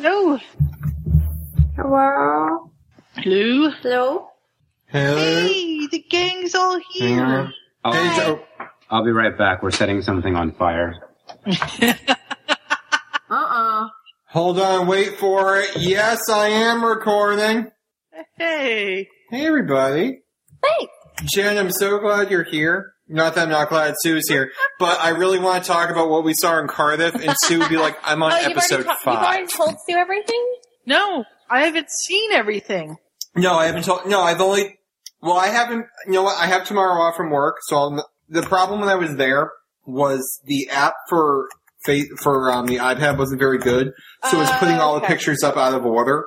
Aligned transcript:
Hello. 0.00 0.38
Hello? 1.74 2.70
Hello. 3.16 3.70
Hello? 3.82 4.28
Hello. 4.86 5.18
Hey, 5.18 5.88
the 5.88 6.04
gang's 6.08 6.54
all 6.54 6.78
here. 6.92 7.24
on. 7.24 7.52
I'll, 7.84 7.92
Hey, 7.94 8.16
Joe. 8.16 8.40
I'll 8.90 9.04
be 9.04 9.10
right 9.10 9.36
back. 9.36 9.60
We're 9.60 9.72
setting 9.72 10.00
something 10.02 10.36
on 10.36 10.52
fire. 10.52 10.94
Uh-uh. 13.28 13.88
Hold 14.28 14.60
on, 14.60 14.86
wait 14.86 15.18
for 15.18 15.58
it. 15.58 15.70
Yes, 15.78 16.20
I 16.30 16.46
am 16.46 16.84
recording. 16.84 17.66
Hey. 18.36 19.08
Hey, 19.30 19.46
everybody. 19.46 20.20
Hey. 20.64 20.88
Jen, 21.24 21.58
I'm 21.58 21.72
so 21.72 21.98
glad 21.98 22.30
you're 22.30 22.44
here. 22.44 22.92
Not 23.08 23.34
that 23.36 23.44
I'm 23.44 23.48
not 23.50 23.68
glad 23.70 23.94
Sue's 24.00 24.28
here, 24.28 24.52
but 24.78 25.00
I 25.00 25.10
really 25.10 25.38
want 25.38 25.62
to 25.64 25.68
talk 25.68 25.88
about 25.90 26.10
what 26.10 26.24
we 26.24 26.34
saw 26.38 26.58
in 26.60 26.66
Cardiff, 26.68 27.14
and 27.14 27.34
Sue 27.44 27.58
would 27.58 27.68
be 27.70 27.78
like, 27.78 27.96
I'm 28.04 28.22
on 28.22 28.32
Oh, 28.32 28.36
you've 28.38 28.50
episode 28.50 28.74
already, 28.74 28.84
ta- 28.84 28.92
you've 28.92 29.00
five. 29.18 29.26
already 29.26 29.46
told 29.46 29.74
Sue 29.88 29.96
everything? 29.96 30.54
No, 30.84 31.24
I 31.50 31.64
haven't 31.64 31.88
seen 31.90 32.32
everything. 32.32 32.96
No, 33.34 33.54
I 33.54 33.66
haven't 33.66 33.84
told. 33.84 34.06
No, 34.06 34.20
I've 34.22 34.40
only. 34.40 34.78
Well, 35.22 35.36
I 35.38 35.48
haven't. 35.48 35.86
You 36.06 36.12
know 36.12 36.22
what? 36.22 36.36
I 36.38 36.46
have 36.46 36.64
tomorrow 36.66 37.00
off 37.02 37.16
from 37.16 37.30
work, 37.30 37.56
so 37.66 37.76
I'll, 37.76 38.08
the 38.28 38.42
problem 38.42 38.80
when 38.80 38.88
I 38.88 38.94
was 38.96 39.16
there 39.16 39.50
was 39.86 40.40
the 40.44 40.68
app 40.70 40.94
for 41.08 41.48
for 42.22 42.52
um, 42.52 42.66
the 42.66 42.76
iPad 42.76 43.16
wasn't 43.18 43.38
very 43.40 43.58
good, 43.58 43.92
so 44.28 44.36
it 44.36 44.40
was 44.40 44.50
putting 44.52 44.76
all 44.76 44.94
the 44.96 45.00
Okay. 45.04 45.14
pictures 45.14 45.42
up 45.42 45.56
out 45.56 45.72
of 45.74 45.86
order. 45.86 46.26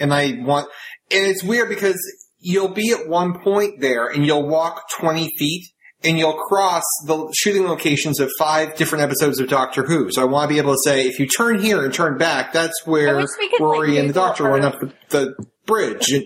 And 0.00 0.12
I 0.14 0.38
want, 0.40 0.68
and 1.10 1.26
it's 1.26 1.42
weird 1.42 1.68
because 1.68 1.98
you'll 2.38 2.68
be 2.72 2.90
at 2.92 3.08
one 3.08 3.38
point 3.40 3.80
there, 3.80 4.06
and 4.08 4.24
you'll 4.24 4.46
walk 4.48 4.84
twenty 4.98 5.30
feet. 5.38 5.68
And 6.04 6.18
you'll 6.18 6.32
cross 6.34 6.82
the 7.06 7.32
shooting 7.36 7.64
locations 7.66 8.18
of 8.20 8.30
five 8.38 8.74
different 8.76 9.04
episodes 9.04 9.38
of 9.38 9.48
Doctor 9.48 9.84
Who. 9.84 10.10
So 10.10 10.22
I 10.22 10.24
want 10.24 10.48
to 10.48 10.54
be 10.54 10.58
able 10.58 10.72
to 10.74 10.80
say, 10.84 11.06
if 11.06 11.18
you 11.20 11.26
turn 11.28 11.60
here 11.60 11.84
and 11.84 11.94
turn 11.94 12.18
back, 12.18 12.52
that's 12.52 12.84
where 12.86 13.24
could, 13.26 13.50
Rory 13.60 13.90
like, 13.90 13.98
and 14.00 14.08
the 14.10 14.14
Doctor 14.14 14.50
went 14.50 14.64
up 14.64 14.80
the, 14.80 14.92
the 15.10 15.46
bridge. 15.66 16.12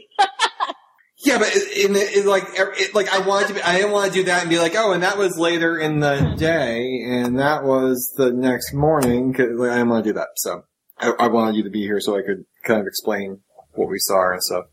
Yeah, 1.24 1.38
but 1.38 1.48
in 1.56 1.96
it, 1.96 2.18
it, 2.18 2.26
like, 2.26 2.44
it, 2.54 2.94
like 2.94 3.08
I 3.08 3.26
wanted 3.26 3.48
to, 3.48 3.54
be, 3.54 3.62
I 3.62 3.76
didn't 3.78 3.90
want 3.90 4.12
to 4.12 4.18
do 4.18 4.24
that 4.26 4.42
and 4.42 4.50
be 4.50 4.58
like, 4.58 4.74
oh, 4.76 4.92
and 4.92 5.02
that 5.02 5.18
was 5.18 5.36
later 5.36 5.76
in 5.76 5.98
the 5.98 6.34
day, 6.38 7.00
and 7.04 7.40
that 7.40 7.64
was 7.64 8.12
the 8.16 8.30
next 8.32 8.72
morning. 8.74 9.32
'cause, 9.32 9.48
like, 9.56 9.70
I 9.70 9.76
didn't 9.76 9.88
want 9.88 10.04
to 10.04 10.10
do 10.10 10.14
that, 10.18 10.28
so 10.36 10.62
I, 10.98 11.12
I 11.18 11.26
wanted 11.28 11.56
you 11.56 11.64
to 11.64 11.70
be 11.70 11.80
here 11.80 12.00
so 12.00 12.16
I 12.16 12.22
could 12.22 12.44
kind 12.64 12.80
of 12.80 12.86
explain 12.86 13.40
what 13.72 13.88
we 13.88 13.96
saw 13.98 14.30
and 14.32 14.42
stuff. 14.42 14.64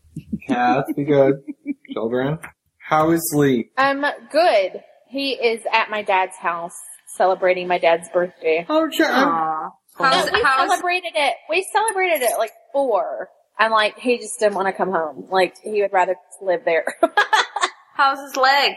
Kath, 0.46 0.84
be 0.94 1.04
good. 1.04 1.42
Children, 1.92 2.38
how 2.78 3.10
is 3.10 3.32
Lee? 3.34 3.70
Um, 3.76 4.04
good. 4.30 4.82
He 5.14 5.30
is 5.34 5.62
at 5.72 5.90
my 5.90 6.02
dad's 6.02 6.36
house 6.36 6.74
celebrating 7.16 7.68
my 7.68 7.78
dad's 7.78 8.08
birthday. 8.12 8.66
Oh, 8.68 8.90
Jen. 8.90 9.08
No, 9.12 9.70
How's, 9.96 10.28
we 10.32 10.42
how's, 10.42 10.68
celebrated 10.70 11.12
it. 11.14 11.34
We 11.48 11.64
celebrated 11.72 12.22
it 12.22 12.36
like 12.36 12.50
four. 12.72 13.28
I'm 13.56 13.70
like, 13.70 13.96
he 13.96 14.18
just 14.18 14.40
didn't 14.40 14.56
want 14.56 14.66
to 14.66 14.72
come 14.72 14.90
home. 14.90 15.28
Like, 15.30 15.54
he 15.62 15.82
would 15.82 15.92
rather 15.92 16.16
live 16.42 16.64
there. 16.64 16.84
how's 17.94 18.18
his 18.20 18.36
leg? 18.36 18.72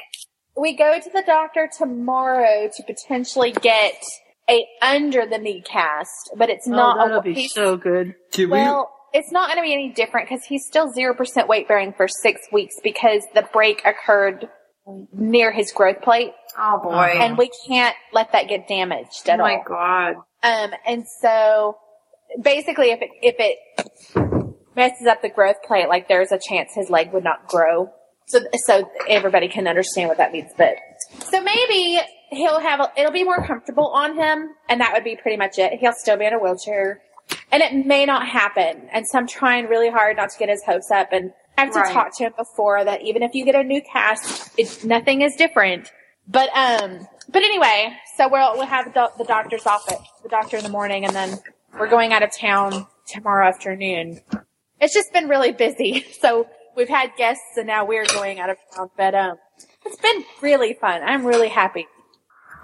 we 0.55 0.75
go 0.75 0.99
to 0.99 1.09
the 1.11 1.23
doctor 1.25 1.67
tomorrow 1.75 2.67
to 2.75 2.83
potentially 2.83 3.51
get 3.51 3.93
a 4.49 4.65
under 4.81 5.25
the 5.25 5.37
knee 5.39 5.61
cast, 5.63 6.31
but 6.35 6.49
it's 6.51 6.67
Oh, 6.67 6.71
not 6.71 6.97
that'll 6.97 7.19
a 7.19 7.21
be 7.23 7.33
he's- 7.33 7.53
so 7.53 7.77
good. 7.77 8.13
Did 8.31 8.45
we? 8.45 8.51
Well, 8.59 8.91
it's 9.13 9.31
not 9.31 9.47
going 9.49 9.57
to 9.57 9.63
be 9.63 9.73
any 9.73 9.89
different 9.89 10.29
because 10.29 10.45
he's 10.45 10.65
still 10.67 10.91
0% 10.93 11.47
weight 11.47 11.67
bearing 11.67 11.93
for 11.93 12.07
six 12.07 12.41
weeks 12.51 12.75
because 12.83 13.23
the 13.33 13.47
break 13.53 13.81
occurred 13.85 14.49
near 15.13 15.51
his 15.51 15.71
growth 15.71 16.01
plate 16.01 16.33
Oh 16.57 16.79
boy. 16.81 16.91
and 17.19 17.37
we 17.37 17.49
can't 17.67 17.95
let 18.13 18.31
that 18.31 18.47
get 18.47 18.67
damaged 18.67 19.29
oh 19.29 19.37
my 19.37 19.55
all. 19.55 19.63
god. 19.67 20.15
Um, 20.43 20.71
and 20.85 21.05
so 21.21 21.77
basically 22.41 22.91
if 22.91 22.99
it, 23.01 23.09
if 23.21 23.35
it 23.39 24.57
messes 24.75 25.07
up 25.07 25.21
the 25.21 25.29
growth 25.29 25.57
plate, 25.65 25.87
like 25.89 26.07
there's 26.07 26.31
a 26.31 26.39
chance 26.39 26.71
his 26.73 26.89
leg 26.89 27.11
would 27.13 27.23
not 27.23 27.47
grow. 27.47 27.89
So, 28.27 28.39
so 28.65 28.89
everybody 29.07 29.47
can 29.47 29.67
understand 29.67 30.09
what 30.09 30.17
that 30.17 30.33
means, 30.33 30.51
but 30.57 30.75
so 31.31 31.41
maybe 31.41 31.99
he'll 32.31 32.59
have, 32.59 32.81
a, 32.81 32.91
it'll 32.97 33.11
be 33.13 33.23
more 33.23 33.45
comfortable 33.45 33.87
on 33.87 34.17
him 34.17 34.49
and 34.67 34.81
that 34.81 34.91
would 34.93 35.05
be 35.05 35.15
pretty 35.15 35.37
much 35.37 35.57
it. 35.57 35.79
He'll 35.79 35.93
still 35.93 36.17
be 36.17 36.25
in 36.25 36.33
a 36.33 36.37
wheelchair 36.39 37.01
and 37.51 37.63
it 37.63 37.85
may 37.85 38.05
not 38.05 38.27
happen. 38.27 38.89
And 38.91 39.05
so 39.07 39.17
I'm 39.17 39.27
trying 39.27 39.67
really 39.67 39.89
hard 39.89 40.17
not 40.17 40.29
to 40.31 40.37
get 40.37 40.49
his 40.49 40.61
hopes 40.65 40.91
up 40.91 41.09
and 41.13 41.31
have 41.57 41.73
to 41.73 41.79
Right. 41.79 41.93
talk 41.93 42.15
to 42.17 42.25
him 42.25 42.33
before 42.37 42.83
that 42.83 43.01
even 43.01 43.23
if 43.23 43.33
you 43.33 43.45
get 43.45 43.55
a 43.55 43.63
new 43.63 43.81
cast, 43.81 44.51
nothing 44.85 45.21
is 45.21 45.35
different. 45.35 45.91
But, 46.27 46.49
um, 46.55 47.07
but 47.29 47.43
anyway, 47.43 47.93
so 48.15 48.27
we'll, 48.29 48.53
we'll 48.57 48.65
have 48.65 48.93
the, 48.93 49.11
the 49.17 49.23
doctor's 49.23 49.65
office, 49.65 49.97
the 50.23 50.29
doctor 50.29 50.57
in 50.57 50.63
the 50.63 50.69
morning 50.69 51.05
and 51.05 51.15
then 51.15 51.37
we're 51.79 51.89
going 51.89 52.13
out 52.13 52.23
of 52.23 52.35
town 52.35 52.85
tomorrow 53.07 53.47
afternoon. 53.47 54.19
It's 54.79 54.93
just 54.93 55.11
been 55.13 55.27
really 55.27 55.51
busy. 55.51 56.05
So 56.21 56.47
we've 56.75 56.89
had 56.89 57.11
guests 57.17 57.57
and 57.57 57.67
now 57.67 57.85
we're 57.85 58.05
going 58.05 58.39
out 58.39 58.49
of 58.49 58.57
town, 58.75 58.89
but, 58.97 59.15
um, 59.15 59.37
it's 59.85 60.01
been 60.01 60.23
really 60.41 60.73
fun. 60.73 61.01
I'm 61.01 61.25
really 61.25 61.47
happy. 61.49 61.87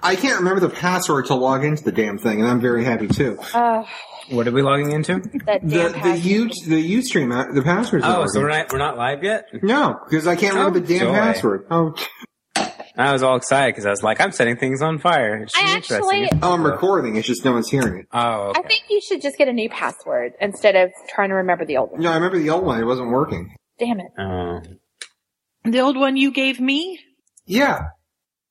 I 0.03 0.16
can't 0.16 0.40
remember 0.40 0.59
the 0.59 0.69
password 0.69 1.25
to 1.28 1.36
log 1.36 1.64
into 1.64 1.84
the 1.84 1.91
damn 1.91 2.18
thing, 2.18 2.41
and 2.41 2.50
I'm 2.50 2.59
very 2.59 2.84
happy 2.84 3.08
too. 3.08 3.38
Oh, 3.53 3.88
What 4.30 4.47
are 4.47 4.52
we 4.52 4.62
logging 4.62 4.91
into? 4.91 5.19
that 5.46 5.62
The 5.64 5.68
damn 5.69 5.91
the 5.94 5.97
password. 5.97 6.25
U 6.25 6.50
the 6.68 6.96
Ustream 6.97 7.34
uh, 7.34 7.53
the 7.53 7.62
password's 7.62 8.03
not 8.03 8.19
Oh, 8.19 8.25
so 8.28 8.41
we're 8.41 8.50
not 8.50 8.72
we're 8.72 8.78
not 8.80 8.97
live 8.97 9.24
yet. 9.24 9.46
No, 9.62 9.97
because 10.08 10.28
I 10.28 10.36
can't 10.36 10.56
remember 10.56 10.80
Oh, 10.80 10.81
the 10.81 10.88
damn 11.00 11.08
oh, 11.08 11.12
joy. 11.12 11.16
password. 11.19 11.68
Oh, 11.72 11.94
I 12.96 13.12
was 13.12 13.24
all 13.24 13.38
excited 13.38 13.72
because 13.74 13.88
I 13.88 13.90
was 13.90 14.03
like, 14.03 14.22
I'm 14.22 14.31
setting 14.31 14.56
things 14.56 14.81
on 14.84 15.00
fire. 15.00 15.38
It 15.38 15.52
I 15.58 15.75
actually, 15.78 16.30
oh, 16.44 16.53
I'm 16.53 16.64
recording. 16.64 17.16
It's 17.16 17.25
just 17.28 17.44
no 17.44 17.53
one's 17.53 17.68
hearing 17.70 18.02
it. 18.02 18.08
Oh, 18.14 18.50
okay. 18.50 18.59
I 18.64 18.68
think 18.68 18.84
you 18.90 19.02
should 19.02 19.20
just 19.22 19.35
get 19.38 19.47
a 19.47 19.53
new 19.53 19.68
password 19.70 20.34
instead 20.40 20.75
of 20.75 20.91
trying 21.09 21.30
to 21.30 21.35
remember 21.35 21.66
the 21.66 21.78
old 21.78 21.91
one. 21.91 22.02
No, 22.02 22.12
I 22.12 22.16
remember 22.16 22.38
the 22.38 22.52
old 22.52 22.64
one. 22.66 22.80
It 22.80 22.84
wasn't 22.85 23.09
working. 23.09 23.56
Damn 23.80 24.00
it. 24.00 24.08
Oh. 24.20 24.59
The 25.66 25.80
old 25.80 25.97
one 25.97 26.18
you 26.18 26.31
gave 26.31 26.59
me? 26.59 27.00
Yeah. 27.47 27.85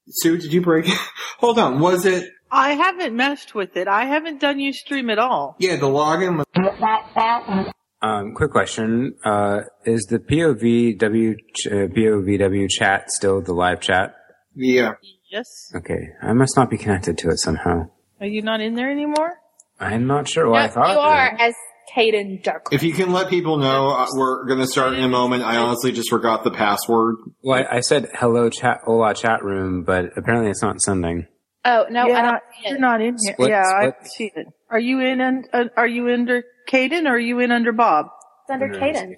Sue, 0.08 0.36
did 0.38 0.52
you 0.52 0.60
break 0.60 0.88
it? 0.88 0.98
Hold 1.38 1.58
on. 1.58 1.80
Was 1.80 2.04
it? 2.06 2.28
I 2.50 2.72
haven't 2.74 3.16
messed 3.16 3.54
with 3.54 3.76
it. 3.76 3.88
I 3.88 4.04
haven't 4.04 4.40
done 4.40 4.58
Ustream 4.58 5.10
at 5.10 5.18
all. 5.18 5.56
Yeah, 5.58 5.76
the 5.76 5.86
login 5.86 6.36
was. 6.38 7.72
Um, 8.02 8.34
quick 8.34 8.50
question: 8.50 9.14
uh, 9.24 9.60
Is 9.84 10.02
the 10.10 10.18
POVW 10.18 11.36
ch- 11.54 11.66
uh, 11.68 11.70
POVW 11.88 12.68
chat 12.68 13.10
still 13.10 13.40
the 13.40 13.52
live 13.54 13.80
chat? 13.80 14.14
Yeah. 14.54 14.94
Yes. 15.30 15.46
Okay, 15.74 16.08
I 16.20 16.32
must 16.34 16.56
not 16.56 16.69
be 16.69 16.76
connected 16.76 17.16
to 17.19 17.28
it 17.30 17.38
somehow. 17.38 17.88
Are 18.20 18.26
you 18.26 18.42
not 18.42 18.60
in 18.60 18.74
there 18.74 18.90
anymore? 18.90 19.38
I'm 19.80 20.06
not 20.06 20.28
sure. 20.28 20.48
Well, 20.50 20.60
No, 20.60 20.66
I 20.66 20.69
thought 20.69 20.92
you 20.92 20.98
are 20.98 21.36
as 21.40 21.54
Caden 21.97 22.42
Duck. 22.42 22.69
If 22.70 22.82
you 22.82 22.92
can 22.92 23.12
let 23.12 23.28
people 23.28 23.58
know, 23.58 23.88
uh, 23.91 24.06
we're 24.14 24.47
going 24.47 24.60
to 24.60 24.66
start 24.66 24.94
in 24.94 25.04
a 25.04 25.08
moment. 25.08 25.42
I 25.42 25.56
honestly 25.56 25.92
just 25.92 26.10
forgot 26.10 26.44
the 26.44 26.50
password. 26.50 27.16
Well, 27.42 27.64
I 27.70 27.76
I 27.76 27.80
said 27.80 28.08
hello 28.14 28.48
chat, 28.50 28.80
hola 28.84 29.14
chat 29.14 29.42
room, 29.42 29.84
but 29.84 30.06
apparently 30.16 30.50
it's 30.50 30.62
not 30.62 30.81
sending. 30.81 31.26
Oh 31.64 31.86
no, 31.91 32.08
yeah, 32.08 32.19
I 32.19 32.22
don't 32.22 32.42
see 32.54 32.69
you're 32.69 32.76
it. 32.76 32.81
not 32.81 33.00
in 33.00 33.16
here. 33.22 33.34
Split- 33.34 33.50
yeah, 33.50 33.62
I 33.62 33.91
split. 33.91 34.06
see 34.08 34.32
it. 34.34 34.47
Are 34.70 34.81
you 34.81 35.00
in? 35.00 35.20
Un, 35.20 35.44
uh, 35.52 35.64
are 35.76 35.86
you 35.86 36.08
under 36.08 36.44
Caden 36.69 37.06
or 37.06 37.10
are 37.10 37.19
you 37.19 37.38
in 37.41 37.50
under 37.52 37.72
Bob? 37.72 38.06
It's 38.42 38.50
under 38.50 38.69
Caden. 38.69 39.14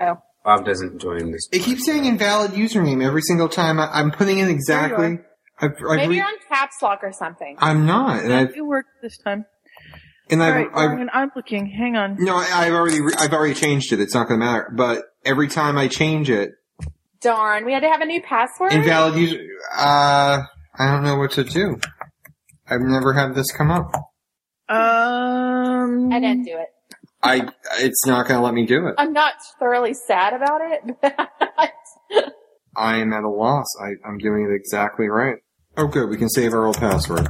Oh, 0.00 0.22
Bob 0.44 0.64
doesn't 0.64 1.00
join 1.00 1.30
this. 1.30 1.48
It 1.52 1.62
keeps 1.62 1.86
saying 1.86 2.04
invalid 2.04 2.52
username 2.52 3.04
every 3.04 3.22
single 3.22 3.48
time. 3.48 3.78
I, 3.80 3.88
I'm 3.92 4.10
putting 4.10 4.38
in 4.38 4.48
exactly. 4.48 5.18
I've, 5.60 5.72
I've 5.72 5.96
maybe 5.96 6.10
re- 6.10 6.16
you're 6.16 6.26
on 6.26 6.34
caps 6.48 6.76
lock 6.82 7.00
or 7.02 7.12
something. 7.12 7.56
I'm 7.58 7.86
not, 7.86 8.22
and 8.22 8.32
I've 8.32 8.56
It 8.56 8.64
worked 8.64 8.90
this 9.02 9.18
time. 9.18 9.44
And 10.30 10.42
I've, 10.42 10.54
right, 10.54 10.68
I've 10.74 10.90
Ryan, 10.92 11.10
I'm 11.12 11.30
looking. 11.36 11.66
Hang 11.66 11.96
on. 11.96 12.16
no, 12.18 12.36
I, 12.36 12.46
I've 12.52 12.72
already 12.74 13.00
re- 13.00 13.14
I've 13.18 13.32
already 13.32 13.54
changed 13.54 13.92
it. 13.92 14.00
It's 14.00 14.14
not 14.14 14.28
going 14.28 14.40
to 14.40 14.46
matter. 14.46 14.72
But 14.74 15.04
every 15.24 15.48
time 15.48 15.76
I 15.78 15.88
change 15.88 16.30
it, 16.30 16.52
Darn, 17.20 17.64
we 17.64 17.72
had 17.72 17.80
to 17.80 17.88
have 17.88 18.00
a 18.00 18.06
new 18.06 18.22
password. 18.22 18.72
invalid 18.72 19.16
user. 19.16 19.40
Uh, 19.76 20.42
I 20.78 20.90
don't 20.90 21.02
know 21.02 21.16
what 21.16 21.32
to 21.32 21.44
do. 21.44 21.80
I've 22.68 22.80
never 22.80 23.12
had 23.12 23.34
this 23.34 23.50
come 23.50 23.70
up. 23.70 23.92
Um, 24.68 26.12
I 26.12 26.20
didn't 26.20 26.44
do 26.44 26.52
it. 26.58 26.68
I 27.22 27.48
it's 27.80 28.06
not 28.06 28.28
going 28.28 28.38
to 28.38 28.44
let 28.44 28.54
me 28.54 28.66
do 28.66 28.86
it. 28.86 28.94
I'm 28.98 29.12
not 29.12 29.34
thoroughly 29.58 29.94
sad 29.94 30.34
about 30.34 30.60
it. 30.62 30.96
I 32.76 32.98
am 32.98 33.12
at 33.12 33.24
a 33.24 33.28
loss. 33.28 33.66
I, 33.82 33.94
I'm 34.08 34.18
doing 34.18 34.44
it 34.48 34.54
exactly 34.54 35.08
right. 35.08 35.36
Oh, 35.76 35.88
good. 35.88 36.08
We 36.08 36.16
can 36.16 36.28
save 36.28 36.52
our 36.52 36.66
old 36.66 36.76
password. 36.76 37.28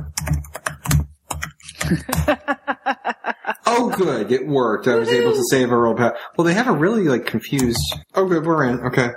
oh, 3.67 3.91
good. 3.97 4.31
It 4.33 4.47
worked. 4.47 4.87
I 4.89 4.97
was 4.97 5.09
able 5.09 5.33
to 5.33 5.43
save 5.51 5.71
our 5.71 5.87
old 5.87 5.97
pa- 5.99 6.15
Well, 6.37 6.45
they 6.47 6.55
have 6.55 6.69
a 6.69 6.73
really 6.73 7.05
like 7.05 7.27
confused. 7.27 7.81
Oh, 8.15 8.27
good. 8.27 8.45
We're 8.47 8.65
in. 8.65 8.81
Okay. 8.87 9.11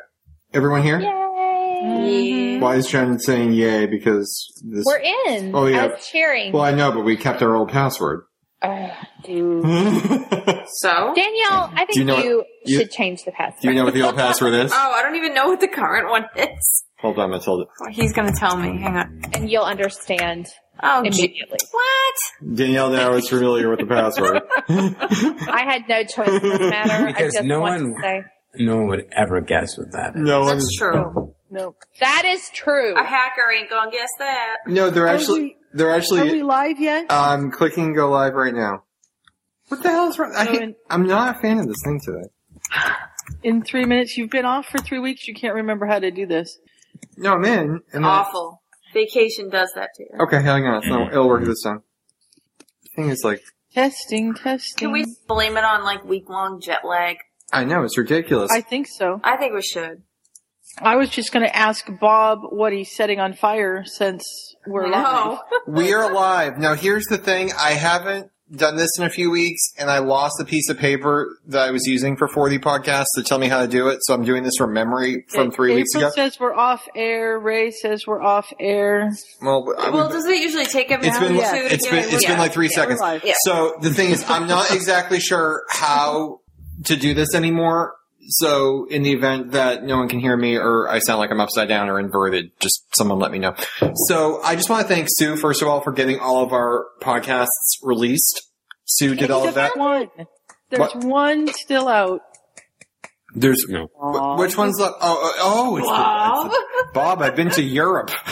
Everyone 0.53 0.83
here? 0.83 0.99
Yay! 0.99 2.59
Why 2.59 2.75
is 2.75 2.87
Jen 2.87 3.17
saying 3.19 3.53
yay? 3.53 3.85
Because 3.87 4.51
this. 4.63 4.83
We're 4.85 4.99
in. 5.27 5.55
Oh, 5.55 5.65
yeah. 5.67 5.83
I 5.83 5.87
was 5.87 6.05
cheering. 6.07 6.51
Well, 6.53 6.63
I 6.63 6.71
know, 6.71 6.91
but 6.91 7.01
we 7.01 7.15
kept 7.17 7.41
our 7.41 7.55
old 7.55 7.69
password. 7.69 8.23
Ugh, 8.61 8.91
dude. 9.23 9.65
So? 10.73 11.13
Danielle, 11.15 11.69
I 11.73 11.85
think 11.85 11.93
Do 11.93 11.99
you 11.99 12.05
know 12.05 12.17
you, 12.19 12.37
what- 12.37 12.45
you- 12.65 12.77
should 12.79 12.91
change 12.91 13.23
the 13.25 13.31
password. 13.31 13.61
Do 13.61 13.69
you 13.69 13.75
know 13.75 13.83
what 13.83 13.93
the 13.93 14.03
old 14.03 14.15
password 14.15 14.53
is? 14.53 14.71
Oh, 14.75 14.91
I 14.95 15.01
don't 15.01 15.15
even 15.15 15.33
know 15.33 15.47
what 15.47 15.59
the 15.59 15.67
current 15.67 16.09
one 16.09 16.25
is. 16.37 16.83
Hold 16.99 17.17
on, 17.19 17.31
Matilda. 17.31 17.65
He's 17.89 18.13
gonna 18.13 18.31
tell 18.31 18.55
me. 18.55 18.79
Hang 18.79 18.95
on. 18.95 19.21
and 19.33 19.49
you'll 19.49 19.63
understand. 19.63 20.47
Oh, 20.83 21.03
gee. 21.03 21.07
immediately. 21.25 21.57
What? 21.71 22.55
Danielle 22.55 22.89
now 22.89 23.13
is 23.13 23.29
familiar 23.29 23.69
with 23.69 23.79
the 23.79 23.85
password. 23.85 24.41
I 24.69 25.63
had 25.67 25.83
no 25.87 26.03
choice 26.03 26.41
in 26.41 26.49
this 26.49 26.59
matter. 26.59 26.91
I 26.91 27.07
Because 27.07 27.33
just 27.33 27.45
no 27.45 27.59
one- 27.61 27.93
to 27.93 28.01
say 28.01 28.23
No 28.55 28.77
one 28.77 28.87
would 28.87 29.05
ever 29.11 29.41
guess 29.41 29.77
what 29.77 29.91
that 29.91 30.15
is. 30.15 30.21
no 30.21 30.41
one. 30.41 30.57
That's 30.57 30.75
true. 30.77 31.33
No. 31.51 31.75
that 31.99 32.23
is 32.25 32.49
true. 32.53 32.95
A 32.95 33.03
hacker 33.03 33.51
ain't 33.55 33.69
gonna 33.69 33.91
guess 33.91 34.09
that. 34.19 34.55
No, 34.67 34.89
they're 34.89 35.05
Are 35.07 35.09
actually 35.15 35.41
we- 35.41 35.57
they're 35.73 35.93
actually. 35.93 36.19
Are 36.21 36.23
we 36.23 36.29
actually. 36.29 36.43
live 36.43 36.79
yet? 36.79 37.05
I'm 37.09 37.51
clicking 37.51 37.93
go 37.93 38.09
live 38.09 38.33
right 38.33 38.53
now. 38.53 38.83
What 39.67 39.83
the 39.83 39.89
hell 39.89 40.09
is 40.09 40.17
wrong? 40.19 40.33
I 40.35 40.45
So 40.45 40.51
hate, 40.51 40.61
in- 40.61 40.75
I'm 40.89 41.05
not 41.07 41.35
a 41.37 41.39
fan 41.39 41.59
of 41.59 41.67
this 41.67 41.77
thing 41.85 41.99
today. 42.03 42.27
In 43.43 43.61
three 43.63 43.85
minutes, 43.85 44.17
you've 44.17 44.29
been 44.29 44.45
off 44.45 44.65
for 44.67 44.79
three 44.79 44.99
weeks. 44.99 45.27
You 45.27 45.33
can't 45.33 45.55
remember 45.55 45.85
how 45.85 45.99
to 45.99 46.11
do 46.11 46.25
this. 46.25 46.57
No, 47.17 47.33
I'm 47.33 47.45
in. 47.45 47.81
Awful. 47.93 48.60
Vacation 48.93 49.49
does 49.49 49.71
that 49.75 49.89
to 49.95 50.03
you. 50.03 50.19
Okay, 50.21 50.41
hang 50.41 50.65
on. 50.65 50.87
No, 50.87 50.97
mm-hmm. 50.97 51.11
it'll 51.11 51.27
work 51.27 51.43
this 51.43 51.63
time. 51.63 51.83
Thing 52.95 53.09
is 53.09 53.23
like, 53.23 53.41
Testing, 53.73 54.33
testing. 54.33 54.77
Can 54.77 54.91
we 54.91 55.05
blame 55.27 55.55
it 55.55 55.63
on 55.63 55.85
like 55.85 56.03
week 56.03 56.29
long 56.29 56.59
jet 56.59 56.83
lag? 56.83 57.17
I 57.53 57.63
know 57.63 57.83
it's 57.83 57.97
ridiculous. 57.97 58.51
I 58.51 58.59
think 58.59 58.87
so. 58.87 59.21
I 59.23 59.37
think 59.37 59.53
we 59.53 59.61
should. 59.61 60.03
I 60.77 60.97
was 60.97 61.09
just 61.09 61.31
going 61.31 61.45
to 61.45 61.55
ask 61.55 61.85
Bob 61.99 62.39
what 62.49 62.73
he's 62.73 62.93
setting 62.95 63.19
on 63.19 63.33
fire 63.33 63.83
since 63.85 64.55
we're 64.67 64.87
live. 64.87 65.39
We 65.67 65.93
are 65.93 66.13
live. 66.13 66.57
Now 66.57 66.75
here's 66.75 67.05
the 67.05 67.17
thing, 67.17 67.51
I 67.57 67.71
haven't 67.71 68.29
done 68.55 68.75
this 68.75 68.89
in 68.97 69.05
a 69.05 69.09
few 69.09 69.31
weeks 69.31 69.61
and 69.77 69.89
I 69.89 69.99
lost 69.99 70.35
a 70.41 70.45
piece 70.45 70.69
of 70.69 70.77
paper 70.77 71.37
that 71.47 71.67
I 71.67 71.71
was 71.71 71.85
using 71.87 72.17
for 72.17 72.27
40 72.27 72.59
podcasts 72.59 73.05
to 73.15 73.23
tell 73.23 73.37
me 73.39 73.47
how 73.47 73.61
to 73.61 73.67
do 73.67 73.87
it, 73.87 73.99
so 74.01 74.13
I'm 74.13 74.23
doing 74.25 74.43
this 74.43 74.53
from 74.57 74.73
memory 74.73 75.25
from 75.29 75.51
three 75.51 75.71
April 75.71 75.75
weeks 75.77 75.95
ago. 75.95 76.09
says 76.15 76.39
we're 76.39 76.53
off 76.55 76.85
air. 76.95 77.39
Ray 77.39 77.71
says 77.71 78.05
we're 78.05 78.21
off 78.21 78.51
air. 78.59 79.11
Well, 79.41 79.73
I 79.79 79.89
Well, 79.89 80.07
would- 80.07 80.13
does 80.13 80.25
it 80.25 80.37
usually 80.41 80.65
take 80.65 80.91
every 80.91 81.07
it's 81.07 81.17
been, 81.19 81.29
two 81.33 81.39
to 81.39 81.73
it's 81.73 81.83
get 81.85 81.91
been, 81.91 81.99
it? 81.99 82.13
it's 82.13 82.23
Yeah. 82.23 82.29
been 82.31 82.39
like 82.39 82.53
three 82.53 82.67
Yeah, 82.71 82.75
seconds. 82.97 83.01
Yeah. 83.23 83.33
So 83.45 83.75
the 83.81 83.93
thing 83.93 84.11
is, 84.11 84.23
I'm 84.29 84.47
not 84.47 84.71
exactly 84.75 85.19
sure 85.19 85.63
how 85.69 86.39
to 86.85 86.95
do 86.95 87.13
this 87.13 87.33
anymore. 87.35 87.93
So 88.27 88.85
in 88.89 89.03
the 89.03 89.11
event 89.11 89.51
that 89.51 89.83
no 89.83 89.97
one 89.97 90.07
can 90.07 90.19
hear 90.19 90.35
me 90.37 90.57
or 90.57 90.87
I 90.89 90.99
sound 90.99 91.19
like 91.19 91.31
I'm 91.31 91.39
upside 91.39 91.67
down 91.67 91.89
or 91.89 91.99
inverted, 91.99 92.51
just 92.59 92.83
someone 92.95 93.19
let 93.19 93.31
me 93.31 93.39
know. 93.39 93.55
So 94.07 94.41
I 94.43 94.55
just 94.55 94.69
want 94.69 94.87
to 94.87 94.93
thank 94.93 95.07
Sue, 95.09 95.35
first 95.35 95.61
of 95.61 95.67
all, 95.67 95.81
for 95.81 95.91
getting 95.91 96.19
all 96.19 96.43
of 96.43 96.53
our 96.53 96.85
podcasts 97.01 97.47
released. 97.83 98.41
Sue 98.85 99.15
did 99.15 99.31
all 99.31 99.47
of 99.47 99.55
that. 99.55 99.77
One. 99.77 100.09
There's 100.69 100.79
What? 100.93 101.03
one 101.03 101.47
still 101.53 101.87
out. 101.87 102.21
There's 103.33 103.65
No. 103.69 103.87
which 104.37 104.57
one's 104.57 104.77
left? 104.79 104.95
Oh, 105.01 105.33
oh, 105.37 105.73
oh 105.73 105.77
it's, 105.77 105.87
the, 105.87 106.55
it's 106.59 106.87
the- 106.87 106.93
Bob. 106.93 107.21
I've 107.21 107.35
been 107.35 107.49
to 107.51 107.61
Europe. 107.63 108.11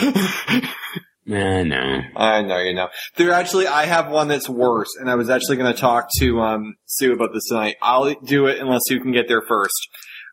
Nah, 1.30 1.62
no. 1.62 2.00
I 2.16 2.42
know, 2.42 2.58
you 2.58 2.74
know. 2.74 2.88
There 3.16 3.30
actually, 3.32 3.68
I 3.68 3.84
have 3.84 4.10
one 4.10 4.26
that's 4.26 4.48
worse, 4.48 4.88
and 4.98 5.08
I 5.08 5.14
was 5.14 5.30
actually 5.30 5.58
going 5.58 5.72
to 5.72 5.80
talk 5.80 6.08
to 6.18 6.40
um, 6.40 6.74
Sue 6.86 7.12
about 7.12 7.32
this 7.32 7.44
tonight. 7.48 7.76
I'll 7.80 8.12
do 8.14 8.46
it 8.46 8.58
unless 8.58 8.80
Sue 8.86 9.00
can 9.00 9.12
get 9.12 9.28
there 9.28 9.42
first. 9.46 9.74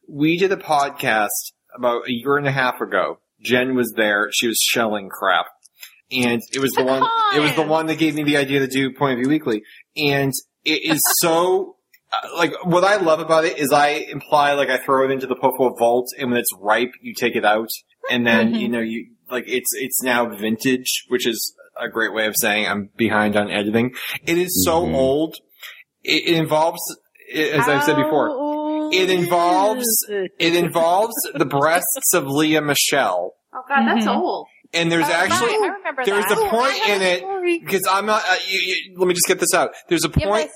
We 0.10 0.38
did 0.40 0.52
a 0.52 0.58
podcast 0.58 1.28
about 1.76 2.08
a 2.08 2.12
year 2.12 2.38
and 2.38 2.48
a 2.48 2.52
half 2.52 2.82
ago. 2.82 3.20
Jen 3.42 3.76
was 3.76 3.94
there. 3.96 4.30
She 4.34 4.48
was 4.48 4.58
shelling 4.60 5.10
crap. 5.10 5.46
And 6.12 6.42
it 6.54 6.60
was 6.60 6.72
the 6.72 6.84
one, 6.84 7.04
it 7.36 7.42
was 7.42 7.54
the 7.56 7.62
one 7.64 7.86
that 7.88 8.00
gave 8.00 8.16
me 8.16 8.24
the 8.24 8.38
idea 8.38 8.60
to 8.62 8.68
do 8.68 8.92
Point 8.94 9.14
of 9.14 9.20
View 9.20 9.30
Weekly. 9.30 9.62
And 9.98 10.32
it 10.66 10.82
is 10.92 11.02
so, 11.22 11.76
uh, 12.12 12.30
like, 12.38 12.54
what 12.64 12.84
I 12.84 12.96
love 12.96 13.20
about 13.20 13.46
it 13.46 13.60
is 13.60 13.72
I 13.72 13.90
imply, 14.10 14.54
like, 14.54 14.70
I 14.70 14.78
throw 14.78 15.06
it 15.06 15.12
into 15.12 15.28
the 15.28 15.36
Popo 15.36 15.76
vault, 15.76 16.08
and 16.18 16.32
when 16.32 16.40
it's 16.40 16.50
ripe, 16.60 16.94
you 17.02 17.14
take 17.14 17.36
it 17.36 17.46
out. 17.46 17.68
And 18.10 18.26
then, 18.26 18.54
Mhm. 18.54 18.60
you 18.62 18.70
know, 18.70 18.80
you, 18.80 19.08
like, 19.30 19.46
it's, 19.48 19.70
it's 19.74 20.02
now 20.04 20.26
vintage, 20.36 21.06
which 21.08 21.26
is 21.28 21.56
a 21.80 21.90
great 21.90 22.14
way 22.14 22.26
of 22.28 22.36
saying 22.38 22.68
I'm 22.68 22.90
behind 22.98 23.36
on 23.36 23.50
editing. 23.52 23.94
It 24.26 24.38
is 24.38 24.64
so 24.66 24.86
Mhm. 24.86 24.96
old. 24.96 25.36
It, 26.04 26.30
it 26.30 26.36
involves, 26.38 26.80
as 27.34 27.68
I've 27.68 27.84
said 27.84 27.96
before, 27.98 28.90
it 28.94 29.10
involves- 29.10 30.06
it? 30.10 30.32
it 30.40 30.56
involves 30.56 31.14
the 31.34 31.46
breasts 31.46 32.14
of 32.14 32.26
Lea 32.28 32.60
Michele. 32.62 33.34
Oh 33.54 33.62
god, 33.68 33.86
that's 33.88 34.06
Mhm. 34.06 34.16
old. 34.16 34.48
And 34.78 34.92
there's 34.92 35.08
Oh, 35.08 35.12
actually, 35.12 35.56
remember 35.56 36.04
there's 36.06 36.26
that. 36.26 36.38
a 36.38 36.50
point 36.50 36.90
in 36.90 37.02
it, 37.02 37.64
because 37.66 37.84
I'm 37.90 38.06
not, 38.06 38.24
uh, 38.30 38.36
you, 38.48 38.60
you, 38.60 38.98
let 39.00 39.08
me 39.08 39.14
just 39.14 39.28
get 39.28 39.40
this 39.40 39.54
out. 39.54 39.72
There's 39.90 40.04
a 40.06 40.10
point, 40.10 40.50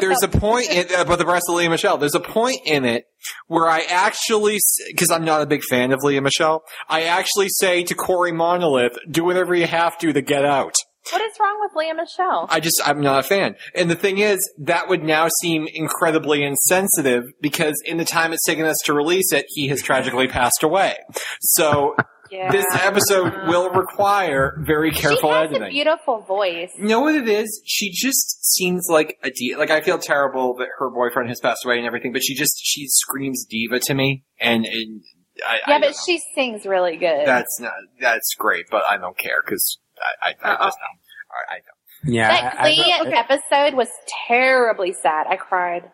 there's 0.00 0.22
a 0.22 0.28
point 0.28 0.70
in, 0.70 0.86
about 0.94 1.18
the 1.18 1.24
breast 1.24 1.44
of 1.48 1.54
Lea 1.56 1.68
Michele. 1.68 1.98
There's 1.98 2.14
a 2.14 2.20
point 2.20 2.60
in 2.64 2.84
it 2.84 3.06
where 3.46 3.68
I 3.68 3.80
actually, 3.88 4.58
because 4.88 5.10
I'm 5.10 5.24
not 5.24 5.42
a 5.42 5.46
big 5.46 5.62
fan 5.64 5.92
of 5.92 6.00
Lea 6.02 6.20
Michele, 6.20 6.62
I 6.88 7.02
actually 7.04 7.48
say 7.48 7.82
to 7.84 7.94
Cory 7.94 8.32
Monteith, 8.32 8.98
do 9.10 9.24
whatever 9.24 9.54
you 9.54 9.66
have 9.66 9.98
to 9.98 10.12
to 10.12 10.20
get 10.22 10.44
out. 10.44 10.74
What 11.10 11.20
is 11.20 11.32
wrong 11.40 11.58
with 11.60 11.72
Lea 11.74 11.92
Michele? 11.94 12.46
I 12.48 12.60
just, 12.60 12.80
I'm 12.84 13.00
not 13.00 13.18
a 13.20 13.22
fan. 13.24 13.56
And 13.74 13.90
the 13.90 13.96
thing 13.96 14.18
is, 14.18 14.38
that 14.58 14.88
would 14.88 15.02
now 15.02 15.26
seem 15.40 15.66
incredibly 15.74 16.44
insensitive 16.44 17.24
because 17.40 17.74
in 17.84 17.96
the 17.96 18.04
time 18.04 18.32
it's 18.32 18.44
taken 18.44 18.64
us 18.66 18.76
to 18.84 18.92
release 18.92 19.32
it, 19.32 19.46
he 19.48 19.66
has 19.68 19.82
tragically 19.82 20.28
passed 20.28 20.62
away. 20.62 20.96
So 21.40 21.96
yeah. 22.32 22.50
this 22.50 22.64
episode 22.72 23.32
will 23.48 23.70
require 23.70 24.56
very 24.60 24.90
careful 24.90 25.28
she 25.30 25.34
has 25.36 25.50
editing. 25.50 25.62
a 25.62 25.70
beautiful 25.70 26.22
voice. 26.22 26.70
You 26.78 26.88
know 26.88 27.00
what 27.00 27.14
it 27.14 27.28
is? 27.28 27.62
She 27.64 27.90
just 27.92 28.44
seems 28.44 28.86
like 28.90 29.18
a 29.22 29.30
diva. 29.30 29.58
Like 29.60 29.70
I 29.70 29.80
feel 29.82 29.98
terrible 29.98 30.54
that 30.56 30.68
her 30.78 30.90
boyfriend 30.90 31.28
has 31.28 31.38
passed 31.40 31.64
away 31.64 31.76
and 31.78 31.86
everything, 31.86 32.12
but 32.12 32.22
she 32.22 32.34
just 32.34 32.54
she 32.62 32.86
screams 32.88 33.44
diva 33.44 33.78
to 33.80 33.94
me, 33.94 34.24
and, 34.40 34.64
and 34.64 35.02
I, 35.46 35.58
Yeah, 35.68 35.76
I 35.76 35.80
but 35.80 35.86
know. 35.88 35.96
she 36.06 36.20
sings 36.34 36.64
really 36.66 36.96
good. 36.96 37.26
that's 37.26 37.60
not 37.60 37.72
that's 38.00 38.34
great, 38.38 38.64
but 38.70 38.82
I 38.88 38.96
don't 38.96 39.16
care 39.18 39.42
because 39.44 39.78
I, 40.22 40.30
I, 40.30 40.34
I 40.50 40.52
uh-uh. 40.54 40.64
just 40.66 40.78
don't. 40.78 40.98
I, 41.30 41.54
I 41.54 41.56
don't. 41.58 42.14
Yeah, 42.14 42.28
that 42.28 42.60
I, 42.60 42.64
I, 42.68 42.74
Glee 42.74 43.12
episode 43.14 43.76
was 43.76 43.88
terribly 44.26 44.92
sad. 44.92 45.26
I 45.28 45.36
cried. 45.36 45.84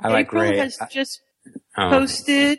I 0.00 0.08
like 0.08 0.26
April 0.28 0.42
Ray. 0.42 0.58
has 0.58 0.78
just 0.90 1.20
Oh. 1.76 1.90
posted 1.90 2.58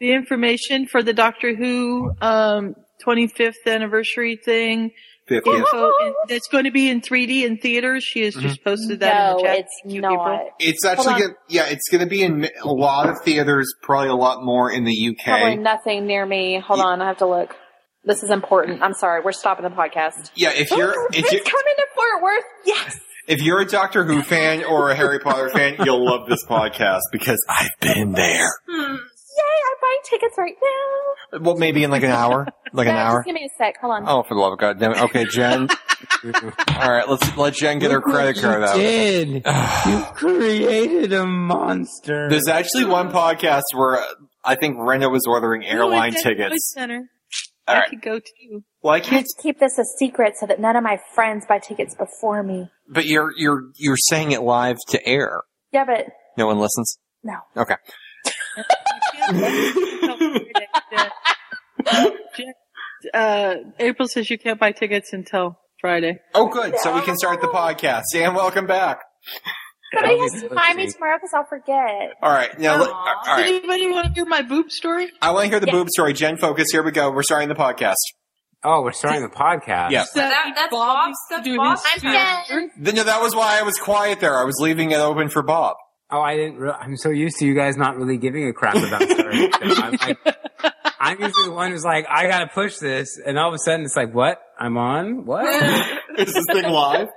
The 0.00 0.12
information 0.12 0.86
for 0.86 1.02
the 1.02 1.12
Doctor 1.12 1.54
Who 1.54 2.12
um, 2.20 2.74
25th 3.06 3.54
anniversary 3.66 4.36
thing. 4.36 4.90
Fiftieth. 5.26 5.56
Info 5.56 5.90
that's 6.28 6.48
going 6.48 6.64
to 6.64 6.70
be 6.70 6.90
in 6.90 7.00
3D 7.00 7.44
in 7.46 7.56
theaters. 7.56 8.04
She 8.04 8.24
has 8.26 8.34
just 8.34 8.62
posted 8.62 9.00
that 9.00 9.30
in 9.30 9.36
the 9.38 9.42
chat. 9.42 9.58
it's 9.60 9.80
Thank 9.82 10.02
not. 10.02 10.12
April. 10.12 10.50
It's 10.58 10.84
actually 10.84 11.12
gonna, 11.22 11.34
yeah, 11.48 11.64
it's 11.70 11.88
going 11.90 12.02
to 12.02 12.06
be 12.06 12.22
in 12.22 12.46
a 12.62 12.68
lot 12.68 13.08
of 13.08 13.16
theaters, 13.24 13.72
probably 13.82 14.10
a 14.10 14.14
lot 14.14 14.44
more 14.44 14.70
in 14.70 14.84
the 14.84 14.92
UK. 14.92 15.24
Probably 15.24 15.56
nothing 15.56 16.06
near 16.06 16.26
me. 16.26 16.60
Hold 16.60 16.80
Yeah. 16.80 16.84
on, 16.84 17.00
I 17.00 17.06
have 17.06 17.18
to 17.18 17.26
look. 17.26 17.56
This 18.04 18.22
is 18.22 18.28
important. 18.28 18.82
I'm 18.82 18.92
sorry. 18.92 19.22
We're 19.24 19.32
stopping 19.32 19.64
the 19.64 19.70
podcast. 19.74 20.30
Yeah, 20.34 20.50
if 20.54 20.70
you're 20.70 20.92
if 21.14 21.32
you're 21.32 21.42
coming 21.42 21.74
to 21.78 21.86
Fort 21.94 22.22
Worth. 22.22 22.44
Yes. 22.66 23.00
if 23.26 23.40
you're 23.40 23.62
a 23.62 23.66
Doctor 23.66 24.04
Who 24.04 24.20
fan 24.20 24.62
or 24.62 24.90
a 24.90 24.94
Harry 24.94 25.20
Potter 25.20 25.48
fan, 25.48 25.76
you'll 25.86 26.04
love 26.04 26.28
this 26.28 26.44
podcast 26.44 27.00
because 27.12 27.42
I've 27.48 27.70
been 27.80 28.12
there. 28.12 28.50
Yay! 29.36 29.42
I'm 29.42 29.76
buying 29.82 30.00
tickets 30.04 30.34
right 30.38 30.54
now. 31.32 31.40
Well, 31.40 31.56
maybe 31.56 31.82
in 31.84 31.90
like 31.90 32.02
an 32.04 32.10
hour, 32.10 32.46
like 32.72 32.86
an 32.86 32.94
hour. 32.96 33.18
Just 33.18 33.26
give 33.26 33.34
me 33.34 33.44
a 33.44 33.56
sec. 33.58 33.76
Hold 33.80 33.92
on. 33.94 34.04
Oh, 34.08 34.22
for 34.22 34.34
the 34.34 34.40
love 34.40 34.52
of 34.52 34.58
God, 34.58 34.78
damn 34.78 34.92
it! 34.92 35.02
Okay, 35.02 35.24
Jen. 35.24 35.68
All 36.24 36.90
right, 36.90 37.08
let's 37.08 37.36
let 37.36 37.54
Jen 37.54 37.78
get 37.78 37.90
her 37.90 37.96
Look 37.98 38.06
what 38.06 38.14
credit 38.14 38.40
card 38.40 38.60
you 38.60 38.66
out. 38.66 38.76
Did 38.76 39.28
you 39.86 40.04
created 40.14 41.12
a 41.12 41.26
monster? 41.26 42.28
There's 42.28 42.48
actually 42.48 42.84
one 42.84 43.10
podcast 43.10 43.62
where 43.74 43.96
uh, 43.98 44.04
I 44.44 44.54
think 44.54 44.76
Rena 44.78 45.08
was 45.08 45.24
ordering 45.26 45.64
airline 45.64 46.12
No, 46.12 46.18
it's 46.18 46.26
at 46.26 46.36
Lloyd 46.36 46.36
tickets. 46.50 46.72
Center. 46.72 47.10
All 47.66 47.74
I 47.74 47.78
right. 47.80 47.88
could 47.90 48.02
go 48.02 48.18
too. 48.18 48.62
Well, 48.82 48.92
I 48.92 48.96
I 48.96 49.00
have 49.00 49.06
can't. 49.08 49.26
to 49.26 49.42
keep 49.42 49.58
this 49.58 49.78
a 49.78 49.84
secret 49.98 50.34
so 50.38 50.46
that 50.46 50.60
none 50.60 50.76
of 50.76 50.82
my 50.84 50.98
friends 51.14 51.46
buy 51.48 51.58
tickets 51.58 51.94
before 51.94 52.42
me. 52.42 52.68
But 52.88 53.06
you're 53.06 53.30
you're 53.36 53.70
you're 53.76 53.96
saying 53.96 54.32
it 54.32 54.42
live 54.42 54.76
to 54.90 55.04
air. 55.06 55.42
Yeah, 55.72 55.84
but 55.86 56.06
No 56.36 56.46
one 56.46 56.58
listens. 56.58 56.98
no. 57.22 57.36
Okay. 57.56 57.76
uh, 63.14 63.54
April 63.78 64.08
says 64.08 64.30
you 64.30 64.38
can't 64.38 64.58
buy 64.58 64.72
tickets 64.72 65.12
until 65.12 65.58
Friday. 65.80 66.18
Oh, 66.34 66.48
good. 66.48 66.78
So 66.78 66.94
we 66.94 67.02
can 67.02 67.16
start 67.16 67.40
the 67.40 67.48
podcast. 67.48 68.04
And 68.14 68.34
welcome 68.34 68.66
back. 68.66 69.00
Somebody 69.92 70.14
I'll 70.14 70.22
has 70.22 70.42
to 70.42 70.48
remind 70.48 70.76
me 70.78 70.90
tomorrow 70.90 71.16
because 71.18 71.32
I'll 71.34 71.46
forget. 71.46 72.12
All 72.22 72.32
right. 72.32 72.58
Now, 72.58 72.78
let- 72.80 72.90
all 72.90 73.04
Does 73.24 73.26
right. 73.28 73.46
anybody 73.46 73.90
want 73.90 74.06
to 74.08 74.12
hear 74.12 74.24
my 74.24 74.42
boob 74.42 74.70
story? 74.70 75.10
I 75.22 75.30
want 75.30 75.44
to 75.44 75.50
hear 75.50 75.60
the 75.60 75.66
Yeah. 75.66 75.72
boob 75.72 75.88
story. 75.90 76.12
Jen, 76.14 76.36
focus. 76.36 76.68
Here 76.72 76.82
we 76.82 76.90
go. 76.90 77.10
We're 77.10 77.22
starting 77.22 77.48
the 77.48 77.54
podcast. 77.54 77.94
oh, 78.66 78.80
we're 78.82 78.92
starting 78.92 79.20
the 79.22 79.28
podcast. 79.28 79.90
Yeah. 79.90 80.04
That- 80.14 80.52
that's 80.56 80.70
Bob's- 80.70 81.06
needs 81.08 81.18
to 81.28 81.34
that's 81.36 81.44
do 81.44 81.56
Bob's 81.58 81.84
his 81.84 82.02
I'm 82.04 82.44
story. 82.46 82.70
Jen. 82.78 82.94
No, 82.96 83.04
that 83.04 83.20
was 83.20 83.36
why 83.36 83.58
I 83.58 83.62
was 83.62 83.76
quiet 83.78 84.20
there. 84.20 84.38
I 84.38 84.44
was 84.44 84.56
leaving 84.58 84.90
it 84.90 84.98
open 85.00 85.28
for 85.28 85.42
Bob. 85.42 85.76
Oh, 86.10 86.20
I 86.20 86.36
didn't. 86.36 86.58
Re- 86.58 86.70
I'm 86.78 86.96
so 86.96 87.10
used 87.10 87.38
to 87.38 87.46
you 87.46 87.54
guys 87.54 87.76
not 87.76 87.96
really 87.96 88.18
giving 88.18 88.46
a 88.48 88.52
crap 88.52 88.76
about 88.76 89.02
stories. 89.10 89.50
I'm, 89.60 89.92
like, 89.92 90.18
I'm 91.00 91.20
usually 91.20 91.46
the 91.46 91.52
one 91.52 91.70
who's 91.72 91.84
like, 91.84 92.06
I 92.08 92.28
gotta 92.28 92.46
push 92.46 92.76
this, 92.78 93.18
and 93.24 93.38
all 93.38 93.48
of 93.48 93.54
a 93.54 93.58
sudden 93.58 93.84
it's 93.84 93.96
like, 93.96 94.14
what? 94.14 94.40
I'm 94.58 94.76
on? 94.76 95.24
What? 95.26 95.46
Is 96.18 96.32
this 96.32 96.44
thing 96.52 96.70
live? 96.70 97.08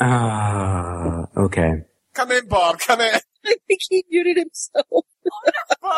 Ah, 0.00 1.24
okay. 1.36 1.82
Come 2.14 2.30
in, 2.32 2.46
Bob. 2.46 2.78
Come 2.78 3.00
in. 3.00 3.14
I 3.14 3.56
think 3.66 3.80
he 3.88 4.04
muted 4.10 4.36
himself. 4.36 5.04
Bob! 5.24 5.92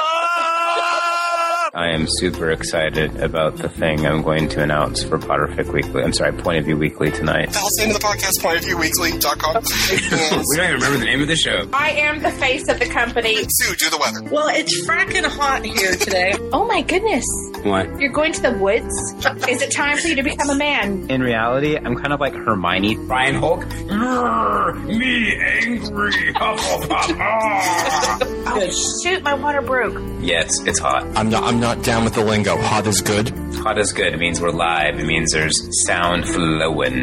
Oh 1.76 1.94
am 1.94 2.06
super 2.08 2.50
excited 2.50 3.16
about 3.20 3.56
the 3.56 3.68
thing 3.68 4.06
I'm 4.06 4.22
going 4.22 4.48
to 4.50 4.62
announce 4.62 5.02
for 5.02 5.18
Potterfic 5.18 5.72
Weekly. 5.72 6.02
I'm 6.02 6.12
sorry, 6.12 6.32
Point 6.32 6.58
of 6.58 6.64
View 6.66 6.76
Weekly 6.76 7.10
tonight. 7.10 7.56
I'll 7.56 7.68
send 7.70 7.92
to 7.92 7.98
the 7.98 8.04
podcast 8.04 8.42
point 8.42 8.58
of 8.58 8.64
view 8.64 8.76
weekly.com. 8.76 9.56
And 9.56 9.64
We 10.50 10.56
don't 10.56 10.68
even 10.68 10.74
remember 10.74 10.98
the 10.98 11.04
name 11.04 11.22
of 11.22 11.28
the 11.28 11.36
show. 11.36 11.68
I 11.72 11.90
am 11.92 12.20
the 12.22 12.30
face 12.32 12.68
of 12.68 12.78
the 12.78 12.86
company. 12.86 13.36
Sue, 13.48 13.74
do 13.76 13.90
the 13.90 13.98
weather. 13.98 14.22
Well, 14.30 14.48
it's 14.48 14.86
fracking 14.86 15.24
hot 15.24 15.64
here 15.64 15.92
today. 15.92 16.32
Oh 16.54 16.66
my 16.66 16.82
goodness. 16.82 17.24
What? 17.64 17.98
You're 18.00 18.12
going 18.12 18.32
to 18.32 18.40
the 18.42 18.52
woods? 18.52 18.94
Is 19.48 19.60
it 19.62 19.72
time 19.72 19.96
for 19.98 20.06
you 20.06 20.14
to 20.16 20.22
become 20.22 20.50
a 20.50 20.54
man? 20.54 21.10
In 21.10 21.20
reality, 21.20 21.76
I'm 21.76 21.96
kind 21.96 22.12
of 22.12 22.20
like 22.20 22.32
Hermione. 22.34 22.96
Brian 23.06 23.34
Hulk? 23.36 23.66
me 24.84 25.36
angry. 25.40 26.32
Oh, 26.36 26.60
shoot, 29.02 29.13
my 29.22 29.34
water 29.34 29.62
broke. 29.62 30.00
yes, 30.20 30.60
it's 30.66 30.78
hot. 30.78 31.04
I'm 31.16 31.28
not. 31.30 31.44
I'm 31.44 31.60
not 31.60 31.82
down 31.84 32.04
with 32.04 32.14
the 32.14 32.24
lingo. 32.24 32.56
Hot 32.60 32.86
is 32.86 33.00
good. 33.00 33.28
Hot 33.56 33.78
is 33.78 33.92
good. 33.92 34.12
It 34.14 34.18
means 34.18 34.40
we're 34.40 34.50
live. 34.50 34.98
It 34.98 35.06
means 35.06 35.32
there's 35.32 35.56
sound 35.86 36.26
flowing. 36.26 37.02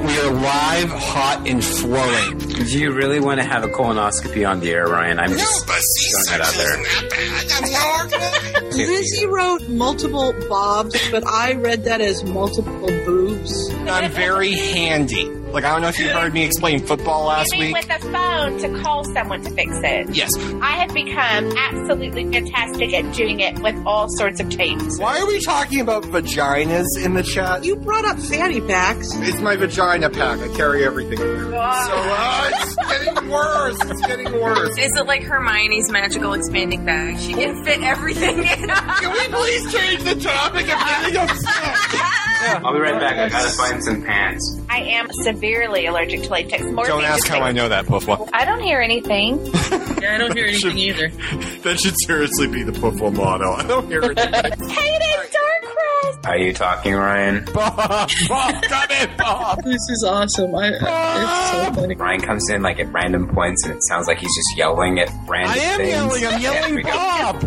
We 0.00 0.18
are 0.18 0.32
live, 0.32 0.88
hot, 0.88 1.42
and 1.46 1.62
flowing. 1.62 2.38
Do 2.38 2.78
you 2.78 2.92
really 2.92 3.20
want 3.20 3.38
to 3.40 3.46
have 3.46 3.64
a 3.64 3.68
colonoscopy 3.68 4.48
on 4.48 4.60
the 4.60 4.70
air, 4.70 4.86
Ryan? 4.86 5.18
I'm 5.18 5.30
just 5.32 5.66
but 5.66 5.76
throwing 5.98 6.40
that 6.40 6.48
out 6.48 6.54
there. 6.54 6.76
that 6.82 7.10
bad. 7.10 7.52
I 7.52 7.64
mean, 7.64 7.72
how 7.74 7.92
hard 7.96 8.10
can 8.10 8.20
it 8.22 8.70
be? 8.72 8.86
Lizzie 8.86 9.26
wrote 9.26 9.68
multiple 9.68 10.32
bobs, 10.48 11.10
but 11.10 11.26
I 11.26 11.52
read 11.52 11.84
that 11.84 12.00
as 12.00 12.24
multiple 12.24 12.86
boobs. 13.04 13.70
I'm 13.74 14.10
very 14.12 14.52
handy. 14.52 15.28
Like 15.52 15.64
I 15.64 15.72
don't 15.72 15.82
know 15.82 15.88
if 15.88 15.98
you 15.98 16.08
heard 16.08 16.32
me 16.32 16.44
explain 16.44 16.80
football 16.80 17.26
last 17.26 17.52
You 17.52 17.60
mean 17.60 17.72
week. 17.74 17.88
with 17.88 18.02
a 18.02 18.12
phone 18.12 18.58
to 18.58 18.82
call 18.82 19.04
someone 19.04 19.42
to 19.42 19.50
fix 19.50 19.72
it? 19.82 20.14
Yes. 20.14 20.30
I 20.62 20.72
have 20.72 20.94
become 20.94 21.52
absolutely 21.56 22.24
fantastic 22.30 22.94
at 22.94 23.12
doing 23.14 23.40
it 23.40 23.58
with 23.58 23.76
all 23.84 24.08
sorts 24.10 24.40
of 24.40 24.48
tapes. 24.50 24.98
Why 24.98 25.18
are 25.18 25.26
we 25.26 25.40
talking 25.40 25.80
about 25.80 26.04
vaginas 26.04 26.86
in 27.04 27.14
the 27.14 27.22
chat? 27.22 27.64
You 27.64 27.76
brought 27.76 28.04
up 28.04 28.18
fanny 28.18 28.60
packs. 28.60 29.08
It's 29.16 29.40
my 29.40 29.56
vagina 29.56 30.08
pack. 30.10 30.38
I 30.40 30.48
carry 30.56 30.84
everything 30.84 31.18
in 31.20 31.26
there. 31.26 31.44
So 31.50 31.50
uh, 31.52 32.50
it's 32.54 32.76
getting 33.06 33.28
worse. 33.30 33.78
It's 33.90 34.06
getting 34.06 34.32
worse. 34.40 34.78
Is 34.78 34.96
it 34.96 35.06
like 35.06 35.22
Hermione's 35.24 35.90
magical 35.90 36.32
expanding 36.34 36.84
bag? 36.84 37.18
She 37.18 37.32
can 37.34 37.64
fit 37.64 37.80
everything 37.82 38.38
in. 38.38 38.68
Can 38.68 39.12
we 39.12 39.28
please 39.36 39.72
change 39.74 40.02
the 40.04 40.14
topic? 40.14 40.66
I'm 40.68 41.02
getting 41.12 41.16
upset. 41.16 42.26
I'll 42.42 42.72
be 42.72 42.80
right 42.80 42.98
back. 43.00 43.18
I 43.18 43.28
gotta 43.28 43.50
find 43.50 43.82
some 43.84 44.02
pants. 44.02 44.60
I 44.68 44.78
am 44.80 45.08
severely 45.22 45.86
allergic 45.86 46.22
to 46.24 46.30
latex. 46.30 46.62
Morphine 46.64 46.86
Don't 46.86 47.04
ask 47.04 47.26
how 47.28 47.40
I 47.40 47.52
know 47.52 47.68
that, 47.68 47.86
Puffwa. 47.86 48.28
I 48.32 48.44
don't 48.44 48.60
hear 48.60 48.80
anything. 48.80 49.44
Yeah, 50.00 50.14
I 50.14 50.18
don't 50.18 50.34
hear 50.36 50.46
anything 50.46 50.78
either. 50.78 51.08
That 51.62 51.78
should 51.80 51.94
seriously 52.06 52.46
be 52.48 52.62
the 52.62 52.72
Puffwa 52.72 53.12
motto. 53.14 53.52
I 53.52 53.66
don't 53.66 53.86
hear 53.88 54.02
it. 54.02 54.18
Hayden 54.18 55.00
Darkcrest! 55.30 56.26
Are 56.26 56.36
you 56.38 56.52
talking, 56.52 56.94
Ryan? 56.94 57.44
Bob, 57.52 57.76
Bob, 58.28 58.62
come 58.62 58.90
in, 58.90 59.16
Bob. 59.16 59.58
This 59.64 59.74
is 59.90 60.04
awesome. 60.08 60.54
I, 60.54 60.68
it's 60.68 61.50
so 61.74 61.80
funny. 61.80 61.94
Ryan 61.94 62.20
comes 62.20 62.48
in 62.50 62.62
like 62.62 62.78
at 62.80 62.90
random 62.92 63.28
points, 63.34 63.64
and 63.64 63.74
it 63.74 63.82
sounds 63.88 64.06
like 64.06 64.18
he's 64.18 64.34
just 64.34 64.56
yelling 64.56 64.98
at 64.98 65.10
random 65.28 65.50
I 65.50 65.58
am 65.58 65.78
things. 65.78 66.20
yelling. 66.20 66.34
I'm 66.34 66.40
yelling, 66.40 66.74
we 66.76 66.82
Bob. 66.82 67.42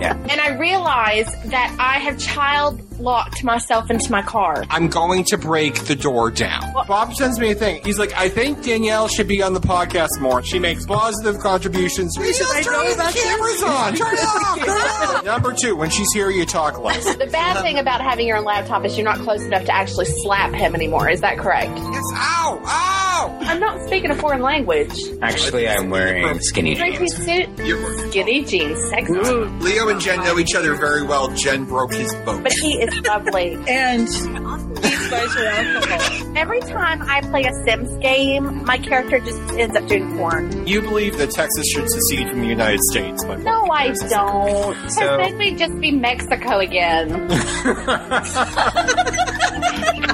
Yeah. 0.00 0.16
And 0.30 0.40
I 0.40 0.56
realize 0.58 1.26
that 1.46 1.76
I 1.78 1.98
have 2.00 2.18
child 2.18 2.80
locked 2.98 3.44
myself 3.44 3.90
into 3.90 4.10
my 4.10 4.22
car. 4.22 4.64
I'm 4.70 4.88
going 4.88 5.24
to 5.24 5.38
break 5.38 5.74
the 5.84 5.94
door 5.94 6.30
down. 6.30 6.72
Bob 6.86 7.14
sends 7.14 7.38
me 7.38 7.52
a 7.52 7.54
thing. 7.54 7.82
He's 7.84 7.98
like, 7.98 8.12
I 8.14 8.28
think 8.28 8.62
Danielle 8.64 9.08
should 9.08 9.28
be 9.28 9.42
on 9.42 9.52
the 9.54 9.60
podcast 9.60 10.20
more. 10.20 10.42
She 10.42 10.58
makes 10.58 10.84
positive 10.86 11.38
contributions. 11.40 12.16
He 12.16 12.32
says, 12.32 12.50
I 12.50 12.62
turn 12.62 12.72
know 12.72 12.94
the 12.94 13.18
cameras 13.20 13.62
on. 13.62 13.94
Turn 13.94 14.14
it 14.14 14.20
off. 14.20 14.58
Turn 14.58 14.68
it 14.68 15.16
off. 15.16 15.24
Number 15.24 15.52
two, 15.52 15.76
when 15.76 15.90
she's 15.90 16.12
here, 16.12 16.30
you 16.30 16.44
talk 16.46 16.78
less. 16.78 17.16
The 17.16 17.26
bad 17.26 17.62
thing 17.62 17.78
about 17.78 18.00
having 18.00 18.26
your 18.26 18.36
own 18.38 18.44
laptop 18.44 18.84
is 18.84 18.96
you're 18.96 19.04
not 19.04 19.18
close 19.20 19.42
enough 19.42 19.64
to 19.64 19.74
actually 19.74 20.06
slap 20.06 20.52
him 20.52 20.74
anymore. 20.74 21.08
Is 21.08 21.20
that 21.20 21.38
correct? 21.38 21.70
Yes, 21.76 22.04
ow, 22.14 22.60
ow. 22.64 23.38
I'm 23.42 23.60
not 23.60 23.82
speaking 23.86 24.10
a 24.10 24.14
foreign 24.14 24.42
language. 24.42 24.92
Actually, 25.22 25.68
I'm 25.68 25.90
wearing 25.90 26.38
skinny 26.40 26.74
jeans. 26.74 27.14
skinny 27.14 28.44
jeans, 28.44 28.90
sexy. 28.90 29.12
Leo 29.12 29.88
and 29.88 30.00
Jen 30.00 30.20
know 30.20 30.38
each 30.38 30.54
other 30.54 30.74
very 30.76 31.02
well. 31.02 31.28
Jen 31.34 31.64
broke 31.64 31.92
his 31.92 32.14
boat. 32.24 32.42
But 32.42 32.52
he 32.52 32.74
is 32.80 32.87
lovely. 33.06 33.56
And 33.68 34.06
these 34.08 35.08
guys 35.10 35.36
are 35.36 35.44
alcohol. 35.46 36.36
Every 36.36 36.60
time 36.60 37.02
I 37.02 37.20
play 37.22 37.44
a 37.44 37.52
Sims 37.64 37.90
game, 37.98 38.64
my 38.64 38.78
character 38.78 39.18
just 39.20 39.40
ends 39.54 39.76
up 39.76 39.86
doing 39.88 40.16
porn. 40.16 40.66
You 40.66 40.80
believe 40.82 41.16
that 41.18 41.30
Texas 41.30 41.68
should 41.68 41.88
secede 41.90 42.28
from 42.30 42.40
the 42.40 42.46
United 42.48 42.80
States? 42.90 43.24
My 43.24 43.36
No, 43.36 43.70
I 43.70 43.88
don't. 43.92 44.74
Because 44.74 44.94
So- 44.96 45.16
then 45.16 45.38
we'd 45.38 45.58
just 45.58 45.78
be 45.80 45.90
Mexico 45.92 46.58
again. 46.58 47.28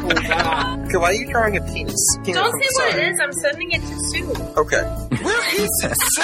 Okay, 0.05 0.99
why 0.99 1.07
are 1.09 1.13
you 1.15 1.27
drawing 1.29 1.57
a 1.57 1.61
penis? 1.63 2.19
Don't 2.25 2.35
say 2.63 2.69
what 2.75 2.95
it 2.95 3.09
is. 3.11 3.19
I'm 3.21 3.33
sending 3.33 3.73
it 3.73 3.81
to 3.81 3.97
Sue. 4.11 4.33
Okay. 4.57 4.83
Where 5.23 5.55
is 5.61 5.71
this? 5.83 5.99
Sue! 6.15 6.23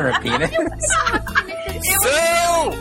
Or 0.00 0.08
a 0.08 0.20
penis? 0.20 0.50
Sue! 2.02 2.08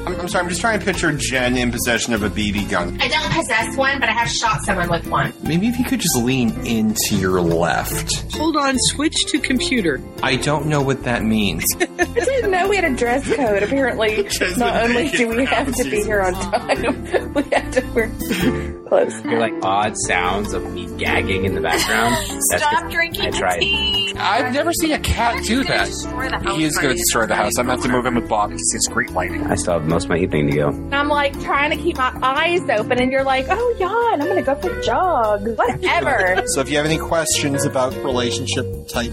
I'm, 0.08 0.20
I'm 0.22 0.28
sorry, 0.28 0.44
I'm 0.44 0.50
just 0.50 0.62
trying 0.62 0.80
to 0.80 0.86
picture 0.86 1.12
Jen 1.12 1.58
in 1.58 1.72
possession 1.72 2.14
of 2.14 2.24
a 2.24 2.30
BB 2.30 2.70
gun. 2.70 3.00
I 3.02 3.08
don't 3.08 3.32
possess 3.32 3.76
one, 3.78 4.00
but 4.00 4.10
I 4.10 4.14
have 4.14 4.30
shot 4.30 4.62
someone 4.64 4.90
with 4.90 5.08
one. 5.08 5.34
Maybe 5.44 5.68
if 5.68 5.78
you 5.78 5.86
could 5.86 6.00
just 6.00 6.16
lean 6.18 6.50
into 6.66 7.16
your 7.18 7.42
left. 7.42 8.34
Hold 8.36 8.56
on, 8.58 8.76
switch 8.78 9.26
to 9.28 9.40
computer. 9.40 10.02
I 10.24 10.36
don't 10.38 10.68
know 10.68 10.82
what 10.82 11.04
that 11.04 11.24
means. 11.24 11.64
I 11.82 11.86
didn't 11.86 12.52
know 12.52 12.68
we 12.68 12.76
had 12.78 12.86
a 12.86 12.96
dress 12.96 13.26
code. 13.36 13.64
Apparently, 13.64 14.24
Just 14.30 14.58
not 14.58 14.74
the 14.74 14.82
only 14.84 15.04
naked 15.04 15.18
do 15.18 15.28
we 15.30 15.46
have 15.46 15.74
to 15.76 15.84
be 15.84 16.04
here 16.04 16.22
on 16.22 16.34
time, 16.34 17.34
we 17.34 17.44
have 17.44 17.72
to 17.72 17.82
wear 17.94 18.10
clothes. 18.88 19.24
You're 19.24 19.40
like 19.40 19.54
odd 19.64 19.96
sounds 19.98 20.54
of 20.54 20.72
me 20.74 20.88
gagging 20.98 21.46
in 21.46 21.56
the 21.56 21.62
background. 21.62 22.16
That's 22.50 22.64
Stop 22.64 22.84
'cause 22.84 22.92
drinking 22.92 23.26
I 23.28 23.32
the 23.32 23.38
tried. 23.38 23.60
tea. 23.60 24.05
I've 24.18 24.54
never 24.54 24.74
seen 24.74 24.92
a 24.92 25.00
cat 25.00 25.44
do 25.44 25.64
that. 25.66 25.86
Destroy 25.88 26.30
He 26.56 26.64
is 26.64 26.78
going 26.78 26.94
to 26.94 26.98
destroy 26.98 27.26
the 27.26 27.36
house. 27.36 27.58
I'm 27.58 27.66
going 27.68 27.78
to 27.78 27.84
have 27.84 27.92
to 27.92 27.98
move 27.98 28.06
him 28.06 28.16
with 28.16 28.30
Bob 28.30 28.50
because 28.50 28.74
it's 28.74 28.88
great 28.88 29.12
lighting. 29.12 29.44
I 29.48 29.56
still 29.56 29.74
have 29.74 29.86
most 29.86 30.06
of 30.06 30.10
my 30.10 30.18
evening 30.18 30.48
to 30.52 30.56
go. 30.56 30.68
And 30.70 30.96
I'm 30.96 31.08
like 31.10 31.40
trying 31.42 31.72
to 31.72 31.78
keep 31.78 31.98
my 31.98 32.18
eyes 32.22 32.62
open, 32.70 33.02
and 33.02 33.12
you're 33.12 33.24
like, 33.24 33.46
"Oh, 33.50 33.76
yawn! 33.80 34.22
I'm 34.22 34.28
gonna 34.28 34.42
go 34.42 34.56
for 34.56 34.78
a 34.78 34.84
jog." 34.84 35.48
Whatever. 35.58 36.44
So 36.56 36.62
if 36.62 36.70
you 36.70 36.78
have 36.78 36.86
any 36.86 36.98
questions 36.98 37.66
about 37.66 37.94
relationship 37.96 38.88
type 38.88 39.12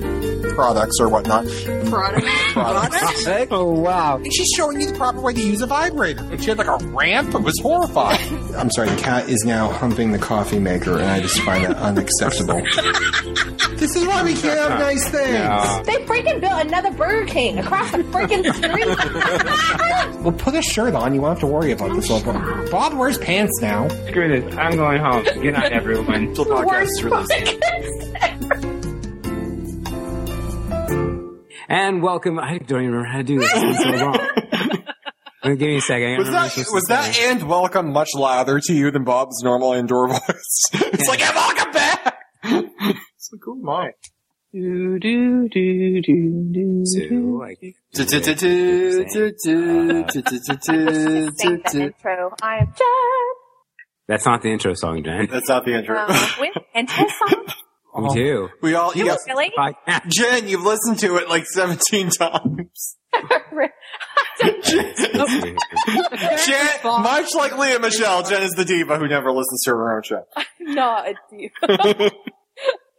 products 0.54 1.00
or 1.00 1.08
whatnot, 1.08 1.46
Product. 1.86 2.26
products. 2.52 3.26
Oh 3.50 3.72
wow! 3.72 4.16
And 4.16 4.32
she's 4.32 4.48
showing 4.54 4.80
you 4.80 4.86
the 4.92 4.96
proper 4.96 5.20
way 5.20 5.32
to 5.32 5.40
use 5.40 5.62
a 5.62 5.66
vibrator. 5.66 6.20
And 6.20 6.40
She 6.42 6.50
had 6.50 6.58
like 6.58 6.68
a 6.68 6.76
ramp. 6.88 7.34
It 7.34 7.42
was 7.42 7.58
horrifying. 7.60 8.54
I'm 8.56 8.70
sorry, 8.70 8.90
the 8.90 8.96
cat 8.96 9.28
is 9.28 9.44
now 9.44 9.70
humping 9.72 10.12
the 10.12 10.18
coffee 10.18 10.58
maker, 10.58 10.98
and 10.98 11.04
I 11.10 11.20
just 11.20 11.40
find 11.40 11.64
that 11.64 11.76
unacceptable. 11.76 12.62
this 13.82 13.96
is 13.96 14.06
why 14.06 14.22
we 14.22 14.34
can't 14.34 14.58
have 14.58 14.78
nice 14.78 15.08
things. 15.08 15.32
No. 15.32 15.82
they 15.84 15.96
freaking 16.06 16.40
built 16.40 16.64
another 16.64 16.92
Burger 16.92 17.26
King 17.26 17.58
across 17.58 17.90
the 17.90 17.98
freaking 17.98 18.44
street. 18.54 20.12
Well, 20.22 20.30
put 20.30 20.54
a 20.54 20.62
shirt 20.62 20.94
on. 20.94 21.14
You 21.16 21.20
won't 21.20 21.40
have 21.40 21.40
to 21.40 21.52
worry 21.52 21.72
about 21.72 21.96
this. 21.96 22.06
Bob, 22.08 22.70
Bob 22.70 22.94
wears 22.94 23.18
pants 23.18 23.60
now. 23.60 23.88
Screw 24.06 24.28
this. 24.40 24.54
I'm 24.56 24.76
going 24.76 25.00
home. 25.00 25.24
Good 25.24 25.54
night, 25.54 25.72
everyone. 25.72 26.14
Until 26.14 26.44
podcast 26.44 26.84
is 26.84 27.02
released. 27.02 27.32
And 31.68 32.02
welcome. 32.04 32.38
I 32.38 32.58
don't 32.58 32.82
even 32.82 32.92
remember 32.92 33.04
how 33.08 33.18
to 33.18 33.24
do 33.24 33.40
this. 33.40 33.50
It's 33.52 33.82
so 33.82 33.90
long. 33.90 34.18
Give 35.58 35.68
me 35.68 35.78
a 35.78 35.80
second. 35.80 36.18
Was 36.18 36.30
that 36.30 36.56
was 36.72 36.84
that 36.88 37.14
say. 37.14 37.30
and 37.32 37.42
welcome 37.48 37.92
much 37.92 38.10
louder 38.14 38.60
to 38.60 38.72
you 38.72 38.92
than 38.92 39.02
Bob's 39.02 39.42
normal 39.42 39.72
indoor 39.72 40.06
voice? 40.06 40.20
it's 40.72 41.08
like, 41.08 41.20
and 41.20 41.34
welcome 41.34 41.72
back. 41.72 42.18
It's 43.32 43.40
like, 43.46 43.48
oh 43.48 43.54
my. 43.54 43.92
Do, 44.52 44.98
do, 44.98 45.48
do, 45.48 46.02
do, 46.02 46.50
do, 46.52 46.82
So, 46.84 47.00
do. 47.08 47.40
like, 47.40 47.58
Sing 51.38 51.62
the 51.72 51.82
intro. 51.82 52.34
I 52.42 52.58
am 52.58 52.66
Jen. 52.66 52.86
that's 54.06 54.26
not 54.26 54.42
the 54.42 54.50
intro 54.52 54.74
song, 54.74 55.02
Jen. 55.02 55.28
That's 55.30 55.48
not 55.48 55.64
the 55.64 55.74
intro. 55.74 55.96
Uh, 55.98 56.28
with 56.38 56.56
intro 56.74 57.06
song. 57.08 57.46
Me 58.04 58.14
too. 58.14 58.48
we 58.62 58.74
all, 58.74 58.94
you 58.94 59.04
Really? 59.26 59.50
Podcast. 59.56 60.06
Jen, 60.08 60.48
you've 60.48 60.62
listened 60.62 60.98
to 61.00 61.16
it 61.16 61.28
like 61.28 61.44
17 61.46 62.08
times. 62.10 62.96
Jen, 64.42 65.56
much 66.84 67.34
like 67.34 67.56
Lea 67.58 67.78
Michele, 67.78 68.22
Jen 68.22 68.42
is 68.42 68.52
the 68.52 68.64
diva 68.66 68.98
who 68.98 69.08
never 69.08 69.30
listens 69.30 69.62
to 69.64 69.70
her 69.70 69.96
own 69.96 70.02
show. 70.02 70.24
Not 70.60 71.08
a 71.08 71.14
deal. 71.30 72.10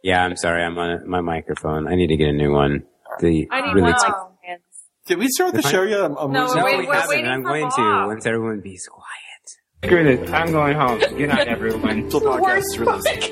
Yeah, 0.04 0.22
I'm 0.22 0.36
sorry. 0.36 0.62
I'm 0.62 0.76
on 0.76 0.90
a, 0.90 1.04
my 1.06 1.22
microphone. 1.22 1.88
I 1.88 1.94
need 1.94 2.08
to 2.08 2.16
get 2.18 2.28
a 2.28 2.32
new 2.32 2.52
one. 2.52 2.82
The 3.20 3.48
I 3.50 3.62
need 3.62 3.68
really 3.72 3.90
one 3.90 3.94
t- 3.98 4.06
like 4.06 4.14
hands. 4.42 4.60
Did 5.06 5.18
we 5.18 5.28
start 5.28 5.54
the 5.54 5.62
show 5.62 5.82
yet? 5.82 6.00
I'm, 6.02 6.14
I'm 6.18 6.30
No, 6.30 6.42
losing- 6.42 6.58
no, 6.60 6.64
we 6.66 6.86
we're 6.86 6.92
haven't. 6.92 7.08
waiting 7.08 7.26
I'm 7.30 7.42
for 7.42 7.48
going 7.48 7.70
to 7.70 8.06
once 8.08 8.26
everyone 8.26 8.60
be 8.60 8.78
quiet. 8.86 9.82
Screw 9.82 10.04
this. 10.04 10.30
I'm 10.30 10.52
going 10.52 10.76
home. 10.76 10.98
Good 10.98 11.28
night, 11.30 11.48
everyone. 11.48 11.88
Until 12.00 12.20
the 12.20 12.26
podcast 12.32 12.58
is 12.58 12.78
released. 12.78 13.30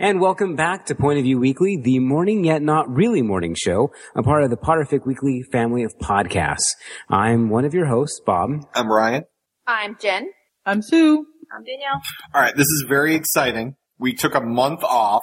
And 0.00 0.20
welcome 0.20 0.56
back 0.56 0.86
to 0.86 0.96
Point 0.96 1.18
of 1.18 1.22
View 1.24 1.38
Weekly, 1.38 1.80
the 1.80 2.00
morning 2.00 2.44
yet 2.44 2.60
not 2.60 2.92
really 2.92 3.22
morning 3.22 3.54
show, 3.56 3.92
a 4.16 4.22
part 4.24 4.42
of 4.42 4.50
the 4.50 4.56
Potterfic 4.56 5.06
Weekly 5.06 5.42
family 5.52 5.84
of 5.84 5.96
podcasts. 5.98 6.74
I'm 7.08 7.50
one 7.50 7.64
of 7.64 7.72
your 7.72 7.86
hosts, 7.86 8.20
Bob. 8.26 8.50
I'm 8.74 8.90
Ryan. 8.90 9.24
I'm 9.64 9.96
Jen. 10.00 10.28
I'm 10.66 10.82
Sue. 10.82 11.24
I'm 11.56 11.64
Danielle. 11.64 12.02
All 12.34 12.42
right, 12.42 12.54
this 12.54 12.66
is 12.66 12.84
very 12.86 13.14
exciting. 13.14 13.76
We 13.98 14.12
took 14.12 14.34
a 14.34 14.42
month 14.42 14.84
off. 14.84 15.22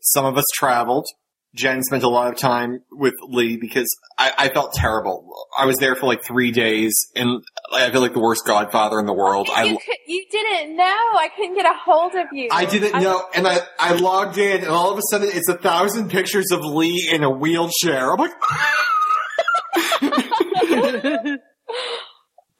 Some 0.00 0.24
of 0.24 0.36
us 0.36 0.44
traveled. 0.54 1.06
Jen 1.54 1.82
spent 1.82 2.02
a 2.02 2.08
lot 2.08 2.32
of 2.32 2.38
time 2.38 2.80
with 2.90 3.14
Lee 3.28 3.58
because 3.58 3.86
I, 4.18 4.32
I 4.38 4.48
felt 4.48 4.72
terrible. 4.72 5.32
I 5.56 5.66
was 5.66 5.76
there 5.76 5.94
for 5.94 6.06
like 6.06 6.24
three 6.24 6.50
days, 6.50 6.94
and 7.14 7.44
I 7.72 7.90
feel 7.90 8.00
like 8.00 8.14
the 8.14 8.20
worst 8.20 8.44
godfather 8.44 8.98
in 8.98 9.06
the 9.06 9.12
world. 9.12 9.48
you, 9.48 9.54
I 9.54 9.68
could, 9.68 9.78
you 10.08 10.24
didn't 10.30 10.76
know. 10.76 10.84
I 10.84 11.28
couldn't 11.36 11.54
get 11.54 11.66
a 11.66 11.74
hold 11.78 12.14
of 12.14 12.26
you. 12.32 12.48
I 12.50 12.64
didn't 12.64 13.00
know, 13.00 13.22
and 13.34 13.46
I 13.46 13.58
I 13.78 13.92
logged 13.92 14.38
in, 14.38 14.62
and 14.62 14.68
all 14.68 14.90
of 14.90 14.98
a 14.98 15.02
sudden 15.10 15.28
it's 15.30 15.48
a 15.48 15.58
thousand 15.58 16.10
pictures 16.10 16.50
of 16.50 16.64
Lee 16.64 17.08
in 17.12 17.22
a 17.22 17.30
wheelchair. 17.30 18.10
I'm 18.12 18.18
like, 18.18 18.32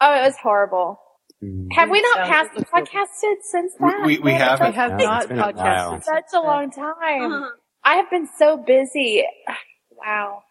Oh, 0.05 0.13
it 0.17 0.23
was 0.27 0.35
horrible. 0.43 0.99
Mm-hmm. 1.43 1.69
Have 1.73 1.91
we 1.91 2.01
not 2.01 2.17
Sounds 2.19 2.29
past 2.29 2.73
like- 2.73 2.85
podcasted 2.89 3.35
since 3.43 3.73
We- 3.81 3.91
that? 3.91 4.07
we- 4.07 4.19
we 4.19 4.31
Man, 4.33 4.41
have. 4.41 4.61
it's 4.61 4.69
we 4.71 4.75
have 4.77 4.91
Yeah, 5.01 5.07
not 5.07 5.23
it's 5.23 5.31
a 5.31 5.35
podcasted. 5.35 6.05
Such 6.05 6.25
a 6.35 6.41
long 6.41 6.71
time. 6.71 7.33
Uh-huh. 7.33 7.51
I 7.85 7.97
have 7.97 8.09
been 8.11 8.29
so 8.39 8.57
busy. 8.59 9.25
Wow. 10.05 10.43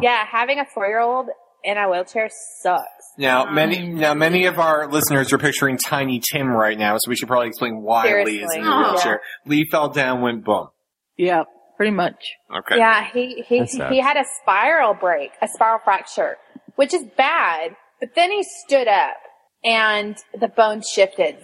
Yeah, 0.00 0.24
having 0.26 0.58
a 0.58 0.64
four-year-old 0.64 1.26
in 1.64 1.76
a 1.76 1.88
wheelchair 1.90 2.30
sucks. 2.62 2.82
now 3.18 3.42
uh-huh. 3.42 3.52
many 3.52 3.88
now 3.88 4.14
many 4.14 4.44
of 4.46 4.58
our 4.58 4.86
listeners 4.90 5.32
are 5.32 5.38
picturing 5.38 5.76
Tiny 5.76 6.20
Tim 6.32 6.48
right 6.48 6.78
now, 6.78 6.96
so 6.98 7.08
we 7.10 7.16
should 7.16 7.28
probably 7.28 7.48
explain 7.48 7.82
why 7.82 8.04
Lee 8.24 8.40
is 8.42 8.54
in 8.54 8.60
a 8.60 8.62
Seriously. 8.62 8.62
wheelchair. 8.62 9.20
Oh, 9.22 9.48
Lee 9.50 9.66
fell 9.70 9.88
down, 9.88 10.20
went 10.22 10.44
boom. 10.44 10.68
Yeah, 11.16 11.42
pretty 11.76 11.90
much. 11.92 12.22
Okay. 12.54 12.76
Yeah, 12.78 13.06
he 13.12 13.44
he 13.46 13.64
he 13.64 13.98
had 14.00 14.16
a 14.16 14.24
spiral 14.40 14.94
break, 14.94 15.30
a 15.42 15.48
spiral 15.48 15.80
fracture, 15.84 16.36
which 16.76 16.94
is 16.94 17.04
bad. 17.16 17.72
But 18.00 18.10
then 18.14 18.30
he 18.30 18.44
stood 18.66 18.86
up 18.86 19.16
and 19.64 20.16
the 20.38 20.48
bone 20.48 20.82
shifted. 20.82 21.36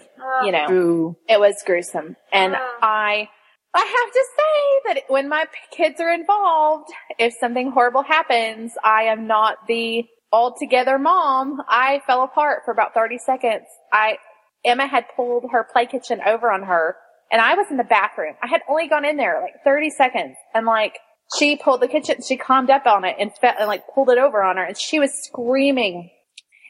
You 0.43 0.53
know, 0.53 0.67
Ooh. 0.71 1.17
it 1.29 1.39
was 1.39 1.63
gruesome. 1.67 2.17
And 2.33 2.55
oh. 2.55 2.79
I 2.81 3.29
I 3.75 3.81
have 3.81 4.13
to 4.13 4.25
say 4.37 4.95
that 4.95 5.03
when 5.09 5.29
my 5.29 5.47
kids 5.71 6.01
are 6.01 6.13
involved, 6.13 6.89
if 7.19 7.35
something 7.39 7.73
horrible 7.73 8.05
happens, 8.05 8.73
I 8.83 9.05
am 9.05 9.27
not 9.27 9.57
the 9.67 10.05
altogether 10.33 10.99
mom. 10.99 11.61
I 11.69 12.01
fell 12.07 12.23
apart 12.23 12.63
for 12.65 12.73
about 12.73 12.95
30 12.95 13.19
seconds. 13.19 13.67
I 13.93 14.19
Emma 14.65 14.87
had 14.87 15.05
pulled 15.15 15.45
her 15.53 15.67
play 15.71 15.87
kitchen 15.87 16.21
over 16.25 16.51
on 16.51 16.63
her 16.63 16.97
and 17.31 17.41
I 17.41 17.55
was 17.55 17.67
in 17.71 17.77
the 17.77 17.85
bathroom. 17.85 18.35
I 18.43 18.47
had 18.47 18.63
only 18.69 18.89
gone 18.89 19.05
in 19.05 19.17
there 19.17 19.41
like 19.43 19.63
30 19.65 19.91
seconds 19.91 20.37
and 20.55 20.67
like 20.67 20.99
she 21.39 21.57
pulled 21.57 21.83
the 21.83 21.89
kitchen, 21.89 22.17
she 22.27 22.37
calmed 22.37 22.71
up 22.71 22.87
on 22.87 23.05
it 23.05 23.17
and, 23.19 23.31
fe- 23.41 23.55
and 23.59 23.69
like 23.69 23.83
pulled 23.95 24.09
it 24.09 24.19
over 24.19 24.43
on 24.43 24.57
her 24.57 24.65
and 24.65 24.79
she 24.79 24.99
was 24.99 25.11
screaming 25.25 26.11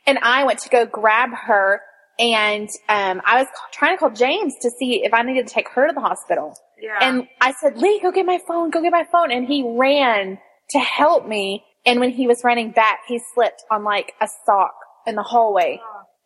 and 0.07 0.19
I 0.23 0.45
went 0.45 0.61
to 0.61 0.69
go 0.69 0.87
grab 0.87 1.31
her 1.47 1.81
and 2.19 2.69
um, 2.89 3.21
I 3.25 3.39
was 3.41 3.47
ca- 3.49 3.69
trying 3.73 3.95
to 3.97 3.99
call 3.99 4.11
James 4.11 4.55
to 4.63 4.71
see 4.71 5.03
if 5.05 5.13
I 5.13 5.23
needed 5.23 5.49
to 5.49 5.55
take 5.55 5.69
her 5.71 5.89
to 5.89 5.93
the 5.93 6.01
hospital. 6.01 6.55
Yeah. 6.81 6.99
And 7.01 7.27
I 7.41 7.53
said, 7.53 7.77
Lee, 7.77 7.99
go 8.01 8.13
get 8.13 8.25
my 8.27 8.39
phone, 8.47 8.71
go 8.71 8.83
get 8.83 8.93
my 8.93 9.05
phone. 9.11 9.31
And 9.33 9.47
he 9.47 9.65
ran 9.79 10.39
to 10.71 10.79
help 10.79 11.27
me. 11.27 11.65
And 11.87 11.99
when 12.01 12.11
he 12.11 12.27
was 12.27 12.43
running 12.45 12.71
back, 12.71 13.01
he 13.09 13.21
slipped 13.35 13.63
on 13.71 13.83
like 13.85 14.13
a 14.21 14.29
sock 14.47 14.75
in 15.07 15.17
the 15.17 15.23
hallway 15.23 15.81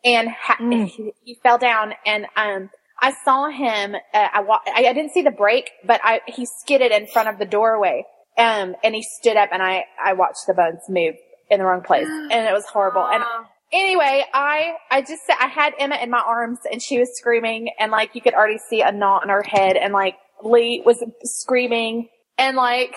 and 0.05 0.29
ha- 0.29 0.57
Mm. 0.59 0.87
he, 0.87 1.13
he 1.23 1.39
fell 1.41 1.57
down. 1.57 1.93
And 2.05 2.25
um, 2.35 2.69
I 3.01 3.13
saw 3.25 3.49
him. 3.49 3.95
Uh, 4.13 4.27
I, 4.33 4.41
wa- 4.41 4.59
I 4.67 4.85
I 4.87 4.93
didn't 4.93 5.11
see 5.11 5.21
the 5.21 5.31
break, 5.31 5.71
but 5.85 6.01
I 6.03 6.21
he 6.27 6.45
skidded 6.45 6.91
in 6.91 7.07
front 7.07 7.29
of 7.29 7.39
the 7.39 7.45
doorway. 7.45 8.05
Um, 8.37 8.75
and 8.83 8.93
he 8.95 9.03
stood 9.03 9.35
up, 9.37 9.49
and 9.51 9.61
I 9.61 9.85
I 10.01 10.13
watched 10.13 10.45
the 10.47 10.53
bones 10.53 10.79
move 10.87 11.15
in 11.49 11.59
the 11.59 11.65
wrong 11.65 11.81
place, 11.81 12.07
and 12.31 12.31
it 12.47 12.53
was 12.53 12.65
horrible. 12.65 13.05
And 13.05 13.23
anyway, 13.71 14.23
I 14.33 14.73
I 14.89 15.01
just 15.01 15.21
I 15.29 15.47
had 15.47 15.73
Emma 15.79 15.97
in 16.01 16.09
my 16.09 16.21
arms 16.25 16.59
and 16.71 16.81
she 16.81 16.99
was 16.99 17.09
screaming 17.17 17.69
and 17.79 17.91
like 17.91 18.15
you 18.15 18.21
could 18.21 18.33
already 18.33 18.59
see 18.69 18.81
a 18.81 18.91
knot 18.91 19.23
in 19.23 19.29
her 19.29 19.43
head 19.43 19.75
and 19.77 19.93
like 19.93 20.15
Lee 20.43 20.81
was 20.85 21.03
screaming 21.23 22.09
and 22.37 22.57
like 22.57 22.95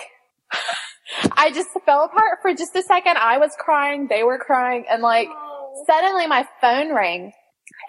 I 1.36 1.50
just 1.50 1.68
fell 1.84 2.04
apart 2.04 2.38
for 2.40 2.54
just 2.54 2.74
a 2.76 2.82
second. 2.82 3.18
I 3.18 3.38
was 3.38 3.52
crying, 3.58 4.06
they 4.08 4.22
were 4.22 4.38
crying 4.38 4.84
and 4.88 5.02
like 5.02 5.28
suddenly 5.86 6.26
my 6.26 6.46
phone 6.60 6.94
rang 6.94 7.32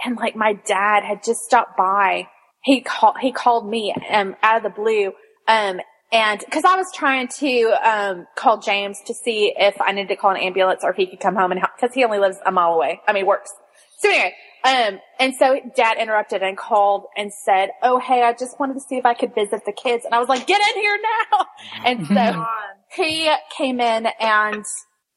and 0.05 0.17
like 0.17 0.35
my 0.35 0.53
dad 0.53 1.03
had 1.03 1.23
just 1.23 1.41
stopped 1.41 1.77
by. 1.77 2.27
He 2.63 2.81
called 2.81 3.15
he 3.21 3.31
called 3.31 3.69
me 3.69 3.93
um 4.11 4.35
out 4.41 4.57
of 4.57 4.63
the 4.63 4.69
blue 4.69 5.11
um 5.47 5.79
and 6.13 6.39
because 6.39 6.63
I 6.63 6.75
was 6.77 6.85
trying 6.93 7.27
to 7.39 7.71
um, 7.83 8.27
call 8.35 8.59
James 8.59 8.99
to 9.07 9.15
see 9.15 9.51
if 9.57 9.81
I 9.81 9.91
needed 9.93 10.09
to 10.09 10.15
call 10.15 10.29
an 10.29 10.37
ambulance 10.37 10.81
or 10.83 10.91
if 10.91 10.95
he 10.95 11.07
could 11.07 11.19
come 11.19 11.35
home 11.35 11.51
and 11.51 11.59
help, 11.59 11.71
because 11.75 11.95
he 11.95 12.03
only 12.03 12.19
lives 12.19 12.37
a 12.45 12.51
mile 12.51 12.73
away. 12.73 13.01
I 13.07 13.13
mean, 13.13 13.25
works. 13.25 13.51
So 13.97 14.09
anyway, 14.09 14.33
um, 14.63 14.99
and 15.19 15.33
so 15.35 15.59
Dad 15.75 15.97
interrupted 15.97 16.43
and 16.43 16.55
called 16.55 17.05
and 17.17 17.31
said, 17.33 17.69
"Oh, 17.81 17.99
hey, 17.99 18.21
I 18.21 18.33
just 18.33 18.59
wanted 18.59 18.75
to 18.75 18.81
see 18.81 18.97
if 18.97 19.07
I 19.07 19.15
could 19.15 19.33
visit 19.33 19.61
the 19.65 19.71
kids." 19.71 20.05
And 20.05 20.13
I 20.13 20.19
was 20.19 20.29
like, 20.29 20.45
"Get 20.45 20.61
in 20.61 20.81
here 20.81 20.99
now!" 21.01 21.45
And 21.85 22.07
so 22.07 22.45
he 22.95 23.33
came 23.57 23.81
in 23.81 24.07
and 24.19 24.63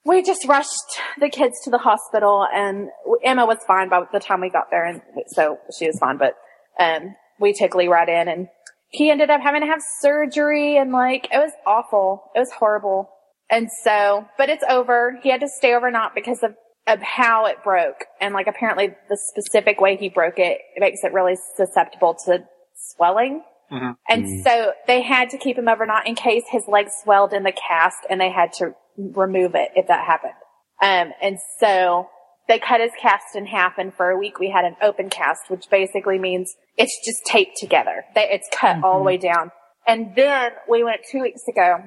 we 0.04 0.22
just 0.22 0.46
rushed 0.48 1.00
the 1.18 1.28
kids 1.28 1.56
to 1.64 1.70
the 1.70 1.78
hospital. 1.78 2.46
And 2.50 2.88
Emma 3.22 3.44
was 3.44 3.58
fine 3.66 3.90
by 3.90 4.02
the 4.10 4.20
time 4.20 4.40
we 4.40 4.48
got 4.48 4.70
there, 4.70 4.86
and 4.86 5.02
so 5.28 5.58
she 5.78 5.86
was 5.86 5.98
fine. 5.98 6.16
But 6.16 6.36
um, 6.80 7.14
we 7.38 7.52
took 7.52 7.74
Lee 7.74 7.88
right 7.88 8.08
in 8.08 8.28
and 8.28 8.48
he 8.88 9.10
ended 9.10 9.30
up 9.30 9.40
having 9.40 9.60
to 9.62 9.66
have 9.66 9.80
surgery 10.00 10.76
and 10.78 10.92
like 10.92 11.28
it 11.32 11.38
was 11.38 11.52
awful. 11.66 12.30
It 12.34 12.38
was 12.38 12.52
horrible. 12.52 13.10
And 13.50 13.68
so, 13.84 14.26
but 14.38 14.48
it's 14.48 14.64
over. 14.68 15.18
He 15.22 15.30
had 15.30 15.40
to 15.40 15.48
stay 15.48 15.74
overnight 15.74 16.14
because 16.14 16.42
of, 16.42 16.54
of 16.86 17.00
how 17.00 17.46
it 17.46 17.62
broke. 17.62 18.04
And 18.20 18.34
like 18.34 18.46
apparently 18.46 18.94
the 19.08 19.16
specific 19.16 19.80
way 19.80 19.96
he 19.96 20.08
broke 20.08 20.38
it, 20.38 20.58
it 20.74 20.80
makes 20.80 21.00
it 21.04 21.12
really 21.12 21.36
susceptible 21.56 22.16
to 22.26 22.44
swelling. 22.74 23.42
Mhm. 23.70 23.96
And 24.08 24.44
so 24.44 24.72
they 24.86 25.02
had 25.02 25.30
to 25.30 25.38
keep 25.38 25.58
him 25.58 25.68
overnight 25.68 26.06
in 26.06 26.14
case 26.14 26.44
his 26.50 26.62
leg 26.68 26.88
swelled 27.02 27.32
in 27.32 27.42
the 27.42 27.52
cast 27.52 27.98
and 28.08 28.20
they 28.20 28.30
had 28.30 28.52
to 28.54 28.74
remove 28.96 29.54
it 29.54 29.70
if 29.74 29.88
that 29.88 30.06
happened. 30.06 30.32
Um, 30.80 31.12
and 31.20 31.38
so 31.58 32.08
they 32.48 32.58
cut 32.58 32.80
his 32.80 32.92
cast 33.00 33.34
in 33.34 33.46
half 33.46 33.78
and 33.78 33.92
for 33.94 34.10
a 34.10 34.18
week 34.18 34.38
we 34.38 34.50
had 34.50 34.64
an 34.64 34.76
open 34.82 35.10
cast, 35.10 35.48
which 35.48 35.68
basically 35.70 36.18
means 36.18 36.54
it's 36.76 37.04
just 37.04 37.24
taped 37.24 37.56
together. 37.58 38.04
It's 38.14 38.48
cut 38.52 38.82
all 38.84 38.98
the 38.98 39.04
way 39.04 39.16
down. 39.16 39.50
And 39.86 40.14
then 40.16 40.52
we 40.68 40.84
went 40.84 41.00
two 41.10 41.22
weeks 41.22 41.42
ago 41.48 41.78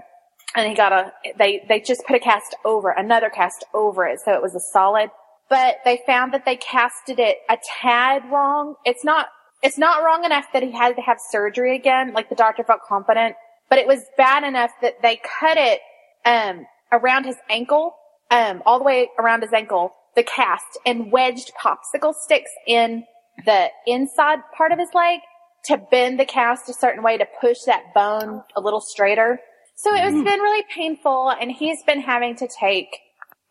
and 0.55 0.67
he 0.67 0.75
got 0.75 0.91
a, 0.91 1.11
they, 1.37 1.63
they 1.67 1.79
just 1.79 2.03
put 2.05 2.15
a 2.15 2.19
cast 2.19 2.55
over, 2.65 2.89
another 2.89 3.29
cast 3.29 3.65
over 3.73 4.05
it. 4.05 4.19
So 4.23 4.33
it 4.33 4.41
was 4.41 4.55
a 4.55 4.59
solid, 4.73 5.11
but 5.49 5.77
they 5.85 6.01
found 6.05 6.33
that 6.33 6.45
they 6.45 6.55
casted 6.55 7.19
it 7.19 7.37
a 7.49 7.57
tad 7.81 8.23
wrong. 8.31 8.75
It's 8.85 9.03
not, 9.03 9.27
it's 9.61 9.77
not 9.77 10.03
wrong 10.03 10.25
enough 10.25 10.45
that 10.53 10.63
he 10.63 10.71
had 10.71 10.95
to 10.95 11.01
have 11.01 11.17
surgery 11.31 11.75
again. 11.75 12.13
Like 12.13 12.29
the 12.29 12.35
doctor 12.35 12.63
felt 12.63 12.81
confident, 12.87 13.35
but 13.69 13.79
it 13.79 13.87
was 13.87 14.03
bad 14.17 14.43
enough 14.43 14.71
that 14.81 15.01
they 15.01 15.21
cut 15.39 15.57
it, 15.57 15.79
um, 16.25 16.65
around 16.91 17.25
his 17.25 17.35
ankle, 17.49 17.95
um, 18.31 18.61
all 18.65 18.79
the 18.79 18.85
way 18.85 19.09
around 19.19 19.41
his 19.41 19.53
ankle, 19.53 19.93
the 20.15 20.23
cast 20.23 20.77
and 20.85 21.11
wedged 21.11 21.51
popsicle 21.61 22.13
sticks 22.13 22.51
in 22.67 23.05
the 23.45 23.67
inside 23.85 24.39
part 24.55 24.71
of 24.71 24.79
his 24.79 24.89
leg 24.93 25.19
to 25.65 25.77
bend 25.77 26.19
the 26.19 26.25
cast 26.25 26.69
a 26.69 26.73
certain 26.73 27.03
way 27.03 27.17
to 27.17 27.25
push 27.39 27.59
that 27.65 27.93
bone 27.93 28.43
a 28.55 28.61
little 28.61 28.81
straighter. 28.81 29.39
So 29.75 29.93
it 29.93 30.01
has 30.01 30.13
mm. 30.13 30.25
been 30.25 30.39
really 30.39 30.65
painful 30.73 31.29
and 31.29 31.51
he's 31.51 31.83
been 31.83 32.01
having 32.01 32.35
to 32.37 32.47
take 32.47 32.87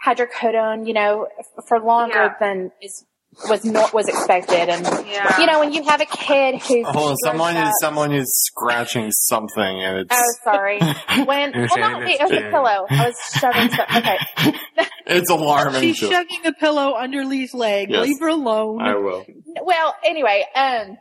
hydrocodone, 0.05 0.87
you 0.87 0.95
know, 0.95 1.29
f- 1.39 1.65
for 1.67 1.81
longer 1.81 2.15
Yeah. 2.15 2.35
than 2.41 2.73
is 2.83 3.05
was 3.49 3.65
not 3.65 3.93
was 3.95 4.09
expected. 4.09 4.69
And 4.69 4.83
Yeah. 5.07 5.39
you 5.41 5.47
know, 5.47 5.61
when 5.61 5.73
you 5.73 5.83
have 5.85 6.01
a 6.01 6.07
kid 6.07 6.57
who's 6.63 6.85
Oh, 6.87 6.93
hold 6.93 7.11
on. 7.11 7.17
Someone 7.19 7.57
is 7.57 7.73
someone 7.81 8.13
is 8.13 8.33
scratching 8.47 9.11
something, 9.11 9.83
and 9.85 9.99
it's 9.99 10.11
Oh, 10.17 10.35
sorry. 10.45 10.79
When 11.25 11.53
You're 11.53 11.67
hold 11.69 11.81
saying 11.81 12.09
it 12.09 12.23
was 12.23 12.33
a 12.33 12.51
pillow. 12.51 12.87
I 12.91 13.07
was 13.07 13.15
shoving. 13.41 13.69
stuff 13.71 13.89
okay, 13.97 14.19
it's 15.07 15.31
alarming. 15.31 15.81
She's 15.83 16.01
to- 16.01 16.07
shoving 16.11 16.47
a 16.47 16.53
pillow 16.53 16.95
under 16.95 17.25
Lee's 17.25 17.55
leg. 17.55 17.91
Yes. 17.91 18.07
Leave 18.07 18.21
her 18.21 18.29
alone. 18.29 18.81
I 18.83 18.95
will. 18.97 19.25
well, 19.63 19.95
anyway, 20.05 20.45
um, 20.55 20.97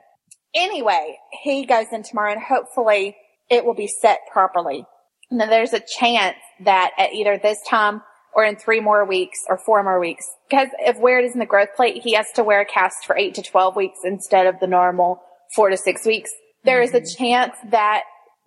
anyway, 0.53 1.17
he 1.43 1.65
goes 1.65 1.85
in 1.91 2.03
tomorrow 2.03 2.31
and 2.33 2.41
hopefully 2.41 3.15
it 3.49 3.65
will 3.65 3.75
be 3.75 3.87
set 3.87 4.19
properly. 4.31 4.85
And 5.29 5.39
then 5.39 5.49
there's 5.49 5.73
a 5.73 5.79
chance 5.99 6.37
that 6.63 6.91
at 6.97 7.13
either 7.13 7.37
this 7.41 7.57
time 7.69 8.01
or 8.37 8.45
in 8.45 8.55
three 8.55 8.79
more 8.79 9.03
weeks 9.03 9.39
or 9.49 9.57
four 9.57 9.81
more 9.83 9.99
weeks, 9.99 10.23
because 10.47 10.67
if 10.79 10.97
where 10.99 11.17
it 11.17 11.25
is 11.25 11.33
in 11.33 11.39
the 11.39 11.45
growth 11.45 11.69
plate, 11.75 12.03
he 12.03 12.13
has 12.13 12.27
to 12.35 12.43
wear 12.43 12.61
a 12.61 12.65
cast 12.65 13.05
for 13.07 13.17
eight 13.17 13.33
to 13.33 13.41
12 13.41 13.75
weeks 13.75 13.99
instead 14.05 14.45
of 14.45 14.59
the 14.59 14.67
normal 14.67 15.19
four 15.55 15.71
to 15.71 15.75
six 15.75 16.05
weeks. 16.05 16.29
There 16.63 16.81
is 16.83 16.93
a 16.93 17.01
chance 17.01 17.55
that 17.71 18.03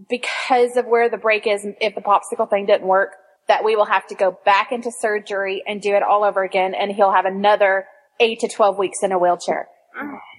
because 0.08 0.76
of 0.76 0.86
where 0.86 1.10
the 1.10 1.18
break 1.18 1.44
is, 1.46 1.66
if 1.80 1.96
the 1.96 2.00
popsicle 2.00 2.48
thing 2.48 2.66
didn't 2.66 2.86
work, 2.86 3.10
that 3.48 3.64
we 3.64 3.74
will 3.74 3.84
have 3.86 4.06
to 4.06 4.14
go 4.14 4.38
back 4.44 4.70
into 4.70 4.92
surgery 4.92 5.60
and 5.66 5.82
do 5.82 5.92
it 5.96 6.04
all 6.04 6.22
over 6.22 6.44
again 6.44 6.72
and 6.72 6.92
he'll 6.92 7.12
have 7.12 7.24
another 7.24 7.84
eight 8.20 8.38
to 8.40 8.48
12 8.48 8.78
weeks 8.78 9.02
in 9.02 9.10
a 9.10 9.18
wheelchair. 9.18 9.66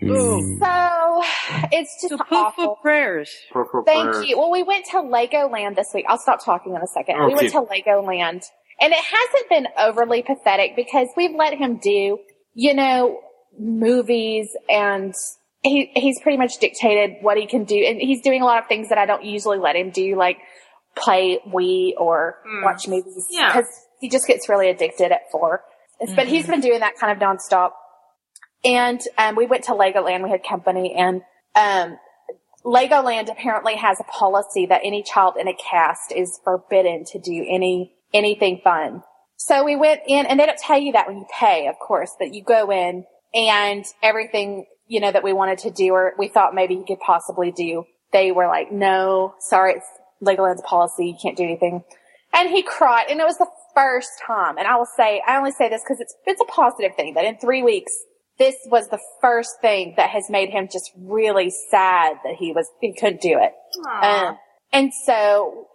Mm. 0.01 0.59
So 0.59 1.67
it's 1.73 2.01
just 2.01 2.09
So 2.09 2.17
poop 2.17 2.31
awful. 2.31 2.63
for 2.63 2.75
prayers. 2.81 3.29
Thank 3.85 4.27
you. 4.27 4.37
Well, 4.37 4.49
we 4.49 4.63
went 4.63 4.85
to 4.91 4.97
Legoland 4.97 5.75
this 5.75 5.89
week. 5.93 6.05
I'll 6.07 6.17
stop 6.17 6.43
talking 6.43 6.73
in 6.73 6.81
a 6.81 6.87
second. 6.87 7.25
We 7.27 7.35
went 7.35 7.51
to 7.51 7.61
Legoland, 7.61 8.43
and 8.81 8.91
it 8.91 8.99
hasn't 8.99 9.49
been 9.49 9.67
overly 9.77 10.21
pathetic 10.23 10.75
because 10.75 11.07
we've 11.15 11.35
let 11.35 11.53
him 11.53 11.77
do, 11.77 12.17
you 12.55 12.73
know, 12.73 13.19
movies, 13.57 14.49
and 14.69 15.13
he 15.63 15.91
he's 15.95 16.19
pretty 16.21 16.37
much 16.37 16.57
dictated 16.59 17.17
what 17.21 17.37
he 17.37 17.45
can 17.45 17.63
do, 17.63 17.75
and 17.77 18.01
he's 18.01 18.21
doing 18.21 18.41
a 18.41 18.45
lot 18.45 18.57
of 18.61 18.67
things 18.67 18.89
that 18.89 18.97
I 18.97 19.05
don't 19.05 19.23
usually 19.23 19.59
let 19.59 19.75
him 19.75 19.91
do, 19.91 20.15
like 20.17 20.37
play 20.95 21.39
Wii 21.47 21.91
or 21.97 22.37
Hmm. 22.45 22.63
watch 22.65 22.87
movies, 22.87 23.25
Yeah. 23.29 23.47
because 23.53 23.67
he 24.01 24.09
just 24.09 24.27
gets 24.27 24.49
really 24.49 24.69
addicted 24.69 25.11
at 25.11 25.21
4 25.31 25.63
But 26.15 26.27
he's 26.27 26.47
been 26.47 26.61
doing 26.61 26.79
that 26.79 26.95
kind 26.99 27.11
of 27.13 27.19
nonstop. 27.19 27.71
And 28.65 28.99
um, 29.17 29.35
we 29.35 29.45
went 29.45 29.63
to 29.65 29.71
Legoland. 29.73 30.23
We 30.23 30.29
had 30.31 30.43
company, 30.43 30.93
and 30.97 31.21
um, 31.55 31.97
Legoland 32.65 33.31
apparently 33.31 33.75
has 33.75 33.99
a 33.99 34.03
policy 34.03 34.65
that 34.67 34.81
any 34.83 35.03
child 35.03 35.35
in 35.39 35.47
a 35.47 35.53
cast 35.53 36.11
is 36.11 36.39
forbidden 36.43 37.03
to 37.11 37.19
do 37.19 37.45
any 37.49 37.93
anything 38.13 38.61
fun. 38.63 39.03
So 39.37 39.63
we 39.63 39.75
went 39.75 40.01
in, 40.07 40.25
and 40.25 40.39
they 40.39 40.45
don't 40.45 40.57
tell 40.57 40.79
you 40.79 40.91
that 40.93 41.07
when 41.07 41.17
you 41.17 41.25
pay, 41.37 41.67
of 41.67 41.75
course, 41.79 42.11
that 42.19 42.33
you 42.33 42.43
go 42.43 42.71
in 42.71 43.05
and 43.33 43.85
everything 44.03 44.65
you 44.87 44.99
know 44.99 45.11
that 45.11 45.23
we 45.23 45.31
wanted 45.31 45.59
to 45.59 45.71
do 45.71 45.93
or 45.93 46.13
we 46.17 46.27
thought 46.27 46.53
maybe 46.53 46.73
you 46.73 46.83
could 46.85 46.99
possibly 46.99 47.51
do, 47.51 47.85
they 48.11 48.31
were 48.31 48.47
like, 48.47 48.71
"No, 48.71 49.35
sorry, 49.39 49.75
it's 49.75 49.85
Legoland's 50.21 50.61
policy. 50.63 51.07
You 51.07 51.17
can't 51.21 51.37
do 51.37 51.43
anything." 51.43 51.83
And 52.33 52.49
he 52.49 52.61
cried, 52.61 53.07
and 53.09 53.19
it 53.19 53.25
was 53.25 53.37
the 53.37 53.49
first 53.73 54.09
time. 54.25 54.57
And 54.57 54.67
I 54.67 54.75
will 54.75 54.87
say, 54.97 55.21
I 55.25 55.37
only 55.37 55.51
say 55.51 55.69
this 55.69 55.81
because 55.81 55.99
it's 55.99 56.13
it's 56.25 56.41
a 56.41 56.45
positive 56.45 56.95
thing 56.95 57.13
that 57.15 57.25
in 57.25 57.37
three 57.37 57.63
weeks 57.63 57.91
this 58.37 58.55
was 58.65 58.87
the 58.89 58.99
first 59.21 59.61
thing 59.61 59.93
that 59.97 60.09
has 60.09 60.29
made 60.29 60.49
him 60.49 60.67
just 60.71 60.91
really 60.97 61.51
sad 61.69 62.17
that 62.23 62.35
he 62.39 62.51
was 62.51 62.67
he 62.81 62.93
couldn't 62.93 63.21
do 63.21 63.37
it. 63.39 63.53
Um, 64.03 64.37
and 64.73 64.91
so 65.05 65.67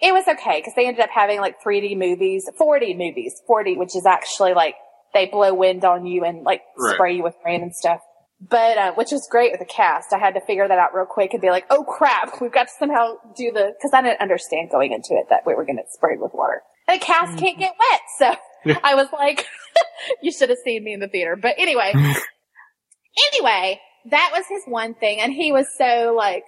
it 0.00 0.12
was 0.12 0.26
okay 0.28 0.60
because 0.60 0.74
they 0.76 0.86
ended 0.86 1.02
up 1.02 1.10
having 1.10 1.40
like 1.40 1.56
3D 1.62 1.96
movies, 1.96 2.48
4D 2.60 2.96
movies, 2.96 3.40
4D, 3.48 3.76
which 3.76 3.96
is 3.96 4.06
actually 4.06 4.54
like 4.54 4.74
they 5.12 5.26
blow 5.26 5.54
wind 5.54 5.84
on 5.84 6.06
you 6.06 6.24
and 6.24 6.42
like 6.44 6.62
Right. 6.76 6.94
spray 6.94 7.16
you 7.16 7.22
with 7.22 7.34
rain 7.44 7.62
and 7.62 7.74
stuff. 7.74 8.00
But 8.40 8.76
uh, 8.76 8.92
which 8.94 9.10
was 9.10 9.26
great 9.30 9.52
with 9.52 9.60
the 9.60 9.66
cast. 9.66 10.12
I 10.12 10.18
had 10.18 10.34
to 10.34 10.40
figure 10.40 10.68
that 10.68 10.78
out 10.78 10.94
real 10.94 11.06
quick 11.06 11.32
and 11.32 11.40
be 11.40 11.50
like, 11.50 11.64
"Oh 11.70 11.84
crap, 11.84 12.40
we've 12.40 12.52
got 12.52 12.64
to 12.64 12.72
somehow 12.78 13.14
do 13.36 13.50
the." 13.52 13.72
Because 13.78 13.92
I 13.94 14.02
didn't 14.02 14.20
understand 14.20 14.70
going 14.70 14.92
into 14.92 15.14
it 15.14 15.26
that 15.30 15.46
we 15.46 15.54
were 15.54 15.64
going 15.64 15.78
to 15.78 15.84
spray 15.90 16.16
with 16.18 16.32
water. 16.34 16.62
And 16.86 17.00
the 17.00 17.04
cast 17.04 17.38
can't 17.38 17.58
get 17.58 17.72
wet, 17.78 18.00
so 18.18 18.76
I 18.82 18.96
was 18.96 19.06
like, 19.12 19.46
"You 20.22 20.30
should 20.30 20.50
have 20.50 20.58
seen 20.64 20.84
me 20.84 20.92
in 20.92 21.00
the 21.00 21.08
theater." 21.08 21.36
But 21.36 21.54
anyway, 21.58 21.94
anyway, 23.32 23.80
that 24.10 24.30
was 24.34 24.44
his 24.48 24.62
one 24.66 24.94
thing, 24.94 25.20
and 25.20 25.32
he 25.32 25.52
was 25.52 25.66
so 25.78 26.12
like, 26.16 26.44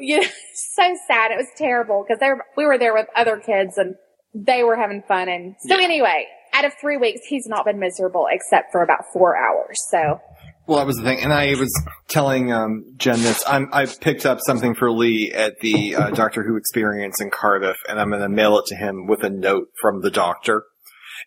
you 0.00 0.20
know, 0.20 0.28
so 0.54 0.96
sad. 1.06 1.30
It 1.30 1.36
was 1.36 1.48
terrible 1.56 2.04
because 2.06 2.22
we 2.56 2.66
were 2.66 2.78
there 2.78 2.94
with 2.94 3.06
other 3.16 3.38
kids 3.38 3.78
and 3.78 3.94
they 4.34 4.62
were 4.62 4.76
having 4.76 5.02
fun. 5.06 5.28
And 5.28 5.56
so 5.60 5.76
anyway, 5.76 6.26
out 6.52 6.64
of 6.64 6.72
three 6.80 6.96
weeks, 6.96 7.20
he's 7.26 7.46
not 7.46 7.64
been 7.64 7.78
miserable 7.78 8.26
except 8.30 8.72
for 8.72 8.82
about 8.82 9.04
four 9.12 9.36
hours. 9.36 9.76
So 9.90 10.20
Well, 10.66 10.78
that 10.78 10.86
was 10.86 10.96
the 10.96 11.02
thing, 11.02 11.20
and 11.22 11.32
I 11.32 11.54
was 11.54 11.72
telling 12.08 12.52
um, 12.52 12.84
Jen 12.96 13.22
this. 13.22 13.42
I'm, 13.46 13.68
I 13.72 13.86
picked 13.86 14.26
up 14.26 14.38
something 14.44 14.74
for 14.74 14.90
Lee 14.90 15.32
at 15.32 15.60
the 15.60 15.96
uh, 15.96 16.10
Doctor 16.10 16.42
Who 16.42 16.56
experience 16.56 17.20
in 17.20 17.30
Cardiff, 17.30 17.78
and 17.88 17.98
I'm 17.98 18.10
going 18.10 18.20
to 18.20 18.28
mail 18.28 18.58
it 18.58 18.66
to 18.66 18.76
him 18.76 19.06
with 19.06 19.24
a 19.24 19.30
note 19.30 19.68
from 19.80 20.02
the 20.02 20.10
doctor. 20.10 20.64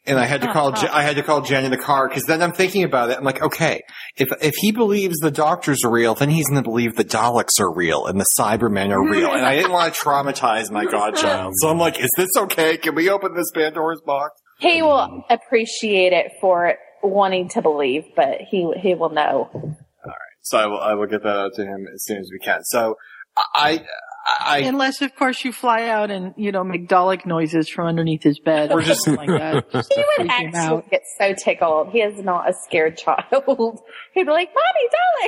And 0.06 0.20
I 0.20 0.26
had 0.26 0.42
to 0.42 0.52
call. 0.52 0.74
I 0.92 1.04
had 1.04 1.16
to 1.18 1.24
call 1.24 1.42
Jen 1.42 1.66
in 1.66 1.72
the 1.72 1.78
car 1.78 2.08
because 2.08 2.24
then 2.24 2.42
I'm 2.42 2.54
thinking 2.54 2.84
about 2.84 3.10
it. 3.10 3.18
I'm 3.18 3.24
like, 3.24 3.42
okay, 3.42 3.82
if 4.18 4.30
if 4.42 4.54
he 4.58 4.72
believes 4.72 5.18
the 5.20 5.32
doctors 5.32 5.84
are 5.84 5.92
real, 5.92 6.16
then 6.16 6.30
he's 6.30 6.48
going 6.48 6.64
to 6.64 6.68
believe 6.70 6.96
the 6.96 7.06
Daleks 7.06 7.60
are 7.60 7.74
real 7.74 8.06
and 8.06 8.20
the 8.20 8.26
Cybermen 8.38 8.92
are 8.92 9.08
real. 9.08 9.32
And 9.32 9.46
I 9.46 9.56
didn't 9.56 9.72
want 9.72 9.94
to 9.94 10.00
traumatize 10.00 10.72
my 10.72 10.86
godchild, 10.86 11.54
so 11.58 11.70
I'm 11.70 11.78
like, 11.78 12.00
is 12.00 12.10
this 12.18 12.30
okay? 12.38 12.78
Can 12.78 12.96
we 12.96 13.10
open 13.10 13.34
this 13.36 13.52
Pandora's 13.52 14.02
box? 14.06 14.42
he 14.62 14.82
will 14.82 15.26
appreciate 15.30 16.14
it 16.14 16.34
for 16.40 16.76
wanting 17.02 17.50
to 17.50 17.62
believe, 17.62 18.04
but 18.16 18.38
he 18.50 18.72
he 18.80 18.94
will 18.94 19.10
know. 19.10 19.50
All 19.54 19.62
right, 20.06 20.38
so 20.42 20.58
I 20.58 20.68
will. 20.68 20.80
I 20.80 20.94
will 20.94 21.08
get 21.08 21.24
that 21.24 21.36
out 21.36 21.54
to 21.56 21.64
him 21.64 21.88
as 21.94 22.04
soon 22.06 22.18
as 22.18 22.30
we 22.32 22.40
can. 22.40 22.64
So 22.64 22.96
I. 23.56 23.84
I, 24.40 24.60
Unless, 24.66 25.02
of 25.02 25.16
course, 25.16 25.44
you 25.44 25.52
fly 25.52 25.88
out 25.88 26.12
and, 26.12 26.34
you 26.38 26.52
know, 26.52 26.64
make 26.64 26.88
Dalek 26.88 27.26
noises 27.26 27.68
from 27.70 27.88
underneath 27.88 28.22
his 28.24 28.40
bed 28.40 28.72
or 28.72 28.80
Or 28.80 28.82
just- 28.82 29.04
something 29.06 29.30
like 29.30 29.40
that. 29.42 29.72
Just 29.72 29.94
He 29.94 30.04
would 30.20 30.30
actually 30.30 30.84
get 30.92 31.02
so 31.20 31.34
tickled. 31.34 31.90
He 31.92 32.00
is 32.02 32.24
not 32.24 32.50
a 32.50 32.54
scared 32.68 32.98
child. 32.98 33.24
He'd 34.14 34.26
be 34.26 34.32
like, 34.32 34.50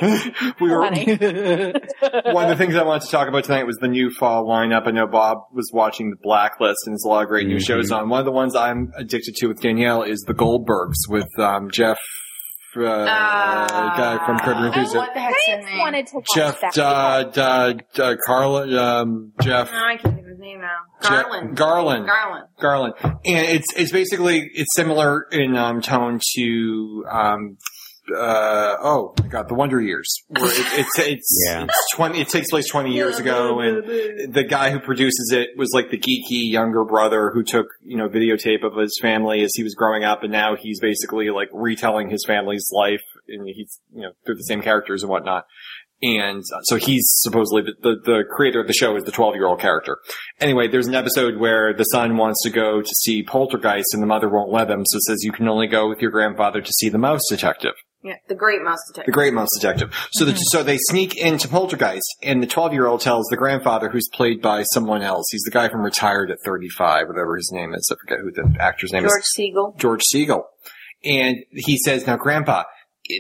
"Mommy, 0.02 0.12
Dalek." 0.22 0.60
we 0.62 0.70
were, 0.70 2.34
One 2.34 2.44
of 2.46 2.50
the 2.50 2.56
things 2.58 2.76
I 2.76 2.84
wanted 2.84 3.06
to 3.06 3.12
talk 3.12 3.28
about 3.28 3.46
tonight 3.46 3.66
was 3.66 3.78
the 3.78 3.88
new 3.88 4.12
fall 4.12 4.46
lineup. 4.46 4.88
I 4.88 4.92
know 4.92 5.08
Bob 5.08 5.38
was 5.54 5.72
watching 5.74 6.10
the 6.10 6.18
Blacklist, 6.22 6.78
and 6.86 6.94
there's 6.94 7.04
a 7.06 7.10
lot 7.10 7.24
of 7.24 7.30
great 7.30 7.48
new 7.48 7.58
Mhm. 7.58 7.66
shows 7.66 7.92
on. 7.92 8.10
One 8.10 8.20
of 8.20 8.26
the 8.26 8.32
ones 8.32 8.56
I'm 8.56 8.92
addicted 8.98 9.36
to 9.38 9.48
with 9.48 9.62
Danielle 9.62 10.04
is 10.04 10.22
the 10.22 10.34
Goldbergs 10.34 11.08
with 11.10 11.28
um, 11.40 11.70
Jeff, 11.72 11.98
uh, 12.78 13.96
guy 13.98 14.26
from 14.26 14.40
Curb 14.40 14.58
Your 14.58 14.66
Oh, 14.66 14.68
Enthusiasm. 14.68 14.98
what 14.98 15.14
the 15.14 15.20
heck's 15.20 15.46
his 15.46 15.66
name? 15.66 15.78
wanted 15.80 16.08
to 16.08 16.16
watch 16.16 16.28
Jeff, 16.36 16.62
that. 16.62 16.78
uh, 16.78 17.32
uh, 17.36 17.74
uh, 18.02 18.16
Carla, 18.26 19.02
um, 19.02 19.32
Jeff, 19.42 19.72
No, 19.72 19.78
I 19.78 19.98
can't 19.98 20.16
think 20.16 20.20
of 20.26 20.32
his 20.32 20.40
name 20.40 20.62
now. 20.62 20.78
Je- 21.02 21.08
Garlin. 21.10 21.56
Garlin. 21.56 22.08
Garlin. 22.08 22.44
Garlin, 22.62 22.94
and 23.04 23.46
it's 23.48 23.68
it's 23.76 23.92
basically 23.92 24.50
it's 24.54 24.74
similar 24.76 25.24
in 25.32 25.56
um, 25.56 25.82
tone 25.82 26.20
to 26.36 27.06
um, 27.10 27.58
uh, 28.12 28.76
oh 28.82 29.14
my 29.22 29.28
god, 29.28 29.48
the 29.48 29.54
Wonder 29.54 29.80
Years, 29.82 30.14
where 30.28 30.46
it, 30.46 30.80
it's 30.80 31.00
it's, 31.00 31.46
Yeah. 31.50 31.64
it's 31.64 31.96
twenty. 31.96 32.22
It 32.22 32.28
takes 32.30 32.50
place 32.50 32.68
twenty 32.68 32.94
years 32.94 33.18
ago, 33.20 33.60
and 33.60 34.34
the 34.34 34.44
guy 34.44 34.72
who 34.72 34.80
produces 34.80 35.32
it 35.34 35.50
was 35.58 35.72
like 35.74 35.90
the 35.90 35.98
geeky 35.98 36.52
younger 36.52 36.84
brother 36.84 37.32
who 37.34 37.44
took 37.44 37.68
you 37.82 37.98
know 37.98 38.10
videotape 38.10 38.64
of 38.64 38.76
his 38.78 38.98
family 39.02 39.42
as 39.44 39.52
he 39.56 39.64
was 39.64 39.74
growing 39.76 40.04
up, 40.04 40.24
and 40.24 40.32
now 40.32 40.56
he's 40.56 40.80
basically 40.80 41.30
like 41.30 41.50
retelling 41.54 42.10
his 42.10 42.24
family's 42.28 42.68
life, 42.74 43.02
and 43.30 43.48
he's 43.48 43.80
you 43.94 44.02
know 44.02 44.12
through 44.26 44.36
the 44.36 44.44
same 44.44 44.62
characters 44.62 45.04
and 45.04 45.10
whatnot. 45.10 45.46
And 46.02 46.44
so 46.64 46.76
he's 46.76 47.06
supposedly 47.22 47.62
the, 47.62 47.76
the, 47.82 47.96
the 48.04 48.24
creator 48.30 48.60
of 48.60 48.68
the 48.68 48.74
show 48.74 48.94
is 48.98 49.06
the 49.06 49.12
12 49.12 49.36
year 49.36 49.46
old 49.48 49.62
character. 49.62 50.00
Anyway, 50.42 50.68
there's 50.68 50.88
an 50.88 50.96
episode 50.96 51.38
where 51.38 51.74
the 51.74 51.86
son 51.86 52.18
wants 52.18 52.44
to 52.44 52.50
go 52.50 52.82
to 52.82 52.90
see 53.04 53.24
Poltergeist 53.24 53.94
and 53.94 54.04
the 54.04 54.08
mother 54.08 54.28
won't 54.28 54.52
let 54.52 54.70
him, 54.70 54.84
so 54.86 55.00
says 55.08 55.24
you 55.24 55.32
can 55.32 55.48
only 55.48 55.68
go 55.68 55.88
with 55.88 56.02
your 56.02 56.12
grandfather 56.12 56.60
to 56.60 56.74
see 56.74 56.90
the 56.90 56.98
mouse 56.98 57.22
detective. 57.30 57.76
Yeah, 58.04 58.16
the 58.28 58.36
Great 58.36 58.62
Mouse 58.62 58.80
Detective. 58.88 59.14
The 59.14 59.16
great 59.16 59.34
mouse 59.34 59.48
detective. 59.58 59.94
So 60.12 60.26
the, 60.26 60.34
mm-hmm. 60.34 60.42
so 60.52 60.62
they 60.62 60.78
sneak 60.78 61.16
into 61.16 61.48
Poltergeist, 61.48 62.04
and 62.22 62.44
the 62.44 62.48
12 62.48 62.74
year 62.74 62.86
old 62.86 63.00
tells 63.00 63.26
the 63.28 63.38
grandfather, 63.38 63.90
who's 63.90 64.10
played 64.14 64.42
by 64.42 64.64
someone 64.64 65.02
else. 65.02 65.26
He's 65.32 65.44
the 65.44 65.52
guy 65.52 65.70
from 65.70 65.82
Retired 65.82 66.30
at 66.30 66.38
35, 66.44 67.08
whatever 67.08 67.38
his 67.38 67.50
name 67.54 67.74
is. 67.74 67.90
I 67.92 67.96
forget 68.02 68.20
who 68.20 68.32
the 68.32 68.62
actor's 68.62 68.92
name 68.92 69.06
is. 69.06 69.12
George 69.12 69.22
is. 69.22 69.34
Segal. 69.40 69.78
George 69.78 70.04
Segal. 70.14 70.44
And 71.06 71.38
he 71.52 71.78
says, 71.78 72.06
now 72.06 72.18
grandpa, 72.18 72.64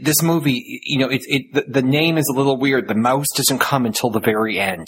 this 0.01 0.21
movie, 0.21 0.81
you 0.83 0.99
know, 0.99 1.09
it's, 1.09 1.25
it, 1.29 1.53
the, 1.53 1.65
the 1.67 1.81
name 1.81 2.17
is 2.17 2.27
a 2.27 2.37
little 2.37 2.57
weird. 2.57 2.87
The 2.89 2.95
mouse 2.95 3.27
doesn't 3.35 3.59
come 3.59 3.85
until 3.85 4.09
the 4.09 4.19
very 4.19 4.59
end. 4.59 4.87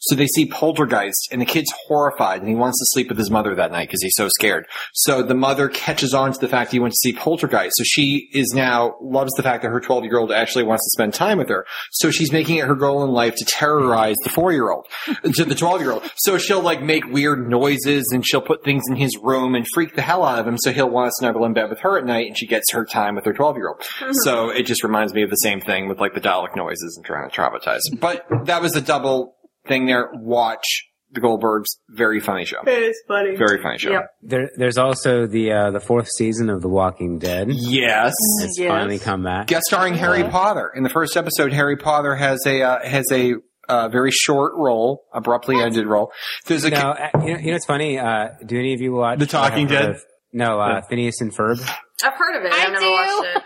So 0.00 0.14
they 0.14 0.26
see 0.26 0.46
Poltergeist 0.46 1.28
and 1.30 1.40
the 1.40 1.46
kid's 1.46 1.72
horrified 1.86 2.40
and 2.40 2.48
he 2.48 2.54
wants 2.54 2.78
to 2.78 2.86
sleep 2.88 3.08
with 3.08 3.18
his 3.18 3.30
mother 3.30 3.54
that 3.54 3.70
night 3.70 3.88
because 3.88 4.02
he's 4.02 4.16
so 4.16 4.28
scared. 4.28 4.66
So 4.94 5.22
the 5.22 5.34
mother 5.34 5.68
catches 5.68 6.14
on 6.14 6.32
to 6.32 6.38
the 6.38 6.48
fact 6.48 6.70
that 6.70 6.76
he 6.76 6.80
went 6.80 6.92
to 6.92 6.98
see 6.98 7.12
Poltergeist. 7.12 7.76
So 7.76 7.84
she 7.84 8.28
is 8.32 8.52
now 8.54 8.96
loves 9.00 9.32
the 9.36 9.42
fact 9.42 9.62
that 9.62 9.68
her 9.68 9.80
12 9.80 10.04
year 10.04 10.18
old 10.18 10.32
actually 10.32 10.64
wants 10.64 10.84
to 10.84 10.90
spend 10.90 11.14
time 11.14 11.38
with 11.38 11.48
her. 11.48 11.66
So 11.92 12.10
she's 12.10 12.32
making 12.32 12.56
it 12.56 12.66
her 12.66 12.74
goal 12.74 13.04
in 13.04 13.10
life 13.10 13.34
to 13.36 13.44
terrorize 13.44 14.16
the 14.24 14.30
four 14.30 14.52
year 14.52 14.70
old, 14.70 14.86
to 15.34 15.44
the 15.44 15.54
12 15.54 15.80
year 15.80 15.92
old. 15.92 16.10
So 16.16 16.38
she'll 16.38 16.62
like 16.62 16.82
make 16.82 17.04
weird 17.06 17.48
noises 17.48 18.10
and 18.12 18.26
she'll 18.26 18.40
put 18.40 18.64
things 18.64 18.82
in 18.88 18.96
his 18.96 19.16
room 19.18 19.54
and 19.54 19.66
freak 19.74 19.96
the 19.96 20.02
hell 20.02 20.24
out 20.24 20.38
of 20.38 20.46
him. 20.46 20.58
So 20.58 20.72
he'll 20.72 20.90
want 20.90 21.08
to 21.08 21.12
snuggle 21.18 21.44
in 21.44 21.52
bed 21.52 21.70
with 21.70 21.80
her 21.80 21.98
at 21.98 22.04
night 22.04 22.26
and 22.26 22.38
she 22.38 22.46
gets 22.46 22.72
her 22.72 22.84
time 22.84 23.14
with 23.14 23.24
her 23.24 23.32
12 23.32 23.56
year 23.56 23.68
old. 23.68 23.80
Mm-hmm. 23.80 24.12
So 24.24 24.50
it 24.50 24.64
just 24.64 24.82
reminds 24.82 25.14
me 25.14 25.22
of 25.22 25.30
the 25.30 25.36
same 25.36 25.60
thing 25.60 25.88
with 25.88 26.00
like 26.00 26.14
the 26.14 26.20
Dalek 26.20 26.56
noises 26.56 26.96
and 26.96 27.04
trying 27.04 27.28
to 27.28 27.34
traumatize. 27.34 27.80
But 27.98 28.26
that 28.46 28.62
was 28.62 28.74
a 28.76 28.80
double 28.80 29.36
thing 29.66 29.86
there. 29.86 30.10
Watch 30.14 30.64
the 31.12 31.20
Goldbergs. 31.20 31.66
Very 31.88 32.20
funny 32.20 32.44
show. 32.44 32.58
It's 32.66 33.00
funny. 33.08 33.36
Very 33.36 33.60
funny 33.62 33.78
show. 33.78 33.90
Yep. 33.90 34.10
There, 34.22 34.50
there's 34.56 34.78
also 34.78 35.26
the 35.26 35.52
uh, 35.52 35.70
the 35.72 35.80
fourth 35.80 36.08
season 36.08 36.48
of 36.50 36.62
The 36.62 36.68
Walking 36.68 37.18
Dead. 37.18 37.48
Yes. 37.50 38.14
It's 38.42 38.58
Yes. 38.58 38.68
finally 38.68 38.98
come 38.98 39.22
back. 39.24 39.46
Guest 39.48 39.64
starring 39.66 39.94
Harry 39.94 40.24
Potter. 40.24 40.70
In 40.74 40.82
the 40.82 40.88
first 40.90 41.16
episode, 41.16 41.52
Harry 41.52 41.76
Potter 41.76 42.14
has 42.14 42.44
a 42.46 42.62
uh, 42.62 42.78
has 42.88 43.06
a 43.12 43.34
uh, 43.68 43.88
very 43.88 44.10
short 44.10 44.52
role, 44.56 45.04
abruptly 45.12 45.60
ended 45.60 45.86
role. 45.86 46.12
There's 46.46 46.64
a 46.64 46.70
No, 46.70 46.76
uh, 46.90 47.08
you 47.24 47.32
know, 47.34 47.38
you 47.38 47.50
know 47.50 47.56
it's 47.56 47.66
funny. 47.66 47.98
Uh, 47.98 48.28
do 48.44 48.58
any 48.58 48.74
of 48.74 48.80
you 48.80 48.92
watch 48.92 49.18
The 49.18 49.26
Talking 49.26 49.66
Dead? 49.68 49.90
of- 49.90 50.02
no, 50.32 50.60
uh, 50.60 50.80
Phineas 50.88 51.20
and 51.20 51.34
Ferb. 51.36 51.60
I've 52.04 52.14
heard 52.14 52.36
of 52.38 52.44
it. 52.44 52.52
I 52.52 52.66
I've 52.66 52.72
never 52.72 52.84
do. 52.84 52.90
watched 52.92 53.36
it. 53.36 53.42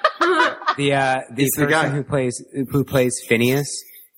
The 0.77 0.93
uh, 0.95 1.21
the 1.35 1.43
He's 1.43 1.51
the 1.57 1.65
person 1.67 1.71
guy. 1.71 1.89
who 1.89 2.03
plays 2.05 2.45
who 2.71 2.85
plays 2.85 3.23
Phineas 3.29 3.69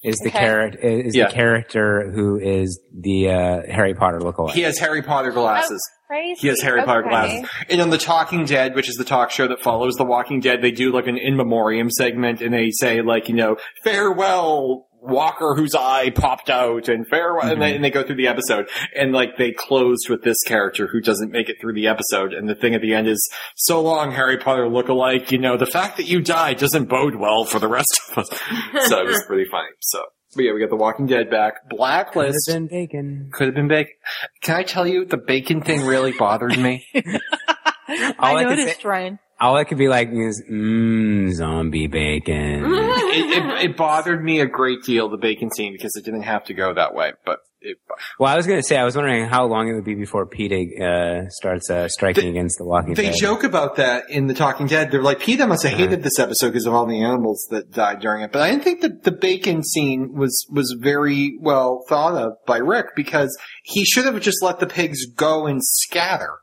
is 0.07 0.17
the 0.23 0.29
Okay. 0.29 0.39
character 0.39 0.79
is 0.81 1.17
Yeah. 1.17 1.27
the 1.27 1.33
character 1.35 2.11
who 2.15 2.39
is 2.39 2.81
the 2.99 3.31
uh, 3.31 3.63
Harry 3.71 3.95
Potter 3.95 4.19
lookalike. 4.21 4.53
He 4.53 4.63
has 4.63 4.79
Harry 4.79 5.03
Potter 5.03 5.31
glasses. 5.33 5.81
Crazy. 6.07 6.41
He 6.43 6.47
has 6.49 6.61
Harry 6.61 6.83
Potter 6.85 7.03
glasses. 7.03 7.49
And 7.69 7.81
on 7.81 7.91
The 7.91 7.99
Talking 7.99 8.45
Dead, 8.45 8.77
which 8.77 8.89
is 8.89 8.95
the 8.95 9.05
talk 9.05 9.33
show 9.33 9.49
that 9.49 9.61
follows 9.61 9.95
The 9.97 10.05
Walking 10.05 10.39
Dead, 10.39 10.63
they 10.63 10.71
do 10.71 10.93
like 10.93 11.09
an 11.09 11.19
in 11.19 11.37
memoriam 11.37 11.91
segment 11.91 12.41
and 12.41 12.55
they 12.55 12.71
say 12.71 13.03
like, 13.03 13.29
you 13.29 13.35
know, 13.35 13.57
farewell 13.83 14.86
Walker 15.01 15.55
whose 15.55 15.75
eye 15.75 16.11
popped 16.11 16.51
out 16.51 16.89
and 16.89 17.07
farewell, 17.09 17.51
and, 17.51 17.61
they, 17.61 17.67
mm-hmm. 17.67 17.77
and 17.77 17.85
they 17.85 17.91
go 17.91 18.03
through 18.03 18.17
the 18.17 18.27
episode 18.29 18.69
and 18.95 19.13
like 19.13 19.37
they 19.37 19.53
closed 19.53 20.09
with 20.09 20.23
this 20.23 20.37
character 20.47 20.87
who 20.87 21.01
doesn't 21.01 21.31
make 21.31 21.49
it 21.49 21.57
through 21.61 21.75
the 21.75 21.87
episode. 21.87 22.33
And 22.33 22.49
the 22.49 22.55
thing 22.55 22.75
at 22.75 22.81
the 22.81 22.95
end 22.95 23.09
is, 23.09 23.29
so 23.55 23.81
long 23.83 24.13
Harry 24.13 24.37
Potter 24.39 24.69
look 24.69 24.89
alike, 24.89 25.31
you 25.33 25.39
know, 25.39 25.57
the 25.57 25.67
fact 25.67 25.97
that 25.99 26.07
you 26.07 26.21
died 26.21 26.59
doesn't 26.59 26.89
bode 26.89 27.15
well 27.15 27.45
for 27.45 27.59
the 27.59 27.69
rest 27.69 28.01
of 28.11 28.19
us. 28.19 28.29
so 28.89 29.01
it 29.01 29.07
was 29.07 29.23
pretty 29.27 29.49
funny. 29.51 29.69
So, 29.81 30.03
but 30.35 30.43
yeah, 30.43 30.53
we 30.53 30.61
got 30.61 30.71
The 30.71 30.77
Walking 30.77 31.07
Dead 31.07 31.31
back. 31.31 31.69
Blacklist. 31.69 32.47
Could 32.47 32.53
have 32.53 32.69
been 32.69 32.69
bacon. 32.69 33.31
Could 33.33 33.47
have 33.47 33.55
been 33.55 33.69
bacon. 33.69 33.95
Can 34.43 34.57
I 34.57 34.63
tell 34.63 34.87
you, 34.87 35.05
the 35.05 35.17
bacon 35.17 35.63
thing 35.63 35.87
really 35.87 36.13
bothered 36.13 36.59
me. 36.59 36.87
I 37.89 38.13
I 38.19 38.45
could 38.45 38.59
noticed, 38.59 38.85
Ryan. 38.85 39.19
All 39.39 39.57
I 39.57 39.65
could 39.65 39.79
be 39.79 39.89
like 39.89 40.09
is 40.13 40.43
mmm 40.51 41.33
zombie 41.35 41.87
bacon. 41.89 42.65
it, 42.65 43.43
it, 43.43 43.71
it 43.71 43.77
bothered 43.77 44.23
me 44.25 44.41
a 44.41 44.47
great 44.47 44.83
deal, 44.83 45.09
the 45.11 45.19
bacon 45.19 45.51
scene, 45.51 45.73
because 45.73 45.95
it 45.97 46.05
didn't 46.05 46.23
have 46.23 46.45
to 46.45 46.55
go 46.55 46.73
that 46.75 46.95
way. 46.95 47.13
But 47.25 47.41
it, 47.61 47.77
well, 48.19 48.33
I 48.33 48.37
was 48.37 48.47
gonna 48.47 48.63
say 48.63 48.77
I 48.79 48.85
was 48.85 48.97
wondering 48.97 49.27
how 49.27 49.45
long 49.47 49.69
it 49.69 49.75
would 49.75 49.85
be 49.85 49.95
before 49.95 50.25
PETA 50.27 50.85
uh, 51.27 51.29
starts 51.31 51.69
uh, 51.69 51.89
striking 51.89 52.25
They- 52.25 52.31
against 52.31 52.57
the 52.59 52.65
Walking 52.65 52.95
they 52.95 53.05
Dead. 53.05 53.15
They 53.15 53.19
joke 53.19 53.45
about 53.45 53.77
that 53.77 54.09
in 54.09 54.27
The 54.27 54.35
Talking 54.35 54.69
Dead. 54.69 54.91
They're 54.91 55.03
like, 55.03 55.21
PETA 55.21 55.47
must 55.47 55.65
have 55.65 55.73
Uh-huh. 55.73 55.83
hated 55.83 56.03
this 56.03 56.19
episode 56.19 56.49
because 56.49 56.67
of 56.67 56.73
all 56.75 56.87
the 56.87 57.03
animals 57.03 57.47
that 57.51 57.71
died 57.73 58.01
during 58.01 58.23
it. 58.23 58.33
But 58.33 58.43
I 58.43 58.51
didn't 58.51 58.65
think 58.65 58.81
that 58.83 59.03
the 59.03 59.13
bacon 59.13 59.63
scene 59.65 60.13
was, 60.15 60.47
was 60.51 60.75
very 60.81 61.37
well 61.41 61.85
thought 61.89 62.15
of 62.15 62.33
by 62.47 62.59
Rick 62.59 62.87
because 62.97 63.37
he 63.65 63.85
should 63.85 64.05
have 64.07 64.19
just 64.21 64.43
let 64.43 64.61
the 64.61 64.67
pigs 64.67 65.05
go 65.07 65.47
and 65.47 65.61
scatter. 65.63 66.39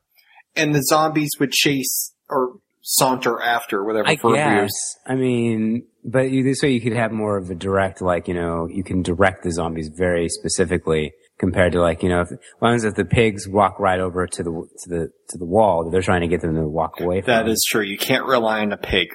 And 0.56 0.76
the 0.76 0.84
zombies 0.84 1.32
would 1.40 1.52
chase 1.52 2.14
or 2.30 2.58
saunter 2.84 3.42
after, 3.42 3.84
whatever 3.84 4.08
I 4.08 4.16
verb 4.18 4.32
we 4.32 4.38
guess. 4.38 4.72
I 5.08 5.16
mean, 5.16 5.88
but 6.04 6.30
you, 6.32 6.44
this 6.44 6.62
way 6.62 6.72
you 6.72 6.82
could 6.82 6.94
have 6.94 7.12
more 7.12 7.38
of 7.38 7.50
a 7.50 7.56
direct, 7.56 8.02
like, 8.02 8.28
you 8.28 8.34
know, 8.34 8.68
you 8.70 8.84
can 8.84 9.02
direct 9.02 9.44
the 9.44 9.52
zombies 9.52 9.90
very 9.98 10.28
specifically 10.30 11.14
compared 11.40 11.72
to 11.72 11.82
like, 11.82 12.04
you 12.04 12.10
know, 12.10 12.22
if, 12.22 12.30
what 12.60 12.68
happens 12.68 12.84
if 12.84 12.96
the 12.96 13.06
pigs 13.06 13.48
walk 13.48 13.80
right 13.80 14.00
over 14.02 14.28
to 14.28 14.44
the, 14.44 14.52
to 14.52 14.90
the, 14.90 15.08
to 15.30 15.38
the 15.38 15.46
wall 15.46 15.86
that 15.86 15.92
they're 15.92 16.02
trying 16.02 16.22
to 16.22 16.28
get 16.28 16.42
them 16.42 16.56
to 16.56 16.68
walk 16.68 17.00
away 17.00 17.22
from? 17.22 17.28
That 17.28 17.48
is 17.48 17.66
true. 17.68 17.82
You 17.84 17.98
can't 17.98 18.26
rely 18.26 18.60
on 18.60 18.72
a 18.74 18.78
pig. 18.78 19.08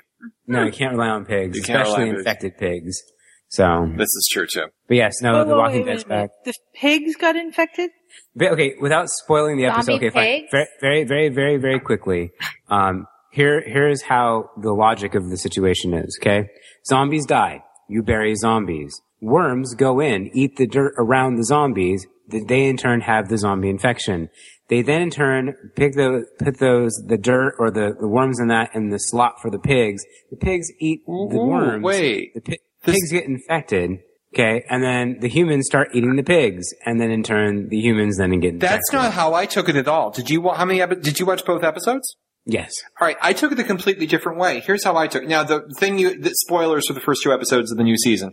No, 0.46 0.64
you 0.64 0.72
can't 0.72 0.92
rely 0.92 1.08
on 1.10 1.26
pigs, 1.26 1.56
You 1.56 1.62
especially 1.62 2.04
on 2.04 2.08
pigs. 2.08 2.18
infected 2.20 2.56
pigs. 2.58 3.02
So, 3.50 3.90
This 3.96 4.08
is 4.08 4.28
true 4.32 4.46
too. 4.46 4.66
but 4.88 4.96
yes, 4.96 5.22
no, 5.22 5.32
Whoa, 5.32 5.44
the 5.44 5.56
Walking 5.56 5.84
wait, 5.84 5.86
Dead's 5.86 6.04
wait, 6.06 6.16
wait. 6.16 6.22
back. 6.22 6.30
The 6.44 6.54
pigs 6.74 7.16
got 7.16 7.36
infected? 7.36 7.90
But, 8.34 8.52
okay, 8.52 8.74
without 8.80 9.08
spoiling 9.10 9.56
the 9.58 9.66
episode, 9.66 9.92
Zombie 9.92 10.06
okay, 10.08 10.10
fine. 10.10 10.24
pigs? 10.40 10.48
Very, 10.50 10.66
very, 10.80 11.04
very, 11.04 11.28
very, 11.28 11.56
very 11.58 11.80
quickly. 11.80 12.30
Um, 12.68 13.06
here, 13.38 13.62
here's 13.64 14.02
how 14.02 14.50
the 14.60 14.72
logic 14.72 15.14
of 15.14 15.30
the 15.30 15.36
situation 15.36 15.94
is, 15.94 16.18
okay? 16.20 16.48
Zombies 16.86 17.24
die. 17.26 17.62
You 17.88 18.02
bury 18.02 18.34
zombies. 18.34 19.00
Worms 19.20 19.74
go 19.74 20.00
in, 20.00 20.30
eat 20.34 20.56
the 20.56 20.66
dirt 20.66 20.94
around 20.98 21.36
the 21.36 21.44
zombies. 21.44 22.06
They 22.28 22.66
in 22.68 22.76
turn 22.76 23.00
have 23.02 23.28
the 23.28 23.38
zombie 23.38 23.70
infection. 23.70 24.28
They 24.68 24.82
then 24.82 25.00
in 25.02 25.10
turn 25.10 25.54
pick 25.76 25.92
the, 25.94 26.26
put 26.38 26.58
those, 26.58 26.92
the 27.06 27.16
dirt 27.16 27.54
or 27.58 27.70
the, 27.70 27.94
the 27.98 28.08
worms 28.08 28.38
in 28.40 28.48
that 28.48 28.74
in 28.74 28.90
the 28.90 28.98
slot 28.98 29.34
for 29.40 29.50
the 29.50 29.58
pigs. 29.58 30.02
The 30.30 30.36
pigs 30.36 30.66
eat 30.80 31.00
the 31.06 31.38
worms. 31.52 31.82
wait. 31.84 32.34
The 32.34 32.40
pi- 32.40 32.58
This- 32.84 32.96
pigs 32.96 33.12
get 33.12 33.24
infected. 33.24 34.00
Okay, 34.34 34.62
and 34.68 34.82
then 34.84 35.20
the 35.20 35.28
humans 35.28 35.64
start 35.66 35.88
eating 35.94 36.14
the 36.16 36.22
pigs, 36.22 36.66
and 36.84 37.00
then 37.00 37.10
in 37.10 37.22
turn 37.22 37.70
the 37.70 37.78
humans 37.80 38.18
then 38.18 38.28
get 38.40 38.52
infected. 38.54 38.60
That's 38.60 38.92
not 38.92 39.14
how 39.14 39.32
I 39.32 39.46
took 39.46 39.70
it 39.70 39.76
at 39.76 39.88
all. 39.88 40.10
Did 40.10 40.28
you? 40.28 40.46
How 40.50 40.66
many? 40.66 40.80
Did 41.00 41.18
you 41.18 41.24
watch 41.24 41.46
both 41.46 41.64
episodes? 41.64 42.06
Yes. 42.48 42.72
All 42.98 43.06
right, 43.06 43.18
I 43.20 43.34
took 43.34 43.52
it 43.52 43.58
a 43.58 43.64
completely 43.64 44.06
different 44.06 44.38
way. 44.38 44.60
Here's 44.60 44.82
how 44.82 44.96
I 44.96 45.06
took 45.06 45.22
it. 45.22 45.28
Now, 45.28 45.44
the 45.44 45.68
thing 45.78 45.98
you, 45.98 46.18
the 46.18 46.30
spoilers 46.30 46.86
for 46.88 46.94
the 46.94 47.00
first 47.00 47.22
two 47.22 47.30
episodes 47.30 47.70
of 47.70 47.76
the 47.76 47.84
new 47.84 47.98
season. 47.98 48.32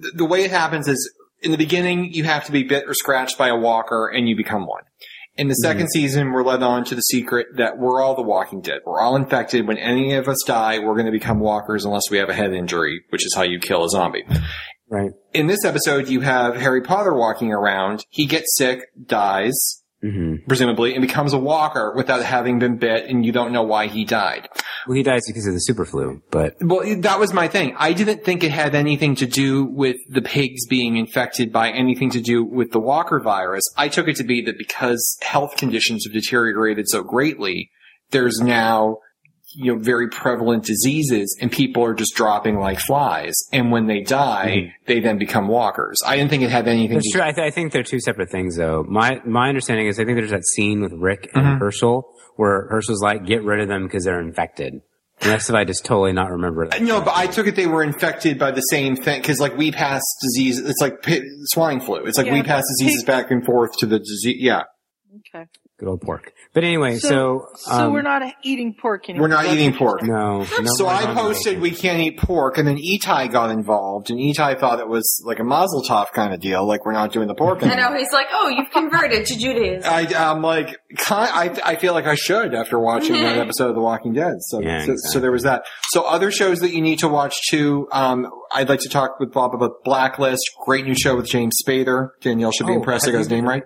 The, 0.00 0.12
the 0.18 0.24
way 0.24 0.44
it 0.44 0.52
happens 0.52 0.86
is, 0.86 1.12
in 1.42 1.50
the 1.50 1.58
beginning, 1.58 2.12
you 2.12 2.22
have 2.24 2.44
to 2.44 2.52
be 2.52 2.62
bit 2.62 2.84
or 2.86 2.94
scratched 2.94 3.36
by 3.36 3.48
a 3.48 3.56
walker 3.56 4.06
and 4.06 4.28
you 4.28 4.36
become 4.36 4.66
one. 4.66 4.84
In 5.36 5.48
the 5.48 5.60
2nd 5.64 5.74
mm-hmm. 5.74 5.86
season, 5.88 6.32
we're 6.32 6.44
led 6.44 6.62
on 6.62 6.84
to 6.84 6.94
the 6.94 7.02
secret 7.02 7.48
that 7.56 7.76
we're 7.76 8.00
all 8.00 8.14
the 8.14 8.22
walking 8.22 8.60
dead. 8.60 8.78
We're 8.86 9.00
all 9.00 9.16
infected. 9.16 9.66
When 9.66 9.78
any 9.78 10.14
of 10.14 10.28
us 10.28 10.38
die, 10.46 10.78
we're 10.78 10.94
going 10.94 11.06
to 11.06 11.12
become 11.12 11.40
walkers 11.40 11.84
unless 11.84 12.04
we 12.08 12.18
have 12.18 12.28
a 12.28 12.34
head 12.34 12.54
injury, 12.54 13.02
which 13.10 13.26
is 13.26 13.34
how 13.34 13.42
you 13.42 13.58
kill 13.58 13.84
a 13.84 13.90
zombie. 13.90 14.24
Right. 14.88 15.10
In 15.34 15.48
this 15.48 15.64
episode, 15.64 16.08
you 16.08 16.20
have 16.20 16.56
Harry 16.56 16.80
Potter 16.80 17.12
walking 17.12 17.52
around. 17.52 18.04
He 18.08 18.26
gets 18.26 18.56
sick, 18.56 18.82
dies, 19.04 19.82
hmm 20.02 20.36
presumably, 20.46 20.94
and 20.94 21.02
becomes 21.02 21.32
a 21.32 21.38
walker 21.38 21.92
without 21.96 22.22
having 22.22 22.58
been 22.58 22.76
bit, 22.76 23.08
and 23.08 23.24
you 23.24 23.32
don't 23.32 23.52
know 23.52 23.62
why 23.62 23.86
he 23.86 24.04
died. 24.04 24.48
Well, 24.86 24.96
he 24.96 25.02
dies 25.02 25.22
because 25.26 25.46
of 25.46 25.54
the 25.54 25.60
super 25.60 25.84
flu, 25.84 26.22
but 26.30 26.54
Well, 26.60 27.00
that 27.00 27.18
was 27.18 27.32
my 27.32 27.48
thing. 27.48 27.74
I 27.78 27.92
didn't 27.92 28.24
think 28.24 28.44
it 28.44 28.52
had 28.52 28.74
anything 28.74 29.16
to 29.16 29.26
do 29.26 29.64
with 29.64 29.96
the 30.08 30.22
pigs 30.22 30.66
being 30.66 30.96
infected 30.96 31.52
by 31.52 31.70
anything 31.70 32.10
to 32.10 32.20
do 32.20 32.44
with 32.44 32.70
the 32.70 32.78
Walker 32.78 33.20
virus. 33.20 33.64
I 33.76 33.88
took 33.88 34.06
it 34.06 34.16
to 34.16 34.24
be 34.24 34.42
that 34.42 34.58
because 34.58 35.18
health 35.22 35.56
conditions 35.56 36.04
have 36.06 36.12
deteriorated 36.12 36.88
so 36.88 37.02
greatly, 37.02 37.70
there's 38.10 38.38
now, 38.40 38.98
you 39.56 39.74
know, 39.74 39.80
very 39.82 40.08
prevalent 40.08 40.64
diseases 40.64 41.36
and 41.40 41.50
people 41.50 41.82
are 41.84 41.94
just 41.94 42.14
dropping 42.14 42.58
like 42.58 42.78
flies. 42.78 43.34
And 43.52 43.70
when 43.72 43.86
they 43.86 44.02
die, 44.02 44.74
they 44.86 45.00
then 45.00 45.18
become 45.18 45.48
walkers. 45.48 45.98
I 46.06 46.16
didn't 46.16 46.30
think 46.30 46.42
it 46.42 46.50
had 46.50 46.68
anything 46.68 46.96
that's 46.96 47.06
to 47.12 47.18
true. 47.18 47.22
I, 47.26 47.32
th- 47.32 47.46
I 47.46 47.50
think 47.50 47.72
they're 47.72 47.82
two 47.82 48.00
separate 48.00 48.30
things, 48.30 48.56
though. 48.56 48.84
My 48.88 49.20
my 49.24 49.48
understanding 49.48 49.86
is 49.86 49.98
I 49.98 50.04
think 50.04 50.16
there's 50.18 50.30
that 50.30 50.46
scene 50.46 50.80
with 50.82 50.92
Rick 50.92 51.30
and 51.34 51.44
Mhm. 51.44 51.58
Hershel 51.60 52.04
where 52.36 52.68
Hershel's 52.70 53.02
like, 53.02 53.24
"Get 53.24 53.42
rid 53.42 53.60
of 53.60 53.68
them 53.68 53.84
because 53.84 54.04
they're 54.04 54.20
infected." 54.20 54.74
And 55.22 55.30
that's 55.32 55.48
if 55.48 55.54
I 55.56 55.64
just 55.64 55.86
totally 55.86 56.12
not 56.12 56.30
remember 56.30 56.68
that. 56.68 56.82
No, 56.82 57.00
but 57.00 57.16
I 57.16 57.26
took 57.26 57.46
it 57.46 57.56
they 57.56 57.66
were 57.66 57.82
infected 57.82 58.38
by 58.38 58.50
the 58.50 58.60
same 58.60 58.96
thing 58.96 59.22
because, 59.22 59.40
like, 59.40 59.56
we 59.56 59.72
pass 59.72 60.02
disease. 60.22 60.58
It's 60.60 60.82
like 60.82 61.00
pi- 61.02 61.22
swine 61.44 61.80
flu. 61.80 62.04
It's 62.04 62.18
like 62.18 62.26
Yeah, 62.26 62.34
we 62.34 62.42
pass 62.42 62.64
diseases 62.78 63.02
pig- 63.02 63.06
back 63.06 63.30
and 63.30 63.42
forth 63.42 63.70
to 63.78 63.86
the 63.86 63.98
disease. 63.98 64.36
Yeah, 64.38 64.64
Okay. 65.34 65.46
Good 65.78 65.88
old 65.88 66.02
pork. 66.02 66.32
But 66.56 66.64
anyway, 66.64 66.96
so 66.96 67.48
So, 67.56 67.70
so 67.70 67.70
um, 67.70 67.92
we're 67.92 68.00
not 68.00 68.22
eating 68.42 68.72
pork 68.72 69.10
anymore. 69.10 69.28
we're 69.28 69.34
not 69.34 69.42
That's 69.44 69.56
eating 69.56 69.74
pork. 69.74 70.02
no. 70.02 70.38
no 70.38 70.72
So 70.76 70.88
I 70.88 71.12
posted 71.12 71.60
we 71.60 71.70
can't 71.70 72.00
eat 72.00 72.18
pork, 72.18 72.56
and 72.56 72.66
then 72.66 72.78
Etai 72.78 73.30
got 73.30 73.50
involved, 73.50 74.08
and 74.08 74.18
Etai 74.18 74.58
thought 74.58 74.80
it 74.80 74.88
was 74.88 75.22
like 75.26 75.38
a 75.38 75.44
Mazel 75.44 75.82
Tov 75.82 76.12
kind 76.12 76.32
of 76.32 76.40
deal, 76.40 76.66
like 76.66 76.86
we're 76.86 76.94
not 76.94 77.12
doing 77.12 77.28
the 77.28 77.34
pork 77.34 77.62
anymore. 77.62 77.78
I 77.78 77.90
know, 77.90 77.98
he's 77.98 78.10
like, 78.10 78.28
oh, 78.32 78.48
you've 78.48 78.70
converted 78.70 79.26
to 79.26 79.38
Judaism. 79.38 79.82
I, 79.84 80.06
I'm 80.16 80.40
like, 80.40 80.78
I, 81.10 81.60
I 81.62 81.76
feel 81.76 81.92
like 81.92 82.06
I 82.06 82.14
should 82.14 82.54
after 82.54 82.78
watching 82.78 83.16
that 83.16 83.36
episode 83.46 83.68
of 83.68 83.74
The 83.74 83.82
Walking 83.82 84.14
Dead. 84.14 84.36
So, 84.40 84.62
Yeah, 84.62 84.86
so, 84.86 84.94
so 84.96 85.20
there 85.20 85.32
was 85.32 85.42
that. 85.42 85.64
So 85.90 86.04
other 86.04 86.30
shows 86.30 86.60
that 86.60 86.72
you 86.72 86.80
need 86.80 87.00
to 87.00 87.08
watch 87.08 87.36
too. 87.50 87.86
Um, 87.92 88.30
I'd 88.50 88.70
like 88.70 88.80
to 88.80 88.88
talk 88.88 89.20
with 89.20 89.30
Bob 89.30 89.54
about 89.54 89.84
Blacklist. 89.84 90.40
Great 90.64 90.86
new 90.86 90.94
show 90.94 91.16
with 91.16 91.26
James 91.26 91.58
Spader. 91.62 92.12
Danielle 92.22 92.52
should 92.52 92.66
be 92.66 92.72
Oh, 92.72 92.76
impressed 92.76 93.06
I 93.06 93.10
got 93.10 93.18
his 93.18 93.28
name 93.28 93.46
right. 93.46 93.64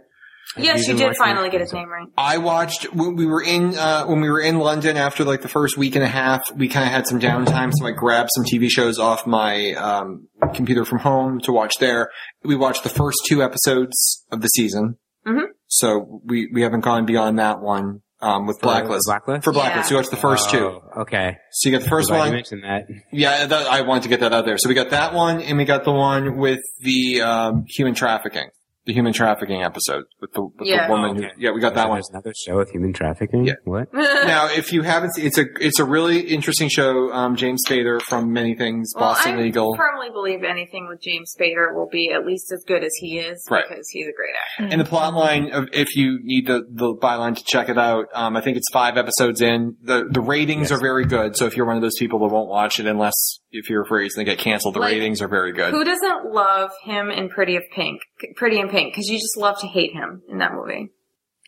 Yes, 0.56 0.86
you 0.88 0.94
did 0.94 1.04
watching 1.04 1.18
finally 1.18 1.50
get 1.50 1.60
his 1.60 1.72
name 1.72 1.88
right. 1.88 2.06
I 2.16 2.38
watched 2.38 2.92
when 2.94 3.16
we 3.16 3.26
were 3.26 3.42
in 3.42 3.76
uh, 3.76 4.04
when 4.06 4.20
we 4.20 4.28
were 4.30 4.40
in 4.40 4.58
London 4.58 4.96
after 4.96 5.24
like 5.24 5.42
the 5.42 5.48
first 5.48 5.76
week 5.76 5.94
and 5.94 6.04
a 6.04 6.08
half. 6.08 6.42
We 6.54 6.68
kind 6.68 6.86
of 6.86 6.92
had 6.92 7.06
some 7.06 7.20
downtime, 7.20 7.72
so 7.74 7.86
I 7.86 7.92
grabbed 7.92 8.30
some 8.34 8.44
TV 8.44 8.68
shows 8.70 8.98
off 8.98 9.26
my 9.26 9.72
um, 9.74 10.28
computer 10.54 10.84
from 10.84 10.98
home 10.98 11.40
to 11.40 11.52
watch 11.52 11.74
there. 11.78 12.10
We 12.44 12.56
watched 12.56 12.82
the 12.82 12.88
first 12.88 13.18
two 13.28 13.42
episodes 13.42 14.24
of 14.32 14.40
the 14.40 14.48
season, 14.48 14.96
Mhm. 15.26 15.44
so 15.68 16.20
we 16.24 16.48
we 16.52 16.62
haven't 16.62 16.80
gone 16.80 17.06
beyond 17.06 17.38
that 17.38 17.60
one 17.60 18.00
um, 18.22 18.46
with 18.46 18.56
For 18.58 18.64
Blacklist. 18.66 19.06
Blacklist? 19.06 19.44
For 19.44 19.52
Blacklist, 19.52 19.90
Yeah. 19.90 19.94
we 19.94 19.98
watched 20.00 20.10
the 20.10 20.16
first 20.18 20.50
two. 20.50 20.80
Oh, 20.96 21.00
Okay. 21.02 21.36
So 21.52 21.68
you 21.70 21.76
got 21.76 21.84
the 21.84 21.88
first 21.88 22.08
Glad 22.08 22.16
you 22.18 22.22
one. 22.24 22.32
mentioned 22.32 22.64
that. 22.64 22.82
Yeah, 23.12 23.46
that, 23.46 23.66
I 23.66 23.80
wanted 23.82 24.02
to 24.02 24.08
get 24.10 24.20
that 24.20 24.34
out 24.34 24.44
there. 24.44 24.58
So 24.58 24.68
we 24.68 24.74
got 24.74 24.90
that 24.90 25.14
one, 25.14 25.40
and 25.40 25.56
we 25.56 25.64
got 25.64 25.84
the 25.84 25.92
one 25.92 26.36
with 26.36 26.60
the 26.80 27.22
um, 27.22 27.64
human 27.66 27.94
trafficking, 27.94 28.48
the 28.86 28.92
human 28.94 29.12
trafficking 29.12 29.62
episode 29.62 30.04
with 30.20 30.32
the, 30.32 30.42
with 30.42 30.66
Yeah. 30.68 30.86
the 30.86 30.92
woman. 30.92 31.10
Oh, 31.18 31.20
who, 31.22 31.28
yeah, 31.42 31.50
we 31.50 31.60
got 31.60 31.74
that 31.74 31.88
one. 31.88 31.96
There's 31.96 32.08
another 32.10 32.32
show 32.46 32.56
with 32.56 32.70
human 32.70 32.92
trafficking. 32.92 33.44
Yeah. 33.44 33.54
What? 33.64 33.88
now, 33.94 34.46
if 34.46 34.72
you 34.72 34.82
haven't 34.82 35.14
seen, 35.14 35.26
it's 35.26 35.38
a 35.38 35.44
it's 35.60 35.78
a 35.78 35.84
really 35.84 36.20
interesting 36.20 36.68
show. 36.70 37.12
Um, 37.12 37.36
James 37.36 37.62
Spader 37.68 38.00
from 38.00 38.32
many 38.32 38.54
things, 38.54 38.92
well, 38.96 39.10
Boston 39.14 39.34
I 39.34 39.42
Legal, 39.42 39.74
I 39.74 39.76
firmly 39.78 40.08
believe 40.10 40.42
anything 40.44 40.86
with 40.88 41.00
James 41.02 41.34
Spader 41.38 41.74
will 41.74 41.88
be 41.90 42.10
at 42.10 42.24
least 42.24 42.50
as 42.52 42.64
good 42.66 42.82
as 42.82 42.92
he 43.00 43.18
is 43.18 43.46
Right. 43.50 43.64
because 43.68 43.86
he's 43.90 44.06
a 44.06 44.12
great 44.16 44.34
actor. 44.64 44.72
and 44.72 44.80
the 44.80 44.84
plot 44.86 45.14
line. 45.14 45.50
Of, 45.52 45.68
if 45.72 45.94
you 45.96 46.18
need 46.22 46.46
the 46.46 46.62
the 46.70 46.94
byline 46.94 47.36
to 47.36 47.44
check 47.44 47.68
it 47.68 47.76
out, 47.78 48.06
um, 48.14 48.36
I 48.36 48.40
think 48.40 48.56
it's 48.56 48.68
five 48.72 48.96
episodes 48.96 49.40
in. 49.42 49.76
the 49.82 50.06
The 50.10 50.20
ratings 50.20 50.70
Yes. 50.70 50.72
are 50.72 50.80
very 50.80 51.04
good. 51.04 51.36
So 51.36 51.46
if 51.46 51.56
you're 51.56 51.66
one 51.66 51.76
of 51.76 51.82
those 51.82 51.96
people 51.98 52.18
that 52.20 52.32
won't 52.34 52.48
watch 52.48 52.80
it 52.80 52.86
unless 52.86 53.39
if 53.52 53.68
you're 53.68 53.82
afraid 53.82 54.06
it's 54.06 54.14
going 54.14 54.26
to 54.26 54.32
get 54.32 54.42
canceled, 54.42 54.74
the 54.74 54.80
Like, 54.80 54.92
ratings 54.92 55.20
are 55.22 55.28
very 55.28 55.52
good. 55.52 55.72
Who 55.72 55.84
doesn't 55.84 56.32
love 56.32 56.70
him 56.84 57.10
in 57.10 57.28
Pretty 57.28 57.56
of 57.56 57.64
Pink? 57.74 58.00
Pretty 58.36 58.58
in 58.58 58.68
Pink 58.68 58.92
because 58.92 59.06
you 59.08 59.18
just 59.18 59.36
love 59.36 59.58
to 59.60 59.66
hate 59.66 59.92
him 59.92 60.22
in 60.28 60.38
that 60.38 60.52
movie. 60.52 60.90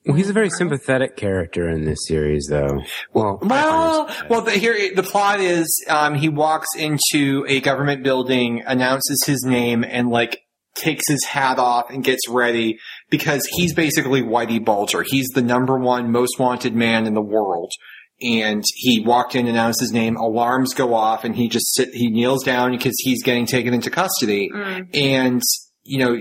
Well, 0.04 0.16
he's 0.16 0.30
a 0.30 0.32
very 0.32 0.50
sympathetic 0.50 1.16
character 1.16 1.68
in 1.68 1.84
this 1.84 2.08
series, 2.08 2.48
though. 2.50 2.82
Well, 3.14 3.38
Well, 3.40 4.10
well, 4.28 4.40
the, 4.40 4.50
here 4.50 4.92
the 4.96 5.04
plot 5.04 5.38
is 5.38 5.68
um, 5.88 6.16
he 6.16 6.28
walks 6.28 6.66
into 6.76 7.44
a 7.46 7.60
government 7.60 8.02
building, 8.02 8.64
announces 8.66 9.22
his 9.24 9.44
name, 9.44 9.84
and 9.84 10.10
like 10.10 10.40
takes 10.74 11.04
his 11.06 11.24
hat 11.24 11.58
off 11.60 11.90
and 11.90 12.02
gets 12.02 12.28
ready 12.28 12.78
because 13.10 13.46
he's 13.52 13.74
basically 13.74 14.22
Whitey 14.22 14.64
Bulger. 14.64 15.04
He's 15.06 15.28
the 15.28 15.42
number 15.42 15.78
one 15.78 16.10
most 16.10 16.36
wanted 16.38 16.74
man 16.74 17.06
in 17.06 17.14
the 17.14 17.22
world. 17.22 17.70
And 18.22 18.64
he 18.74 19.00
walked 19.00 19.35
in, 19.35 19.46
announced 19.46 19.80
his 19.80 19.92
name, 19.92 20.16
alarms 20.16 20.74
go 20.74 20.94
off, 20.94 21.24
and 21.24 21.35
he 21.35 21.48
just 21.48 21.74
sit, 21.74 21.90
he 21.92 22.11
kneels 22.11 22.44
down 22.44 22.72
because 22.72 22.94
he's 22.98 23.22
getting 23.22 23.46
taken 23.46 23.74
into 23.74 23.90
custody. 23.90 24.50
Mm. 24.54 24.88
And, 24.94 25.42
you 25.82 25.98
know, 25.98 26.18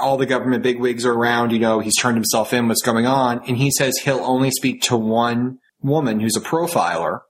all 0.00 0.16
the 0.16 0.26
government 0.26 0.62
bigwigs 0.62 1.04
are 1.04 1.12
around, 1.12 1.52
you 1.52 1.58
know, 1.58 1.80
he's 1.80 1.96
turned 1.96 2.16
himself 2.16 2.52
in, 2.52 2.68
what's 2.68 2.82
going 2.82 3.06
on. 3.06 3.42
And 3.46 3.56
he 3.56 3.70
says 3.70 3.98
he'll 3.98 4.20
only 4.20 4.50
speak 4.50 4.82
to 4.82 4.96
one 4.96 5.58
woman 5.82 6.20
who's 6.20 6.36
a 6.36 6.40
profiler 6.40 7.20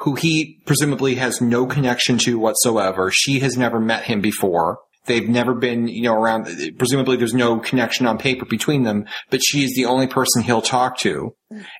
who 0.00 0.14
he 0.14 0.60
presumably 0.66 1.14
has 1.14 1.40
no 1.40 1.66
connection 1.66 2.18
to 2.18 2.38
whatsoever. 2.38 3.10
She 3.10 3.40
has 3.40 3.56
never 3.56 3.80
met 3.80 4.04
him 4.04 4.20
before. 4.20 4.78
They've 5.06 5.28
never 5.28 5.54
been, 5.54 5.88
you 5.88 6.02
know, 6.02 6.14
around, 6.14 6.46
presumably 6.78 7.16
there's 7.16 7.34
no 7.34 7.58
connection 7.58 8.06
on 8.06 8.18
paper 8.18 8.44
between 8.44 8.82
them, 8.82 9.06
but 9.30 9.40
she 9.42 9.64
is 9.64 9.74
the 9.76 9.84
only 9.86 10.06
person 10.06 10.42
he'll 10.42 10.62
talk 10.62 10.98
to. 10.98 11.34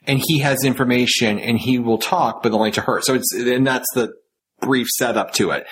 And 0.07 0.21
he 0.27 0.39
has 0.41 0.65
information 0.65 1.39
and 1.39 1.59
he 1.59 1.79
will 1.79 1.99
talk, 1.99 2.43
but 2.43 2.53
only 2.53 2.71
to 2.73 2.81
her. 2.83 3.01
So 3.03 3.15
it's, 3.15 3.33
and 3.35 3.67
that's 3.67 3.87
the 3.95 4.13
brief 4.61 4.87
setup 4.89 5.33
to 5.35 5.51
it. 5.51 5.67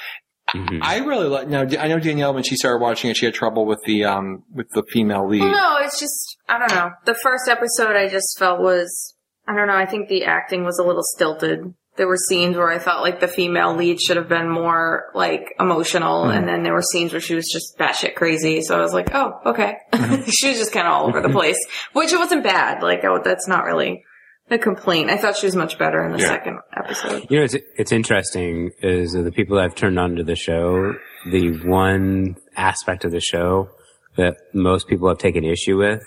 Mhm. 0.54 0.80
I 0.82 0.98
really 0.98 1.26
like, 1.26 1.48
now, 1.48 1.62
I 1.62 1.88
know 1.88 1.98
Danielle, 1.98 2.34
when 2.34 2.42
she 2.42 2.54
started 2.56 2.82
watching 2.82 3.10
it, 3.10 3.16
she 3.16 3.24
had 3.24 3.34
trouble 3.34 3.64
with 3.64 3.80
the, 3.86 4.04
um, 4.04 4.42
with 4.52 4.68
the 4.74 4.82
female 4.92 5.26
lead. 5.26 5.40
Well, 5.40 5.50
no, 5.52 5.76
it's 5.84 5.98
just 5.98 6.36
I 6.48 6.58
don't 6.58 6.70
know. 6.74 6.90
The 7.06 7.14
first 7.22 7.48
episode 7.48 7.96
I 7.96 8.08
just 8.08 8.36
felt 8.38 8.60
was 8.60 9.14
I 9.48 9.54
don't 9.56 9.66
know. 9.68 9.74
I 9.76 9.86
think 9.86 10.08
the 10.08 10.24
acting 10.24 10.64
was 10.64 10.78
a 10.78 10.82
little 10.82 11.02
stilted. 11.02 11.72
There 11.96 12.08
were 12.08 12.16
scenes 12.16 12.56
where 12.56 12.70
I 12.70 12.78
felt 12.78 13.02
like 13.02 13.20
the 13.20 13.28
female 13.28 13.76
lead 13.76 14.00
should 14.00 14.16
have 14.16 14.28
been 14.28 14.48
more 14.48 15.10
like 15.14 15.54
emotional, 15.60 16.24
and 16.24 16.38
mm-hmm. 16.38 16.46
then 16.46 16.62
there 16.64 16.72
were 16.72 16.82
scenes 16.82 17.12
where 17.12 17.20
she 17.20 17.34
was 17.34 17.48
just 17.52 17.78
batshit 17.78 18.14
crazy. 18.16 18.62
So 18.62 18.76
I 18.76 18.80
was 18.80 18.92
like, 18.92 19.14
oh, 19.14 19.40
okay. 19.46 19.76
Mm-hmm. 19.92 20.22
she 20.30 20.48
was 20.48 20.58
just 20.58 20.72
kind 20.72 20.86
of 20.86 20.92
all 20.92 21.06
over 21.06 21.20
the 21.20 21.28
mm-hmm. 21.28 21.36
place, 21.36 21.58
which 21.92 22.12
it 22.12 22.18
wasn't 22.18 22.42
bad. 22.42 22.82
Like, 22.82 23.04
oh, 23.04 23.20
that's 23.24 23.46
not 23.46 23.64
really 23.64 24.04
a 24.50 24.58
complaint. 24.58 25.10
I 25.10 25.16
thought 25.16 25.36
she 25.36 25.46
was 25.46 25.56
much 25.56 25.78
better 25.78 26.04
in 26.04 26.12
the 26.12 26.18
Yeah. 26.18 26.28
second 26.28 26.58
episode. 26.76 27.26
You 27.30 27.38
know, 27.38 27.44
it's, 27.44 27.56
it's 27.76 27.92
interesting 27.92 28.70
is 28.82 29.12
the 29.12 29.32
people 29.32 29.56
that 29.56 29.62
have 29.62 29.74
turned 29.74 29.98
on 29.98 30.16
to 30.16 30.24
the 30.24 30.36
show, 30.36 30.94
the 31.30 31.58
one 31.64 32.36
aspect 32.56 33.04
of 33.04 33.12
the 33.12 33.20
show 33.20 33.70
that 34.16 34.36
most 34.52 34.86
people 34.86 35.08
have 35.08 35.18
taken 35.18 35.44
issue 35.44 35.78
with 35.78 36.02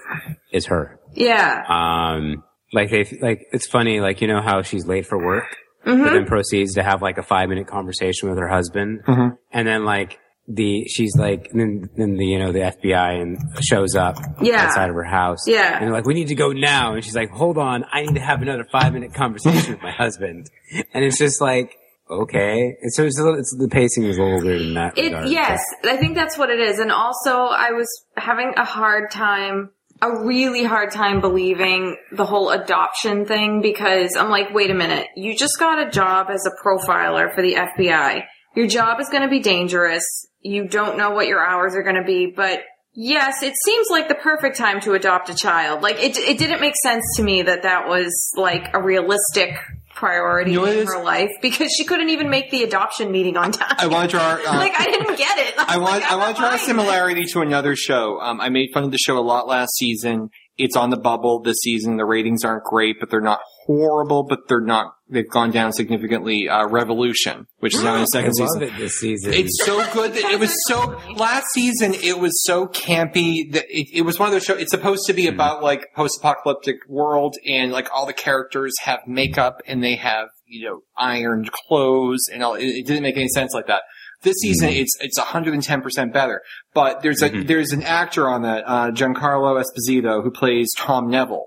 is 0.51 0.67
her. 0.67 0.99
Yeah. 1.13 1.63
Um, 1.67 2.43
like 2.73 2.89
they, 2.89 3.05
like, 3.21 3.47
it's 3.51 3.67
funny, 3.67 3.99
like, 3.99 4.21
you 4.21 4.27
know 4.27 4.41
how 4.41 4.61
she's 4.61 4.85
late 4.85 5.05
for 5.05 5.17
work, 5.17 5.57
Mm-hmm. 5.87 6.03
but 6.03 6.13
then 6.13 6.25
proceeds 6.25 6.73
to 6.75 6.83
have 6.83 7.01
like 7.01 7.17
a 7.17 7.23
five 7.23 7.49
minute 7.49 7.67
conversation 7.67 8.29
with 8.29 8.37
her 8.37 8.47
husband. 8.49 9.03
Mhm. 9.07 9.37
And 9.51 9.67
then 9.67 9.85
like, 9.85 10.19
the, 10.49 10.85
she's 10.87 11.15
like, 11.17 11.49
then, 11.53 11.89
then 11.97 12.15
the, 12.15 12.25
you 12.25 12.39
know, 12.39 12.51
the 12.53 12.59
FBI 12.59 13.21
and 13.21 13.37
shows 13.61 13.95
up 13.95 14.15
Yeah. 14.41 14.65
outside 14.65 14.89
of 14.89 14.95
her 14.95 15.03
house. 15.03 15.39
Yeah. 15.47 15.75
And 15.77 15.83
they're 15.87 15.91
like, 15.93 16.05
we 16.05 16.13
need 16.13 16.27
to 16.29 16.35
go 16.35 16.51
now. 16.53 16.93
And 16.93 17.03
she's 17.03 17.15
like, 17.15 17.31
hold 17.31 17.57
on. 17.57 17.83
I 17.91 18.01
need 18.03 18.15
to 18.15 18.21
have 18.21 18.41
another 18.41 18.65
five 18.71 18.93
minute 18.93 19.13
conversation 19.13 19.73
with 19.73 19.81
my 19.81 19.91
husband. 20.03 20.49
And 20.93 21.03
it's 21.03 21.17
just 21.17 21.41
like, 21.41 21.75
okay. 22.09 22.77
And 22.81 22.93
so 22.93 23.03
it's, 23.03 23.19
a 23.19 23.23
little, 23.23 23.39
it's 23.39 23.53
the 23.57 23.67
pacing 23.67 24.03
is 24.05 24.17
a 24.17 24.23
little 24.23 24.41
weird 24.41 24.61
in 24.61 24.73
that 24.75 24.97
It, 24.97 25.07
regard. 25.07 25.27
yes, 25.29 25.61
I 25.83 25.97
think 25.97 26.15
that's 26.15 26.37
what 26.37 26.49
it 26.49 26.59
is. 26.61 26.79
And 26.79 26.91
also, 26.91 27.31
I 27.31 27.71
was 27.71 27.87
having 28.15 28.53
a 28.55 28.63
hard 28.63 29.11
time, 29.11 29.71
a 30.01 30.25
really 30.25 30.63
hard 30.63 30.91
time 30.91 31.21
believing 31.21 31.97
the 32.11 32.25
whole 32.25 32.49
adoption 32.49 33.25
thing 33.25 33.61
because 33.61 34.15
I'm 34.15 34.29
like, 34.29 34.53
wait 34.53 34.69
a 34.69 34.75
minute, 34.75 35.07
you 35.15 35.35
just 35.35 35.57
got 35.59 35.85
a 35.85 35.89
job 35.89 36.27
as 36.29 36.45
a 36.45 36.63
profiler 36.63 37.33
for 37.33 37.41
the 37.41 37.55
FBI. 37.55 38.23
Your 38.55 38.67
job 38.67 38.99
is 38.99 39.09
going 39.09 39.23
to 39.23 39.29
be 39.29 39.39
dangerous. 39.39 40.03
You 40.41 40.67
don't 40.67 40.97
know 40.97 41.11
what 41.11 41.27
your 41.27 41.45
hours 41.45 41.75
are 41.75 41.83
going 41.83 41.95
to 41.95 42.03
be, 42.03 42.27
but 42.35 42.61
yes, 42.93 43.41
it 43.41 43.53
seems 43.63 43.87
like 43.89 44.07
the 44.07 44.15
perfect 44.15 44.57
time 44.57 44.79
to 44.81 44.93
adopt 44.93 45.29
a 45.29 45.35
child. 45.35 45.81
Like, 45.81 45.97
it, 46.03 46.17
it 46.17 46.37
didn't 46.37 46.61
make 46.61 46.75
sense 46.81 47.03
to 47.17 47.23
me 47.23 47.43
that 47.43 47.63
that 47.63 47.87
was 47.87 48.31
like 48.35 48.69
a 48.73 48.81
realistic 48.81 49.55
priority 49.97 50.51
You 50.51 50.59
know 50.59 50.65
in 50.65 50.87
her 50.87 51.03
life 51.03 51.31
because 51.41 51.71
she 51.75 51.83
couldn't 51.83 52.09
even 52.09 52.29
make 52.29 52.51
the 52.51 52.63
adoption 52.63 53.11
meeting 53.11 53.35
on 53.35 53.51
time. 53.51 53.75
I 53.79 53.87
want 53.87 54.09
to 54.09 54.17
draw, 54.17 54.23
uh, 54.23 54.37
like 54.57 54.73
I 54.79 54.85
didn't 54.85 55.17
get 55.17 55.37
it. 55.39 55.55
I 55.57 55.77
want 55.79 56.01
Like, 56.01 56.03
I 56.03 56.13
I'm 56.13 56.19
want 56.19 56.35
to 56.35 56.41
draw 56.41 56.53
a 56.53 56.59
similarity 56.59 57.25
to 57.25 57.41
another 57.41 57.75
show. 57.75 58.19
Um, 58.21 58.39
I 58.39 58.49
made 58.49 58.69
fun 58.73 58.83
of 58.83 58.91
the 58.91 58.99
show 58.99 59.17
a 59.17 59.21
lot 59.21 59.47
last 59.47 59.75
season. 59.75 60.29
It's 60.57 60.75
on 60.75 60.91
the 60.91 60.97
bubble 60.97 61.41
this 61.41 61.57
season. 61.61 61.97
The 61.97 62.05
ratings 62.05 62.45
aren't 62.45 62.63
great, 62.63 62.97
but 62.99 63.09
they're 63.09 63.21
not 63.21 63.39
horrible. 63.67 64.23
But 64.23 64.47
they're 64.47 64.59
not. 64.61 64.93
They've 65.09 65.29
gone 65.29 65.51
down 65.51 65.71
significantly. 65.71 66.49
Uh, 66.49 66.67
Revolution, 66.67 67.45
which 67.59 67.75
is 67.75 67.83
now 67.83 67.95
in 67.95 68.01
the 68.01 68.07
I 68.13 68.19
second 68.19 68.33
love 68.39 68.49
season. 68.49 68.63
it 68.63 68.77
this 68.77 68.99
season. 68.99 69.33
It's 69.33 69.63
so 69.63 69.93
good 69.93 70.13
that 70.13 70.25
it 70.31 70.39
was 70.39 70.53
so 70.67 70.99
last 71.15 71.45
season. 71.53 71.93
It 71.93 72.19
was 72.19 72.43
so 72.45 72.67
campy 72.67 73.51
that 73.53 73.65
it, 73.69 73.87
it 73.93 74.01
was 74.01 74.19
one 74.19 74.27
of 74.27 74.33
those 74.33 74.43
shows. 74.43 74.59
It's 74.59 74.71
supposed 74.71 75.05
to 75.07 75.13
be 75.13 75.27
about 75.27 75.61
like 75.63 75.87
post-apocalyptic 75.95 76.77
world 76.89 77.35
and 77.45 77.71
like 77.71 77.87
all 77.93 78.05
the 78.05 78.13
characters 78.13 78.73
have 78.81 79.01
makeup 79.07 79.61
and 79.67 79.83
they 79.83 79.95
have 79.95 80.29
you 80.47 80.65
know 80.67 80.81
ironed 80.97 81.51
clothes 81.51 82.25
and 82.33 82.43
all. 82.43 82.55
It, 82.55 82.65
it 82.65 82.87
didn't 82.87 83.03
make 83.03 83.15
any 83.17 83.29
sense 83.29 83.53
like 83.53 83.67
that. 83.67 83.83
This 84.23 84.35
season, 84.41 84.69
it's 84.69 84.97
it's 84.99 85.17
110 85.19 85.81
percent 85.81 86.11
better. 86.11 86.41
But 86.73 87.01
there's 87.03 87.21
a 87.21 87.29
there's 87.43 87.71
an 87.71 87.83
actor 87.83 88.27
on 88.27 88.41
that, 88.41 88.63
uh, 88.65 88.89
Giancarlo 88.91 89.63
Esposito, 89.63 90.23
who 90.23 90.31
plays 90.31 90.69
Tom 90.75 91.07
Neville, 91.07 91.45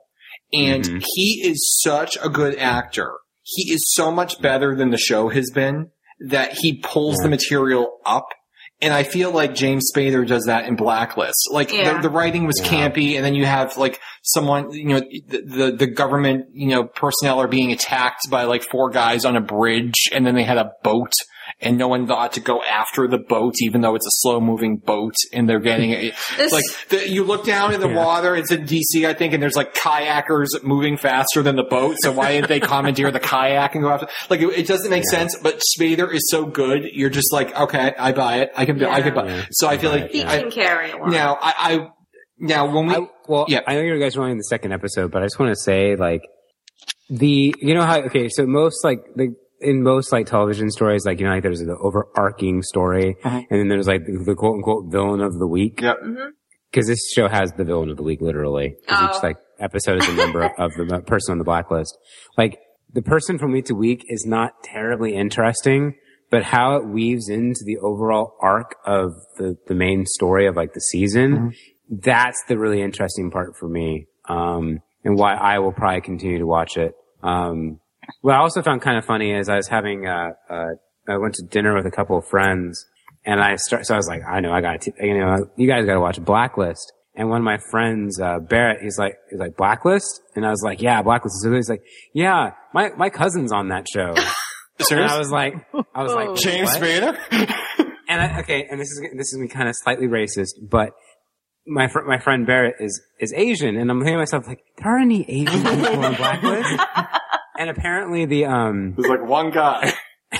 and 0.52 0.84
Mhm. 0.84 1.04
he 1.14 1.42
is 1.46 1.80
such 1.82 2.16
a 2.22 2.28
good 2.28 2.56
actor. 2.58 3.12
He 3.42 3.72
is 3.72 3.82
so 3.94 4.10
much 4.10 4.40
better 4.40 4.76
than 4.76 4.90
the 4.90 4.98
show 4.98 5.28
has 5.28 5.50
been 5.54 5.88
that 6.28 6.52
he 6.58 6.80
pulls 6.82 7.16
the 7.18 7.28
material 7.28 7.98
up. 8.04 8.26
And 8.82 8.94
I 8.94 9.02
feel 9.02 9.30
like 9.30 9.54
James 9.54 9.90
Spader 9.94 10.26
does 10.26 10.44
that 10.46 10.64
in 10.66 10.74
Blacklist. 10.74 11.48
Like 11.52 11.70
Yeah. 11.72 11.94
the, 11.94 12.02
the 12.02 12.10
writing 12.10 12.46
was 12.46 12.58
Yeah. 12.62 12.68
campy, 12.68 13.16
and 13.16 13.24
then 13.24 13.34
you 13.34 13.44
have 13.44 13.76
like 13.76 14.00
someone, 14.22 14.72
you 14.72 14.86
know, 14.88 15.00
the, 15.00 15.42
the 15.42 15.72
the 15.72 15.86
government, 15.86 16.46
you 16.54 16.68
know, 16.68 16.84
personnel 16.84 17.40
are 17.40 17.48
being 17.48 17.72
attacked 17.72 18.30
by 18.30 18.44
like 18.44 18.62
four 18.62 18.88
guys 18.90 19.24
on 19.26 19.36
a 19.36 19.40
bridge, 19.40 20.08
and 20.12 20.26
then 20.26 20.34
they 20.34 20.44
had 20.44 20.56
a 20.58 20.70
boat, 20.82 21.12
and 21.62 21.76
no 21.76 21.88
one 21.88 22.06
thought 22.06 22.32
to 22.34 22.40
go 22.40 22.62
after 22.62 23.06
the 23.06 23.18
boat, 23.18 23.54
even 23.60 23.80
though 23.82 23.94
it's 23.94 24.06
a 24.06 24.10
slow 24.20 24.40
moving 24.40 24.76
boat, 24.78 25.14
and 25.32 25.48
they're 25.48 25.60
getting 25.60 25.90
it. 25.90 26.14
This- 26.36 26.52
like 26.52 26.64
the, 26.88 27.08
you 27.08 27.22
look 27.24 27.44
down 27.44 27.74
in 27.74 27.80
the 27.80 27.88
Yeah. 27.88 27.96
water. 27.96 28.34
It's 28.36 28.50
in 28.50 28.64
DC, 28.66 29.06
I 29.06 29.14
think, 29.14 29.34
and 29.34 29.42
there's 29.42 29.56
like 29.56 29.74
kayakers 29.74 30.48
moving 30.62 30.96
faster 30.96 31.42
than 31.42 31.56
the 31.56 31.62
boat. 31.64 31.96
So 32.00 32.12
why 32.12 32.32
didn't 32.32 32.48
they 32.48 32.60
commandeer 32.60 33.10
the 33.10 33.20
kayak 33.20 33.74
and 33.74 33.84
go 33.84 33.90
after? 33.90 34.08
Like 34.30 34.40
it, 34.40 34.48
it 34.58 34.66
doesn't 34.66 34.90
make 34.90 35.04
sense. 35.04 35.36
But 35.42 35.60
Spader 35.78 36.12
is 36.12 36.28
so 36.30 36.46
good. 36.46 36.84
You're 36.92 37.10
just 37.10 37.32
like, 37.32 37.54
okay, 37.58 37.94
I 37.98 38.12
buy 38.12 38.38
it. 38.38 38.52
I 38.56 38.64
can, 38.64 38.82
I 38.84 39.02
can 39.02 39.14
buy. 39.14 39.26
Yeah. 39.28 39.44
So 39.50 39.68
I 39.68 39.76
feel 39.78 39.90
like 39.90 40.10
He 40.10 40.24
I, 40.24 40.40
can 40.40 40.50
carry 40.50 40.90
a 40.90 40.96
lot. 40.96 41.10
now 41.10 41.38
I, 41.40 41.54
I 41.58 41.88
now 42.38 42.74
when 42.74 42.86
we 42.86 42.94
I, 42.94 43.00
well, 43.28 43.44
Yeah. 43.48 43.60
I 43.66 43.74
know 43.74 43.82
you 43.82 43.98
guys 44.00 44.16
are 44.16 44.20
only 44.20 44.32
in 44.32 44.38
the 44.38 44.44
second 44.44 44.72
episode, 44.72 45.10
but 45.10 45.22
I 45.22 45.26
just 45.26 45.38
want 45.38 45.50
to 45.54 45.60
say, 45.60 45.94
like, 45.96 46.22
the, 47.10 47.54
you 47.60 47.74
know 47.74 47.82
how, 47.84 47.98
okay, 48.02 48.28
so 48.28 48.46
most, 48.46 48.84
like, 48.84 49.00
the, 49.16 49.34
in 49.60 49.82
most, 49.82 50.12
like, 50.12 50.26
television 50.26 50.70
stories, 50.70 51.04
like, 51.04 51.18
you 51.20 51.26
know, 51.26 51.32
like, 51.32 51.42
there's 51.42 51.60
the 51.60 51.76
overarching 51.76 52.62
story, 52.62 53.16
Mhm. 53.22 53.46
and 53.50 53.60
then 53.60 53.68
there's, 53.68 53.86
like, 53.88 54.04
the, 54.06 54.22
the 54.24 54.34
quote 54.34 54.54
unquote 54.56 54.90
villain 54.90 55.20
of 55.20 55.38
the 55.38 55.46
week. 55.46 55.80
Yep. 55.82 55.98
Cause 56.72 56.86
this 56.86 57.10
show 57.12 57.28
has 57.28 57.52
the 57.52 57.64
villain 57.64 57.90
of 57.90 57.96
the 57.96 58.02
week, 58.04 58.20
literally. 58.20 58.76
'Cause 58.86 58.98
Oh. 59.12 59.16
each, 59.16 59.22
like, 59.22 59.36
episode 59.58 59.98
is 60.02 60.08
a 60.08 60.12
member 60.12 60.42
of 60.58 60.72
the 60.74 61.02
person 61.06 61.32
on 61.32 61.38
the 61.38 61.44
blacklist. 61.44 61.98
Like, 62.38 62.58
the 62.92 63.02
person 63.02 63.38
from 63.38 63.52
week 63.52 63.66
to 63.66 63.74
week 63.74 64.04
is 64.08 64.24
not 64.24 64.62
terribly 64.62 65.14
interesting, 65.14 65.94
but 66.30 66.44
how 66.44 66.76
it 66.76 66.86
weaves 66.86 67.28
into 67.28 67.60
the 67.66 67.76
overall 67.78 68.34
arc 68.40 68.76
of 68.86 69.14
the, 69.36 69.56
the 69.66 69.74
main 69.74 70.06
story 70.06 70.46
of, 70.46 70.54
like, 70.56 70.72
the 70.74 70.80
season, 70.80 71.52
that's 71.90 72.40
the 72.44 72.56
really 72.56 72.80
interesting 72.80 73.32
part 73.32 73.56
for 73.58 73.68
me. 73.68 74.06
Um, 74.28 74.78
and 75.04 75.18
why 75.18 75.34
I 75.34 75.58
will 75.58 75.72
probably 75.72 76.02
continue 76.02 76.38
to 76.38 76.46
watch 76.46 76.76
it. 76.76 76.94
Um, 77.22 77.79
what 78.20 78.34
I 78.34 78.38
also 78.38 78.62
found 78.62 78.82
kind 78.82 78.98
of 78.98 79.04
funny 79.04 79.32
is 79.32 79.48
I 79.48 79.56
was 79.56 79.68
having, 79.68 80.06
uh, 80.06 80.30
uh, 80.48 80.66
I 81.08 81.16
went 81.18 81.34
to 81.34 81.42
dinner 81.44 81.74
with 81.74 81.86
a 81.86 81.90
couple 81.90 82.18
of 82.18 82.26
friends 82.26 82.84
and 83.24 83.40
I 83.40 83.56
start, 83.56 83.86
so 83.86 83.94
I 83.94 83.96
was 83.96 84.08
like, 84.08 84.22
I 84.26 84.40
know, 84.40 84.52
I 84.52 84.60
got 84.60 84.80
to, 84.82 84.92
you 85.00 85.18
know, 85.18 85.50
you 85.56 85.66
guys 85.68 85.84
got 85.86 85.94
to 85.94 86.00
watch 86.00 86.22
Blacklist. 86.22 86.92
And 87.14 87.28
one 87.28 87.38
of 87.38 87.44
my 87.44 87.58
friends, 87.70 88.20
uh, 88.20 88.38
Barrett, 88.38 88.78
he's 88.82 88.98
like, 88.98 89.14
he's 89.30 89.40
like, 89.40 89.56
Blacklist? 89.56 90.20
And 90.36 90.46
I 90.46 90.50
was 90.50 90.62
like, 90.64 90.80
yeah, 90.80 91.02
Blacklist 91.02 91.34
is 91.36 91.42
good. 91.44 91.56
He's 91.56 91.68
like, 91.68 91.82
yeah, 92.14 92.52
my, 92.72 92.90
my 92.96 93.10
cousin's 93.10 93.52
on 93.52 93.68
that 93.68 93.86
show. 93.92 94.14
and 94.90 95.00
I 95.00 95.18
was 95.18 95.30
like, 95.30 95.54
I 95.94 96.02
was 96.02 96.14
like, 96.14 96.36
James? 96.36 96.70
Spader. 96.70 97.18
And 98.10 98.20
I, 98.20 98.40
okay, 98.40 98.66
and 98.68 98.80
this 98.80 98.88
is 98.88 99.00
this 99.16 99.32
is 99.32 99.38
me 99.38 99.46
kind 99.46 99.68
of 99.68 99.76
slightly 99.76 100.08
racist, 100.08 100.54
but 100.60 100.90
my 101.64 101.86
fr- 101.86 102.02
my 102.08 102.18
friend 102.18 102.44
Barrett 102.44 102.74
is 102.80 103.00
is 103.20 103.32
Asian, 103.32 103.76
and 103.76 103.88
I'm 103.88 104.00
thinking 104.00 104.14
to 104.14 104.18
myself 104.18 104.48
like, 104.48 104.64
there 104.78 104.96
are 104.96 104.98
any 104.98 105.22
Asian 105.30 105.62
people 105.62 106.04
on 106.04 106.16
Blacklist? 106.16 106.70
and 107.60 107.68
apparently 107.70 108.24
the 108.24 108.46
um 108.46 108.94
There's 108.96 109.10
like 109.10 109.28
one 109.28 109.50
guy. 109.50 109.92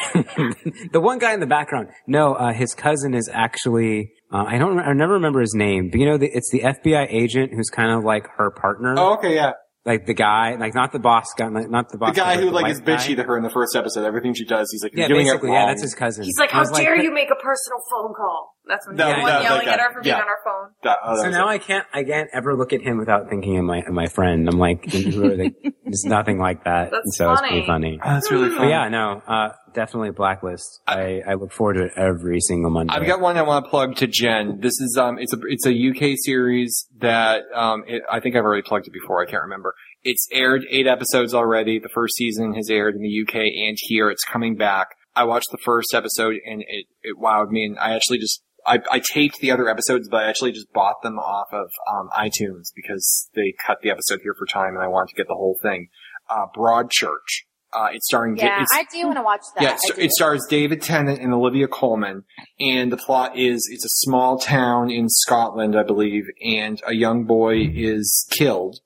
the 0.93 1.01
one 1.01 1.19
guy 1.19 1.35
in 1.35 1.41
the 1.41 1.47
background, 1.47 1.89
no, 2.07 2.35
uh, 2.35 2.53
his 2.53 2.75
cousin 2.75 3.13
is 3.13 3.29
actually 3.33 4.13
uh, 4.33 4.45
I 4.47 4.59
don't 4.59 4.79
I 4.79 4.93
never 4.93 5.15
remember 5.15 5.41
his 5.41 5.55
name, 5.55 5.91
but 5.91 6.01
you 6.01 6.07
know 6.07 6.17
the, 6.17 6.31
it's 6.33 6.51
the 6.51 6.61
FBI 6.61 7.09
agent 7.11 7.53
who's 7.55 7.71
kind 7.71 7.91
of 7.91 8.05
like 8.05 8.29
her 8.37 8.51
partner. 8.53 8.95
Oh, 8.97 9.15
okay, 9.15 9.35
yeah. 9.35 9.53
like 9.85 10.07
the 10.07 10.15
guy, 10.15 10.55
like 10.55 10.75
not 10.75 10.93
the 10.93 11.01
boss 11.01 11.35
guy, 11.37 11.49
like, 11.49 11.69
not 11.69 11.91
the 11.91 11.99
boss. 11.99 12.15
The 12.15 12.21
guy 12.21 12.37
but 12.37 12.45
who 12.45 12.51
the 12.51 12.57
like 12.57 12.71
is 12.71 12.81
bitchy 12.81 13.09
guy. 13.09 13.15
to 13.17 13.23
her 13.25 13.37
in 13.37 13.43
the 13.43 13.51
first 13.51 13.75
episode. 13.75 14.05
Everything 14.07 14.33
she 14.33 14.45
does, 14.45 14.71
he's 14.71 14.85
like, 14.85 14.93
Yeah, 14.95 15.09
"You're 15.09 15.17
doing 15.17 15.27
it 15.27 15.31
basically, 15.31 15.51
wrong." 15.51 15.59
yeah, 15.59 15.67
that's 15.67 15.83
his 15.83 15.95
cousin. 15.95 16.25
He's 16.25 16.39
like, 16.39 16.51
how 16.51 16.63
dare 16.63 16.97
like, 16.97 17.05
you 17.05 17.13
make 17.13 17.31
a 17.31 17.41
personal 17.43 17.81
phone 17.91 18.15
call? 18.15 18.55
That's 18.67 18.87
when 18.87 18.97
That- 18.97 19.07
he's 19.09 19.17
the 19.17 19.23
one 19.23 19.33
that- 19.33 19.43
yelling 19.43 19.65
that 19.67 19.73
at 19.75 19.79
guy. 19.79 19.83
her 19.85 19.93
for 19.95 20.01
being 20.03 20.17
Yeah. 20.17 20.23
on 20.23 20.29
our 20.29 20.39
phone. 20.45 20.71
That- 20.85 20.99
oh, 21.05 21.17
So 21.23 21.31
now 21.31 21.49
it. 21.49 21.53
I 21.53 21.59
can't, 21.59 21.87
I 21.93 22.05
can't 22.05 22.31
ever 22.33 22.55
look 22.55 22.73
at 22.73 22.83
him 22.83 22.99
without 22.99 23.29
thinking 23.29 23.59
of 23.59 23.65
my 23.65 23.79
of 23.83 23.93
my 23.93 24.07
friend. 24.07 24.49
I'm 24.49 24.59
like, 24.59 24.85
who? 24.91 25.11
There's 25.85 26.05
nothing 26.05 26.39
like 26.39 26.65
that. 26.65 26.91
That's 26.93 27.17
so 27.17 27.33
it's 27.33 27.41
pretty 27.41 27.67
funny. 27.67 27.99
funny. 27.99 28.01
Oh, 28.05 28.15
that's 28.15 28.31
really 28.31 28.57
But 28.57 28.69
yeah, 28.69 28.89
no, 28.89 29.23
uh, 29.27 29.49
definitely 29.75 30.11
blacklist. 30.11 30.81
I, 30.87 31.21
I 31.27 31.35
look 31.35 31.51
forward 31.53 31.75
to 31.75 31.85
it 31.87 31.93
every 31.97 32.41
single 32.41 32.71
Monday. 32.71 32.95
I've 32.95 33.07
got 33.07 33.21
one 33.21 33.37
I 33.37 33.43
want 33.43 33.65
to 33.65 33.71
plug 33.71 33.97
to 33.97 34.07
Jen. 34.07 34.61
This 34.61 34.79
is 34.81 34.97
um, 35.01 35.19
it's 35.19 35.33
a 35.33 35.39
it's 35.49 35.67
a 35.67 35.73
UK 35.73 36.15
series 36.25 36.87
that 37.01 37.43
um, 37.55 37.83
it, 37.89 38.03
I 38.11 38.21
think 38.21 38.37
I've 38.37 38.45
already 38.45 38.63
plugged 38.63 38.87
it 38.87 38.93
before. 38.93 39.21
I 39.21 39.29
can't 39.29 39.43
remember. 39.43 39.75
It's 40.05 40.29
aired 40.33 40.63
eight 40.71 40.87
episodes 40.87 41.35
already. 41.35 41.79
The 41.81 41.91
first 41.93 42.15
season 42.15 42.55
has 42.55 42.71
aired 42.71 42.95
in 42.95 43.03
the 43.03 43.23
UK 43.23 43.35
and 43.35 43.77
here. 43.81 44.11
It's 44.11 44.23
coming 44.25 44.57
back. 44.57 44.89
I 45.17 45.25
watched 45.25 45.49
the 45.51 45.59
first 45.65 45.93
episode 45.93 46.37
and 46.47 46.63
it 46.63 46.87
it 47.03 47.17
wowed 47.21 47.51
me. 47.51 47.65
And 47.65 47.79
I 47.81 47.95
actually 47.97 48.19
just 48.19 48.43
I, 48.71 48.79
I 48.91 49.03
taped 49.13 49.39
the 49.41 49.51
other 49.51 49.69
episodes, 49.69 50.09
but 50.09 50.23
I 50.23 50.29
actually 50.29 50.53
just 50.53 50.73
bought 50.73 51.03
them 51.03 51.19
off 51.19 51.49
of 51.53 51.69
um, 51.93 52.09
iTunes 52.17 52.69
because 52.75 53.29
they 53.35 53.53
cut 53.67 53.79
the 53.83 53.91
episode 53.91 54.21
here 54.23 54.35
for 54.39 54.47
time, 54.47 54.75
and 54.75 54.83
I 54.83 54.87
wanted 54.87 55.09
to 55.09 55.17
get 55.17 55.27
the 55.27 55.35
whole 55.35 55.59
thing. 55.61 55.89
Uh, 56.29 56.47
Broadchurch. 56.57 57.47
Uh, 57.73 57.89
it's 57.93 58.07
starring. 58.07 58.37
Yeah, 58.37 58.63
it's, 58.63 58.73
I 58.75 58.85
do 58.93 59.05
want 59.05 59.17
to 59.17 59.23
watch 59.23 59.43
that. 59.57 59.63
yeah, 59.63 60.05
it 60.05 60.11
stars 60.11 60.45
David 60.49 60.83
Tennant 60.83 61.21
and 61.21 61.33
Olivia 61.33 61.69
Colman, 61.69 62.25
and 62.59 62.91
the 62.91 62.97
plot 62.97 63.37
is 63.37 63.69
it's 63.71 63.85
a 63.85 64.07
small 64.07 64.39
town 64.39 64.91
in 64.91 65.09
Scotland, 65.09 65.77
I 65.77 65.85
believe, 65.85 66.25
and 66.43 66.81
a 66.87 66.95
young 66.95 67.25
boy 67.25 67.71
is 67.73 68.29
killed, 68.37 68.81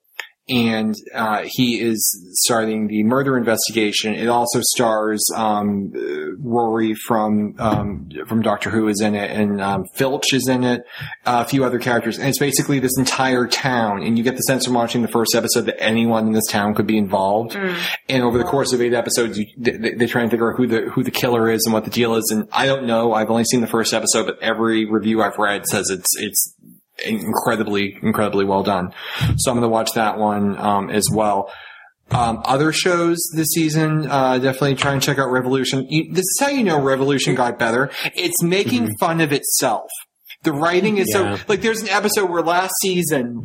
and 0.47 0.93
uh, 1.13 1.43
he 1.45 1.79
is 1.81 2.23
starting 2.33 2.87
the 2.87 3.03
murder 3.03 3.37
investigation. 3.37 4.13
It 4.13 4.27
also 4.27 4.59
stars 4.61 5.25
um, 5.35 5.91
Rory 6.39 6.93
from 6.93 7.55
um, 7.57 8.09
from 8.27 8.41
Doctor 8.41 8.69
Who 8.69 8.87
is 8.87 9.01
in 9.01 9.15
it, 9.15 9.31
and 9.31 9.59
um, 9.59 9.85
Filch 9.95 10.33
is 10.33 10.47
in 10.47 10.63
it, 10.63 10.81
uh, 11.25 11.43
a 11.45 11.49
few 11.49 11.65
other 11.65 11.79
characters, 11.79 12.19
and 12.19 12.29
it's 12.29 12.39
basically 12.39 12.79
this 12.79 12.97
entire 12.97 13.47
town, 13.47 14.03
and 14.03 14.17
you 14.17 14.23
get 14.23 14.35
the 14.35 14.41
sense 14.41 14.65
from 14.65 14.75
watching 14.75 15.01
the 15.01 15.07
first 15.07 15.33
episode 15.33 15.61
that 15.61 15.81
anyone 15.81 16.27
in 16.27 16.33
this 16.33 16.47
town 16.47 16.75
could 16.75 16.87
be 16.87 16.97
involved. 16.97 17.55
And 18.07 18.23
over 18.23 18.37
the 18.37 18.43
course 18.43 18.71
of 18.71 18.81
eight 18.81 18.93
episodes, 18.93 19.39
you, 19.39 19.47
they, 19.57 19.93
they 19.93 20.05
try 20.05 20.21
and 20.21 20.29
figure 20.29 20.51
out 20.51 20.57
who 20.57 20.67
the 20.67 20.81
who 20.91 21.03
the 21.03 21.11
killer 21.11 21.49
is 21.49 21.63
and 21.65 21.73
what 21.73 21.85
the 21.85 21.91
deal 21.91 22.15
is. 22.15 22.29
And 22.31 22.47
I 22.51 22.67
don't 22.67 22.85
know. 22.85 23.13
I've 23.13 23.31
only 23.31 23.45
seen 23.45 23.61
the 23.61 23.67
first 23.67 23.93
episode, 23.93 24.25
but 24.27 24.39
every 24.41 24.85
review 24.85 25.23
I've 25.23 25.37
read 25.37 25.65
says 25.65 25.89
it's 25.89 26.09
it's 26.17 26.54
incredibly 27.05 27.97
incredibly 28.01 28.45
well 28.45 28.63
done. 28.63 28.91
So 29.37 29.51
I'm 29.51 29.57
going 29.57 29.61
to 29.61 29.69
watch 29.69 29.93
that 29.93 30.17
one 30.17 30.57
um, 30.57 30.89
as 30.89 31.05
well. 31.11 31.51
Um, 32.11 32.41
other 32.45 32.71
shows 32.71 33.17
this 33.35 33.47
season, 33.47 34.07
uh, 34.09 34.37
definitely 34.37 34.75
try 34.75 34.93
and 34.93 35.01
check 35.01 35.17
out 35.17 35.31
Revolution. 35.31 35.87
You, 35.89 36.13
this 36.13 36.21
is 36.23 36.37
how 36.39 36.49
you 36.49 36.63
know 36.63 36.79
Revolution 36.79 37.33
got 37.33 37.57
better. 37.57 37.89
It's 38.13 38.43
making 38.43 38.95
fun 38.99 39.21
of 39.21 39.31
itself. 39.33 39.89
The 40.43 40.53
writing 40.53 40.97
is 40.99 41.07
Yeah. 41.09 41.37
so 41.37 41.43
like. 41.47 41.61
There's 41.61 41.81
an 41.81 41.89
episode 41.89 42.29
where 42.29 42.43
last 42.43 42.73
season, 42.81 43.43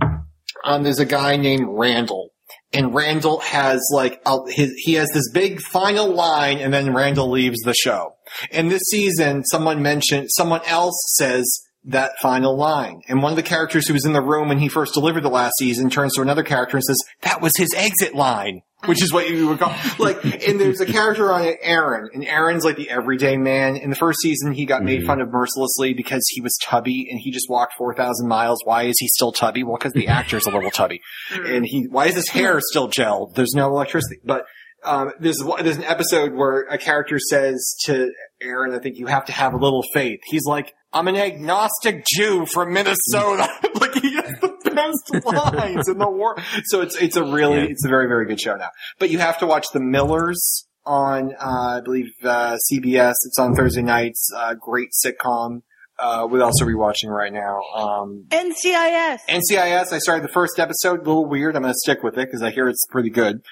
um, 0.64 0.82
there's 0.82 0.98
a 0.98 1.06
guy 1.06 1.36
named 1.36 1.64
Randall, 1.68 2.32
and 2.74 2.94
Randall 2.94 3.40
has 3.40 3.80
like 3.94 4.20
a, 4.26 4.36
his, 4.50 4.74
he 4.76 4.92
has 4.94 5.08
this 5.14 5.30
big 5.32 5.62
final 5.62 6.12
line, 6.12 6.58
and 6.58 6.70
then 6.74 6.92
Randall 6.94 7.30
leaves 7.30 7.60
the 7.64 7.72
show. 7.72 8.12
And 8.52 8.70
this 8.70 8.82
season, 8.90 9.42
someone 9.46 9.80
mentioned 9.82 10.28
someone 10.32 10.60
else 10.66 11.00
says 11.16 11.62
that 11.84 12.12
final 12.20 12.56
line, 12.56 13.00
and 13.08 13.22
one 13.22 13.32
of 13.32 13.36
the 13.36 13.42
characters 13.42 13.86
who 13.88 13.94
was 13.94 14.04
in 14.04 14.12
the 14.12 14.20
room 14.20 14.48
when 14.48 14.58
he 14.58 14.68
first 14.68 14.92
delivered 14.92 15.22
the 15.22 15.30
last 15.30 15.54
season 15.58 15.88
turns 15.88 16.14
to 16.14 16.20
another 16.20 16.42
character 16.42 16.76
and 16.76 16.84
says 16.84 16.98
that 17.22 17.40
was 17.40 17.52
his 17.56 17.72
exit 17.74 18.14
line. 18.14 18.62
Which 18.86 19.02
is 19.02 19.12
what 19.12 19.28
you 19.28 19.48
would 19.48 19.58
call 19.58 19.74
like, 19.98 20.24
and 20.24 20.58
there's 20.58 20.80
a 20.80 20.86
character 20.86 21.32
on 21.32 21.44
it, 21.44 21.58
Aaron, 21.60 22.08
and 22.14 22.24
Aaron's 22.24 22.64
like 22.64 22.76
the 22.76 22.88
everyday 22.88 23.36
man. 23.36 23.76
In 23.76 23.90
the 23.90 23.96
first 23.96 24.20
season, 24.20 24.52
he 24.52 24.64
got 24.64 24.82
made 24.82 25.04
fun 25.04 25.20
of 25.20 25.30
mercilessly 25.30 25.92
because 25.92 26.22
he 26.30 26.40
was 26.40 26.56
tubby 26.62 27.06
and 27.10 27.20
he 27.20 27.30
just 27.30 27.50
walked 27.50 27.74
four 27.76 27.94
thousand 27.94 28.26
miles. 28.28 28.60
Why 28.64 28.84
is 28.84 28.96
he 28.98 29.08
still 29.08 29.32
tubby? 29.32 29.64
Well, 29.64 29.76
because 29.76 29.92
the 29.92 30.08
actor's 30.08 30.46
a 30.46 30.50
little 30.50 30.70
tubby, 30.70 31.00
and 31.30 31.66
he. 31.66 31.88
Why 31.90 32.06
is 32.06 32.14
his 32.14 32.30
hair 32.30 32.58
still 32.70 32.88
gelled? 32.88 33.34
There's 33.34 33.52
no 33.54 33.68
electricity, 33.68 34.20
but 34.24 34.46
um, 34.84 35.12
there's 35.20 35.42
there's 35.62 35.76
an 35.76 35.84
episode 35.84 36.32
where 36.32 36.62
a 36.62 36.78
character 36.78 37.18
says 37.18 37.76
to 37.84 38.10
Aaron, 38.40 38.74
I 38.74 38.78
think 38.78 38.96
you 38.96 39.06
have 39.06 39.26
to 39.26 39.32
have 39.32 39.52
a 39.52 39.58
little 39.58 39.84
faith. 39.92 40.20
He's 40.26 40.44
like, 40.44 40.72
I'm 40.92 41.06
an 41.08 41.16
agnostic 41.16 42.04
Jew 42.06 42.46
from 42.46 42.72
Minnesota. 42.72 43.48
like 43.80 43.94
he 43.94 44.14
has 44.16 44.34
the 44.40 44.70
best 44.74 45.24
lines 45.24 45.88
in 45.88 45.98
the 45.98 46.10
world. 46.10 46.40
So 46.64 46.80
it's 46.80 46.96
it's 46.96 47.16
a 47.16 47.24
really 47.24 47.58
Yeah. 47.58 47.66
it's 47.70 47.84
a 47.84 47.88
very 47.88 48.06
very 48.08 48.26
good 48.26 48.40
show 48.40 48.56
now. 48.56 48.70
But 48.98 49.10
you 49.10 49.18
have 49.18 49.38
to 49.38 49.46
watch 49.46 49.66
The 49.72 49.80
Millers 49.80 50.66
on 50.84 51.32
uh, 51.34 51.78
I 51.78 51.80
believe 51.84 52.06
uh, 52.24 52.56
CBS. 52.72 53.14
It's 53.26 53.38
on 53.38 53.54
Thursday 53.54 53.82
nights. 53.82 54.28
Uh, 54.34 54.54
great 54.54 54.88
sitcom. 55.04 55.62
Uh, 55.98 56.26
what 56.26 56.40
else 56.40 56.62
are 56.62 56.66
we 56.66 56.74
watching 56.74 57.10
right 57.10 57.32
now? 57.32 57.60
Um, 57.74 58.24
NCIS. 58.30 59.18
NCIS. 59.28 59.92
I 59.92 59.98
started 59.98 60.24
the 60.24 60.32
first 60.32 60.58
episode. 60.58 61.00
A 61.00 61.02
little 61.02 61.26
weird. 61.26 61.54
I'm 61.56 61.62
going 61.62 61.74
to 61.74 61.78
stick 61.78 62.02
with 62.02 62.14
it 62.16 62.26
because 62.26 62.42
I 62.42 62.50
hear 62.50 62.68
it's 62.70 62.86
pretty 62.90 63.10
good. 63.10 63.42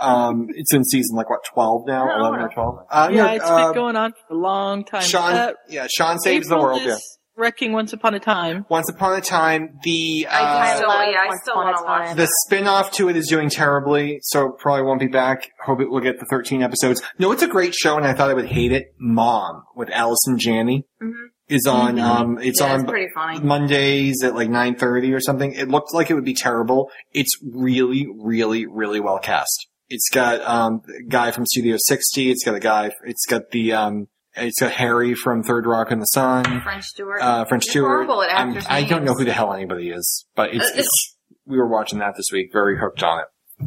Um, 0.00 0.46
it's 0.50 0.72
in 0.74 0.84
season 0.84 1.16
like 1.16 1.28
what 1.30 1.40
twelve 1.44 1.82
now, 1.86 2.18
eleven 2.18 2.40
or 2.40 2.48
twelve. 2.48 2.78
Uh, 2.90 3.10
yeah, 3.12 3.26
no, 3.26 3.32
it's 3.34 3.44
uh, 3.44 3.66
been 3.66 3.74
going 3.74 3.96
on 3.96 4.12
for 4.12 4.34
a 4.34 4.36
long 4.38 4.84
time. 4.84 5.02
Sean, 5.02 5.32
Uh, 5.34 5.52
yeah, 5.68 5.86
Sean 5.94 6.18
saves 6.18 6.46
April 6.46 6.58
the 6.60 6.64
world. 6.64 6.80
is 6.82 6.86
Yeah. 6.86 6.96
Wrecking 7.36 7.72
Once 7.72 7.94
Upon 7.94 8.12
a 8.14 8.20
Time. 8.20 8.66
Once 8.68 8.90
upon 8.90 9.16
a 9.16 9.20
time, 9.22 9.78
the 9.82 10.26
I 10.30 10.42
uh, 10.72 10.76
still, 10.76 10.88
love 10.88 11.04
yeah, 11.10 11.18
I 11.30 11.36
still 11.40 11.54
want 11.56 11.76
to 11.78 11.84
watch 11.84 12.16
the 12.16 12.28
spin-off 12.44 12.90
to 12.92 13.08
it 13.08 13.16
is 13.16 13.28
doing 13.28 13.48
terribly, 13.48 14.18
so 14.22 14.50
probably 14.58 14.82
won't 14.82 15.00
be 15.00 15.06
back. 15.06 15.48
Hope 15.64 15.80
it 15.80 15.88
will 15.90 16.00
get 16.00 16.20
the 16.20 16.26
13 16.26 16.62
episodes. 16.62 17.00
No, 17.18 17.32
it's 17.32 17.42
a 17.42 17.46
great 17.48 17.74
show, 17.74 17.96
and 17.96 18.04
I 18.06 18.12
thought 18.12 18.28
I 18.28 18.34
would 18.34 18.48
hate 18.48 18.72
it. 18.72 18.88
Mom 18.98 19.62
with 19.74 19.88
Allison 19.90 20.36
Janney 20.38 20.84
Mhm. 21.02 21.12
is 21.48 21.66
on. 21.66 21.96
Mhm. 21.96 22.02
Um, 22.02 22.38
it's 22.42 22.60
yeah, 22.60 22.74
on 22.74 22.86
it's. 22.94 23.42
Mondays 23.42 24.22
at 24.22 24.34
like 24.34 24.50
9:30 24.50 25.14
or 25.14 25.20
something. 25.20 25.52
It 25.54 25.68
looked 25.68 25.94
like 25.94 26.10
it 26.10 26.14
would 26.14 26.24
be 26.26 26.34
terrible. 26.34 26.90
It's 27.14 27.32
really, 27.42 28.06
really, 28.22 28.66
really 28.66 29.00
well 29.00 29.18
cast. 29.18 29.66
It's 29.90 30.08
got 30.12 30.40
um, 30.42 30.82
a 30.98 31.02
guy 31.02 31.32
from 31.32 31.44
Studio 31.46 31.76
60. 31.78 32.30
It's 32.30 32.44
got 32.44 32.54
a 32.54 32.60
guy. 32.60 32.92
It's 33.04 33.26
got 33.26 33.50
the 33.50 33.72
um, 33.72 34.06
it's 34.36 34.60
got 34.60 34.70
Harry 34.72 35.14
from 35.14 35.42
Third 35.42 35.66
Rock 35.66 35.90
in 35.90 35.98
the 35.98 36.06
Sun. 36.06 36.62
French 36.62 36.84
Stewart. 36.84 37.20
Uh, 37.20 37.44
French 37.44 37.64
You're 37.66 37.70
Stewart. 37.72 37.88
horrible 38.06 38.22
at 38.22 38.30
I'm- 38.30 38.48
actors' 38.50 38.66
I 38.68 38.84
don't 38.84 39.04
know 39.04 39.14
who 39.14 39.24
the 39.24 39.32
hell 39.32 39.52
anybody 39.52 39.90
is, 39.90 40.24
but 40.36 40.54
it's, 40.54 40.64
Uh, 40.64 40.70
it's 40.76 41.16
we 41.44 41.58
were 41.58 41.68
watching 41.68 41.98
that 41.98 42.14
this 42.16 42.26
week. 42.32 42.50
Very 42.52 42.78
hooked 42.78 43.02
on 43.02 43.20
it. 43.20 43.66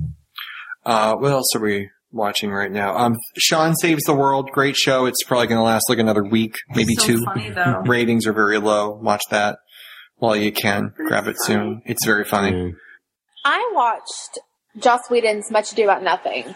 Uh, 0.85 1.15
what 1.15 1.31
else 1.31 1.53
are 1.55 1.61
we 1.61 1.89
watching 2.11 2.51
right 2.51 2.71
now? 2.71 2.95
Um, 2.95 3.17
Sean 3.37 3.75
Saves 3.75 4.03
the 4.03 4.13
World. 4.13 4.49
Great 4.51 4.75
show. 4.77 5.05
It's 5.05 5.23
probably 5.23 5.47
going 5.47 5.59
to 5.59 5.63
last 5.63 5.85
like 5.89 5.99
another 5.99 6.23
week, 6.23 6.55
maybe 6.69 6.93
so 6.95 7.05
two. 7.07 7.25
funny 7.25 7.49
though. 7.49 7.81
Ratings 7.85 8.25
are 8.27 8.33
very 8.33 8.57
low. 8.59 8.91
Watch 8.91 9.21
that 9.29 9.57
while 10.17 10.35
you 10.35 10.51
can. 10.53 10.93
Grab 11.07 11.27
it 11.27 11.35
soon. 11.39 11.81
It's 11.85 12.05
very 12.05 12.23
funny. 12.23 12.55
Yeah. 12.57 12.69
I 13.45 13.71
watched 13.73 14.39
Joss 14.77 15.09
Whedon's 15.09 15.51
Much 15.51 15.71
Ado 15.71 15.83
About 15.83 16.03
Nothing, 16.03 16.55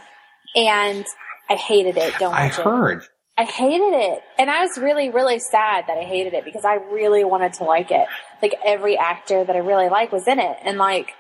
and 0.55 1.05
I 1.49 1.55
hated 1.55 1.97
it. 1.97 2.13
Don't 2.19 2.33
I 2.33 2.47
it. 2.47 2.55
heard. 2.55 3.03
I 3.37 3.43
hated 3.43 3.93
it. 3.93 4.23
And 4.39 4.49
I 4.49 4.61
was 4.61 4.77
really, 4.79 5.09
really 5.09 5.37
sad 5.37 5.85
that 5.87 5.97
I 5.97 6.03
hated 6.03 6.33
it 6.33 6.43
because 6.43 6.65
I 6.65 6.75
really 6.91 7.23
wanted 7.23 7.53
to 7.53 7.65
like 7.65 7.91
it. 7.91 8.07
Like 8.41 8.55
every 8.65 8.97
actor 8.97 9.43
that 9.43 9.55
I 9.55 9.59
really 9.59 9.89
like 9.89 10.11
was 10.11 10.27
in 10.27 10.39
it. 10.39 10.57
And 10.63 10.79
like, 10.79 11.11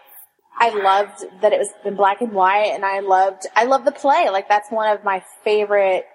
I 0.59 0.69
loved 0.69 1.23
that 1.41 1.53
it 1.53 1.59
was 1.59 1.69
in 1.85 1.95
black 1.95 2.21
and 2.21 2.33
white 2.33 2.71
and 2.73 2.83
I 2.83 3.01
loved, 3.01 3.45
I 3.55 3.65
love 3.65 3.85
the 3.85 3.91
play. 3.91 4.29
Like 4.31 4.49
that's 4.49 4.71
one 4.71 4.89
of 4.89 5.03
my 5.03 5.23
favorite 5.43 6.05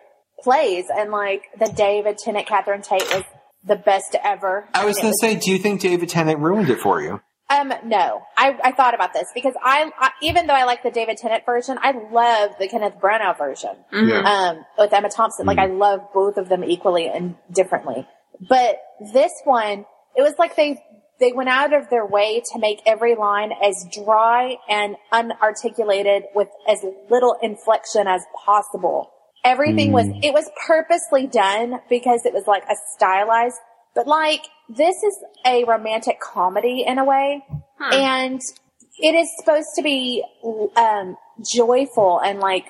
plays. 0.40 0.86
And 0.92 1.12
like 1.12 1.44
the 1.56 1.72
David 1.72 2.18
Tennant, 2.18 2.48
Catherine 2.48 2.82
Tate 2.82 3.08
was 3.14 3.22
the 3.64 3.76
best 3.76 4.16
ever. 4.24 4.68
I 4.74 4.84
was 4.84 4.98
going 4.98 5.12
to 5.12 5.18
say, 5.20 5.36
do 5.36 5.52
you 5.52 5.58
think 5.58 5.80
David 5.80 6.08
Tennant 6.08 6.40
ruined 6.40 6.68
it 6.68 6.80
for 6.80 7.00
you? 7.00 7.20
Um, 7.60 7.72
no, 7.84 8.22
I, 8.36 8.56
I 8.64 8.72
thought 8.72 8.94
about 8.94 9.12
this 9.12 9.28
because 9.34 9.54
I, 9.62 9.90
I, 9.98 10.10
even 10.22 10.46
though 10.46 10.54
I 10.54 10.64
like 10.64 10.82
the 10.82 10.90
David 10.90 11.16
Tennant 11.18 11.44
version, 11.44 11.78
I 11.80 11.92
love 12.10 12.52
the 12.58 12.68
Kenneth 12.68 12.94
Branagh 13.00 13.36
version 13.38 13.76
Mhm. 13.92 14.24
um, 14.24 14.64
with 14.78 14.92
Emma 14.92 15.10
Thompson. 15.10 15.46
Like 15.46 15.58
I 15.58 15.66
love 15.66 16.00
both 16.14 16.36
of 16.36 16.48
them 16.48 16.64
equally 16.64 17.08
and 17.08 17.36
differently. 17.50 18.06
But 18.48 18.76
this 19.12 19.32
one, 19.44 19.86
it 20.16 20.22
was 20.22 20.34
like 20.38 20.56
they 20.56 20.82
they 21.20 21.32
went 21.32 21.48
out 21.48 21.72
of 21.72 21.88
their 21.88 22.04
way 22.04 22.42
to 22.52 22.58
make 22.58 22.80
every 22.84 23.14
line 23.14 23.52
as 23.62 23.86
dry 23.94 24.56
and 24.68 24.96
unarticulated 25.12 26.22
with 26.34 26.48
as 26.68 26.84
little 27.10 27.36
inflection 27.42 28.06
as 28.08 28.22
possible. 28.44 29.10
Everything 29.44 29.92
was 29.92 30.06
it 30.22 30.32
was 30.32 30.48
purposely 30.66 31.26
done 31.26 31.80
because 31.88 32.24
it 32.24 32.32
was 32.32 32.46
like 32.46 32.62
a 32.64 32.74
stylized, 32.94 33.58
but 33.94 34.06
like 34.06 34.42
this 34.68 35.02
is 35.02 35.16
a 35.46 35.64
romantic 35.64 36.20
comedy 36.20 36.84
in 36.86 36.98
a 36.98 37.04
way, 37.04 37.44
Hmm. 37.78 37.92
and 37.92 38.40
it 38.98 39.14
is 39.14 39.28
supposed 39.38 39.70
to 39.76 39.82
be 39.82 40.24
um, 40.76 41.16
joyful 41.44 42.20
and 42.20 42.38
like 42.38 42.66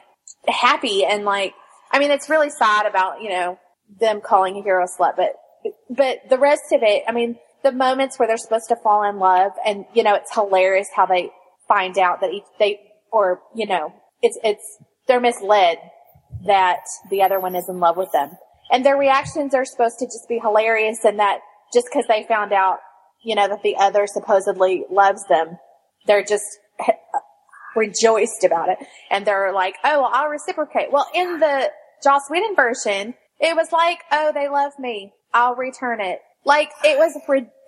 happy 0.49 1.05
and 1.05 1.25
like 1.25 1.55
I 1.91 1.99
mean 1.99 2.11
it's 2.11 2.31
really 2.31 2.51
sad 2.51 2.87
about 2.87 3.23
you 3.23 3.29
know 3.29 3.59
them 4.01 4.21
calling 4.21 4.57
a 4.57 4.63
hero 4.63 4.87
slut, 4.87 5.17
but 5.17 5.35
but 5.91 6.19
the 6.31 6.39
rest 6.39 6.73
of 6.73 6.83
it, 6.83 7.05
I 7.07 7.13
mean 7.13 7.39
the 7.63 7.73
moments 7.73 8.19
where 8.19 8.27
they're 8.27 8.37
supposed 8.37 8.69
to 8.69 8.77
fall 8.77 9.03
in 9.09 9.19
love 9.19 9.53
and 9.65 9.85
you 9.95 10.03
know 10.03 10.15
it's 10.15 10.33
hilarious 10.35 10.89
how 10.95 11.07
they 11.07 11.31
find 11.69 11.97
out 11.99 12.21
that 12.21 12.33
each, 12.33 12.45
they 12.59 12.81
or, 13.13 13.43
you 13.55 13.67
know, 13.67 13.93
it's, 14.23 14.39
it's, 14.43 14.79
they're 15.07 15.21
misled 15.21 15.77
that 16.47 16.81
the 17.11 17.23
other 17.23 17.39
one 17.39 17.55
is 17.55 17.69
in 17.69 17.79
love 17.79 17.97
with 17.97 18.11
them. 18.13 18.31
And 18.73 18.85
their 18.85 18.97
reactions 18.97 19.55
are 19.55 19.65
supposed 19.65 19.99
to 19.99 20.07
just 20.07 20.29
be 20.29 20.39
hilarious 20.39 21.05
and 21.05 21.19
that 21.19 21.41
just 21.73 21.87
because 21.93 22.07
they 22.09 22.25
found 22.25 22.53
out, 22.53 22.79
you 23.23 23.35
know, 23.35 23.47
that 23.47 23.63
the 23.63 23.77
other 23.77 24.07
supposedly 24.07 24.85
loves 24.91 25.25
them, 25.29 25.59
they're 26.07 26.25
just 26.25 26.45
rejoiced 27.77 28.45
about 28.45 28.71
it. 28.71 28.79
And 29.11 29.27
they're 29.27 29.53
like, 29.53 29.77
oh, 29.85 30.01
well, 30.01 30.11
I'll 30.13 30.29
reciprocate. 30.29 30.91
Well, 30.91 31.07
in 31.15 31.39
the 31.39 31.71
Joss 32.03 32.23
Whedon 32.31 32.57
version, 32.57 33.15
it 33.41 33.55
was 33.55 33.73
like, 33.73 33.99
oh, 34.11 34.33
they 34.35 34.49
love 34.49 34.73
me. 34.79 35.13
I'll 35.35 35.55
return 35.55 36.01
it. 36.01 36.21
Like, 36.45 36.71
it 36.83 36.99
was 36.99 37.17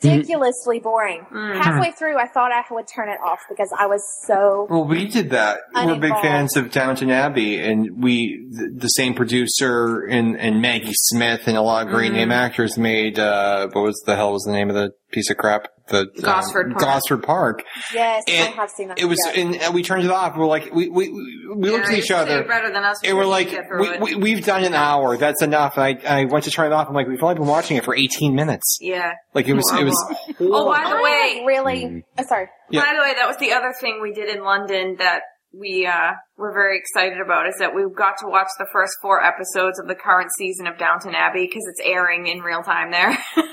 ridiculously 0.04 0.80
boring. 0.80 1.26
Halfway 1.32 1.92
through, 1.92 2.18
I 2.18 2.26
thought 2.26 2.52
I 2.52 2.62
would 2.70 2.86
turn 2.86 3.08
it 3.08 3.18
off 3.24 3.40
because 3.48 3.72
I 3.78 3.86
was 3.86 4.02
so, 4.26 4.66
Well, 4.70 4.84
we 4.84 5.06
did 5.06 5.30
that. 5.30 5.60
We're 5.74 5.96
big 5.98 6.12
fans 6.22 6.56
of 6.56 6.70
Downton 6.70 7.10
Abbey, 7.10 7.60
and 7.60 8.02
we, 8.02 8.46
the, 8.50 8.70
the 8.74 8.88
same 8.88 9.14
producer 9.14 10.04
and, 10.04 10.38
and 10.38 10.60
Maggie 10.60 10.92
Smith 10.92 11.42
and 11.46 11.56
a 11.56 11.62
lot 11.62 11.86
of 11.86 11.92
great 11.92 12.04
Mm-hmm. 12.04 12.16
name 12.16 12.32
actors 12.32 12.76
made, 12.76 13.18
uh, 13.18 13.68
what 13.72 13.82
was 13.82 14.02
the 14.04 14.14
hell 14.14 14.32
was 14.32 14.42
the 14.44 14.52
name 14.52 14.68
of 14.68 14.74
the 14.74 14.90
piece 15.10 15.30
of 15.30 15.36
crap? 15.36 15.68
The, 15.88 16.00
um, 16.00 16.08
Gosford 16.22 16.70
Park. 16.72 16.80
Gosford 16.82 17.22
Park. 17.22 17.62
yes, 17.92 18.24
And 18.26 18.48
I 18.54 18.56
have 18.56 18.70
seen 18.70 18.88
that. 18.88 18.98
It 18.98 19.04
was, 19.04 19.18
yeah. 19.26 19.40
and, 19.42 19.56
and 19.56 19.74
we 19.74 19.82
turned 19.82 20.04
it 20.04 20.10
off. 20.10 20.36
We're 20.36 20.46
like, 20.46 20.72
we, 20.72 20.88
we, 20.88 21.10
we 21.10 21.70
looked 21.70 21.86
at 21.86 21.92
Yeah, 21.92 21.98
each 21.98 22.08
you're 22.08 22.18
other. 22.18 22.44
better 22.44 22.72
than 22.72 22.82
us. 22.84 22.96
And 23.04 23.16
we're 23.18 23.26
like, 23.26 23.48
can 23.48 23.56
get 23.58 23.68
through 23.68 23.80
we, 23.80 23.88
it. 23.88 24.00
we, 24.00 24.14
we've 24.14 24.44
done 24.46 24.64
an 24.64 24.72
hour. 24.74 25.16
That's 25.18 25.42
enough. 25.42 25.76
And 25.76 26.00
I, 26.06 26.20
I 26.20 26.24
went 26.24 26.44
to 26.44 26.50
turn 26.50 26.66
it 26.66 26.72
off. 26.72 26.88
I'm 26.88 26.94
like, 26.94 27.06
we've 27.06 27.22
only 27.22 27.34
been 27.34 27.46
watching 27.46 27.76
it 27.76 27.84
for 27.84 27.94
18 27.94 28.34
minutes. 28.34 28.78
yeah. 28.80 29.12
Like 29.34 29.46
it 29.48 29.54
was, 29.54 29.70
it 29.72 29.84
was. 29.84 30.16
Oh, 30.40 30.72
by 30.72 30.88
the 30.88 30.96
way, 30.96 31.42
was 31.42 31.46
really, 31.46 32.04
oh, 32.18 32.24
sorry. 32.26 32.46
Yeah. 32.70 32.80
By 32.80 32.94
the 32.94 33.00
way, 33.02 33.14
that 33.16 33.26
was 33.26 33.36
the 33.38 33.52
other 33.52 33.74
thing 33.80 34.00
we 34.02 34.12
did 34.12 34.34
in 34.34 34.42
London 34.42 34.96
that 35.00 35.20
we 35.58 35.86
uh, 35.86 36.12
were 36.36 36.52
very 36.52 36.78
excited 36.78 37.20
about 37.20 37.46
is 37.46 37.54
that 37.58 37.74
we 37.74 37.84
got 37.96 38.18
to 38.18 38.26
watch 38.26 38.48
the 38.58 38.66
first 38.72 38.94
four 39.00 39.22
episodes 39.22 39.78
of 39.78 39.86
the 39.86 39.94
current 39.94 40.30
season 40.36 40.66
of 40.66 40.78
Downton 40.78 41.14
Abbey 41.14 41.46
because 41.46 41.62
it's 41.68 41.80
airing 41.84 42.26
in 42.26 42.40
real 42.40 42.62
time 42.62 42.90
there. 42.90 43.16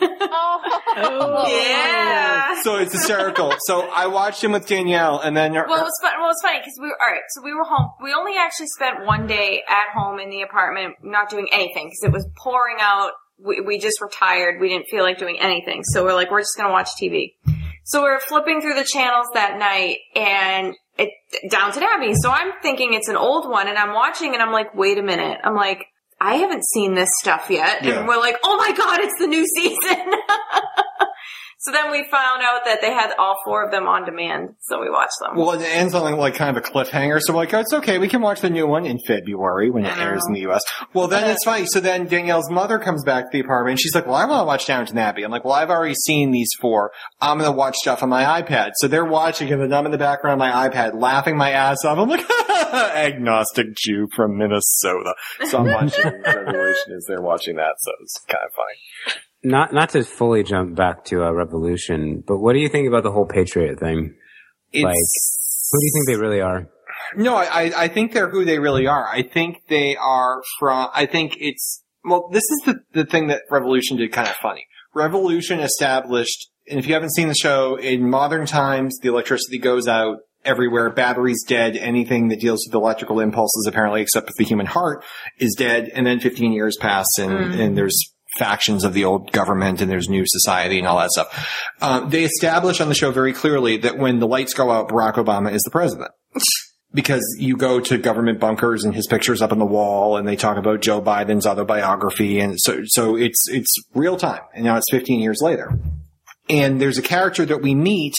Oh, 0.94 1.46
yeah. 1.48 2.62
So 2.64 2.76
it's 2.78 2.92
hysterical. 2.92 3.54
so 3.66 3.90
I 3.90 4.08
watched 4.08 4.44
him 4.44 4.52
with 4.52 4.68
Danielle, 4.68 5.20
and 5.20 5.36
then 5.36 5.54
Well, 5.54 5.64
it 5.64 5.84
was 5.84 5.94
fun. 6.02 6.14
Well, 6.18 6.28
it 6.28 6.32
was 6.32 6.42
funny 6.42 6.60
because 6.60 6.74
we 6.82 6.88
were 6.88 7.02
all 7.02 7.12
right. 7.12 7.22
So 7.30 7.42
we 7.44 7.54
were 7.54 7.64
home. 7.64 7.92
We 8.04 8.14
only 8.14 8.34
actually 8.38 8.68
spent 8.68 9.06
one 9.06 9.26
day 9.26 9.64
at 9.68 9.94
home 9.94 10.20
in 10.20 10.30
the 10.30 10.42
apartment, 10.42 10.96
not 11.02 11.30
doing 11.30 11.48
anything 11.52 11.88
because 11.88 12.04
it 12.04 12.12
was 12.12 12.28
pouring 12.38 12.78
out. 12.80 13.12
We, 13.38 13.62
we 13.62 13.80
just 13.80 14.00
were 14.02 14.10
tired. 14.14 14.60
We 14.60 14.70
didn't 14.70 14.88
feel 14.92 15.04
like 15.04 15.18
doing 15.18 15.38
anything. 15.40 15.84
So 15.86 16.04
we're 16.04 16.14
like, 16.14 16.30
we're 16.30 16.42
just 16.42 16.58
gonna 16.58 16.74
watch 16.74 16.90
TV. 17.02 17.36
So 17.86 18.04
we're 18.04 18.20
flipping 18.20 18.62
through 18.62 18.76
the 18.76 18.86
channels 18.86 19.28
that 19.34 19.58
night, 19.58 19.98
and 20.16 20.76
it 20.98 21.10
Downton 21.50 21.84
Abbey. 21.84 22.14
So 22.16 22.30
I'm 22.32 22.52
thinking 22.62 22.94
it's 22.94 23.08
an 23.10 23.18
old 23.18 23.50
one, 23.50 23.68
and 23.68 23.78
I'm 23.78 23.94
watching, 23.94 24.34
and 24.34 24.42
I'm 24.42 24.52
like, 24.52 24.74
wait 24.76 24.98
a 24.98 25.04
minute. 25.04 25.40
I'm 25.44 25.56
like, 25.56 25.86
I 26.20 26.36
haven't 26.36 26.64
seen 26.74 26.94
this 26.94 27.10
stuff 27.22 27.48
yet, 27.50 27.84
Yeah. 27.84 28.00
and 28.00 28.08
we're 28.08 28.20
like, 28.20 28.38
oh 28.44 28.58
my 28.58 28.72
god, 28.72 29.00
it's 29.02 29.18
the 29.20 29.28
new 29.28 29.46
season. 29.46 30.14
So 31.62 31.72
then 31.72 31.92
we 31.92 32.04
found 32.10 32.42
out 32.42 32.66
that 32.66 32.80
they 32.82 32.92
had 32.92 33.14
all 33.20 33.38
four 33.46 33.64
of 33.64 33.70
them 33.70 33.86
on 33.86 34.04
demand, 34.04 34.56
so 34.62 34.82
we 34.82 34.90
watched 34.90 35.14
them. 35.22 35.38
Well, 35.38 35.52
it 35.52 35.62
ends 35.62 35.94
on 35.94 36.18
like 36.18 36.34
kind 36.34 36.58
of 36.58 36.64
a 36.64 36.68
cliffhanger, 36.68 37.20
so 37.22 37.34
we're 37.34 37.38
like, 37.38 37.54
oh, 37.54 37.60
it's 37.60 37.72
okay, 37.72 38.00
we 38.00 38.08
can 38.08 38.20
watch 38.20 38.42
the 38.42 38.50
new 38.50 38.66
one 38.66 38.88
in 38.88 38.98
February 39.06 39.70
when 39.70 39.86
it 39.86 39.96
airs 39.96 40.24
in 40.28 40.34
the 40.34 40.40
U.S. 40.42 40.64
Well, 40.96 41.08
then 41.08 41.30
it's 41.30 41.44
funny. 41.46 41.68
So 41.68 41.80
then 41.80 42.08
Danielle's 42.08 42.50
mother 42.50 42.80
comes 42.80 43.04
back 43.04 43.26
to 43.26 43.30
the 43.32 43.42
apartment, 43.42 43.74
and 43.74 43.80
she's 43.80 43.94
like, 43.94 44.08
well, 44.08 44.16
I 44.16 44.26
want 44.26 44.42
to 44.42 44.46
watch 44.46 44.66
Downton 44.66 44.98
Abbey. 44.98 45.22
I'm 45.22 45.30
like, 45.30 45.46
well, 45.46 45.54
I've 45.54 45.70
already 45.70 45.94
seen 45.94 46.32
these 46.32 46.50
four. 46.60 46.92
I'm 47.22 47.38
going 47.38 47.52
to 47.52 47.56
watch 47.56 47.76
stuff 47.76 48.02
on 48.02 48.10
my 48.10 48.42
iPad. 48.42 48.72
So 48.78 48.88
they're 48.88 49.06
watching 49.06 49.50
it, 49.50 49.60
and 49.60 49.72
I'm 49.72 49.86
in 49.86 49.92
the 49.92 50.00
background 50.00 50.42
on 50.42 50.50
my 50.52 50.68
iPad 50.68 51.00
laughing 51.00 51.38
my 51.38 51.52
ass 51.52 51.86
off. 51.86 52.00
I'm 52.00 52.10
like, 52.10 52.26
agnostic 52.74 53.76
Jew 53.76 54.08
from 54.16 54.36
Minnesota. 54.36 55.14
So 55.46 55.60
I'm 55.60 55.72
watching 55.72 56.06
Revolution 56.26 56.94
as 56.96 57.06
they're 57.08 57.22
watching 57.22 57.58
that, 57.58 57.76
so 57.78 57.92
it's 58.02 58.20
kind 58.28 58.44
of 58.44 58.52
funny. 58.56 59.20
Not 59.44 59.74
not 59.74 59.90
to 59.90 60.04
fully 60.04 60.44
jump 60.44 60.76
back 60.76 61.06
to 61.06 61.24
a 61.24 61.34
Revolution, 61.34 62.24
but 62.26 62.38
what 62.38 62.54
do 62.54 62.60
you 62.60 62.70
think 62.70 62.88
about 62.88 63.04
the 63.04 63.12
whole 63.12 63.26
Patriot 63.26 63.80
thing? 63.80 64.16
It's, 64.72 64.84
Like, 64.84 64.96
Who 64.96 65.80
do 65.80 65.86
you 65.86 65.92
think 65.94 66.08
they 66.08 66.22
really 66.22 66.42
are? 66.42 66.68
No, 67.16 67.36
I, 67.36 67.46
I- 67.46 67.84
I 67.84 67.88
think 67.88 68.14
they're 68.14 68.30
who 68.30 68.46
they 68.46 68.60
really 68.60 68.88
are. 68.88 69.08
I 69.08 69.24
think 69.24 69.64
they 69.68 69.96
are 69.96 70.42
from, 70.60 70.90
I 70.94 71.06
think 71.06 71.38
it's, 71.40 71.84
well, 72.06 72.30
this 72.32 72.44
is 72.44 72.62
the, 72.66 72.76
the 72.94 73.06
thing 73.06 73.28
that 73.28 73.42
Revolution 73.50 73.98
did 73.98 74.12
kind 74.12 74.28
of 74.28 74.36
funny. 74.36 74.66
Revolution 74.94 75.60
established, 75.60 76.50
and 76.70 76.80
if 76.80 76.88
you 76.88 76.94
haven't 76.94 77.14
seen 77.14 77.28
the 77.28 77.36
show, 77.36 77.76
in 77.76 78.10
modern 78.10 78.46
times, 78.46 78.98
the 79.02 79.10
electricity 79.10 79.58
goes 79.58 79.88
out 79.88 80.18
everywhere, 80.44 80.90
batteries 80.90 81.44
dead, 81.48 81.78
anything 81.78 82.30
that 82.30 82.40
deals 82.40 82.66
with 82.68 82.76
electrical 82.76 83.20
impulses 83.20 83.66
apparently, 83.68 84.02
except 84.02 84.28
for 84.28 84.34
the 84.38 84.44
human 84.44 84.66
heart, 84.66 85.04
is 85.38 85.56
dead, 85.58 85.90
and 85.94 86.06
then 86.06 86.20
15 86.20 86.52
years 86.52 86.78
pass 86.80 87.06
and, 87.20 87.32
mm. 87.32 87.60
and 87.60 87.78
there's 87.78 87.98
factions 88.38 88.84
of 88.84 88.94
the 88.94 89.06
old 89.06 89.32
government 89.32 89.82
and 89.82 89.92
there's 89.92 90.10
new 90.10 90.24
society 90.26 90.80
and 90.80 90.88
all 90.88 91.00
that 91.00 91.12
stuff. 91.12 91.68
Uh, 91.82 92.02
they 92.02 92.24
establish 92.24 92.80
on 92.80 92.88
the 92.88 92.96
show 92.96 93.12
very 93.12 93.34
clearly 93.34 93.78
that 93.78 93.98
when 93.98 94.20
the 94.20 94.28
lights 94.28 94.54
go 94.54 94.72
out, 94.72 94.90
Barack 94.90 95.16
Obama 95.16 95.52
is 95.52 95.62
the 95.64 95.72
president 95.72 96.12
because 96.94 97.24
you 97.40 97.56
go 97.56 97.80
to 97.80 97.98
government 97.98 98.40
bunkers 98.40 98.84
and 98.84 98.94
his 98.94 99.08
picture's 99.08 99.42
up 99.42 99.52
on 99.52 99.60
the 99.60 99.66
wall 99.66 100.18
and 100.18 100.28
they 100.28 100.36
talk 100.36 100.58
about 100.58 100.82
Joe 100.82 101.02
Biden's 101.02 101.46
autobiography 101.46 102.40
and 102.40 102.60
so 102.60 102.82
so 102.86 103.16
it's 103.16 103.48
it's 103.50 103.74
real 103.94 104.18
time 104.18 104.42
and 104.54 104.66
now 104.66 104.78
it's 104.78 104.92
15 104.92 105.20
years 105.20 105.40
later. 105.42 105.72
And 106.50 106.82
there's 106.82 106.98
a 106.98 107.04
character 107.04 107.46
that 107.46 107.62
we 107.62 107.76
meet 107.76 108.16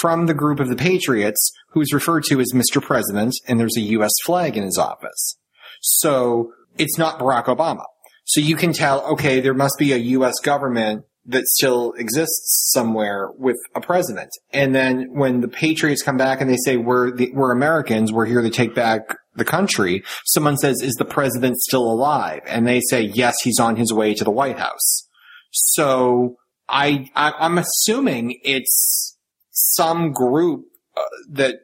from 0.00 0.26
the 0.26 0.34
group 0.34 0.60
of 0.60 0.68
the 0.68 0.76
Patriots 0.76 1.52
who's 1.70 1.92
referred 1.92 2.24
to 2.24 2.40
as 2.40 2.52
Mr. 2.54 2.80
President 2.80 3.34
and 3.48 3.58
there's 3.58 3.76
a 3.76 3.82
US 3.82 4.12
flag 4.24 4.56
in 4.56 4.62
his 4.62 4.78
office. 4.78 5.36
So 5.80 6.52
it's 6.78 6.98
not 6.98 7.18
Barack 7.18 7.46
Obama. 7.46 7.84
So 8.24 8.40
you 8.40 8.56
can 8.56 8.72
tell, 8.72 9.04
okay, 9.12 9.40
there 9.40 9.54
must 9.54 9.74
be 9.78 9.92
a 9.92 9.96
US 9.96 10.40
government 10.40 11.04
that 11.26 11.44
still 11.46 11.92
exists 11.92 12.70
somewhere 12.72 13.30
with 13.38 13.56
a 13.74 13.80
president. 13.80 14.30
And 14.52 14.74
then 14.74 15.08
when 15.12 15.40
the 15.40 15.48
Patriots 15.48 16.02
come 16.02 16.16
back 16.16 16.40
and 16.40 16.50
they 16.50 16.58
say, 16.64 16.76
we're, 16.76 17.10
the, 17.10 17.30
we're 17.32 17.52
Americans, 17.52 18.12
we're 18.12 18.26
here 18.26 18.42
to 18.42 18.50
take 18.50 18.74
back 18.74 19.16
the 19.34 19.44
country, 19.44 20.02
someone 20.26 20.56
says, 20.56 20.82
is 20.82 20.94
the 20.94 21.04
president 21.04 21.56
still 21.58 21.90
alive? 21.90 22.42
And 22.46 22.66
they 22.66 22.80
say, 22.88 23.02
yes, 23.02 23.36
he's 23.42 23.58
on 23.58 23.76
his 23.76 23.92
way 23.92 24.14
to 24.14 24.24
the 24.24 24.30
White 24.30 24.58
House. 24.58 25.08
So 25.50 26.36
I, 26.68 27.10
I 27.14 27.32
I'm 27.38 27.58
assuming 27.58 28.38
it's 28.42 29.16
some 29.50 30.12
group 30.12 30.66
uh, 30.96 31.02
that 31.30 31.56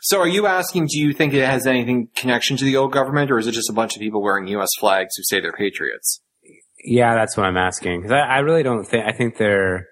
so 0.00 0.20
are 0.20 0.28
you 0.28 0.46
asking, 0.46 0.86
do 0.86 0.98
you 0.98 1.12
think 1.12 1.34
it 1.34 1.46
has 1.46 1.66
anything 1.66 2.08
connection 2.14 2.56
to 2.56 2.64
the 2.64 2.76
old 2.76 2.92
government, 2.92 3.30
or 3.30 3.38
is 3.38 3.46
it 3.46 3.52
just 3.52 3.70
a 3.70 3.72
bunch 3.72 3.96
of 3.96 4.00
people 4.00 4.22
wearing 4.22 4.46
U.S. 4.48 4.70
flags 4.78 5.14
who 5.16 5.22
say 5.24 5.40
they're 5.40 5.52
patriots? 5.52 6.20
Yeah, 6.84 7.14
that's 7.14 7.36
what 7.36 7.46
I'm 7.46 7.56
asking 7.56 8.02
because 8.02 8.12
I, 8.12 8.20
I 8.20 8.38
really 8.40 8.62
don't 8.62 8.84
think 8.84 9.06
I 9.06 9.12
think 9.12 9.38
they're 9.38 9.86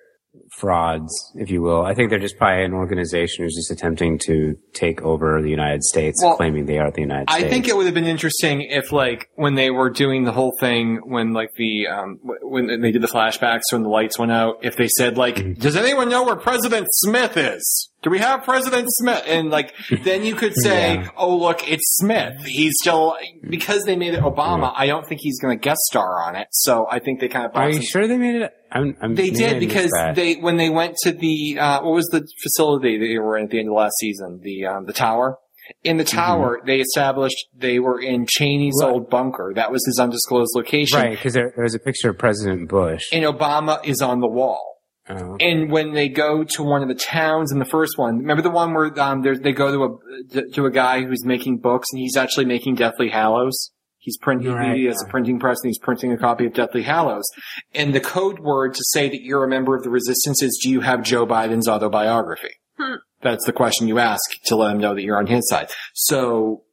frauds, 0.58 1.32
if 1.36 1.50
you 1.50 1.62
will. 1.62 1.82
I 1.84 1.94
think 1.94 2.10
they're 2.10 2.18
just 2.18 2.36
probably 2.38 2.64
an 2.64 2.72
organization 2.74 3.44
who's 3.44 3.54
just 3.56 3.70
attempting 3.70 4.18
to 4.26 4.54
take 4.74 5.02
over 5.02 5.40
the 5.42 5.50
United 5.50 5.82
States, 5.82 6.18
Well, 6.22 6.36
claiming 6.36 6.66
they 6.66 6.78
are 6.78 6.90
the 6.90 7.00
United 7.00 7.26
I 7.28 7.38
States. 7.38 7.46
I 7.46 7.50
think 7.50 7.68
it 7.68 7.76
would 7.76 7.86
have 7.86 7.94
been 7.94 8.04
interesting 8.04 8.62
if, 8.62 8.92
like, 8.92 9.28
when 9.34 9.54
they 9.54 9.70
were 9.70 9.90
doing 9.90 10.24
the 10.24 10.32
whole 10.32 10.52
thing, 10.60 11.00
when 11.04 11.32
like 11.32 11.50
the 11.56 11.86
um, 11.88 12.18
when 12.42 12.80
they 12.80 12.92
did 12.92 13.02
the 13.02 13.08
flashbacks 13.08 13.62
when 13.72 13.82
the 13.82 13.88
lights 13.88 14.18
went 14.18 14.32
out, 14.32 14.58
if 14.62 14.76
they 14.76 14.88
said 14.88 15.16
like, 15.16 15.58
"Does 15.58 15.76
anyone 15.76 16.08
know 16.08 16.24
where 16.24 16.36
President 16.36 16.86
Smith 16.90 17.36
is?" 17.36 17.88
Do 18.02 18.10
we 18.10 18.18
have 18.18 18.42
President 18.42 18.88
Smith? 18.90 19.22
And 19.28 19.50
like, 19.50 19.74
then 20.02 20.24
you 20.24 20.34
could 20.34 20.54
say, 20.60 20.94
Yeah. 20.94 21.08
"Oh, 21.16 21.36
look, 21.36 21.68
it's 21.70 21.96
Smith. 21.98 22.44
He's 22.44 22.72
still 22.80 23.16
because 23.48 23.84
they 23.84 23.96
made 23.96 24.14
it 24.14 24.20
Obama. 24.20 24.72
I 24.74 24.86
don't 24.86 25.06
think 25.06 25.20
he's 25.22 25.38
going 25.40 25.56
to 25.58 25.62
guest 25.62 25.78
star 25.82 26.22
on 26.22 26.34
it. 26.36 26.48
So 26.50 26.86
I 26.90 26.98
think 26.98 27.20
they 27.20 27.28
kind 27.28 27.46
of 27.46 27.52
Are 27.54 27.68
you 27.68 27.74
some- 27.74 27.82
sure 27.84 28.06
they 28.08 28.16
made 28.18 28.42
it? 28.42 28.52
I'm, 28.74 28.96
I'm, 29.02 29.14
They 29.14 29.28
did 29.28 29.60
because 29.60 29.90
they 30.14 30.34
when 30.42 30.56
they 30.56 30.70
went 30.70 30.96
to 31.04 31.12
the 31.12 31.58
uh, 31.58 31.82
what 31.82 31.94
was 31.94 32.06
the 32.08 32.26
facility 32.42 32.98
they 32.98 33.18
were 33.18 33.36
in 33.38 33.44
at 33.44 33.50
the 33.50 33.58
end 33.60 33.68
of 33.68 33.74
last 33.74 33.96
season 33.98 34.40
the 34.42 34.66
um, 34.66 34.84
the 34.86 34.92
tower. 34.92 35.38
In 35.84 35.96
the 35.96 36.04
tower, 36.04 36.60
they 36.66 36.80
established 36.80 37.46
they 37.56 37.78
were 37.78 38.00
in 38.00 38.26
Cheney's 38.26 38.74
Right. 38.82 38.90
old 38.90 39.08
bunker. 39.08 39.52
That 39.54 39.70
was 39.70 39.82
his 39.86 39.98
undisclosed 39.98 40.52
location. 40.56 40.98
right 40.98 41.10
because 41.16 41.34
there, 41.34 41.52
there 41.54 41.62
was 41.64 41.74
a 41.74 41.78
picture 41.78 42.10
of 42.10 42.18
President 42.18 42.68
Bush. 42.68 43.04
And 43.12 43.24
Obama 43.24 43.82
is 43.84 44.02
on 44.02 44.20
the 44.20 44.26
wall. 44.28 44.78
Oh. 45.08 45.36
And 45.40 45.70
when 45.70 45.94
they 45.94 46.08
go 46.08 46.44
to 46.44 46.62
one 46.62 46.82
of 46.82 46.88
the 46.88 46.94
towns 46.94 47.52
in 47.52 47.58
the 47.58 47.64
first 47.64 47.96
one, 47.96 48.18
remember 48.18 48.42
the 48.42 48.50
one 48.50 48.74
where 48.74 49.00
um, 49.00 49.22
they 49.22 49.52
go 49.52 49.72
to 49.72 49.98
a 50.38 50.42
to 50.52 50.66
a 50.66 50.70
guy 50.70 51.04
who's 51.04 51.24
making 51.24 51.58
books 51.58 51.88
and 51.92 52.00
he's 52.00 52.16
actually 52.16 52.44
making 52.44 52.74
Deathly 52.74 53.08
Hallows. 53.08 53.70
He's 54.02 54.18
printing. 54.18 54.52
Right, 54.52 54.76
he 54.76 54.86
has 54.86 55.00
yeah. 55.00 55.08
a 55.08 55.10
printing 55.10 55.38
press 55.38 55.58
and 55.62 55.68
he's 55.68 55.78
printing 55.78 56.10
a 56.12 56.18
copy 56.18 56.44
of 56.44 56.52
Deathly 56.52 56.82
Hallows. 56.82 57.24
And 57.72 57.94
the 57.94 58.00
code 58.00 58.40
word 58.40 58.74
to 58.74 58.82
say 58.88 59.08
that 59.08 59.22
you're 59.22 59.44
a 59.44 59.48
member 59.48 59.76
of 59.76 59.84
the 59.84 59.90
resistance 59.90 60.42
is, 60.42 60.58
"Do 60.60 60.70
you 60.70 60.80
have 60.80 61.04
Joe 61.04 61.24
Biden's 61.24 61.68
autobiography?" 61.68 62.50
Hmm. 62.76 62.96
That's 63.20 63.46
the 63.46 63.52
question 63.52 63.86
you 63.86 64.00
ask 64.00 64.20
to 64.46 64.56
let 64.56 64.72
him 64.72 64.78
know 64.78 64.96
that 64.96 65.02
you're 65.02 65.18
on 65.18 65.28
his 65.28 65.48
side. 65.48 65.70
So 65.94 66.64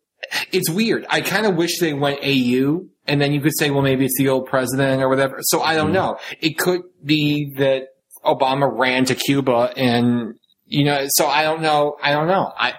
it's 0.52 0.72
weird. 0.72 1.06
I 1.08 1.22
kind 1.22 1.46
of 1.46 1.56
wish 1.56 1.80
they 1.80 1.94
went 1.94 2.20
AU 2.24 2.88
and 3.06 3.22
then 3.22 3.32
you 3.32 3.42
could 3.42 3.56
say, 3.56 3.70
well, 3.70 3.84
maybe 3.84 4.06
it's 4.06 4.18
the 4.18 4.30
old 4.30 4.48
president 4.48 5.04
or 5.04 5.10
whatever. 5.10 5.38
So 5.42 5.62
I 5.62 5.76
don't 5.76 5.90
hmm. 5.90 5.94
know. 5.94 6.18
It 6.42 6.58
could 6.58 6.82
be 7.04 7.54
that 7.58 7.90
Obama 8.26 8.68
ran 8.72 9.06
to 9.06 9.16
Cuba 9.16 9.72
and 9.78 10.39
You 10.72 10.84
know, 10.86 11.06
so 11.10 11.26
I 11.26 11.42
don't 11.44 11.62
know. 11.62 11.98
I 12.02 12.12
don't 12.12 12.28
know. 12.28 12.52
I, 12.58 12.74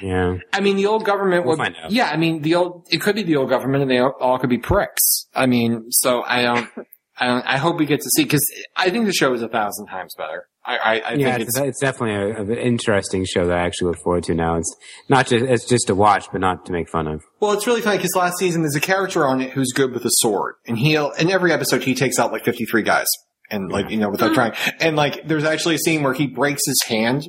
Yeah. 0.00 0.36
I 0.52 0.60
mean, 0.60 0.76
the 0.76 0.86
old 0.86 1.04
government 1.04 1.44
We'll 1.44 1.56
find 1.56 1.74
out. 1.76 1.90
yeah, 1.90 2.08
I 2.08 2.16
mean, 2.16 2.40
the 2.42 2.54
old, 2.54 2.86
it 2.90 3.00
could 3.00 3.16
be 3.16 3.24
the 3.24 3.36
old 3.36 3.48
government 3.50 3.82
and 3.82 3.90
they 3.90 3.98
all, 3.98 4.14
all 4.20 4.38
could 4.38 4.48
be 4.50 4.58
pricks. 4.58 5.26
I 5.34 5.46
mean, 5.46 5.90
so 5.90 6.22
I 6.22 6.42
don't, 6.42 6.68
I 7.18 7.26
don't, 7.26 7.44
I 7.44 7.58
hope 7.58 7.78
we 7.78 7.86
get 7.86 8.00
to 8.00 8.08
see, 8.16 8.24
cause 8.24 8.40
I 8.76 8.90
think 8.90 9.06
the 9.06 9.12
show 9.12 9.34
is 9.34 9.42
a 9.42 9.48
thousand 9.48 9.86
times 9.88 10.14
better. 10.16 10.46
I, 10.64 10.76
I, 10.76 10.92
I 11.00 11.12
yeah, 11.14 11.36
think 11.36 11.48
it's, 11.48 11.58
it's, 11.58 11.66
it's 11.68 11.80
definitely 11.80 12.14
a, 12.14 12.36
a- 12.38 12.42
an 12.42 12.58
interesting 12.58 13.24
show 13.24 13.46
that 13.48 13.56
I 13.58 13.62
actually 13.66 13.88
look 13.88 13.98
forward 14.04 14.22
to 14.24 14.34
now. 14.34 14.56
It's 14.56 14.72
not 15.08 15.26
just 15.26 15.44
it's 15.44 15.64
just 15.64 15.88
to 15.88 15.96
watch, 15.96 16.26
but 16.30 16.40
not 16.40 16.64
to 16.66 16.72
make 16.72 16.88
fun 16.88 17.08
of. 17.08 17.20
Well, 17.40 17.52
it's 17.52 17.66
really 17.66 17.80
funny 17.80 17.96
because 17.96 18.14
last 18.14 18.38
season 18.38 18.62
there's 18.62 18.76
a 18.76 18.80
character 18.80 19.26
on 19.26 19.40
it 19.40 19.50
who's 19.50 19.72
good 19.72 19.92
with 19.92 20.04
a 20.04 20.10
sword, 20.12 20.54
and 20.68 20.78
he'll 20.78 21.10
in 21.12 21.30
every 21.32 21.52
episode 21.52 21.82
he 21.82 21.96
takes 21.96 22.20
out 22.20 22.30
like 22.30 22.44
53 22.44 22.82
guys, 22.84 23.06
and 23.52 23.70
like 23.70 23.90
you 23.90 23.98
know 23.98 24.08
without 24.08 24.34
trying, 24.34 24.52
and 24.80 24.96
like 24.96 25.26
there's 25.28 25.44
actually 25.44 25.76
a 25.76 25.78
scene 25.78 26.02
where 26.02 26.14
he 26.14 26.26
breaks 26.26 26.62
his 26.66 26.82
hand. 26.86 27.28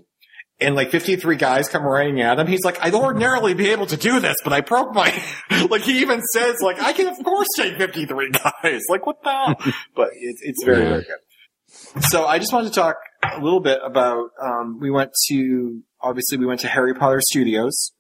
And 0.62 0.76
like 0.76 0.92
53 0.92 1.36
guys 1.36 1.68
come 1.68 1.84
running 1.84 2.22
at 2.22 2.40
him. 2.40 2.48
He's 2.48 2.64
like, 2.64 2.78
I'd 2.80 2.94
ordinarily 2.94 3.54
be 3.54 3.72
able 3.72 3.88
to 3.88 3.98
do 3.98 4.20
this, 4.22 4.38
but 4.46 4.54
I 4.54 4.62
broke 4.62 4.94
my, 4.94 5.12
like 5.70 5.82
he 5.82 6.00
even 6.00 6.22
says 6.32 6.62
like, 6.62 6.80
I 6.80 6.94
can 6.94 7.08
of 7.08 7.18
course 7.22 7.48
take 7.58 7.76
53 7.76 8.30
guys. 8.30 8.82
Like 8.88 9.06
what 9.06 9.22
the 9.24 9.30
hell? 9.32 9.56
But 9.96 10.10
it's, 10.14 10.40
it's 10.42 10.64
very, 10.64 10.84
Yeah. 10.84 10.90
very 10.90 11.04
good. 11.04 12.04
So 12.06 12.26
I 12.28 12.38
just 12.40 12.54
wanted 12.54 12.70
to 12.72 12.76
talk 12.80 12.96
a 13.36 13.42
little 13.42 13.60
bit 13.60 13.80
about, 13.84 14.30
um, 14.42 14.78
we 14.80 14.90
went 14.90 15.12
to, 15.30 15.82
obviously 16.00 16.38
we 16.38 16.46
went 16.46 16.62
to 16.62 16.68
Harry 16.70 16.94
Potter 16.94 17.20
Studios 17.20 17.92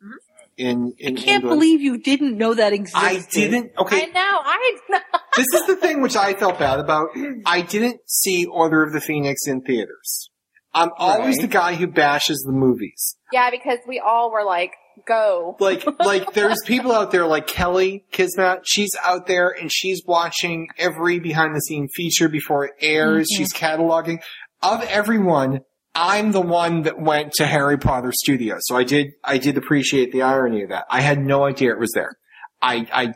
in, 0.57 0.93
in 0.97 1.17
I 1.17 1.21
can't 1.21 1.43
England. 1.43 1.59
believe 1.59 1.81
you 1.81 1.97
didn't 1.97 2.37
know 2.37 2.53
that 2.53 2.73
existed. 2.73 2.99
I 2.99 3.19
didn't. 3.31 3.71
Okay, 3.77 4.03
I 4.03 4.05
know. 4.07 4.11
I 4.43 4.77
this 5.35 5.47
is 5.53 5.65
the 5.67 5.75
thing 5.75 6.01
which 6.01 6.15
I 6.15 6.33
felt 6.33 6.59
bad 6.59 6.79
about. 6.79 7.09
I 7.45 7.61
didn't 7.61 8.01
see 8.05 8.45
Order 8.45 8.83
of 8.83 8.93
the 8.93 9.01
Phoenix 9.01 9.47
in 9.47 9.61
theaters. 9.61 10.29
I'm 10.73 10.89
always 10.97 11.37
Right. 11.37 11.41
the 11.41 11.47
guy 11.47 11.75
who 11.75 11.87
bashes 11.87 12.43
the 12.45 12.51
movies. 12.51 13.15
yeah, 13.31 13.51
because 13.51 13.77
we 13.87 13.99
all 13.99 14.31
were 14.31 14.43
like, 14.43 14.71
go. 15.07 15.55
Like, 15.59 15.85
like 15.99 16.33
there's 16.33 16.59
people 16.65 16.91
out 16.91 17.11
there 17.11 17.25
like 17.27 17.45
Kelly 17.47 18.05
Kismet. 18.11 18.61
She's 18.65 18.91
out 19.03 19.27
there 19.27 19.49
and 19.49 19.71
she's 19.71 20.01
watching 20.05 20.67
every 20.77 21.19
behind 21.19 21.55
the 21.55 21.59
scene 21.61 21.87
feature 21.93 22.27
before 22.29 22.65
it 22.65 22.71
airs. 22.81 23.27
Mm-hmm. 23.31 23.37
She's 23.37 23.53
cataloging. 23.53 24.19
Of 24.63 24.81
everyone, 24.83 25.61
I'm 25.95 26.31
the 26.31 26.41
one 26.41 26.83
that 26.83 26.99
went 26.99 27.33
to 27.33 27.45
Harry 27.45 27.77
Potter 27.77 28.11
Studios. 28.13 28.61
So 28.63 28.75
I 28.75 28.83
did, 28.83 29.11
I 29.23 29.37
did 29.37 29.57
appreciate 29.57 30.11
the 30.11 30.23
irony 30.23 30.63
of 30.63 30.69
that. 30.69 30.85
I 30.89 31.01
had 31.01 31.19
no 31.19 31.45
idea 31.45 31.71
it 31.71 31.79
was 31.79 31.91
there. 31.93 32.17
I, 32.61 32.87
I, 32.91 33.13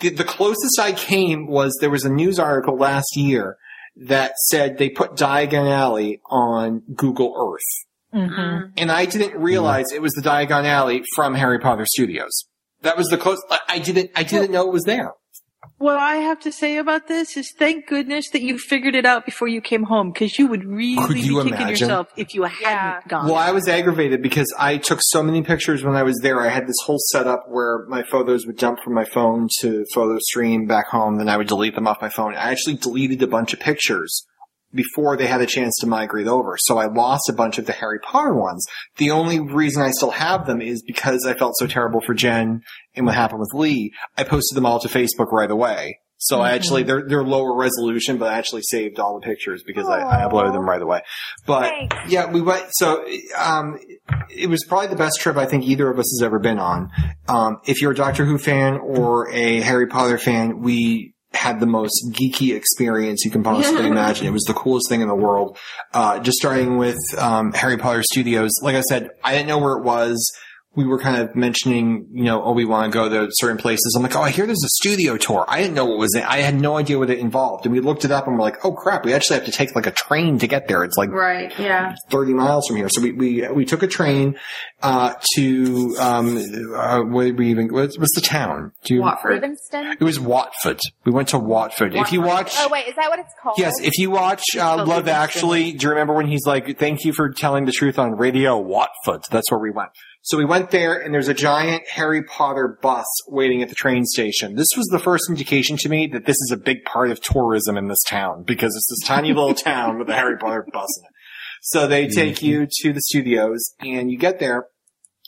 the, 0.00 0.08
the 0.10 0.24
closest 0.24 0.80
I 0.80 0.92
came 0.92 1.46
was 1.46 1.76
there 1.80 1.90
was 1.90 2.04
a 2.04 2.10
news 2.10 2.38
article 2.38 2.76
last 2.76 3.16
year 3.16 3.56
that 3.96 4.32
said 4.48 4.78
they 4.78 4.90
put 4.90 5.12
Diagon 5.12 5.70
Alley 5.70 6.20
on 6.28 6.82
Google 6.94 7.32
Earth. 7.36 8.20
Mhm. 8.20 8.72
And 8.76 8.90
I 8.90 9.04
didn't 9.06 9.38
realize 9.40 9.86
it 9.92 10.02
was 10.02 10.12
the 10.12 10.22
Diagon 10.22 10.64
Alley 10.64 11.02
from 11.14 11.34
Harry 11.34 11.58
Potter 11.58 11.86
Studios. 11.86 12.32
That 12.82 12.96
was 12.96 13.08
the 13.08 13.18
close, 13.18 13.42
I- 13.50 13.60
I 13.68 13.78
didn't, 13.78 14.10
I 14.16 14.22
didn't 14.22 14.50
know 14.50 14.66
it 14.66 14.72
was 14.72 14.84
there. 14.84 15.12
What 15.78 15.96
I 15.98 16.16
have 16.16 16.40
to 16.40 16.52
say 16.52 16.78
about 16.78 17.06
this 17.06 17.36
is 17.36 17.52
thank 17.58 17.86
goodness 17.86 18.30
that 18.30 18.40
you 18.40 18.58
figured 18.58 18.94
it 18.94 19.04
out 19.04 19.26
before 19.26 19.46
you 19.46 19.60
came 19.60 19.82
home 19.82 20.10
because 20.10 20.38
you 20.38 20.46
would 20.46 20.64
really 20.64 21.06
Could 21.06 21.18
you 21.18 21.36
be 21.42 21.50
kicking 21.50 21.66
imagine? 21.66 21.68
yourself 21.68 22.08
if 22.16 22.34
you 22.34 22.44
hadn't 22.44 22.60
Yeah. 22.62 23.00
gone. 23.08 23.26
Well, 23.26 23.34
I 23.34 23.50
was 23.50 23.68
aggravated 23.68 24.22
because 24.22 24.50
I 24.58 24.78
took 24.78 25.00
so 25.02 25.22
many 25.22 25.42
pictures 25.42 25.84
when 25.84 25.94
I 25.94 26.02
was 26.02 26.18
there. 26.22 26.40
I 26.40 26.48
had 26.48 26.66
this 26.66 26.76
whole 26.84 26.98
setup 27.12 27.44
where 27.48 27.84
my 27.88 28.02
photos 28.04 28.46
would 28.46 28.56
jump 28.58 28.78
from 28.82 28.94
my 28.94 29.04
phone 29.04 29.48
to 29.60 29.84
photo 29.92 30.18
stream 30.20 30.66
back 30.66 30.86
home, 30.86 31.18
then 31.18 31.28
I 31.28 31.36
would 31.36 31.46
delete 31.46 31.74
them 31.74 31.86
off 31.86 32.00
my 32.00 32.08
phone. 32.08 32.34
I 32.34 32.50
actually 32.52 32.76
deleted 32.76 33.22
a 33.22 33.26
bunch 33.26 33.52
of 33.52 33.60
pictures 33.60 34.24
before 34.74 35.16
they 35.16 35.26
had 35.26 35.40
a 35.40 35.46
chance 35.46 35.76
to 35.80 35.86
migrate 35.86 36.26
over. 36.26 36.56
So 36.58 36.78
I 36.78 36.86
lost 36.86 37.28
a 37.28 37.32
bunch 37.32 37.58
of 37.58 37.66
the 37.66 37.72
Harry 37.72 37.98
Potter 38.00 38.34
ones. 38.34 38.66
The 38.96 39.10
only 39.10 39.40
reason 39.40 39.82
I 39.82 39.90
still 39.90 40.10
have 40.10 40.46
them 40.46 40.60
is 40.60 40.82
because 40.82 41.24
I 41.26 41.34
felt 41.34 41.54
so 41.58 41.66
terrible 41.66 42.00
for 42.00 42.14
Jen 42.14 42.62
and 42.94 43.06
what 43.06 43.14
happened 43.14 43.40
with 43.40 43.54
Lee. 43.54 43.92
I 44.16 44.24
posted 44.24 44.56
them 44.56 44.66
all 44.66 44.80
to 44.80 44.88
Facebook 44.88 45.32
right 45.32 45.50
away. 45.50 46.00
So 46.18 46.40
I 46.40 46.52
actually, 46.52 46.82
they're, 46.82 47.06
they're 47.06 47.22
lower 47.22 47.54
resolution, 47.54 48.16
but 48.16 48.32
I 48.32 48.38
actually 48.38 48.62
saved 48.62 48.98
all 48.98 49.20
the 49.20 49.24
pictures 49.24 49.62
because 49.66 49.86
I, 49.86 50.00
I 50.00 50.26
uploaded 50.26 50.54
them 50.54 50.66
right 50.66 50.80
away. 50.80 51.02
But 51.44 51.68
Thanks. 51.68 52.10
yeah, 52.10 52.30
we 52.30 52.40
went, 52.40 52.64
so, 52.70 53.06
um, 53.38 53.78
it 54.30 54.48
was 54.48 54.64
probably 54.64 54.88
the 54.88 54.96
best 54.96 55.20
trip 55.20 55.36
I 55.36 55.44
think 55.44 55.64
either 55.64 55.90
of 55.90 55.98
us 55.98 56.10
has 56.18 56.22
ever 56.24 56.38
been 56.38 56.58
on. 56.58 56.90
Um, 57.28 57.58
if 57.66 57.82
you're 57.82 57.92
a 57.92 57.94
Doctor 57.94 58.24
Who 58.24 58.38
fan 58.38 58.78
or 58.78 59.30
a 59.30 59.60
Harry 59.60 59.88
Potter 59.88 60.16
fan, 60.16 60.60
we 60.60 61.12
had 61.32 61.60
the 61.60 61.66
most 61.66 62.10
geeky 62.12 62.54
experience 62.56 63.24
you 63.24 63.30
can 63.30 63.42
possibly 63.42 63.86
imagine. 63.94 64.26
It 64.26 64.32
was 64.32 64.44
the 64.44 64.54
coolest 64.54 64.88
thing 64.88 65.00
in 65.00 65.08
the 65.08 65.14
world. 65.14 65.58
Uh, 65.92 66.18
just 66.18 66.38
starting 66.38 66.78
with, 66.78 66.98
um, 67.18 67.52
Harry 67.52 67.76
Potter 67.76 68.02
Studios. 68.02 68.50
Like 68.62 68.76
I 68.76 68.80
said, 68.82 69.10
I 69.22 69.32
didn't 69.32 69.48
know 69.48 69.58
where 69.58 69.76
it 69.76 69.84
was. 69.84 70.16
We 70.76 70.84
were 70.86 70.98
kind 70.98 71.22
of 71.22 71.34
mentioning, 71.34 72.06
you 72.12 72.24
know, 72.24 72.42
oh, 72.42 72.52
we 72.52 72.64
want 72.66 72.92
to 72.92 72.94
go 72.96 73.08
to 73.08 73.28
certain 73.32 73.56
places. 73.56 73.94
I'm 73.96 74.02
like, 74.02 74.14
oh, 74.14 74.20
I 74.20 74.30
hear 74.30 74.44
there's 74.46 74.62
a 74.62 74.68
studio 74.68 75.16
tour. 75.16 75.44
I 75.48 75.60
didn't 75.62 75.74
know 75.74 75.86
what 75.86 75.98
was 75.98 76.14
it. 76.14 76.22
I 76.28 76.38
had 76.38 76.54
no 76.60 76.76
idea 76.76 76.98
what 76.98 77.08
it 77.10 77.18
involved. 77.18 77.64
And 77.64 77.74
we 77.74 77.80
looked 77.80 78.04
it 78.04 78.10
up 78.10 78.26
and 78.26 78.36
we're 78.36 78.42
like, 78.42 78.64
oh 78.64 78.72
crap, 78.72 79.04
we 79.04 79.14
actually 79.14 79.36
have 79.38 79.46
to 79.46 79.52
take 79.52 79.74
like 79.74 79.86
a 79.86 79.90
train 79.90 80.38
to 80.40 80.46
get 80.46 80.68
there. 80.68 80.84
It's 80.84 80.96
like 80.96 81.10
Right. 81.10 81.52
Yeah. 81.58 81.94
30 82.10 82.34
miles 82.34 82.66
from 82.68 82.76
here. 82.76 82.88
So 82.90 83.00
we, 83.00 83.12
we, 83.12 83.48
we 83.48 83.64
took 83.64 83.82
a 83.82 83.86
train, 83.86 84.38
uh, 84.82 85.14
to, 85.36 85.96
um, 85.98 86.36
uh, 86.74 87.00
what 87.02 87.24
did 87.24 87.38
we 87.38 87.50
even, 87.50 87.72
what's, 87.72 87.98
what's 87.98 88.14
the 88.14 88.20
town? 88.20 88.72
Do 88.84 88.94
you, 88.94 89.00
Watford. 89.00 89.32
Livingston. 89.32 89.96
it 89.98 90.04
was 90.04 90.20
Watford. 90.20 90.78
We 91.04 91.12
went 91.12 91.28
to 91.28 91.38
Watford. 91.38 91.94
If 91.94 92.12
you 92.12 92.20
watch, 92.20 92.52
Oh 92.58 92.68
wait, 92.70 92.86
is 92.88 92.94
that 92.96 93.08
what 93.08 93.18
it's 93.18 93.32
called? 93.42 93.56
yes, 93.58 93.72
if 93.80 93.96
you 93.98 94.10
watch, 94.10 94.42
uh, 94.56 94.76
Love 94.76 94.88
Livingston. 94.88 95.14
Actually, 95.14 95.72
do 95.72 95.84
you 95.86 95.90
remember 95.90 96.12
when 96.12 96.26
he's 96.26 96.44
like, 96.46 96.78
thank 96.78 97.04
you 97.04 97.12
for 97.14 97.30
telling 97.30 97.64
the 97.64 97.72
truth 97.72 97.98
on 97.98 98.12
radio 98.16 98.58
Watford? 98.58 99.24
That's 99.30 99.50
where 99.50 99.60
we 99.60 99.70
went. 99.70 99.90
So 100.26 100.36
we 100.36 100.44
went 100.44 100.72
there 100.72 100.98
and 100.98 101.14
there's 101.14 101.28
a 101.28 101.34
giant 101.34 101.84
Harry 101.88 102.20
Potter 102.20 102.80
bus 102.82 103.06
waiting 103.28 103.62
at 103.62 103.68
the 103.68 103.76
train 103.76 104.04
station. 104.04 104.56
This 104.56 104.70
was 104.76 104.88
the 104.88 104.98
first 104.98 105.30
indication 105.30 105.76
to 105.76 105.88
me 105.88 106.08
that 106.08 106.26
this 106.26 106.34
is 106.34 106.50
a 106.50 106.56
big 106.56 106.84
part 106.84 107.12
of 107.12 107.20
tourism 107.20 107.76
in 107.76 107.86
this 107.86 108.02
town 108.08 108.42
because 108.42 108.74
it's 108.74 108.88
this 108.90 109.06
tiny 109.08 109.32
little 109.32 109.54
town 109.54 110.00
with 110.00 110.10
a 110.10 110.14
Harry 110.14 110.36
Potter 110.36 110.66
bus 110.72 110.88
in 110.98 111.04
it. 111.04 111.10
So 111.62 111.86
they 111.86 112.08
take 112.08 112.42
you 112.42 112.66
to 112.80 112.92
the 112.92 113.02
studios 113.02 113.74
and 113.78 114.10
you 114.10 114.18
get 114.18 114.40
there. 114.40 114.66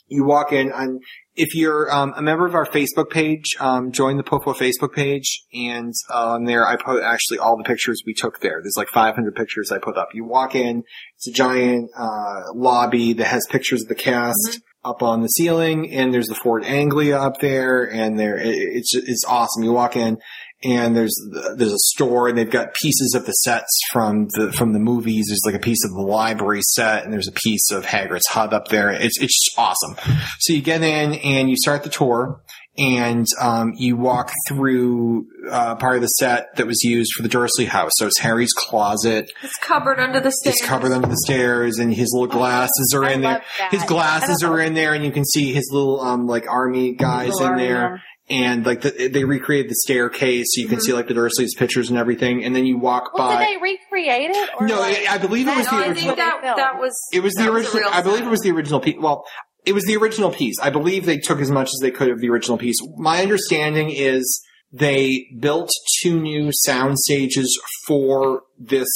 You 0.07 0.25
walk 0.25 0.51
in 0.51 0.69
and 0.69 1.01
if 1.33 1.55
you're 1.55 1.89
um, 1.89 2.13
a 2.17 2.21
member 2.21 2.45
of 2.45 2.53
our 2.53 2.65
Facebook 2.65 3.09
page, 3.09 3.55
um, 3.61 3.93
join 3.93 4.17
the 4.17 4.23
Popo 4.23 4.51
Facebook 4.51 4.91
page, 4.91 5.45
and 5.53 5.93
on 6.13 6.43
there 6.43 6.67
I 6.67 6.75
put 6.75 7.01
actually 7.01 7.37
all 7.37 7.55
the 7.55 7.63
pictures 7.63 8.03
we 8.05 8.13
took 8.13 8.41
there. 8.41 8.59
There's 8.61 8.75
like 8.75 8.89
500 8.89 9.33
pictures 9.33 9.71
I 9.71 9.77
put 9.77 9.95
up. 9.95 10.09
You 10.13 10.25
walk 10.25 10.55
in, 10.55 10.83
it's 11.15 11.27
a 11.29 11.31
giant 11.31 11.89
uh, 11.97 12.51
lobby 12.53 13.13
that 13.13 13.27
has 13.27 13.47
pictures 13.49 13.83
of 13.83 13.87
the 13.87 13.95
cast 13.95 14.59
up 14.83 15.03
on 15.03 15.21
the 15.21 15.27
ceiling, 15.27 15.91
and 15.91 16.13
there's 16.13 16.27
the 16.27 16.35
Ford 16.35 16.63
Anglia 16.63 17.17
up 17.17 17.39
there, 17.39 17.83
and 17.83 18.19
there 18.19 18.37
it's 18.37 18.95
it's 18.95 19.25
awesome. 19.27 19.63
You 19.63 19.73
walk 19.73 19.95
in, 19.95 20.17
and 20.63 20.95
there's 20.95 21.15
there's 21.55 21.73
a 21.73 21.77
store, 21.77 22.27
and 22.27 22.37
they've 22.37 22.49
got 22.49 22.73
pieces 22.73 23.13
of 23.15 23.25
the 23.25 23.31
sets 23.31 23.79
from 23.91 24.27
the 24.33 24.51
from 24.51 24.73
the 24.73 24.79
movies. 24.79 25.27
There's 25.27 25.41
like 25.45 25.55
a 25.55 25.63
piece 25.63 25.83
of 25.85 25.91
the 25.91 26.01
library 26.01 26.61
set, 26.61 27.03
and 27.03 27.13
there's 27.13 27.27
a 27.27 27.33
piece 27.33 27.71
of 27.71 27.85
Hagrid's 27.85 28.27
hut 28.27 28.53
up 28.53 28.69
there. 28.69 28.89
It's 28.89 29.19
it's 29.21 29.49
awesome. 29.57 29.95
So 30.39 30.53
you 30.53 30.61
get 30.61 30.81
in 30.81 31.15
and 31.15 31.49
you 31.49 31.55
start 31.57 31.83
the 31.83 31.89
tour, 31.89 32.41
and 32.79 33.27
um, 33.41 33.73
you 33.75 33.95
walk 33.97 34.31
through 34.47 35.27
uh, 35.51 35.75
part 35.75 35.95
of 35.95 36.01
the 36.01 36.07
set 36.07 36.55
that 36.55 36.65
was 36.65 36.83
used 36.83 37.11
for 37.15 37.23
the 37.23 37.29
Dursley 37.29 37.65
house. 37.65 37.91
So 37.95 38.07
it's 38.07 38.19
Harry's 38.19 38.53
closet. 38.53 39.31
It's 39.43 39.57
covered 39.57 39.99
under 39.99 40.19
the 40.19 40.31
stairs. 40.31 40.55
It's 40.55 40.65
covered 40.65 40.91
under 40.91 41.07
the 41.07 41.17
stairs, 41.25 41.77
and 41.79 41.93
his 41.93 42.09
little 42.13 42.27
glasses 42.27 42.93
are 42.95 43.03
I 43.03 43.11
in 43.11 43.21
there. 43.21 43.43
that. 43.59 43.71
His 43.71 43.83
glasses 43.83 44.43
are 44.43 44.59
in 44.59 44.73
there, 44.73 44.93
and 44.93 45.03
you 45.03 45.11
can 45.11 45.25
see 45.25 45.53
his 45.53 45.69
little 45.71 45.99
um 46.01 46.27
like 46.27 46.47
army 46.47 46.93
guys 46.93 47.29
Little 47.29 47.41
in 47.45 47.51
army 47.51 47.63
there. 47.67 47.89
men. 47.91 48.01
And 48.31 48.63
like 48.63 48.81
the, 48.81 49.07
they 49.07 49.23
recreated 49.23 49.71
the 49.71 49.75
staircase, 49.75 50.45
so 50.53 50.61
you 50.61 50.67
can 50.67 50.79
see 50.79 50.93
like 50.93 51.07
the 51.07 51.15
Dursleys 51.15 51.57
pictures 51.57 51.89
and 51.89 51.97
everything. 51.97 52.45
And 52.45 52.55
then 52.55 52.63
you 52.67 52.77
walk 52.77 53.11
Well, 53.15 53.27
by. 53.27 53.43
did 53.43 53.57
they 53.57 53.59
recreate 53.59 54.29
it? 54.29 54.49
Or 54.59 54.67
No, 54.67 54.79
like, 54.79 54.99
I- 55.09 55.15
I 55.15 55.17
believe 55.17 55.47
it 55.47 55.57
was 55.57 55.65
that 55.65 55.71
the 55.71 55.77
No, 55.77 55.83
I 55.83 55.87
original- 55.87 56.15
think 56.15 56.17
that 56.43 56.55
that 56.57 56.79
was 56.79 56.95
It 57.11 57.23
was 57.23 57.33
the 57.33 57.51
original. 57.51 57.89
I 57.91 58.03
believe 58.03 58.21
it 58.27 58.29
was 58.29 58.41
the 58.41 58.51
original 58.51 58.79
piece. 58.81 58.97
Well, 58.99 59.25
it 59.65 59.73
was 59.73 59.85
the 59.85 59.97
original 59.97 60.31
piece. 60.31 60.55
I 60.61 60.69
believe 60.69 61.05
they 61.05 61.17
took 61.17 61.39
as 61.39 61.51
much 61.51 61.67
as 61.67 61.79
they 61.81 61.91
could 61.91 62.09
of 62.09 62.19
the 62.19 62.29
original 62.29 62.57
piece. 62.57 62.77
My 62.97 63.21
understanding 63.21 63.89
is 63.89 64.41
they 64.71 65.27
built 65.39 65.71
two 66.01 66.19
new 66.19 66.51
sound 66.51 66.99
stages 66.99 67.59
for 67.87 68.43
this 68.57 68.87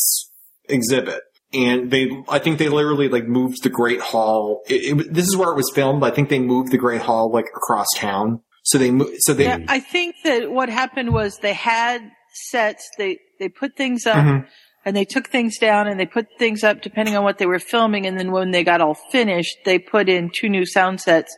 exhibit. 0.66 1.22
And 1.54 1.92
they, 1.92 2.10
I 2.28 2.40
think 2.40 2.58
they 2.58 2.70
literally 2.70 3.10
like 3.10 3.28
moved 3.28 3.64
the 3.64 3.70
Great 3.70 4.02
Hall. 4.02 4.62
It, 4.68 5.00
it, 5.00 5.14
this 5.14 5.28
is 5.28 5.36
where 5.38 5.52
it 5.52 5.56
was 5.56 5.72
filmed, 5.76 6.04
I 6.04 6.10
think 6.10 6.30
they 6.30 6.40
moved 6.40 6.72
the 6.72 6.78
Great 6.78 7.02
Hall 7.02 7.32
like 7.32 7.46
across 7.56 7.88
town. 7.96 8.42
So 8.64 8.78
they, 8.78 8.92
so 9.20 9.34
they, 9.34 9.46
Yeah, 9.46 9.60
I 9.68 9.80
think 9.80 10.16
that 10.24 10.50
what 10.50 10.70
happened 10.70 11.14
was 11.14 11.38
they 11.40 11.54
had 11.54 12.02
sets, 12.50 12.90
they, 12.98 13.20
they 13.40 13.50
put 13.50 13.76
things 13.76 14.08
up 14.08 14.16
Mhm. 14.16 14.48
And 14.86 14.96
they 14.96 15.06
took 15.06 15.30
things 15.30 15.58
down 15.58 15.88
and 15.88 16.00
they 16.00 16.06
put 16.06 16.28
things 16.38 16.64
up 16.64 16.82
depending 16.82 17.16
on 17.16 17.24
what 17.24 17.38
they 17.38 17.46
were 17.46 17.60
filming. 17.60 18.06
And 18.06 18.18
then 18.20 18.32
when 18.32 18.52
they 18.52 18.64
got 18.64 18.82
all 18.82 18.96
finished, 19.12 19.58
they 19.66 19.80
put 19.80 20.10
in 20.10 20.30
two 20.34 20.50
new 20.50 20.66
sound 20.66 21.02
sets 21.02 21.36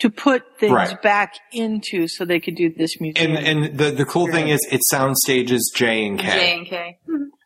to 0.00 0.10
put 0.10 0.42
things 0.58 0.72
Right. 0.72 1.00
back 1.02 1.34
into 1.52 2.08
so 2.08 2.24
they 2.24 2.40
could 2.40 2.56
do 2.56 2.72
this 2.76 3.00
museum. 3.00 3.36
and, 3.36 3.46
and 3.64 3.78
the, 3.78 3.90
the 3.92 4.04
cool 4.04 4.26
thing 4.26 4.48
is 4.48 4.60
it's 4.70 4.88
sound 4.90 5.16
stages 5.18 5.72
J 5.74 6.06
and 6.06 6.18
K. 6.18 6.26
J 6.26 6.56
and 6.58 6.66
K. 6.66 6.98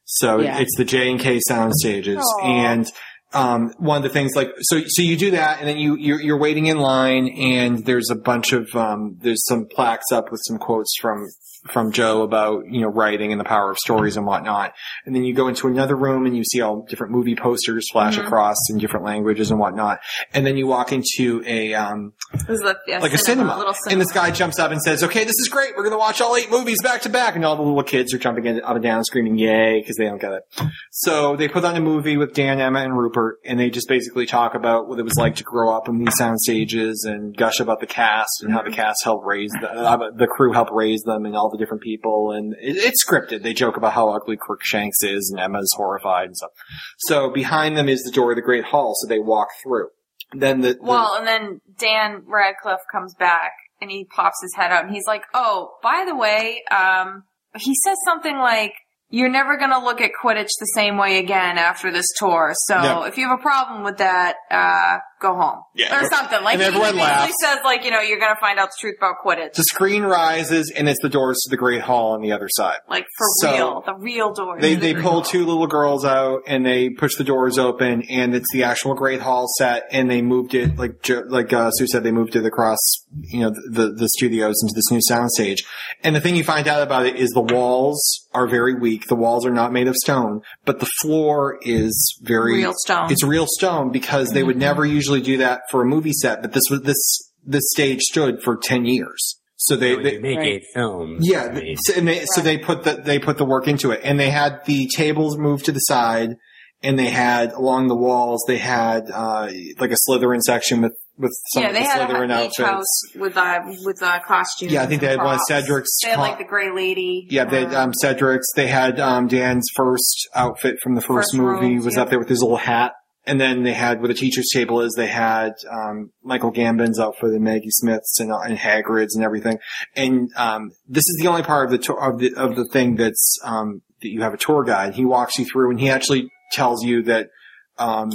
So 0.05 0.41
Yeah. 0.41 0.59
it's 0.61 0.75
the 0.77 0.85
J 0.85 1.11
and 1.11 1.21
K 1.21 1.41
sound 1.47 1.75
stages, 1.75 2.19
Aw. 2.19 2.47
and 2.47 2.87
um, 3.35 3.75
one 3.79 3.99
of 3.99 4.03
the 4.05 4.09
things 4.09 4.35
like 4.37 4.49
so 4.61 4.81
so 4.87 5.03
you 5.03 5.17
do 5.17 5.33
that 5.33 5.59
and 5.59 5.69
then 5.69 5.77
you 5.79 5.97
you're, 5.97 6.21
you're 6.21 6.39
waiting 6.39 6.67
in 6.67 6.79
line 6.79 7.29
and 7.29 7.85
there's 7.85 8.09
a 8.09 8.15
bunch 8.15 8.53
of 8.53 8.75
um, 8.75 9.17
there's 9.21 9.45
some 9.47 9.67
plaques 9.67 10.11
up 10.13 10.31
with 10.31 10.41
some 10.47 10.59
quotes 10.59 10.95
from 10.99 11.27
from 11.71 11.93
Jo 11.93 12.23
about 12.23 12.65
you 12.71 12.81
know 12.81 12.89
writing 12.89 13.33
and 13.33 13.41
the 13.41 13.45
power 13.45 13.71
of 13.71 13.79
stories 13.79 14.17
and 14.17 14.27
whatnot 14.27 14.75
and 15.05 15.15
then 15.15 15.25
you 15.25 15.35
go 15.35 15.49
into 15.49 15.69
another 15.69 15.97
room 15.97 16.27
and 16.27 16.37
you 16.37 16.45
see 16.45 16.61
all 16.61 16.85
different 16.89 17.13
movie 17.13 17.37
posters 17.37 17.87
flash 17.91 18.19
across 18.19 18.57
in 18.71 18.79
different 18.79 19.05
languages 19.05 19.51
and 19.51 19.61
whatnot 19.61 19.99
and 20.33 20.47
then 20.47 20.57
you 20.57 20.67
walk 20.67 20.93
into 20.93 21.43
a 21.47 21.75
um, 21.75 22.13
This 22.33 22.61
is 22.61 22.63
a, 22.63 22.77
yeah, 22.87 22.99
like 22.99 23.13
a 23.13 23.19
cinema. 23.19 23.57
little 23.57 23.75
And 23.89 24.01
this 24.01 24.13
guy 24.13 24.31
jumps 24.31 24.59
up 24.59 24.71
and 24.71 24.81
says, 24.83 25.03
okay, 25.03 25.25
this 25.25 25.37
is 25.39 25.49
great. 25.49 25.77
We're 25.77 25.83
going 25.83 25.93
to 25.93 25.99
watch 25.99 26.21
all 26.21 26.37
eight 26.37 26.51
movies 26.51 26.79
back 26.83 27.03
to 27.03 27.09
back. 27.09 27.37
And 27.37 27.45
all 27.45 27.57
the 27.57 27.63
little 27.63 27.83
kids 27.83 28.13
are 28.15 28.19
jumping 28.19 28.47
in, 28.47 28.61
up 28.63 28.75
and 28.75 28.83
down 28.83 29.05
screaming 29.05 29.39
yay 29.39 29.81
because 29.81 29.97
they 29.97 30.05
don't 30.05 30.21
get 30.21 30.33
it. 30.33 30.43
So 30.91 31.37
they 31.37 31.49
put 31.49 31.65
on 31.65 31.77
a 31.77 31.81
movie 31.81 32.17
with 32.17 32.35
Dan, 32.35 32.61
Emma, 32.61 32.81
and 32.81 32.97
Rupert 32.97 33.39
and 33.45 33.59
they 33.59 33.71
just 33.71 33.89
basically 33.89 34.27
talk 34.27 34.55
about 34.55 34.89
what 34.89 34.99
it 34.99 35.05
was 35.05 35.17
like 35.17 35.37
to 35.37 35.45
grow 35.45 35.75
up 35.75 35.89
in 35.89 35.99
these 35.99 36.15
sound 36.17 36.41
stages 36.41 37.05
and 37.09 37.37
gush 37.37 37.61
about 37.61 37.81
the 37.81 37.87
cast 37.87 38.43
and 38.43 38.53
how 38.53 38.63
the 38.63 38.71
cast 38.71 39.05
helped 39.05 39.25
raise 39.27 39.51
the, 39.61 39.71
uh, 39.71 40.11
the 40.17 40.27
crew 40.27 40.53
helped 40.53 40.73
raise 40.73 41.03
them 41.03 41.25
and 41.25 41.37
all 41.37 41.51
the 41.51 41.56
different 41.57 41.83
people. 41.83 42.33
And 42.33 42.55
it, 42.61 42.77
it's 42.77 43.05
scripted. 43.05 43.43
They 43.43 43.55
joke 43.55 43.77
about 43.77 43.93
how 43.93 44.11
ugly 44.11 44.37
Crookshanks 44.37 45.03
is 45.03 45.31
and 45.31 45.41
Emma's 45.43 45.73
horrified 45.77 46.27
and 46.27 46.37
stuff. 46.37 46.51
So 46.99 47.31
behind 47.31 47.77
them 47.77 47.89
is 47.89 48.03
the 48.03 48.11
door 48.13 48.33
of 48.33 48.37
the 48.37 48.43
Great 48.43 48.65
Hall. 48.65 48.95
So 48.97 49.09
they 49.09 49.19
walk 49.19 49.49
through. 49.63 49.89
Then 50.33 50.61
the, 50.61 50.75
the 50.75 50.79
Well, 50.83 51.15
and 51.17 51.27
then 51.27 51.61
Dan 51.79 52.23
Radcliffe 52.27 52.81
comes 52.91 53.15
back 53.15 53.53
and 53.81 53.91
he 53.91 54.05
pops 54.05 54.41
his 54.43 54.55
head 54.57 54.73
out 54.73 54.85
and 54.85 54.93
he's 54.93 55.07
like, 55.07 55.23
"Oh, 55.35 55.75
by 55.83 56.05
the 56.07 56.17
way, 56.17 56.63
um, 56.71 57.25
he 57.57 57.75
says 57.85 57.97
something 58.05 58.37
like." 58.37 58.73
You're 59.09 59.31
never 59.31 59.57
gonna 59.57 59.79
look 59.79 60.01
at 60.01 60.11
Quidditch 60.21 60.49
the 60.59 60.73
same 60.75 60.99
way 60.99 61.19
again 61.19 61.59
after 61.59 61.93
this 61.93 62.07
tour. 62.19 62.51
So 62.65 62.75
Yeah. 62.75 63.05
if 63.07 63.17
you 63.17 63.29
have 63.29 63.39
a 63.39 63.41
problem 63.43 63.85
with 63.85 63.99
that, 63.99 64.35
uh, 64.51 64.99
go 65.21 65.35
home. 65.35 65.61
Yeah. 65.75 66.03
Or 66.05 66.09
something. 66.11 66.43
Like 66.43 66.55
And 66.55 66.63
he 66.63 66.69
everyone 66.69 66.97
laughs. 66.97 67.33
says 67.43 67.59
like, 67.65 67.85
you 67.85 67.91
know, 67.91 68.01
you're 68.01 68.19
gonna 68.21 68.37
find 68.41 68.59
out 68.59 68.69
the 68.69 68.77
truth 68.81 68.97
about 68.99 69.17
Quidditch. 69.25 69.55
The 69.55 69.65
screen 69.65 70.03
rises 70.03 70.73
and 70.77 70.89
it's 70.89 71.01
the 71.03 71.09
doors 71.09 71.39
to 71.45 71.51
the 71.51 71.57
Great 71.57 71.81
Hall 71.83 72.13
on 72.15 72.21
the 72.23 72.33
other 72.33 72.49
side. 72.51 72.79
Like 72.89 73.05
for 73.17 73.27
So, 73.41 73.53
real. 73.53 73.83
The 73.87 73.95
real 73.95 74.33
doors. 74.35 74.61
They 74.61 74.75
to 74.75 74.81
the 74.81 74.93
they 74.95 75.01
pull 75.01 75.13
Hall. 75.13 75.23
two 75.23 75.47
little 75.47 75.67
girls 75.67 76.05
out 76.05 76.43
and 76.47 76.65
they 76.67 76.91
push 76.91 77.17
the 77.17 77.25
doors 77.25 77.59
open 77.59 78.03
and 78.11 78.35
it's 78.35 78.51
the 78.53 78.65
actual 78.65 78.95
Great 78.95 79.21
Hall 79.21 79.47
set 79.59 79.85
and 79.91 80.11
they 80.11 80.23
moved 80.23 80.55
it 80.55 80.77
like 80.77 81.07
like 81.29 81.53
uh, 81.53 81.71
Sue 81.73 81.87
said 81.87 82.03
they 82.05 82.13
moved 82.13 82.37
it 82.37 82.45
across 82.47 82.79
you 83.23 83.41
know 83.41 83.51
the 83.71 83.93
the 83.93 84.09
studios 84.17 84.57
into 84.63 84.75
this 84.75 84.91
new 84.91 85.01
soundstage. 85.11 85.65
And 86.03 86.15
the 86.15 86.21
thing 86.21 86.37
you 86.37 86.45
find 86.45 86.69
out 86.69 86.83
about 86.83 87.07
it 87.07 87.17
is 87.17 87.31
the 87.31 87.41
walls 87.41 88.27
are 88.33 88.47
very 88.47 88.75
weak. 88.75 89.07
The 89.09 89.15
walls 89.17 89.47
are 89.47 89.51
not 89.51 89.73
made 89.73 89.89
of 89.89 89.97
stone, 89.97 90.43
but 90.65 90.79
the 90.81 90.89
floor 91.01 91.59
is 91.63 92.19
very 92.23 92.57
Real 92.59 92.73
stone. 92.77 93.11
It's 93.11 93.25
real 93.25 93.47
stone 93.49 93.91
because 93.91 94.31
they 94.31 94.43
would 94.43 94.57
never 94.59 94.85
usually 95.07 95.21
do 95.23 95.39
that 95.39 95.63
for 95.71 95.83
a 95.83 95.85
movie 95.87 96.13
set, 96.13 96.43
but 96.43 96.53
this 96.53 96.65
was 96.71 96.83
this 96.83 97.31
this 97.45 97.65
stage 97.71 98.01
stood 98.03 98.43
for 98.43 98.57
ten 98.57 98.85
years. 98.85 99.39
So 99.59 99.75
they, 99.75 99.95
When 99.95 100.05
they 100.05 100.15
you 100.15 100.21
make 100.21 100.39
Right. 100.39 100.63
a 100.63 100.75
film. 100.75 101.17
yeah, 101.21 101.45
I 101.45 101.53
mean, 101.53 101.77
so, 101.79 101.95
and 101.97 102.07
they, 102.07 102.25
so 102.27 102.41
they 102.43 102.59
put 102.59 102.85
the 102.85 102.95
they 102.95 103.19
put 103.19 103.39
the 103.39 103.45
work 103.47 103.67
into 103.69 103.91
it, 103.91 104.01
and 104.05 104.21
they 104.21 104.31
had 104.31 104.61
the 104.67 104.89
tables 104.95 105.39
moved 105.39 105.65
to 105.67 105.73
the 105.73 105.79
side, 105.81 106.37
and 106.83 106.99
they 106.99 107.07
had 107.09 107.53
along 107.53 107.89
the 107.89 107.97
walls 107.97 108.45
they 108.47 108.59
had 108.59 109.11
uh, 109.11 109.49
like 109.79 109.93
a 109.93 109.97
Slytherin 110.09 110.43
section 110.43 110.83
with 110.83 110.93
with 111.17 111.33
some 111.55 111.63
yeah, 111.63 111.69
of 111.71 111.75
they 111.75 111.81
the 111.81 111.87
had 111.87 112.09
Slytherin 112.11 112.31
a 112.31 112.35
outfits. 112.35 112.59
beach 112.59 112.67
house 112.67 113.15
with 113.17 113.37
uh 113.39 113.61
with 113.85 114.03
uh 114.03 114.21
costumes. 114.27 114.73
Yeah, 114.73 114.83
I 114.83 114.87
think 114.87 115.01
they 115.01 115.09
and 115.13 115.21
had 115.21 115.25
one 115.25 115.37
of. 115.37 115.41
Cedric's 115.49 116.01
They 116.05 116.11
had 116.11 116.19
like 116.19 116.37
the 116.39 116.45
Gray 116.45 116.71
Lady. 116.71 117.27
Yeah, 117.31 117.47
they 117.47 117.61
had 117.65 117.73
um, 117.75 117.85
um, 117.89 117.93
Cedric's. 117.95 118.47
They 118.57 118.67
had 118.67 119.01
um, 119.01 119.27
Dan's 119.27 119.67
first 119.75 120.29
outfit 120.35 120.77
from 120.83 120.97
the 120.97 121.01
first, 121.01 121.31
First 121.33 121.35
movie 121.37 121.75
robes, 121.77 121.87
was 121.87 121.95
yeah. 121.97 122.03
up 122.03 122.11
there 122.11 122.19
with 122.19 122.29
his 122.29 122.43
little 122.43 122.59
hat. 122.59 122.93
And 123.27 123.41
then 123.41 123.65
they 123.65 123.73
had 123.73 124.01
where 124.01 124.09
the 124.09 124.15
teacher's 124.15 124.49
table 124.53 124.81
is. 124.83 124.95
They 124.95 125.09
had 125.09 125.55
um, 125.69 126.13
Michael 126.23 126.53
Gambon's 126.53 127.01
for 127.19 127.29
the 127.29 127.41
Maggie 127.41 127.71
Smith's 127.71 128.21
and, 128.21 128.31
and 128.31 128.57
Hagrid's 128.57 129.17
and 129.17 129.25
everything. 129.25 129.59
And 129.97 130.31
um, 130.37 130.71
this 130.89 131.03
is 131.03 131.19
the 131.21 131.29
only 131.29 131.43
part 131.43 131.65
of 131.65 131.73
the 131.73 131.79
tour, 131.79 131.99
of 132.01 132.19
the 132.19 132.35
of 132.35 132.55
the 132.55 132.67
thing 132.67 132.95
that's 132.95 133.39
um, 133.43 133.83
that 134.03 134.09
you 134.09 134.23
have 134.23 134.35
a 134.35 134.37
tour 134.39 134.63
guide. 134.63 134.95
He 134.95 135.05
walks 135.05 135.39
you 135.39 135.45
through 135.45 135.71
and 135.71 135.81
he 135.81 135.91
actually 135.91 136.29
tells 136.53 136.85
you 136.85 137.03
that 137.03 137.31
um, 137.79 138.13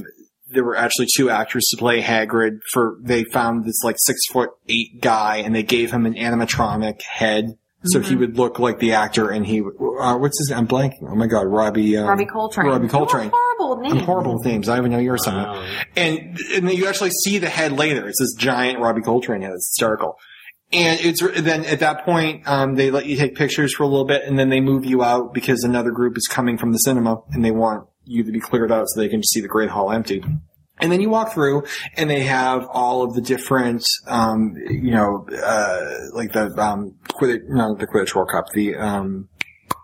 there 0.47 0.63
were 0.63 0.77
actually 0.77 1.07
two 1.13 1.29
actors 1.29 1.65
to 1.71 1.77
play 1.77 2.01
Hagrid. 2.01 2.59
For 2.71 2.97
they 3.01 3.25
found 3.25 3.65
this 3.65 3.83
like 3.83 3.97
six 3.99 4.19
foot 4.31 4.51
eight 4.69 5.01
guy 5.01 5.37
and 5.37 5.53
they 5.53 5.63
gave 5.63 5.91
him 5.91 6.05
an 6.05 6.13
animatronic 6.13 7.01
head. 7.01 7.57
So 7.83 7.99
he 7.99 8.15
would 8.15 8.37
look 8.37 8.59
like 8.59 8.77
the 8.77 8.93
actor, 8.93 9.31
and 9.31 9.43
he 9.43 9.59
uh, 9.59 10.15
what's 10.15 10.37
his? 10.37 10.51
I'm 10.51 10.67
blanking. 10.67 11.09
Oh 11.09 11.15
my 11.15 11.25
god, 11.25 11.47
Robbie. 11.47 11.97
Um, 11.97 12.07
Robbie 12.07 12.25
Coltrane. 12.25 12.67
Robbie 12.67 12.87
Coltrane. 12.87 13.31
Horrible 13.61 13.83
name. 13.83 13.97
I'm 13.97 14.03
horrible 14.03 14.33
with 14.37 14.45
names. 14.45 14.69
I 14.69 14.75
don't 14.75 14.85
even 14.85 14.91
know 14.93 14.99
your 14.99 15.17
Something. 15.17 15.43
wow. 15.43 15.65
And 15.95 16.39
and 16.53 16.67
then 16.67 16.75
you 16.75 16.87
actually 16.87 17.11
see 17.11 17.37
the 17.37 17.49
head 17.49 17.71
later. 17.71 18.07
It's 18.07 18.19
this 18.19 18.33
giant 18.33 18.79
Robbie 18.79 19.01
Coltrane 19.01 19.41
head. 19.41 19.53
It's 19.53 19.69
hysterical. 19.69 20.17
And 20.73 20.99
it's 21.01 21.21
then 21.41 21.65
at 21.65 21.81
that 21.81 22.05
point, 22.05 22.47
um, 22.47 22.75
they 22.75 22.91
let 22.91 23.05
you 23.05 23.17
take 23.17 23.35
pictures 23.35 23.73
for 23.73 23.83
a 23.83 23.87
little 23.87 24.05
bit, 24.05 24.23
and 24.23 24.39
then 24.39 24.49
they 24.49 24.61
move 24.61 24.85
you 24.85 25.03
out 25.03 25.33
because 25.33 25.63
another 25.63 25.91
group 25.91 26.15
is 26.17 26.27
coming 26.27 26.57
from 26.57 26.71
the 26.71 26.77
cinema, 26.77 27.17
and 27.31 27.43
they 27.43 27.51
want 27.51 27.87
you 28.05 28.23
to 28.23 28.31
be 28.31 28.39
cleared 28.39 28.71
out 28.71 28.87
so 28.87 29.01
they 29.01 29.09
can 29.09 29.21
just 29.21 29.33
see 29.33 29.41
the 29.41 29.49
Great 29.49 29.69
Hall 29.69 29.91
empty. 29.91 30.23
And 30.79 30.91
then 30.91 31.01
you 31.01 31.09
walk 31.09 31.33
through, 31.33 31.65
and 31.97 32.09
they 32.09 32.21
have 32.21 32.65
all 32.71 33.03
of 33.03 33.13
the 33.13 33.21
different, 33.21 33.83
um, 34.07 34.55
you 34.69 34.91
know, 34.91 35.27
uh, 35.43 35.95
like 36.13 36.31
the 36.31 36.45
um, 36.57 36.95
Quidditch, 37.09 37.41
not 37.49 37.77
the 37.77 37.85
Quidditch 37.85 38.15
World 38.15 38.29
Cup, 38.31 38.45
the 38.53 38.75
um, 38.77 39.27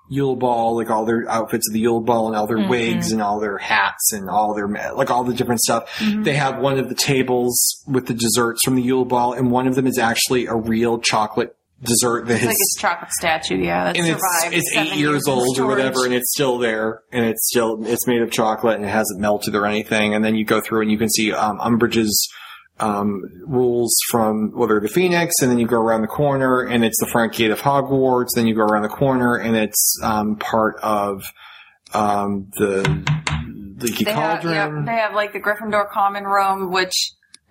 Yule 0.09 0.35
Ball, 0.35 0.75
like 0.75 0.89
all 0.89 1.05
their 1.05 1.29
outfits 1.29 1.67
of 1.69 1.73
the 1.73 1.79
Yule 1.79 2.01
Ball 2.01 2.27
and 2.27 2.35
all 2.35 2.47
their 2.47 2.67
wigs 2.69 3.11
and 3.11 3.21
all 3.21 3.39
their 3.39 3.57
hats 3.57 4.13
and 4.13 4.29
all 4.29 4.53
their 4.53 4.67
like 4.93 5.09
all 5.09 5.23
the 5.23 5.33
different 5.33 5.59
stuff. 5.61 5.89
They 6.01 6.33
have 6.35 6.59
one 6.59 6.79
of 6.79 6.89
the 6.89 6.95
tables 6.95 7.83
with 7.87 8.07
the 8.07 8.13
desserts 8.13 8.63
from 8.63 8.75
the 8.75 8.81
Yule 8.81 9.05
Ball, 9.05 9.33
and 9.33 9.51
one 9.51 9.67
of 9.67 9.75
them 9.75 9.87
is 9.87 9.97
actually 9.97 10.45
a 10.45 10.55
real 10.55 10.99
chocolate 10.99 11.55
dessert 11.83 12.25
that 12.25 12.33
It's 12.33 12.41
has 12.43 12.47
like 12.47 12.55
a 12.55 12.81
chocolate 12.81 13.11
statue, 13.11 13.57
yeah, 13.57 13.83
that 13.83 13.97
and 13.97 14.07
it's 14.07 14.19
survived. 14.41 14.55
it's 14.55 14.75
eight 14.75 14.95
years 14.95 15.27
in 15.27 15.33
old 15.33 15.59
or 15.59 15.67
whatever, 15.67 16.05
and 16.05 16.13
it's 16.13 16.31
still 16.31 16.57
there, 16.57 17.01
and 17.11 17.25
it's 17.25 17.47
still 17.47 17.85
it's 17.85 18.07
made 18.07 18.21
of 18.21 18.31
chocolate 18.31 18.77
and 18.77 18.85
it 18.85 18.89
hasn't 18.89 19.19
melted 19.19 19.53
or 19.55 19.65
anything. 19.65 20.15
And 20.15 20.25
then 20.25 20.35
you 20.35 20.43
go 20.45 20.59
through 20.61 20.81
and 20.81 20.91
you 20.91 20.97
can 20.97 21.09
see 21.09 21.31
um, 21.33 21.59
Umbridge's 21.59 22.27
um, 22.79 23.21
rules 23.45 23.95
from 24.09 24.51
Order 24.55 24.77
of 24.77 24.83
the 24.83 24.89
Phoenix, 24.89 25.33
and 25.41 25.49
then 25.51 25.59
you 25.59 25.67
go 25.67 25.79
around 25.81 26.01
the 26.01 26.07
corner 26.07 26.61
and 26.61 26.85
it's 26.85 26.99
the 26.99 27.07
front 27.11 27.33
gate 27.33 27.51
of 27.51 27.59
Hogwarts. 27.61 28.29
Then 28.35 28.47
you 28.47 28.55
go 28.55 28.61
around 28.63 28.83
the 28.83 28.89
corner 28.89 29.35
and 29.35 29.55
it's 29.55 29.99
um, 30.03 30.35
part 30.37 30.75
of 30.83 31.23
um, 31.93 32.49
the 32.57 32.81
Leaky 33.79 34.03
They 34.05 34.11
have, 34.11 34.41
Cauldron. 34.41 34.53
yeah, 34.55 34.83
they 34.85 34.99
have 34.99 35.13
like 35.13 35.33
the 35.33 35.39
Gryffindor 35.39 35.89
common 35.89 36.23
room, 36.25 36.71
which 36.71 36.93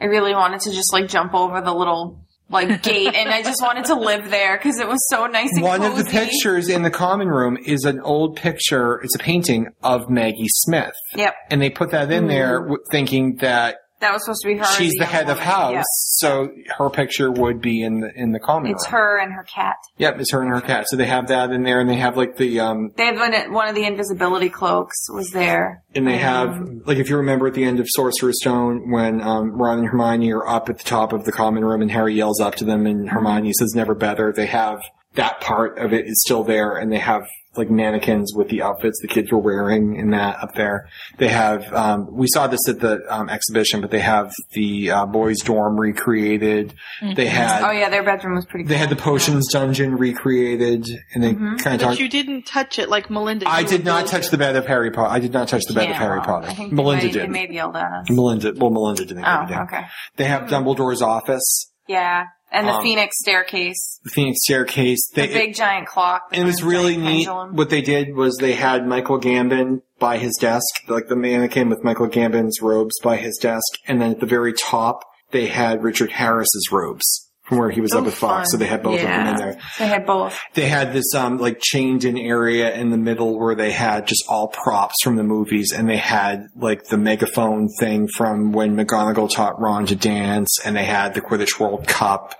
I 0.01 0.05
really 0.07 0.35
wanted 0.35 0.61
to 0.63 0.71
just 0.71 0.93
like 0.93 1.09
jump 1.09 1.35
over 1.35 1.61
the 1.61 1.73
little 1.75 2.21
like 2.49 2.83
gate, 2.83 3.15
and 3.15 3.29
I 3.31 3.43
just 3.43 3.61
wanted 3.63 3.87
to 3.87 3.95
live 3.95 4.31
there 4.31 4.57
because 4.57 4.79
it 4.79 4.87
was 4.87 5.05
so 5.09 5.27
nice 5.27 5.51
and 5.53 5.63
One 5.63 5.83
of 5.83 5.97
the 5.97 6.05
pictures 6.05 6.69
in 6.69 6.83
the 6.83 6.91
common 6.91 7.29
room 7.29 7.57
is 7.65 7.85
an 7.85 8.01
old 8.01 8.37
picture. 8.37 9.01
It's 9.03 9.15
a 9.17 9.19
painting 9.19 9.67
of 9.83 10.09
Maggie 10.11 10.47
Smith, 10.49 10.95
Yep, 11.17 11.35
and 11.51 11.61
they 11.61 11.71
put 11.71 11.91
that 11.91 12.11
in 12.13 12.29
there 12.29 12.61
w- 12.61 12.79
thinking 12.91 13.37
that 13.37 13.77
that 14.01 14.13
was 14.13 14.25
supposed 14.25 14.43
to 14.43 14.49
be 14.49 14.57
her. 14.57 14.65
she's 14.65 14.93
the 14.95 15.01
the 15.01 15.05
head 15.07 15.29
of 15.31 15.39
house, 15.39 15.73
Yep. 15.73 15.85
so 15.89 16.49
her 16.79 16.91
picture 16.91 17.31
would 17.31 17.61
be 17.61 17.83
in 17.83 18.01
the 18.01 18.11
in 18.15 18.33
the 18.33 18.39
common 18.41 18.65
room. 18.65 18.73
It's 18.75 18.85
room. 18.87 18.93
her 19.01 19.19
and 19.19 19.33
her 19.33 19.43
cat. 19.45 19.77
Yep, 19.99 20.21
it's 20.21 20.33
her 20.33 20.43
and 20.43 20.51
her 20.53 20.61
cat. 20.61 20.87
So 20.89 20.97
they 20.97 21.07
have 21.07 21.29
that 21.29 21.51
in 21.51 21.63
there, 21.63 21.81
and 21.81 21.89
they 21.89 21.97
have 21.97 22.17
like 22.17 22.37
the 22.37 22.61
um, 22.61 22.93
They 22.97 23.07
have 23.07 23.17
one, 23.17 23.53
one 23.53 23.69
of 23.69 23.75
the 23.75 23.85
invisibility 23.85 24.49
cloaks 24.49 25.09
was 25.11 25.31
there. 25.31 25.83
and 25.95 26.07
they 26.07 26.19
have 26.19 26.59
like 26.87 26.99
if 26.99 27.09
you 27.11 27.17
remember 27.17 27.47
at 27.47 27.55
the 27.55 27.65
end 27.65 27.81
of 27.81 27.87
Sorcerer's 27.89 28.41
Stone 28.41 28.91
when 28.91 29.21
um, 29.23 29.53
Ron 29.53 29.79
and 29.81 29.89
Hermione 29.89 30.33
are 30.33 30.47
up 30.47 30.69
at 30.69 30.79
the 30.79 30.85
top 30.85 31.13
of 31.13 31.25
the 31.25 31.33
common 31.33 31.65
room, 31.65 31.83
and 31.83 31.91
Harry 31.91 32.15
yells 32.15 32.41
up 32.41 32.55
to 32.57 32.65
them, 32.65 32.87
and 32.87 33.09
Hermione 33.09 33.53
says 33.53 33.73
"Never 33.75 33.95
better." 33.95 34.33
They 34.33 34.47
have 34.47 34.81
that 35.15 35.41
part 35.41 35.79
of 35.79 35.93
it 35.95 36.07
is 36.07 36.21
still 36.23 36.45
there, 36.45 36.77
and 36.77 36.93
they 36.93 36.99
have 36.99 37.23
like 37.59 37.71
mannequins 37.71 38.33
with 38.35 38.49
the 38.49 38.63
outfits 38.63 38.99
the 39.01 39.09
kids 39.09 39.31
were 39.33 39.39
wearing 39.39 39.97
in 39.97 40.11
that 40.11 40.43
up 40.43 40.55
there. 40.55 40.89
They 41.19 41.29
have 41.29 41.73
um, 41.73 42.09
we 42.15 42.27
saw 42.29 42.47
this 42.47 42.69
at 42.69 42.81
the 42.81 43.01
um, 43.09 43.29
exhibition, 43.29 43.81
but 43.81 43.91
they 43.91 44.01
have 44.01 44.33
the 44.53 44.91
uh, 44.91 45.07
boys' 45.07 45.41
dorm 45.41 45.79
recreated. 45.79 46.75
They 47.15 47.27
had 47.27 47.63
Oh 47.63 47.71
yeah, 47.71 47.89
their 47.91 48.03
bedroom 48.05 48.35
was 48.37 48.45
pretty. 48.47 48.65
They 48.65 48.75
cool. 48.75 48.81
had 48.81 48.91
the 48.91 48.97
potions 48.97 49.53
dungeon 49.53 49.97
recreated, 49.97 50.87
and 51.15 51.23
they 51.23 51.35
kind 51.35 51.57
of 51.57 51.65
But 51.65 51.79
talked. 51.79 52.01
you 52.01 52.09
didn't 52.09 52.45
touch 52.47 52.79
it 52.79 52.89
like 52.89 53.11
Melinda. 53.11 53.49
I 53.49 53.63
did 53.63 53.85
not 53.85 54.05
building- 54.05 54.11
touch 54.23 54.31
the 54.31 54.39
bed 54.39 54.57
of 54.57 54.67
Harry 54.67 54.91
Potter. 54.91 55.13
I 55.13 55.19
did 55.19 55.33
not 55.33 55.49
touch 55.49 55.65
the 55.67 55.75
bed 55.75 55.91
of 55.91 55.97
Harry 55.97 56.21
Potter. 56.21 56.49
I 56.49 56.55
think 56.55 56.73
Melinda 56.73 57.07
may, 57.07 57.13
did. 57.13 57.23
They 57.23 57.27
may 57.29 57.41
have 57.43 57.53
yelled 57.53 57.77
at 57.77 57.93
us. 57.93 58.07
Melinda, 58.11 58.53
well, 58.57 58.71
Melinda 58.71 59.05
didn't. 59.05 59.25
Oh, 59.25 59.63
okay. 59.65 59.87
They 60.17 60.25
have 60.25 60.49
Dumbledore's 60.49 61.03
office, 61.03 61.73
Yeah, 61.89 62.25
and 62.53 62.67
the 62.69 62.73
Um, 62.75 62.83
Phoenix 62.83 63.17
staircase, 63.21 64.01
the 64.05 64.11
Phoenix 64.11 64.39
staircase. 64.45 64.99
the 65.15 65.23
They, 65.23 65.33
big 65.33 65.55
giant 65.55 65.87
clock. 65.87 66.23
and 66.33 66.43
it 66.43 66.47
was 66.47 66.63
really 66.63 66.97
neat. 66.97 67.27
pendulum. 67.27 67.57
What 67.57 67.71
they 67.71 67.83
did 67.83 68.15
was 68.15 68.37
they 68.37 68.55
had 68.55 68.87
Michael 68.87 69.21
Gambon 69.21 69.83
by 69.99 70.19
his 70.19 70.37
desk, 70.41 70.65
like 70.89 71.09
the 71.09 71.17
mannequin 71.17 71.69
with 71.69 71.83
Michael 71.85 72.09
Gambon's 72.09 72.61
robes 72.63 72.99
by 73.03 73.17
his 73.17 73.37
desk, 73.39 73.67
and 73.87 74.01
then 74.01 74.13
at 74.13 74.21
the 74.21 74.27
very 74.27 74.53
top 74.53 75.03
they 75.33 75.47
had 75.47 75.83
Richard 75.83 76.13
Harris's 76.13 76.69
robes 76.71 77.26
from 77.47 77.59
where 77.59 77.71
he 77.71 77.81
was 77.81 77.93
up 77.93 78.01
Oh, 78.01 78.05
with 78.05 78.15
Fawkes. 78.15 78.37
fun. 78.37 78.47
So 78.47 78.57
they 78.57 78.67
had 78.67 78.83
both 78.83 78.97
of 79.01 79.07
them 79.07 79.27
in 79.29 79.37
there. 79.37 79.59
They 79.79 79.87
had 79.87 80.05
both. 80.05 80.39
They 80.55 80.69
had 80.69 80.93
this 80.93 81.15
um 81.15 81.39
like 81.39 81.59
chained 81.61 82.05
in 82.05 82.19
area 82.19 82.75
in 82.75 82.91
the 82.91 82.97
middle 82.97 83.39
where 83.39 83.55
they 83.55 83.71
had 83.71 84.07
just 84.07 84.25
all 84.29 84.49
props 84.49 84.97
from 85.03 85.17
the 85.17 85.23
movies 85.23 85.73
and 85.73 85.89
they 85.89 85.97
had 85.97 86.49
like 86.57 86.85
the 86.87 86.97
megaphone 86.99 87.69
thing 87.79 88.09
from 88.09 88.53
when 88.53 88.77
McGonagall 88.77 89.31
taught 89.33 89.61
Ron 89.61 89.87
to 89.87 89.97
dance 89.97 90.59
and 90.65 90.77
they 90.77 90.85
had 90.85 91.15
the 91.15 91.21
Quidditch 91.21 91.61
World 91.61 91.87
Cup 91.87 92.35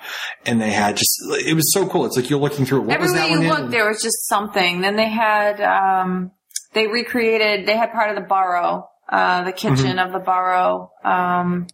and 0.45 0.61
they 0.61 0.71
had 0.71 0.97
just 0.97 1.13
it 1.47 1.55
was 1.55 1.73
so 1.73 1.87
cool. 1.87 2.05
It's 2.07 2.17
like 2.17 2.29
you're 2.29 2.41
looking 2.41 2.67
through. 2.67 2.83
What 2.83 2.99
was 3.01 3.13
Everywhere 3.15 3.43
you 3.43 3.49
one 3.49 3.59
look, 3.61 3.65
in? 3.67 3.71
there 3.71 3.89
was 3.89 4.03
just 4.03 4.27
something. 4.29 4.81
Then 4.81 4.97
they 4.97 5.09
had, 5.09 5.61
um, 5.61 6.33
they 6.75 6.87
recreated, 6.89 7.67
they 7.67 7.77
had 7.77 7.93
part 7.93 8.11
of 8.11 8.17
the 8.17 8.23
burrow, 8.29 8.89
uh, 9.09 9.45
the 9.45 9.53
kitchen 9.53 9.99
of 9.99 10.13
the 10.13 10.19
burrow. 10.19 10.91
Um, 11.05 11.69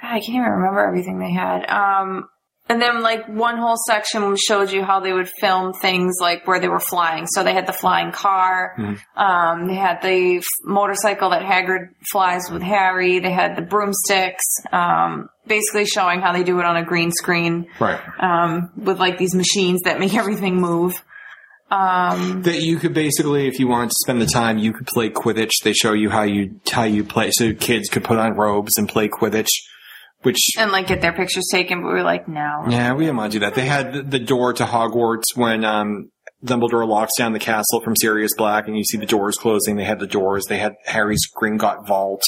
God, 0.00 0.08
I 0.14 0.20
can't 0.20 0.30
even 0.36 0.42
remember 0.48 0.86
everything 0.86 1.18
they 1.18 1.32
had. 1.32 1.68
Um, 1.68 2.28
and 2.72 2.80
then 2.80 3.02
like 3.02 3.26
one 3.28 3.58
whole 3.58 3.76
section 3.86 4.34
showed 4.36 4.70
you 4.72 4.82
how 4.82 5.00
they 5.00 5.12
would 5.12 5.28
film 5.40 5.72
things 5.74 6.14
like 6.20 6.46
where 6.46 6.58
they 6.58 6.68
were 6.68 6.80
flying. 6.80 7.26
So 7.26 7.44
they 7.44 7.52
had 7.54 7.66
the 7.66 7.72
flying 7.72 8.12
car. 8.12 8.74
Um, 9.16 9.66
they 9.68 9.74
had 9.74 10.00
the 10.02 10.38
f- 10.38 10.44
motorcycle 10.64 11.30
that 11.30 11.42
Hagrid 11.42 11.88
flies 12.10 12.50
with 12.50 12.62
Harry. 12.62 13.18
They 13.18 13.32
had 13.32 13.56
the 13.56 13.62
broomsticks. 13.62 14.44
Um, 14.72 15.28
basically 15.46 15.84
showing 15.86 16.20
how 16.20 16.32
they 16.32 16.44
do 16.44 16.58
it 16.60 16.64
on 16.64 16.76
a 16.76 16.84
green 16.84 17.10
screen 17.10 17.66
Right. 17.80 18.00
um, 18.20 18.70
with 18.76 18.98
like 19.00 19.18
these 19.18 19.34
machines 19.34 19.80
that 19.84 19.98
make 19.98 20.14
everything 20.22 20.60
move. 20.60 21.02
Um, 21.70 22.42
That 22.42 22.60
you 22.60 22.76
could 22.78 22.92
basically, 22.94 23.48
if 23.48 23.58
you 23.58 23.66
wanted 23.66 23.90
to 23.90 23.96
spend 24.04 24.20
the 24.20 24.26
time, 24.26 24.58
you 24.58 24.72
could 24.72 24.86
play 24.86 25.08
Quidditch. 25.10 25.50
They 25.64 25.72
show 25.72 25.94
you 25.94 26.10
how 26.10 26.22
you 26.22 26.60
how 26.70 26.84
you 26.84 27.02
play, 27.02 27.30
so 27.32 27.54
kids 27.54 27.88
could 27.88 28.04
put 28.04 28.18
on 28.18 28.34
robes 28.36 28.76
and 28.76 28.88
play 28.88 29.08
Quidditch. 29.08 29.48
Which 30.22 30.54
and 30.56 30.70
like 30.70 30.86
get 30.86 31.00
their 31.00 31.12
pictures 31.12 31.48
taken, 31.50 31.82
but 31.82 31.88
we 31.88 31.94
were 31.94 32.02
like, 32.02 32.28
no. 32.28 32.64
Yeah, 32.68 32.94
we 32.94 33.04
didn't 33.04 33.16
want 33.16 33.32
to 33.32 33.36
do 33.36 33.44
that. 33.44 33.54
They 33.54 33.66
had 33.66 34.10
the, 34.10 34.18
door 34.20 34.52
to 34.52 34.64
Hogwarts 34.64 35.34
when 35.34 35.64
um, 35.64 36.10
Dumbledore 36.44 36.86
locks 36.86 37.12
down 37.18 37.32
the 37.32 37.40
castle 37.40 37.80
from 37.80 37.96
Sirius 37.96 38.32
Black, 38.36 38.68
and 38.68 38.76
you 38.76 38.84
see 38.84 38.98
the 38.98 39.06
doors 39.06 39.36
closing. 39.36 39.76
They 39.76 39.84
had 39.84 39.98
the 39.98 40.06
doors. 40.06 40.44
They 40.48 40.58
had 40.58 40.74
Harry's 40.86 41.26
Gringotts 41.36 41.86
vault. 41.86 42.22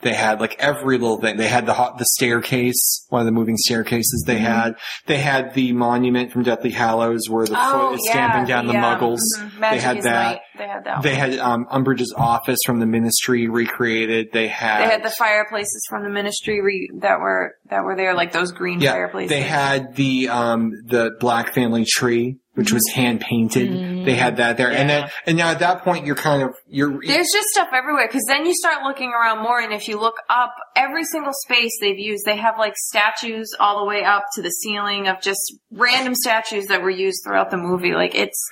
They 0.00 0.14
had 0.14 0.40
like 0.40 0.54
every 0.60 0.96
little 0.96 1.20
thing. 1.20 1.36
They 1.38 1.48
had 1.48 1.66
the 1.66 1.74
hot, 1.74 1.98
the 1.98 2.04
staircase, 2.04 3.04
one 3.08 3.20
of 3.20 3.26
the 3.26 3.32
moving 3.32 3.56
staircases. 3.56 4.24
Mm-hmm. 4.26 4.32
They 4.32 4.38
had 4.38 4.74
they 5.06 5.18
had 5.18 5.54
the 5.54 5.72
monument 5.72 6.30
from 6.32 6.44
Deathly 6.44 6.70
Hallows 6.70 7.28
where 7.28 7.46
the 7.46 7.56
foot 7.56 7.94
is 7.94 8.08
stamping 8.08 8.46
down 8.46 8.66
the, 8.68 8.74
Muggles. 8.74 9.18
mhm. 9.38 9.60
They 9.70 9.80
had 9.80 10.02
that. 10.02 10.32
Night. 10.32 10.40
They 10.56 10.66
had 10.68 10.84
that. 10.84 11.02
They 11.02 11.10
one. 11.10 11.18
had 11.30 11.38
um, 11.40 11.66
Umbridge's 11.72 12.14
office 12.16 12.58
from 12.64 12.78
the 12.80 12.86
Ministry 12.86 13.48
recreated. 13.48 14.28
They 14.32 14.46
had 14.48 14.80
They 14.86 14.90
had 14.92 15.02
the 15.02 15.10
fireplaces 15.10 15.84
from 15.88 16.02
the 16.04 16.10
ministry 16.10 16.60
re- 16.62 16.90
that 17.00 17.18
were 17.20 17.54
that 17.70 17.82
were 17.84 17.96
there, 17.96 18.14
like 18.14 18.32
those 18.32 18.52
green 18.52 18.80
Yeah, 18.80 18.92
fireplaces. 18.92 19.30
they 19.30 19.42
had 19.42 19.94
the 19.96 20.28
um 20.28 20.70
the 20.86 21.12
black 21.20 21.54
family 21.54 21.84
tree, 21.84 22.38
which 22.58 22.72
was 22.72 22.82
mm-hmm. 22.90 23.00
hand 23.00 23.20
painted. 23.20 23.70
Mm-hmm. 23.70 24.04
They 24.04 24.16
had 24.16 24.38
that 24.38 24.56
there, 24.56 24.72
and 24.72 24.90
then 24.90 25.08
and 25.26 25.38
now 25.38 25.52
at 25.52 25.60
that 25.60 25.84
point 25.84 26.04
you're 26.04 26.16
kind 26.16 26.42
of 26.42 26.56
you're 26.66 26.90
There's 26.90 27.28
just 27.32 27.46
stuff 27.50 27.68
everywhere 27.72 28.08
because 28.08 28.24
then 28.26 28.44
you 28.46 28.52
start 28.52 28.82
looking 28.82 29.12
around 29.12 29.44
more, 29.44 29.60
and 29.60 29.72
if 29.72 29.86
you 29.86 29.96
look 29.96 30.16
up, 30.28 30.56
every 30.74 31.04
single 31.04 31.32
space 31.46 31.70
they've 31.80 31.98
used, 31.98 32.24
they 32.24 32.36
have 32.36 32.58
like 32.58 32.74
statues 32.76 33.48
all 33.60 33.78
the 33.78 33.84
way 33.84 34.02
up 34.02 34.24
to 34.34 34.42
the 34.42 34.50
ceiling 34.50 35.06
of 35.06 35.20
just 35.20 35.54
random 35.70 36.16
statues 36.16 36.66
that 36.66 36.82
were 36.82 36.90
used 36.90 37.20
throughout 37.24 37.52
the 37.52 37.56
movie. 37.56 37.92
Like 37.92 38.16
it's, 38.16 38.44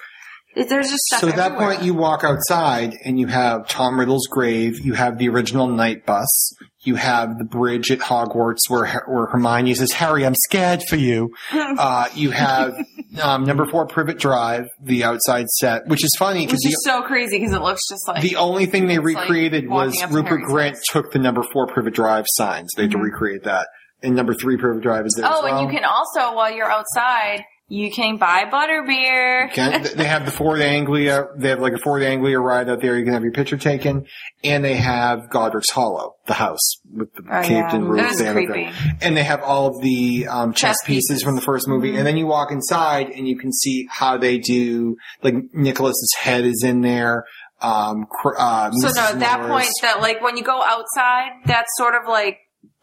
it, 0.54 0.68
there's 0.68 0.88
just 0.88 1.02
stuff. 1.06 1.22
so 1.22 1.28
at 1.28 1.34
that 1.34 1.52
everywhere. 1.52 1.74
point 1.74 1.84
you 1.84 1.94
walk 1.94 2.22
outside 2.22 2.96
and 3.04 3.18
you 3.18 3.26
have 3.26 3.66
Tom 3.66 3.98
Riddle's 3.98 4.28
grave, 4.28 4.78
you 4.78 4.94
have 4.94 5.18
the 5.18 5.28
original 5.30 5.66
Knight 5.66 6.06
Bus, 6.06 6.54
you 6.86 6.94
have 6.94 7.38
the 7.38 7.44
bridge 7.44 7.90
at 7.90 7.98
Hogwarts 7.98 8.68
where 8.68 8.86
where 9.06 9.26
Hermione 9.26 9.74
says, 9.74 9.92
"Harry, 9.92 10.24
I'm 10.24 10.34
scared 10.34 10.82
for 10.88 10.96
you." 10.96 11.34
uh, 11.52 12.08
you 12.14 12.30
have 12.30 12.74
um, 13.22 13.44
number 13.44 13.66
four 13.66 13.86
Privet 13.86 14.18
Drive, 14.18 14.68
the 14.80 15.04
outside 15.04 15.46
set, 15.58 15.86
which 15.86 16.04
is 16.04 16.14
funny 16.18 16.46
because 16.46 16.60
it's 16.64 16.84
so 16.84 17.02
crazy 17.02 17.38
because 17.38 17.54
it 17.54 17.62
looks 17.62 17.82
just 17.88 18.06
like 18.08 18.22
The 18.22 18.36
only 18.36 18.66
thing 18.66 18.86
they 18.86 18.96
It's 18.96 19.04
like 19.04 19.16
recreated 19.16 19.68
was 19.68 19.92
walking 19.94 20.02
up 20.02 20.10
to 20.10 20.14
Rupert 20.16 20.30
Harry's 20.40 20.52
Grant 20.52 20.74
house. 20.76 20.84
took 20.90 21.12
the 21.12 21.18
number 21.18 21.42
four 21.52 21.66
Privet 21.66 21.94
Drive 21.94 22.24
signs. 22.28 22.70
They 22.76 22.82
had 22.84 22.92
to 22.92 22.98
recreate 22.98 23.44
that. 23.44 23.68
And 24.02 24.14
number 24.14 24.34
three 24.34 24.56
Privet 24.56 24.82
Drive 24.82 25.06
is 25.06 25.14
there. 25.14 25.26
Oh, 25.26 25.38
as 25.38 25.42
well. 25.42 25.58
and 25.58 25.72
you 25.72 25.78
can 25.78 25.84
also, 25.84 26.34
while 26.36 26.54
you're 26.54 26.70
outside, 26.70 27.44
you 27.68 27.90
can 27.90 28.16
buy 28.16 28.44
butterbeer. 28.44 29.52
They 29.96 30.04
have 30.04 30.24
the 30.24 30.30
Ford 30.30 30.60
Anglia. 30.60 31.26
They 31.36 31.48
have 31.48 31.58
like 31.60 31.72
a 31.72 31.78
Ford 31.78 32.02
Anglia 32.02 32.38
ride 32.38 32.68
out 32.68 32.80
there. 32.80 32.96
You 32.96 33.04
can 33.04 33.12
have 33.12 33.22
your 33.24 33.32
picture 33.32 33.56
taken, 33.56 34.06
and 34.44 34.64
they 34.64 34.76
have 34.76 35.28
Godric's 35.30 35.70
Hollow, 35.70 36.14
the 36.26 36.34
house 36.34 36.76
with 36.92 37.12
the 37.14 37.22
Oh, 37.28 37.42
caved 37.42 37.50
yeah. 37.50 37.74
in 37.74 37.84
roof. 37.86 38.00
That 38.00 38.08
was 38.10 38.18
They 38.18 38.24
have 38.26 38.36
it 38.36 38.46
creepy. 38.46 38.70
And 39.02 39.16
they 39.16 39.24
have 39.24 39.42
all 39.42 39.66
of 39.66 39.82
the 39.82 40.26
um, 40.28 40.52
chess, 40.52 40.60
Chess 40.60 40.76
pieces. 40.86 41.06
pieces. 41.08 41.22
from 41.24 41.34
the 41.34 41.40
first 41.42 41.66
movie. 41.66 41.88
Mm-hmm. 41.88 41.98
And 41.98 42.06
then 42.06 42.16
you 42.16 42.26
walk 42.26 42.52
inside, 42.52 43.10
and 43.10 43.26
you 43.26 43.36
can 43.36 43.52
see 43.52 43.88
how 43.90 44.16
they 44.16 44.38
do. 44.38 44.96
Like 45.22 45.34
Nicholas's 45.52 46.14
head 46.18 46.44
is 46.44 46.62
in 46.64 46.82
there. 46.82 47.24
Um, 47.60 48.06
uh, 48.38 48.70
So 48.70 48.88
no, 48.94 49.08
at 49.08 49.18
that 49.20 49.48
point, 49.48 49.68
that 49.82 50.00
like 50.00 50.22
when 50.22 50.36
you 50.36 50.44
go 50.44 50.62
outside, 50.62 51.30
that's 51.46 51.70
sort 51.78 51.94
of 51.94 52.06
like 52.08 52.38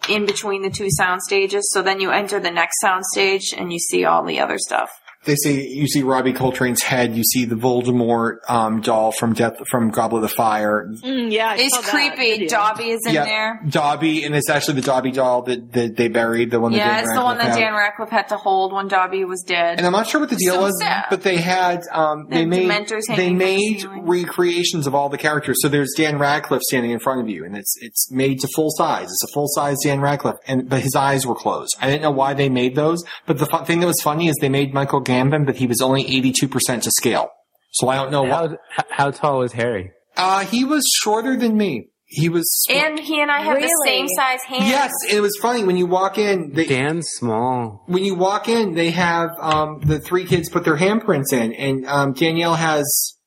in 0.10 0.26
between 0.26 0.62
the 0.62 0.70
two 0.70 0.90
sound 0.90 1.22
stages. 1.22 1.70
So 1.74 1.82
then 1.82 2.00
you 2.00 2.12
enter 2.12 2.40
the 2.40 2.52
next 2.52 2.80
sound 2.82 3.06
stage 3.06 3.54
and 3.58 3.72
you 3.72 3.80
see 3.80 4.06
all 4.06 4.24
the 4.24 4.40
other 4.40 4.58
stuff. 4.58 4.90
They 5.26 5.36
say 5.36 5.68
you 5.68 5.88
see 5.88 6.04
Robbie 6.04 6.34
Coltrane's 6.34 6.82
head. 6.82 7.16
You 7.16 7.24
see 7.24 7.46
the 7.46 7.56
Voldemort 7.56 8.38
um, 8.50 8.82
doll 8.82 9.12
from 9.12 9.34
Death 9.34 9.56
from 9.70 9.90
Goblet 9.90 10.24
of 10.24 10.32
Fire. 10.32 10.88
Mm, 11.04 11.32
yeah, 11.32 11.50
I 11.52 11.56
It's 11.60 11.90
creepy. 11.90 12.48
Dobby 12.48 12.90
is 12.90 13.02
in 13.08 13.14
yeah, 13.14 13.24
there. 13.26 13.62
Dobby, 13.68 14.24
and 14.26 14.36
it's 14.36 14.50
actually 14.50 14.76
the 14.76 14.82
Dobby 14.82 15.12
doll 15.12 15.44
that, 15.44 15.72
that 15.74 15.96
they 15.96 16.08
buried. 16.10 16.52
The 16.52 16.60
one 16.60 16.72
that 16.74 16.78
Yeah, 16.80 16.96
Dan 16.96 17.04
it's 17.06 17.14
the 17.14 17.24
one 17.24 17.38
that 17.38 17.44
Radcliffe 17.46 17.60
had. 17.60 17.66
Dan 17.66 17.74
Radcliffe 17.74 18.10
had 18.10 18.28
to 18.30 18.38
hold 18.38 18.74
when 18.74 18.88
Dobby 18.88 19.24
was 19.24 19.42
dead. 19.44 19.78
And 19.78 19.86
I'm 19.86 19.94
not 19.94 20.08
sure 20.08 20.20
what 20.20 20.30
the 20.30 20.36
deal 20.36 20.56
So 20.56 20.62
was, 20.62 20.78
sad. 20.82 21.06
but 21.10 21.24
they 21.24 21.38
had 21.38 21.82
um, 21.92 22.28
They 22.30 22.38
they 22.40 22.46
made 22.46 22.90
they 22.90 23.16
hanging 23.16 23.38
the 23.38 23.46
made 23.46 23.86
recreations 24.02 24.88
of 24.88 24.96
all 24.96 25.10
the 25.10 25.18
characters. 25.18 25.58
So 25.62 25.70
there's 25.70 25.94
Dan 25.96 26.18
Radcliffe 26.20 26.62
standing 26.64 26.92
in 26.92 27.00
front 27.00 27.22
of 27.22 27.30
you, 27.30 27.46
and 27.46 27.56
it's 27.56 27.76
it's 27.82 28.12
made 28.12 28.40
to 28.42 28.48
full 28.56 28.72
size. 28.72 29.06
It's 29.06 29.24
a 29.24 29.34
full 29.34 29.48
size 29.48 29.78
Dan 29.84 30.02
Radcliffe, 30.02 30.38
and 30.48 30.68
but 30.70 30.82
his 30.82 30.96
eyes 30.96 31.26
were 31.26 31.36
closed. 31.36 31.76
I 31.80 31.88
didn't 31.88 32.02
know 32.02 32.12
why 32.12 32.34
they 32.34 32.50
made 32.50 32.76
those, 32.76 33.04
but 33.26 33.38
the 33.38 33.46
fun 33.46 33.66
thing 33.66 33.80
that 33.80 33.88
was 33.88 34.02
funny 34.02 34.28
is 34.28 34.36
they 34.42 34.50
made 34.50 34.74
Michael 34.74 35.02
Gambon, 35.02 35.13
but 35.46 35.56
he 35.56 35.68
was 35.68 35.82
only 35.82 36.02
82 36.08 36.48
percent 36.48 36.84
to 36.84 36.92
scale. 36.92 37.30
So 37.72 37.90
I 37.90 37.96
don't 37.96 38.12
know 38.12 38.24
what. 38.24 38.32
How, 38.70 38.84
h- 38.84 38.86
how 38.92 39.12
tall 39.12 39.40
was 39.40 39.54
Harry? 39.54 39.92
Uh, 40.16 40.46
he 40.46 40.64
was 40.64 40.84
shorter 41.04 41.36
than 41.36 41.58
me. 41.58 41.88
He 42.06 42.30
was. 42.30 42.48
and 42.70 43.00
he 43.00 43.20
and 43.20 43.32
I 43.32 43.42
have 43.42 43.60
the 43.60 43.84
same 43.88 44.08
size 44.08 44.44
hands. 44.44 44.66
Yes, 44.70 44.92
it 45.12 45.20
was 45.20 45.36
funny 45.42 45.64
when 45.64 45.78
you 45.78 45.88
walk 45.88 46.20
in. 46.20 46.52
They, 46.54 46.66
Dan's 46.66 47.10
small. 47.10 47.84
when 47.88 48.04
you 48.04 48.14
walk 48.14 48.48
in, 48.48 48.76
they 48.76 48.92
have 48.92 49.30
um, 49.40 49.80
the 49.84 50.00
three 50.00 50.26
kids 50.26 50.48
put 50.50 50.64
their 50.64 50.78
handprints 50.78 51.34
in, 51.34 51.54
and 51.54 51.86
um, 51.88 52.14
Danielle 52.14 52.54
has. 52.56 52.86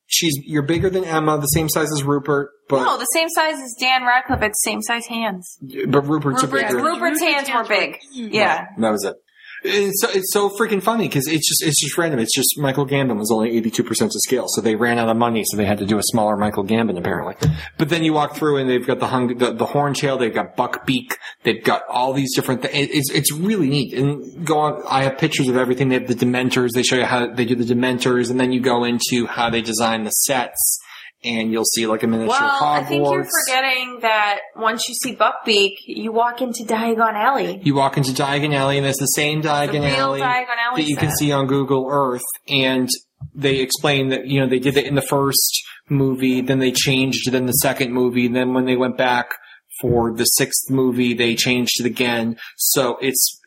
She's 0.09 0.37
you're 0.45 0.63
bigger 0.63 0.89
than 0.89 1.03
Emma, 1.03 1.37
the 1.37 1.47
same 1.47 1.67
size 1.67 1.91
as 1.91 2.01
Rupert, 2.01 2.51
but 2.69 2.81
No, 2.85 2.97
the 2.97 3.03
same 3.13 3.27
size 3.27 3.55
as 3.55 3.75
Dan 3.77 4.05
Radcliffe 4.05 4.39
had 4.39 4.53
same 4.55 4.81
size 4.81 5.05
hands. 5.05 5.57
but 5.89 6.03
Rupert's 6.03 6.43
a 6.43 6.47
bigger. 6.47 6.77
Rupert's 6.77 7.19
hands 7.19 7.49
were 7.53 7.65
big. 7.65 7.97
Yeah. 8.13 8.67
That 8.77 8.91
was 8.91 9.03
it. 9.03 9.17
It's 9.63 10.01
so, 10.01 10.09
it's 10.11 10.31
so 10.33 10.49
freaking 10.49 10.81
funny 10.81 11.07
because 11.07 11.27
it's 11.27 11.47
just 11.47 11.63
it's 11.63 11.81
just 11.81 11.97
random. 11.97 12.19
It's 12.19 12.33
just 12.33 12.57
Michael 12.57 12.85
Gambon 12.85 13.17
was 13.17 13.31
only 13.31 13.57
eighty 13.57 13.71
two 13.71 13.83
percent 13.83 14.11
to 14.11 14.19
scale, 14.19 14.45
so 14.47 14.61
they 14.61 14.75
ran 14.75 14.99
out 14.99 15.09
of 15.09 15.17
money, 15.17 15.43
so 15.45 15.57
they 15.57 15.65
had 15.65 15.79
to 15.79 15.85
do 15.85 15.97
a 15.97 16.03
smaller 16.03 16.37
Michael 16.37 16.63
Gambon 16.63 16.97
apparently. 16.97 17.35
But 17.77 17.89
then 17.89 18.03
you 18.03 18.13
walk 18.13 18.35
through 18.35 18.57
and 18.57 18.69
they've 18.69 18.85
got 18.85 18.99
the 18.99 19.07
hung 19.07 19.35
the, 19.37 19.51
the 19.51 19.65
horntail, 19.65 20.19
they've 20.19 20.33
got 20.33 20.55
Buckbeak, 20.55 21.15
they've 21.43 21.63
got 21.63 21.83
all 21.89 22.13
these 22.13 22.35
different 22.35 22.61
things. 22.61 22.89
It's 22.91 23.11
it's 23.11 23.31
really 23.33 23.69
neat. 23.69 23.93
And 23.93 24.45
go 24.45 24.59
on, 24.59 24.83
I 24.87 25.03
have 25.03 25.17
pictures 25.17 25.47
of 25.47 25.57
everything. 25.57 25.89
They 25.89 25.95
have 25.95 26.07
the 26.07 26.13
Dementors. 26.13 26.69
They 26.73 26.83
show 26.83 26.97
you 26.97 27.05
how 27.05 27.27
they 27.27 27.45
do 27.45 27.55
the 27.55 27.73
Dementors, 27.73 28.29
and 28.29 28.39
then 28.39 28.51
you 28.51 28.61
go 28.61 28.83
into 28.83 29.25
how 29.25 29.49
they 29.49 29.61
design 29.61 30.03
the 30.03 30.11
sets, 30.11 30.79
and 31.23 31.51
you'll 31.51 31.65
see 31.65 31.87
like 31.87 32.03
a 32.03 32.07
miniature 32.07 32.29
Well, 32.29 32.63
I 32.63 32.83
think 32.83 33.05
you're 33.05 33.27
forgetting 33.45 33.99
that 34.01 34.39
once 34.55 34.87
you 34.87 34.95
see 34.95 35.15
Buckbeak, 35.15 35.75
you 35.85 36.11
walk 36.11 36.41
into 36.41 36.63
Diagon 36.63 37.13
Alley. 37.13 37.59
You 37.63 37.75
walk 37.75 37.97
into 37.97 38.11
Diagon 38.11 38.53
Alley, 38.53 38.77
and 38.77 38.85
it's 38.85 38.99
the 38.99 39.05
same 39.05 39.41
Diagon 39.41 39.81
The 39.81 39.97
Alley 39.97 40.21
Diagon 40.21 40.55
Alley 40.65 40.81
that 40.83 40.89
you 40.89 40.97
can 40.97 41.11
see 41.11 41.31
on 41.31 41.47
Google 41.47 41.87
Earth. 41.89 42.23
And 42.47 42.89
they 43.33 43.57
explain 43.57 44.09
that 44.09 44.27
you 44.27 44.39
know 44.39 44.47
they 44.47 44.59
did 44.59 44.77
it 44.77 44.85
in 44.85 44.95
the 44.95 45.01
first 45.01 45.63
movie, 45.89 46.41
then 46.41 46.59
they 46.59 46.71
changed 46.71 47.27
it 47.27 47.33
in 47.33 47.45
the 47.45 47.53
second 47.53 47.93
movie, 47.93 48.27
then 48.27 48.53
when 48.53 48.65
they 48.65 48.75
went 48.75 48.97
back 48.97 49.35
for 49.81 50.13
the 50.13 50.25
sixth 50.25 50.69
movie, 50.69 51.13
they 51.13 51.35
changed 51.35 51.79
it 51.79 51.85
again. 51.85 52.37
So 52.57 52.97
it's 53.01 53.39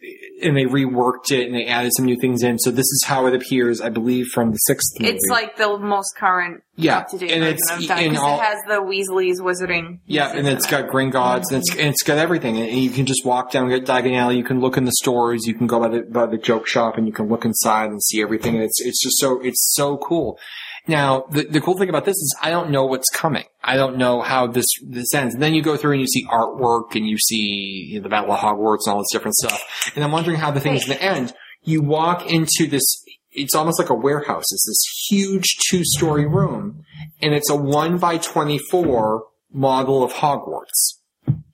and 0.42 0.56
they 0.56 0.64
reworked 0.64 1.30
it 1.30 1.46
and 1.46 1.54
they 1.54 1.66
added 1.66 1.92
some 1.96 2.04
new 2.06 2.16
things 2.20 2.42
in. 2.42 2.58
So 2.58 2.70
this 2.70 2.86
is 2.86 3.04
how 3.06 3.26
it 3.26 3.34
appears, 3.34 3.80
I 3.80 3.88
believe, 3.88 4.26
from 4.34 4.50
the 4.52 4.56
sixth 4.58 4.98
movie. 5.00 5.12
It's 5.14 5.28
like 5.30 5.56
the 5.56 5.78
most 5.78 6.16
current, 6.16 6.62
Yeah, 6.76 6.98
up 6.98 7.08
to 7.08 7.18
date 7.18 7.30
and 7.32 7.44
it's- 7.44 7.90
and 7.90 8.16
all- 8.16 8.38
it 8.38 8.42
has 8.42 8.58
the 8.68 8.80
Weasley's 8.82 9.40
wizarding. 9.40 9.98
Yeah, 10.06 10.32
and 10.32 10.46
it's 10.48 10.66
got. 10.66 10.88
Gringotts, 10.90 11.44
and 11.50 11.58
it's 11.58 11.70
and 11.70 11.88
it's 11.88 12.02
got 12.02 12.18
everything, 12.18 12.56
and 12.58 12.78
you 12.80 12.90
can 12.90 13.06
just 13.06 13.24
walk 13.24 13.52
down 13.52 13.68
Get 13.68 13.84
Diagon 13.84 14.16
Alley. 14.16 14.36
You 14.36 14.44
can 14.44 14.60
look 14.60 14.76
in 14.76 14.84
the 14.84 14.92
stores, 14.92 15.46
you 15.46 15.54
can 15.54 15.66
go 15.66 15.78
by 15.80 15.88
the 15.88 16.02
by 16.02 16.26
the 16.26 16.38
joke 16.38 16.66
shop, 16.66 16.96
and 16.96 17.06
you 17.06 17.12
can 17.12 17.28
look 17.28 17.44
inside 17.44 17.90
and 17.90 18.02
see 18.02 18.20
everything. 18.22 18.54
And 18.56 18.64
it's 18.64 18.80
it's 18.80 19.00
just 19.02 19.18
so 19.18 19.40
it's 19.40 19.72
so 19.74 19.98
cool. 19.98 20.38
Now, 20.86 21.24
the 21.30 21.44
the 21.44 21.60
cool 21.60 21.76
thing 21.76 21.88
about 21.88 22.04
this 22.04 22.16
is 22.16 22.36
I 22.42 22.50
don't 22.50 22.70
know 22.70 22.86
what's 22.86 23.08
coming. 23.10 23.44
I 23.62 23.76
don't 23.76 23.96
know 23.96 24.20
how 24.20 24.46
this 24.46 24.66
this 24.86 25.12
ends. 25.14 25.34
And 25.34 25.42
then 25.42 25.54
you 25.54 25.62
go 25.62 25.76
through 25.76 25.92
and 25.92 26.00
you 26.00 26.06
see 26.06 26.26
artwork, 26.26 26.94
and 26.94 27.06
you 27.08 27.18
see 27.18 27.88
you 27.90 27.98
know, 27.98 28.02
the 28.04 28.08
Battle 28.08 28.32
of 28.32 28.40
Hogwarts 28.40 28.86
and 28.86 28.94
all 28.94 28.98
this 28.98 29.12
different 29.12 29.34
stuff. 29.36 29.92
And 29.94 30.02
I'm 30.02 30.12
wondering 30.12 30.38
how 30.38 30.50
the 30.50 30.60
thing's 30.60 30.86
going 30.86 30.98
to 30.98 31.04
end. 31.04 31.32
you 31.62 31.82
walk 31.82 32.30
into 32.30 32.66
this, 32.66 33.04
it's 33.32 33.54
almost 33.54 33.78
like 33.78 33.90
a 33.90 33.94
warehouse. 33.94 34.44
It's 34.50 34.66
this 34.66 35.08
huge 35.10 35.56
two 35.68 35.84
story 35.84 36.26
room 36.26 36.84
and 37.22 37.34
it's 37.34 37.50
a 37.50 37.56
one 37.56 37.98
by 37.98 38.18
24 38.18 39.24
model 39.52 40.02
of 40.02 40.12
Hogwarts. 40.14 40.99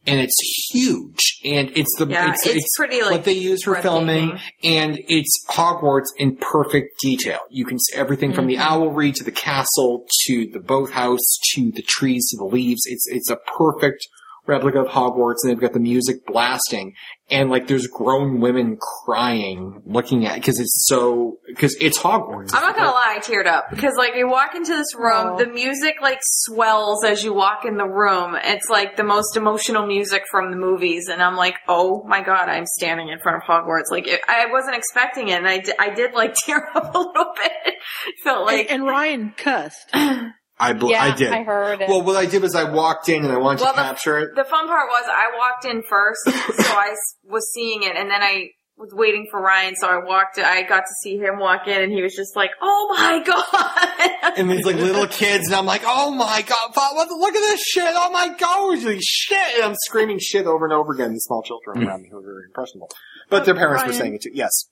And 0.06 0.20
it's 0.20 0.70
huge, 0.72 1.40
and 1.44 1.70
it's 1.76 1.92
the 1.98 2.06
Yeah, 2.06 2.32
it's, 2.32 2.46
it's 2.46 2.76
pretty, 2.76 3.02
like, 3.02 3.10
what 3.10 3.24
they 3.24 3.32
use 3.32 3.64
for 3.64 3.74
filming, 3.82 4.38
and 4.62 5.00
it's 5.08 5.44
Hogwarts 5.48 6.06
in 6.16 6.36
perfect 6.36 7.00
detail. 7.00 7.40
You 7.50 7.64
can 7.64 7.78
see 7.80 7.96
everything 7.96 8.32
from 8.32 8.46
Mm-hmm. 8.46 8.60
the 8.60 8.86
owlery 8.86 9.12
to 9.14 9.24
the 9.24 9.32
castle 9.32 10.06
to 10.26 10.46
the 10.52 10.60
boathouse 10.60 11.38
to 11.54 11.72
the 11.72 11.82
trees 11.82 12.28
to 12.30 12.36
the 12.36 12.44
leaves. 12.44 12.82
It's 12.84 13.06
it's 13.08 13.30
a 13.30 13.36
perfect 13.58 14.06
replica 14.46 14.80
of 14.80 14.88
Hogwarts, 14.88 15.36
and 15.42 15.50
they've 15.50 15.60
got 15.60 15.72
the 15.72 15.80
music 15.80 16.26
blasting, 16.26 16.94
and 17.30 17.50
like 17.50 17.66
there's 17.66 17.86
grown 17.86 18.40
women 18.40 18.78
crying 19.04 19.82
looking 19.84 20.26
at 20.26 20.36
because 20.36 20.60
it's 20.60 20.86
so 20.86 21.38
because 21.46 21.76
it's 21.80 21.98
Hogwarts. 21.98 22.54
I'm 22.54 22.62
not 22.62 22.76
gonna 22.76 22.90
lie, 22.90 23.16
I 23.16 23.20
teared 23.20 23.46
up 23.46 23.70
because 23.70 23.94
like 23.96 24.14
you 24.14 24.28
walk 24.28 24.54
into 24.54 24.72
this 24.72 24.94
room, 24.94 25.34
Aw. 25.34 25.36
the 25.36 25.46
music 25.46 25.96
like 26.00 26.20
swells 26.22 27.04
as 27.04 27.24
you 27.24 27.34
walk 27.34 27.64
in 27.64 27.76
the 27.76 27.88
room. 27.88 28.36
It's 28.42 28.68
like 28.68 28.96
the 28.96 29.04
most 29.04 29.36
emotional 29.36 29.86
music 29.86 30.24
from 30.30 30.50
the 30.50 30.56
movies, 30.56 31.08
and 31.10 31.22
I'm 31.22 31.36
like, 31.36 31.56
oh 31.68 32.04
my 32.06 32.22
god, 32.22 32.48
I'm 32.48 32.66
standing 32.78 33.08
in 33.08 33.18
front 33.18 33.42
of 33.42 33.42
Hogwarts. 33.42 33.90
Like 33.90 34.06
it, 34.06 34.20
I 34.28 34.46
wasn't 34.50 34.76
expecting 34.76 35.28
it, 35.28 35.38
and 35.38 35.48
I, 35.48 35.62
I 35.78 35.94
did 35.94 36.12
like 36.14 36.34
tear 36.46 36.68
up 36.74 36.94
a 36.94 36.98
little 36.98 37.32
bit. 37.36 37.74
Felt 38.22 38.46
like 38.46 38.70
and, 38.70 38.82
and 38.82 38.86
Ryan 38.86 39.34
cussed. 39.36 39.90
I 40.58 40.72
bel 40.72 40.90
yeah, 40.90 41.04
I 41.04 41.14
did. 41.14 41.32
I 41.32 41.42
heard. 41.42 41.82
it. 41.82 41.88
well, 41.88 42.02
what 42.02 42.16
I 42.16 42.26
did 42.26 42.42
was 42.42 42.54
I 42.54 42.64
walked 42.64 43.08
in 43.08 43.24
and 43.24 43.32
I 43.32 43.36
wanted 43.36 43.60
Well, 43.60 43.72
to 43.72 43.76
the- 43.76 43.82
capture 43.82 44.18
it. 44.18 44.34
the 44.34 44.44
fun 44.44 44.66
part 44.66 44.88
was 44.88 45.04
I 45.06 45.36
walked 45.36 45.64
in 45.66 45.82
first, 45.82 46.24
so 46.24 46.72
I 46.72 46.94
was 47.24 47.52
seeing 47.52 47.82
it, 47.82 47.96
and 47.96 48.10
then 48.10 48.22
I 48.22 48.48
was 48.78 48.92
waiting 48.92 49.26
for 49.30 49.40
Ryan, 49.40 49.74
so 49.76 49.88
I 49.88 50.04
walked. 50.04 50.38
I 50.38 50.62
got 50.62 50.80
to 50.80 50.94
see 51.02 51.16
him 51.16 51.38
walk 51.38 51.66
in, 51.66 51.82
and 51.82 51.92
he 51.92 52.02
was 52.02 52.14
just 52.14 52.36
like, 52.36 52.50
"Oh 52.60 52.94
my 52.96 53.22
god!" 53.24 54.34
and 54.36 54.50
these 54.50 54.64
like 54.64 54.76
little 54.76 55.06
kids, 55.06 55.46
and 55.46 55.56
I'm 55.56 55.66
like, 55.66 55.82
oh 55.84 56.10
my 56.10 56.42
god, 56.46 56.72
Pop, 56.74 56.94
what, 56.94 57.08
look 57.10 57.34
at 57.34 57.40
this 57.40 57.62
shit, 57.62 57.84
oh 57.88 58.10
my 58.10 58.28
god, 58.38 58.82
like, 58.82 58.98
shit, 59.02 59.54
and 59.56 59.64
I'm 59.64 59.74
screaming 59.84 60.18
shit 60.18 60.46
over 60.46 60.64
and 60.64 60.74
over 60.74 60.92
again. 60.92 61.12
These 61.12 61.24
small 61.24 61.42
children 61.42 61.78
mm. 61.78 61.88
around 61.88 62.02
me 62.02 62.08
who 62.10 62.18
are 62.18 62.22
very 62.22 62.44
impressionable, 62.46 62.90
but 63.30 63.44
their 63.44 63.54
parents 63.54 63.86
were 63.86 63.92
saying 63.92 64.14
it 64.14 64.22
too. 64.22 64.30
Yes, 64.32 64.68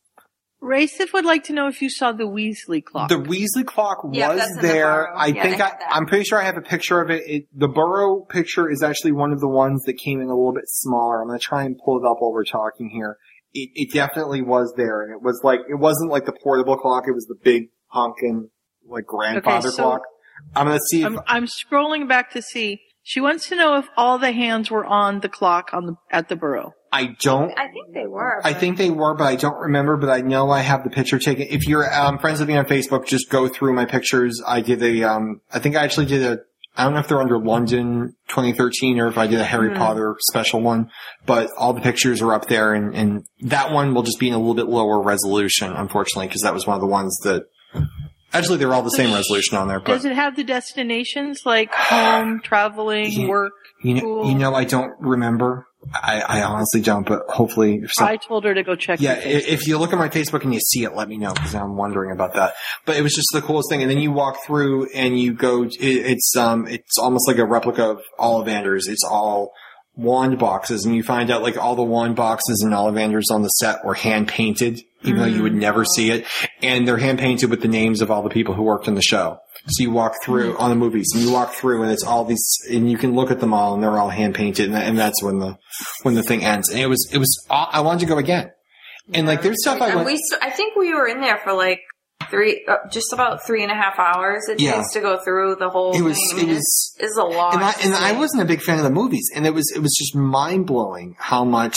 Racif 0.65 1.13
would 1.13 1.25
like 1.27 1.45
to 1.45 1.53
know 1.53 1.69
if 1.69 1.83
you 1.83 1.91
saw 1.91 2.13
the 2.13 2.25
Weasley 2.25 2.83
clock. 2.83 3.09
the 3.11 3.17
Weasley 3.17 3.65
clock 3.67 3.99
Yeah, 4.13 4.31
was 4.31 4.39
that's 4.39 4.51
in 4.53 4.57
the 4.57 4.63
there. 4.63 4.85
Burrow. 4.87 5.15
I 5.17 5.27
Yeah, 5.27 5.43
think 5.43 5.61
I, 5.61 5.73
I'm 5.91 6.07
pretty 6.07 6.25
sure 6.25 6.41
I 6.41 6.45
have 6.45 6.57
a 6.57 6.63
picture 6.63 7.01
of 7.01 7.11
it. 7.11 7.23
it. 7.27 7.45
The 7.55 7.69
Burrow 7.69 8.23
picture 8.23 8.71
is 8.71 8.83
actually 8.83 9.13
one 9.13 9.33
of 9.33 9.41
the 9.41 9.49
ones 9.49 9.83
that 9.85 9.95
came 9.95 10.21
in 10.21 10.27
a 10.29 10.35
little 10.35 10.55
bit 10.55 10.65
smaller. 10.67 11.21
I'm 11.21 11.29
going 11.29 11.39
to 11.39 11.45
try 11.45 11.65
and 11.65 11.77
pull 11.85 11.99
it 12.03 12.09
up 12.09 12.17
while 12.21 12.33
we're 12.33 12.45
talking 12.45 12.89
here. 12.89 13.19
It, 13.53 13.71
it 13.75 13.93
definitely 13.93 14.43
was 14.43 14.73
there, 14.77 15.03
and 15.03 15.13
it 15.13 15.23
was 15.23 15.41
like 15.45 15.61
it 15.71 15.77
wasn't 15.79 16.11
like 16.11 16.25
the 16.25 16.33
portable 16.43 16.77
clock. 16.77 17.05
It 17.07 17.13
was 17.13 17.27
the 17.27 17.37
big 17.41 17.69
honking 17.89 18.49
like 18.89 19.07
grandfather 19.07 19.69
okay, 19.69 19.77
so- 19.77 19.83
clock. 19.83 20.01
I'm 20.57 20.67
going 20.67 20.79
to 20.79 20.85
see 20.91 21.03
if 21.03 21.07
I'm, 21.07 21.21
I'm 21.27 21.47
scrolling 21.47 22.09
back 22.09 22.33
to 22.33 22.43
see. 22.43 22.81
She 23.05 23.21
wants 23.21 23.49
to 23.51 23.55
know 23.57 23.77
if 23.77 23.87
all 23.97 24.19
the 24.19 24.33
hands 24.33 24.71
were 24.71 24.85
on 24.85 25.21
the 25.21 25.29
clock 25.29 25.71
on 25.73 25.87
the 25.87 25.95
at 26.11 26.29
the 26.29 26.37
burrow. 26.37 26.73
I 26.95 27.17
don't 27.21 27.51
I 27.59 27.67
think 27.73 27.93
they 27.93 28.07
were. 28.07 28.41
I 28.45 28.53
but- 28.53 28.61
think 28.61 28.79
they 28.79 28.91
were, 28.91 29.15
but 29.15 29.25
I 29.25 29.37
don't 29.37 29.59
remember. 29.59 29.97
But 29.97 30.11
I 30.11 30.21
know 30.21 30.51
I 30.51 30.61
have 30.61 30.85
the 30.85 30.91
picture 30.91 31.19
taken. 31.19 31.49
If 31.51 31.67
you're 31.67 31.93
um, 31.93 32.19
friends 32.19 32.39
with 32.39 32.49
me 32.49 32.57
on 32.57 32.67
Facebook, 32.67 33.07
just 33.07 33.29
go 33.31 33.49
through 33.49 33.73
my 33.73 33.85
pictures. 33.85 34.41
I 34.47 34.61
did 34.61 34.83
a, 34.83 35.03
um, 35.03 35.41
I 35.53 35.59
think 35.59 35.77
I 35.77 35.83
actually 35.83 36.07
did 36.07 36.23
a. 36.23 36.39
I 36.77 36.85
don't 36.85 36.95
know 36.95 37.01
if 37.01 37.09
they're 37.09 37.21
under 37.21 37.39
London 37.39 38.17
2013 38.29 38.99
or 38.99 39.07
if 39.09 39.17
I 39.17 39.27
did 39.29 39.39
a 39.41 39.45
Harry 39.45 39.75
Potter 39.77 40.17
special 40.21 40.61
one, 40.61 40.91
but 41.25 41.51
all 41.57 41.73
the 41.73 41.81
pictures 41.81 42.21
are 42.21 42.33
up 42.35 42.49
there, 42.49 42.75
and, 42.75 42.95
and 42.97 43.25
that 43.43 43.71
one 43.73 43.95
will 43.95 44.03
just 44.03 44.19
be 44.19 44.27
in 44.29 44.35
a 44.35 44.39
little 44.39 44.55
bit 44.57 44.67
lower 44.67 45.01
resolution, 45.01 45.73
unfortunately, 45.73 46.27
because 46.27 46.43
that 46.43 46.53
was 46.55 46.67
one 46.67 46.75
of 46.75 46.81
the 46.81 46.89
ones 46.89 47.17
that. 47.25 47.45
Actually, 48.35 48.59
they're 48.59 48.75
all 48.75 48.83
the 48.83 48.91
same 48.91 49.15
resolution 49.15 49.57
on 49.57 49.69
there, 49.69 49.81
but 49.81 49.93
Does 49.93 50.05
it 50.05 50.15
have 50.15 50.37
the 50.37 50.45
destinations 50.45 51.41
like 51.47 51.73
home, 51.73 52.41
traveling, 52.43 53.11
Yeah. 53.13 53.29
work? 53.29 53.53
you 53.83 53.95
know, 53.95 54.01
Cool. 54.01 54.27
you 54.29 54.35
know, 54.35 54.55
I 54.55 54.65
don't 54.65 54.93
remember. 55.01 55.67
I, 55.93 56.21
I 56.23 56.43
honestly 56.43 56.81
don't, 56.81 57.07
but 57.07 57.25
hopefully, 57.29 57.81
if 57.85 57.93
some, 57.93 58.09
I 58.09 58.17
told 58.17 58.45
her 58.45 58.55
to 58.55 58.63
go 58.63 58.75
check. 58.75 59.03
Yeah, 59.03 59.19
if 59.23 59.67
you 59.67 59.77
look 59.77 59.93
at 59.93 59.99
my 59.99 60.09
Facebook 60.09 60.43
and 60.43 60.55
you 60.55 60.61
see 60.61 60.83
it, 60.85 60.95
let 60.95 61.09
me 61.11 61.19
know 61.19 61.35
because 61.35 61.55
I'm 61.55 61.77
wondering 61.77 62.11
about 62.11 62.33
that. 62.35 62.55
But 62.87 62.97
it 62.97 63.03
was 63.03 63.13
just 63.15 63.29
the 63.35 63.43
coolest 63.43 63.69
thing. 63.69 63.83
And 63.83 63.91
then 63.91 63.99
you 63.99 64.11
walk 64.11 64.39
through 64.47 64.89
and 64.95 65.21
you 65.21 65.35
go. 65.35 65.65
It, 65.65 65.75
it's 65.81 66.35
um, 66.37 66.67
it's 66.67 66.97
almost 66.99 67.29
like 67.29 67.37
a 67.37 67.45
replica 67.45 67.85
of 67.91 68.01
Ollivanders. 68.19 68.89
It's 68.89 69.05
all 69.05 69.53
wand 69.97 70.39
boxes, 70.39 70.85
and 70.85 70.95
you 70.95 71.03
find 71.03 71.31
out 71.31 71.43
like 71.43 71.57
all 71.57 71.77
the 71.77 71.83
wand 71.83 72.17
boxes 72.17 72.63
and 72.63 72.73
Ollivanders 72.73 73.31
on 73.31 73.43
the 73.43 73.49
set 73.49 73.85
were 73.85 73.95
hand 73.95 74.29
painted, 74.29 74.81
even 75.03 75.21
though 75.21 75.27
you 75.27 75.43
would 75.43 75.55
never 75.55 75.85
mm. 75.85 75.89
see 75.95 76.11
it, 76.11 76.27
and 76.63 76.87
they're 76.87 76.99
hand 76.99 77.19
painted 77.19 77.51
with 77.51 77.63
the 77.63 77.69
names 77.69 78.01
of 78.01 78.11
all 78.11 78.23
the 78.23 78.31
people 78.31 78.55
who 78.55 78.63
worked 78.63 78.89
on 78.89 78.95
the 78.95 79.03
show. 79.03 79.39
So 79.69 79.83
you 79.83 79.91
walk 79.91 80.23
through 80.23 80.55
mm. 80.55 80.61
on 80.61 80.71
the 80.71 80.77
movies, 80.77 81.09
and 81.15 81.23
you 81.23 81.33
walk 81.33 81.53
through, 81.53 81.83
and 81.83 81.93
it's 81.93 82.05
all 82.05 82.25
these, 82.25 82.45
and 82.71 82.91
you 82.91 82.99
can 82.99 83.15
look 83.15 83.31
at 83.31 83.41
them 83.41 83.55
all, 83.55 83.75
and 83.75 83.83
they're 83.83 83.99
all 83.99 84.11
hand 84.11 84.35
painted, 84.35 84.67
and, 84.67 84.77
and 84.77 84.99
that's 84.99 85.23
when 85.23 85.39
the 85.39 85.59
when 86.03 86.15
the 86.15 86.23
thing 86.23 86.45
ends. 86.45 86.69
And 86.71 86.81
it 86.81 86.87
was 86.87 87.09
it 87.13 87.19
was 87.19 87.47
I 87.51 87.81
wanted 87.81 88.01
to 88.01 88.07
go 88.07 88.19
again. 88.19 88.51
And 89.13 89.27
like, 89.27 89.43
there's 89.43 89.61
stuff 89.61 89.83
I 89.83 89.95
went. 89.95 90.07
we, 90.07 90.19
I 90.41 90.49
think 90.49 90.77
we 90.77 90.95
were 90.95 91.07
in 91.07 91.21
there 91.21 91.37
for 91.37 91.53
like 91.53 91.81
three, 92.31 92.65
uh, 92.69 92.77
just 92.91 93.13
about 93.13 93.47
three 93.47 93.63
and 93.63 93.71
a 93.73 93.75
half 93.75 93.99
hours. 93.99 94.49
It 94.49 94.61
Yeah. 94.61 94.77
takes 94.77 94.93
to 94.93 95.01
go 95.01 95.19
through 95.25 95.57
the 95.57 95.69
whole. 95.71 95.95
It 95.97 96.03
was- 96.03 96.19
thing. 96.35 96.49
I 96.49 96.53
it 96.53 96.55
was- 96.55 96.97
it's 96.99 97.17
a 97.19 97.23
lot. 97.25 97.55
and 97.55 97.65
I 97.65 97.75
and 97.83 97.95
I 97.95 98.13
wasn't 98.13 98.43
a 98.43 98.47
big 98.47 98.63
fan 98.63 98.79
of 98.79 98.85
the 98.85 98.91
movies, 98.91 99.29
and 99.35 99.47
it 99.47 99.55
was 99.55 99.71
it 99.75 99.81
was 99.81 99.95
just 99.99 100.15
mind 100.15 100.67
blowing 100.67 101.17
how 101.19 101.45
much 101.45 101.77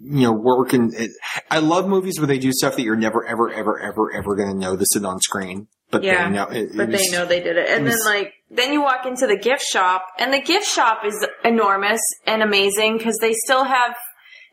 you 0.00 0.22
know 0.22 0.32
work 0.32 0.72
and 0.72 0.94
it, 0.94 1.10
I 1.50 1.58
love 1.58 1.86
movies 1.88 2.18
where 2.18 2.26
they 2.26 2.38
do 2.38 2.52
stuff 2.52 2.76
that 2.76 2.82
you're 2.82 2.96
never 2.96 3.26
ever 3.26 3.52
ever 3.52 3.78
ever 3.80 4.12
ever 4.12 4.36
going 4.36 4.48
to 4.50 4.54
notice 4.56 4.94
it 4.96 5.04
on 5.04 5.20
screen, 5.20 5.66
but 5.90 6.02
Yeah, 6.02 6.28
they 6.28 6.34
know 6.34 6.44
it, 6.46 6.56
it 6.56 6.76
but 6.76 6.88
was- 6.88 7.00
they 7.10 7.16
know 7.16 7.24
they 7.26 7.40
did 7.40 7.56
it. 7.56 7.68
And 7.68 7.82
it 7.86 7.90
then 7.90 7.98
was- 7.98 8.06
like 8.06 8.32
then 8.50 8.72
you 8.72 8.80
walk 8.80 9.04
into 9.06 9.26
the 9.26 9.36
gift 9.36 9.62
shop, 9.62 10.06
and 10.18 10.32
the 10.32 10.40
gift 10.40 10.66
shop 10.66 11.00
is 11.04 11.26
enormous 11.44 12.00
and 12.26 12.42
amazing 12.42 12.96
because 12.98 13.18
they 13.20 13.34
still 13.44 13.64
have 13.64 13.94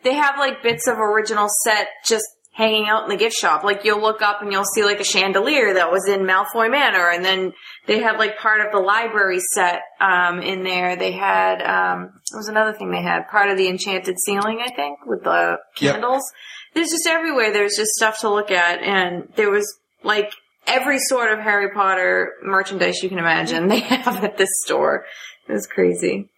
they 0.03 0.13
have 0.13 0.38
like 0.38 0.61
bits 0.61 0.88
of 0.88 0.99
original 0.99 1.47
set 1.63 1.88
just 2.05 2.26
hanging 2.55 2.87
out 2.87 3.03
in 3.03 3.09
the 3.09 3.17
gift 3.17 3.35
shop. 3.35 3.63
Like 3.65 3.83
you'll 3.83 4.01
look 4.01 4.21
up 4.21 4.41
and 4.41 4.49
you'll 4.51 4.63
see 4.75 4.83
like 4.85 4.99
a 5.01 5.03
chandelier 5.03 5.73
that 5.73 5.91
was 5.91 6.07
in 6.07 6.21
Malfoy 6.21 6.71
Manor, 6.71 7.09
and 7.09 7.23
then 7.23 7.51
they 7.85 7.99
had 7.99 8.17
like 8.17 8.37
part 8.37 8.61
of 8.65 8.71
the 8.71 8.79
library 8.79 9.39
set 9.53 9.81
um, 9.99 10.39
in 10.39 10.63
there. 10.63 10.95
They 10.95 11.11
had 11.11 11.61
um, 11.61 12.11
there 12.31 12.39
was 12.39 12.47
another 12.47 12.73
thing 12.73 12.91
they 12.91 13.01
had 13.01 13.27
part 13.29 13.49
of 13.49 13.57
the 13.57 13.67
enchanted 13.67 14.15
ceiling, 14.25 14.59
I 14.63 14.69
think, 14.73 14.99
with 15.05 15.23
the 15.23 15.57
Yep. 15.81 15.93
candles. 15.95 16.23
There's 16.73 16.89
just 16.89 17.07
everywhere. 17.07 17.51
There's 17.53 17.75
just 17.77 17.91
stuff 17.91 18.19
to 18.21 18.29
look 18.29 18.51
at, 18.51 18.81
and 18.81 19.27
there 19.35 19.49
was 19.49 19.65
like 20.03 20.31
every 20.67 20.99
sort 20.99 21.31
of 21.31 21.39
Harry 21.39 21.71
Potter 21.73 22.33
merchandise 22.43 23.03
you 23.03 23.09
can 23.09 23.19
imagine 23.19 23.67
they 23.67 23.79
have 23.81 24.23
at 24.23 24.37
this 24.37 24.49
store. 24.63 25.05
It 25.49 25.51
was 25.53 25.67
crazy. 25.67 26.29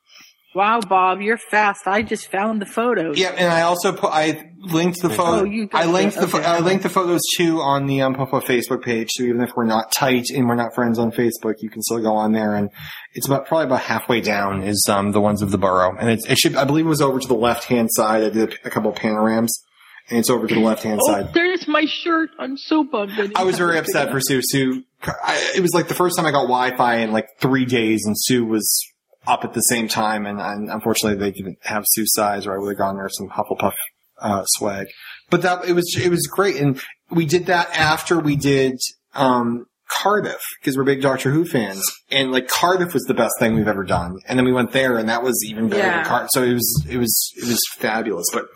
Wow, 0.56 0.80
Bob, 0.82 1.22
you're 1.22 1.38
fast. 1.38 1.82
I 1.86 2.02
just 2.02 2.32
found 2.32 2.60
the 2.62 2.66
photos. 2.66 3.20
Yeah, 3.20 3.30
and 3.30 3.52
I 3.52 3.62
also 3.62 3.94
put 3.94 4.12
I 4.12 4.52
linked 4.72 5.02
the 5.02 5.10
Oh, 5.10 5.12
photo. 5.16 5.44
you 5.44 5.70
I 5.74 5.86
linked 5.86 6.16
the- 6.20 6.26
the 6.28 6.38
okay. 6.38 6.46
I 6.46 6.60
linked 6.60 6.84
the 6.84 6.90
photos 6.90 7.22
too 7.38 7.62
on 7.62 7.86
the 7.88 8.02
um, 8.02 8.16
Puffo 8.16 8.42
Facebook 8.42 8.84
page. 8.84 9.10
So 9.12 9.24
even 9.24 9.42
if 9.42 9.52
we're 9.56 9.66
not 9.66 9.92
tight 9.92 10.26
and 10.34 10.48
we're 10.48 10.56
not 10.56 10.74
friends 10.76 11.00
on 11.00 11.12
Facebook, 11.12 11.56
you 11.60 11.70
can 11.70 11.82
still 11.82 12.00
go 12.00 12.14
on 12.16 12.32
there. 12.34 12.56
And 12.56 12.70
it's 13.14 13.28
about 13.28 13.46
probably 13.48 13.66
about 13.66 13.82
halfway 13.82 14.22
down 14.22 14.64
is 14.64 14.86
um 14.90 15.12
the 15.12 15.22
ones 15.22 15.42
of 15.42 15.52
the 15.52 15.58
Burrow, 15.58 15.96
and 15.98 16.10
it, 16.10 16.20
it 16.30 16.38
should 16.38 16.56
I 16.56 16.64
believe 16.66 16.86
it 16.86 16.90
was 16.90 17.02
over 17.02 17.20
to 17.20 17.28
the 17.28 17.34
left 17.36 17.66
hand 17.66 17.90
side. 17.92 18.24
I 18.24 18.30
did 18.30 18.58
a 18.64 18.70
couple 18.70 18.92
of 18.92 18.98
panoramas, 18.98 19.62
and 20.10 20.20
it's 20.20 20.30
over 20.30 20.48
to 20.48 20.54
the 20.56 20.62
left 20.62 20.84
hand 20.84 21.00
Oh, 21.04 21.12
side. 21.12 21.34
there's 21.34 21.68
my 21.68 21.86
shirt. 21.86 22.30
I'm 22.40 22.58
so 22.58 22.84
bummed. 22.84 23.16
didn't 23.16 23.38
I 23.38 23.44
was 23.44 23.58
very 23.58 23.78
upset 23.78 24.12
for. 24.12 24.20
Sue. 24.22 24.42
Sue, 24.44 24.84
I, 25.04 25.54
it 25.56 25.62
was 25.62 25.74
like 25.74 25.88
the 25.88 25.94
first 25.96 26.16
time 26.18 26.26
I 26.26 26.32
got 26.32 26.44
Wi-Fi 26.44 26.96
in 26.98 27.12
like 27.12 27.28
three 27.40 27.66
days, 27.66 28.04
and 28.06 28.16
Sue 28.18 28.46
was 28.46 28.80
up 29.26 29.44
at 29.44 29.54
the 29.54 29.60
same 29.60 29.90
time, 29.90 30.26
and, 30.26 30.40
and 30.40 30.70
unfortunately 30.70 31.20
they 31.20 31.32
didn't 31.32 31.58
have 31.64 31.84
Sue's 31.86 32.14
size, 32.14 32.48
or 32.48 32.56
I 32.56 32.58
would 32.60 32.70
have 32.70 32.78
gone 32.78 32.96
there 32.96 33.10
some 33.10 33.28
Hufflepuff 33.28 33.74
uh, 34.20 34.44
swag. 34.46 34.88
But 35.30 35.42
that 35.42 35.66
it 35.66 35.74
was 35.74 35.96
it 35.98 36.10
was 36.10 36.26
great, 36.28 36.56
and 36.58 36.82
we 37.10 37.26
did 37.26 37.48
that 37.48 37.70
after 37.78 38.20
we 38.20 38.36
did 38.36 38.80
um, 39.14 39.66
Cardiff 39.90 40.42
because 40.60 40.78
we're 40.78 40.84
big 40.84 41.02
Doctor 41.02 41.32
Who 41.32 41.46
fans, 41.46 41.84
and 42.12 42.32
like 42.32 42.48
Cardiff 42.48 42.94
was 42.94 43.04
the 43.04 43.14
best 43.14 43.34
thing 43.40 43.56
we've 43.56 43.68
ever 43.68 43.84
done, 43.84 44.20
and 44.28 44.38
then 44.38 44.46
we 44.46 44.54
went 44.54 44.72
there, 44.72 44.98
and 44.98 45.10
that 45.10 45.24
was 45.24 45.44
even 45.46 45.70
better 45.70 45.84
than 45.84 46.06
Cardiff. 46.06 46.30
So 46.32 46.44
it 46.44 46.54
was 46.54 46.86
it 46.90 46.98
was 46.98 47.32
it 47.38 47.48
was 47.48 47.62
fabulous, 47.78 48.28
but 48.34 48.48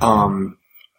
um, 0.00 0.56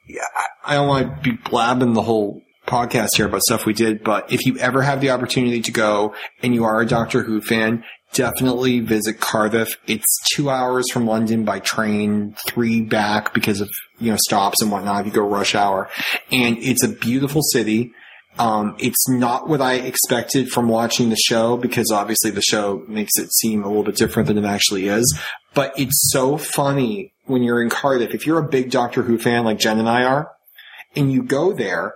yeah, 0.08 0.22
I, 0.36 0.74
I 0.74 0.76
don't 0.76 0.88
want 0.88 1.24
to 1.24 1.30
be 1.30 1.38
blabbing 1.50 1.94
the 1.94 2.02
whole 2.02 2.42
podcast 2.68 3.16
here 3.16 3.28
about 3.28 3.42
stuff 3.42 3.66
we 3.66 3.74
did, 3.74 4.04
but 4.04 4.32
if 4.32 4.46
you 4.46 4.58
ever 4.58 4.82
have 4.82 5.02
the 5.02 5.12
opportunity 5.12 5.62
to 5.62 5.72
go 5.72 6.16
and 6.42 6.54
you 6.54 6.64
are 6.64 6.82
a 6.82 6.86
Doctor 6.86 7.24
Who 7.24 7.42
fan, 7.42 7.84
definitely 8.16 8.80
visit 8.80 9.20
Cardiff. 9.20 9.78
It's 9.88 10.18
two 10.34 10.50
hours 10.50 10.86
from 10.92 11.06
London 11.06 11.46
by 11.46 11.60
train, 11.60 12.36
three 12.48 12.82
back 12.82 13.34
because 13.34 13.62
of, 13.62 13.70
you 14.00 14.12
know, 14.12 14.18
stops 14.18 14.62
and 14.62 14.72
whatnot 14.72 15.02
if 15.02 15.08
you 15.08 15.14
go 15.14 15.28
rush 15.28 15.54
hour. 15.54 15.90
And 16.32 16.58
it's 16.58 16.84
a 16.84 16.88
beautiful 16.88 17.42
city. 17.42 17.92
Um, 18.40 18.76
it's 18.80 19.08
not 19.08 19.48
what 19.48 19.62
I 19.62 19.76
expected 19.76 20.50
from 20.50 20.68
watching 20.68 21.10
the 21.10 21.16
show 21.16 21.56
because 21.56 21.92
obviously 21.92 22.32
the 22.32 22.42
show 22.42 22.84
makes 22.88 23.14
it 23.18 23.32
seem 23.34 23.64
a 23.64 23.68
little 23.68 23.84
bit 23.84 23.96
different 23.96 24.28
than 24.28 24.38
it 24.38 24.46
actually 24.46 24.88
is. 24.88 25.18
But 25.54 25.78
it's 25.80 26.12
so 26.12 26.38
funny 26.38 27.14
when 27.26 27.44
you're 27.44 27.62
in 27.62 27.70
Cardiff. 27.70 28.14
If 28.14 28.26
you're 28.26 28.40
a 28.40 28.48
big 28.48 28.72
Doctor 28.72 29.04
Who 29.04 29.18
fan 29.18 29.46
like 29.46 29.60
Jen 29.60 29.80
and 29.80 29.90
I 29.90 30.04
are, 30.04 30.32
and 30.96 31.12
you 31.12 31.24
go 31.24 31.54
there, 31.54 31.96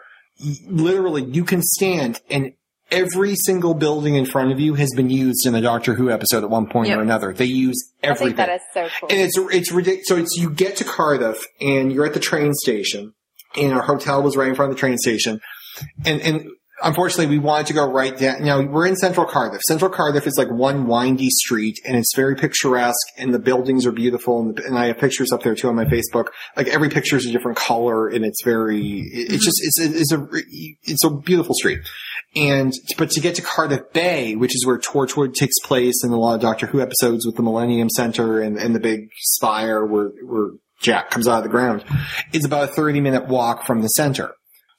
literally 0.67 1.24
you 1.24 1.43
can 1.43 1.61
stand 1.61 2.22
and 2.30 2.53
every 2.92 3.36
single 3.36 3.74
building 3.74 4.16
in 4.16 4.26
front 4.26 4.52
of 4.52 4.60
you 4.60 4.74
has 4.76 4.90
been 4.96 5.10
used 5.10 5.46
in 5.46 5.56
a 5.56 5.62
Doctor 5.62 5.94
Who 5.96 6.10
episode 6.10 6.44
at 6.44 6.50
one 6.50 6.68
point 6.68 6.90
Yep. 6.90 6.98
or 6.98 7.02
another. 7.02 7.34
They 7.34 7.46
use 7.46 7.92
I 8.04 8.08
everything. 8.08 8.28
think 8.28 8.38
that 8.38 8.50
is 8.50 8.62
so 8.74 8.88
cool. 9.00 9.10
And 9.10 9.20
it's 9.20 9.38
it's 9.38 9.72
ridiculous. 9.72 10.08
So 10.08 10.18
it's 10.18 10.38
you 10.38 10.50
get 10.50 10.78
to 10.78 10.84
Cardiff 10.84 11.44
and 11.62 11.92
you're 11.92 12.06
at 12.06 12.14
the 12.14 12.20
train 12.20 12.54
station, 12.54 13.14
and 13.56 13.74
our 13.74 13.82
hotel 13.82 14.24
was 14.24 14.36
right 14.36 14.50
in 14.50 14.56
front 14.56 14.72
of 14.72 14.78
the 14.78 14.80
train 14.80 14.98
station, 14.98 15.40
and 16.06 16.22
and 16.22 16.50
unfortunately 16.82 17.28
we 17.28 17.40
wanted 17.40 17.68
to 17.68 17.74
go 17.74 17.90
right 17.90 18.18
down. 18.18 18.44
Now 18.44 18.62
we're 18.62 18.88
in 18.88 18.96
Central 18.96 19.26
Cardiff. 19.26 19.62
Central 19.68 19.92
Cardiff 19.92 20.26
is 20.28 20.36
like 20.38 20.50
one 20.50 20.88
windy 20.88 21.30
street, 21.30 21.80
and 21.86 21.96
it's 21.98 22.16
very 22.16 22.36
picturesque, 22.36 23.08
and 23.18 23.34
the 23.34 23.40
buildings 23.40 23.86
are 23.86 23.92
beautiful, 23.92 24.42
and, 24.42 24.56
the, 24.56 24.66
and 24.66 24.78
I 24.78 24.88
have 24.88 24.98
pictures 24.98 25.32
up 25.32 25.44
there 25.44 25.56
too 25.56 25.70
on 25.70 25.76
my 25.76 25.86
Facebook. 25.86 26.28
Like 26.56 26.68
every 26.68 26.90
picture 26.90 27.18
is 27.18 27.26
a 27.26 27.32
different 27.32 27.58
color, 27.58 28.08
and 28.08 28.26
it's 28.26 28.44
very 28.44 29.02
it's 29.12 29.34
mm-hmm. 29.34 29.38
just 29.38 29.62
it's 29.64 29.80
it's 29.80 30.12
a 30.12 30.28
it's 30.84 31.04
a 31.04 31.10
beautiful 31.10 31.56
street. 31.56 31.80
And 32.36 32.72
but 32.98 33.10
to 33.12 33.22
get 33.22 33.36
to 33.36 33.42
Cardiff 33.42 33.92
Bay, 33.92 34.36
which 34.36 34.56
is 34.56 34.66
where 34.66 34.78
Torchwood 34.78 35.34
takes 35.34 35.58
place, 35.64 36.04
and 36.04 36.14
a 36.14 36.18
lot 36.18 36.36
of 36.36 36.42
Doctor 36.42 36.68
Who 36.68 36.80
episodes 36.80 37.26
with 37.26 37.36
the 37.36 37.42
Millennium 37.42 37.90
Center 37.90 38.40
and, 38.40 38.58
and 38.58 38.76
the 38.76 38.80
big 38.80 39.10
spire 39.18 39.84
where 39.84 40.12
where 40.24 40.52
Jack 40.82 41.10
comes 41.10 41.28
out 41.28 41.40
of 41.40 41.44
the 41.44 41.50
ground, 41.50 41.84
is 42.32 42.46
about 42.46 42.70
a 42.70 42.74
thirty 42.74 43.02
minute 43.02 43.28
walk 43.28 43.66
from 43.66 43.82
the 43.82 43.88
center. 43.88 44.32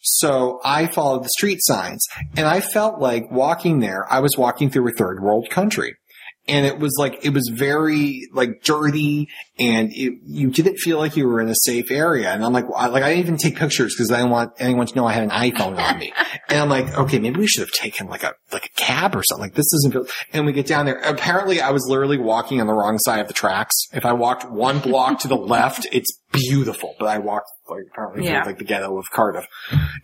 So 0.03 0.61
I 0.65 0.87
followed 0.87 1.25
the 1.25 1.31
street 1.37 1.59
signs, 1.61 2.07
and 2.37 2.47
I 2.47 2.61
felt 2.61 3.01
like 3.01 3.31
walking 3.31 3.81
there. 3.81 4.11
I 4.11 4.21
was 4.21 4.37
walking 4.39 4.71
through 4.71 4.89
a 4.89 4.93
third 4.93 5.21
world 5.21 5.51
country. 5.51 5.97
And 6.51 6.67
it 6.67 6.79
was 6.79 6.97
like, 6.99 7.25
it 7.25 7.31
was 7.33 7.49
very 7.55 8.29
like 8.33 8.63
dirty 8.65 9.29
and 9.59 9.91
it, 9.93 10.15
you 10.27 10.51
didn't 10.51 10.77
feel 10.79 10.99
like 10.99 11.17
you 11.17 11.27
were 11.29 11.41
in 11.41 11.49
a 11.49 11.55
safe 11.55 11.91
area. 11.91 12.31
And 12.33 12.45
I'm 12.45 12.53
like, 12.53 12.65
I, 12.75 12.87
like 12.89 13.03
I 13.03 13.11
didn't 13.11 13.21
even 13.25 13.37
take 13.37 13.57
pictures 13.57 13.95
because 13.95 14.11
I 14.11 14.17
didn't 14.19 14.31
want 14.33 14.53
anyone 14.59 14.87
to 14.87 14.95
know 14.97 15.07
I 15.07 15.13
had 15.13 15.23
an 15.25 15.31
iPhone 15.31 15.79
on 15.79 15.99
me. 15.99 16.13
And 16.49 16.59
I'm 16.59 16.69
like, 16.69 16.93
okay, 16.99 17.21
maybe 17.21 17.39
we 17.39 17.47
should 17.47 17.61
have 17.61 17.71
taken 17.71 18.09
like 18.09 18.25
a, 18.25 18.33
like 18.53 18.67
a 18.67 18.69
cab 18.81 19.15
or 19.15 19.23
something. 19.23 19.43
Like 19.45 19.55
this 19.55 19.71
doesn't 19.71 19.93
feel, 19.93 20.07
and 20.33 20.45
we 20.47 20.53
get 20.53 20.67
down 20.67 20.85
there. 20.85 20.97
Apparently 20.99 21.61
I 21.61 21.71
was 21.71 21.87
literally 21.89 22.19
walking 22.19 22.61
on 22.61 22.67
the 22.67 22.73
wrong 22.73 22.99
side 22.99 23.21
of 23.21 23.29
the 23.29 23.35
tracks. 23.35 23.77
If 23.93 24.05
I 24.05 24.13
walked 24.15 24.51
one 24.51 24.81
block 24.81 25.21
to 25.21 25.29
the 25.29 25.37
left, 25.55 25.87
it's 25.93 26.11
beautiful, 26.33 26.97
but 26.99 27.07
I 27.07 27.19
walked 27.19 27.47
like 27.69 27.85
apparently 27.93 28.25
Yeah. 28.25 28.43
like 28.43 28.59
the 28.59 28.65
ghetto 28.65 28.99
of 28.99 29.05
Cardiff. 29.13 29.47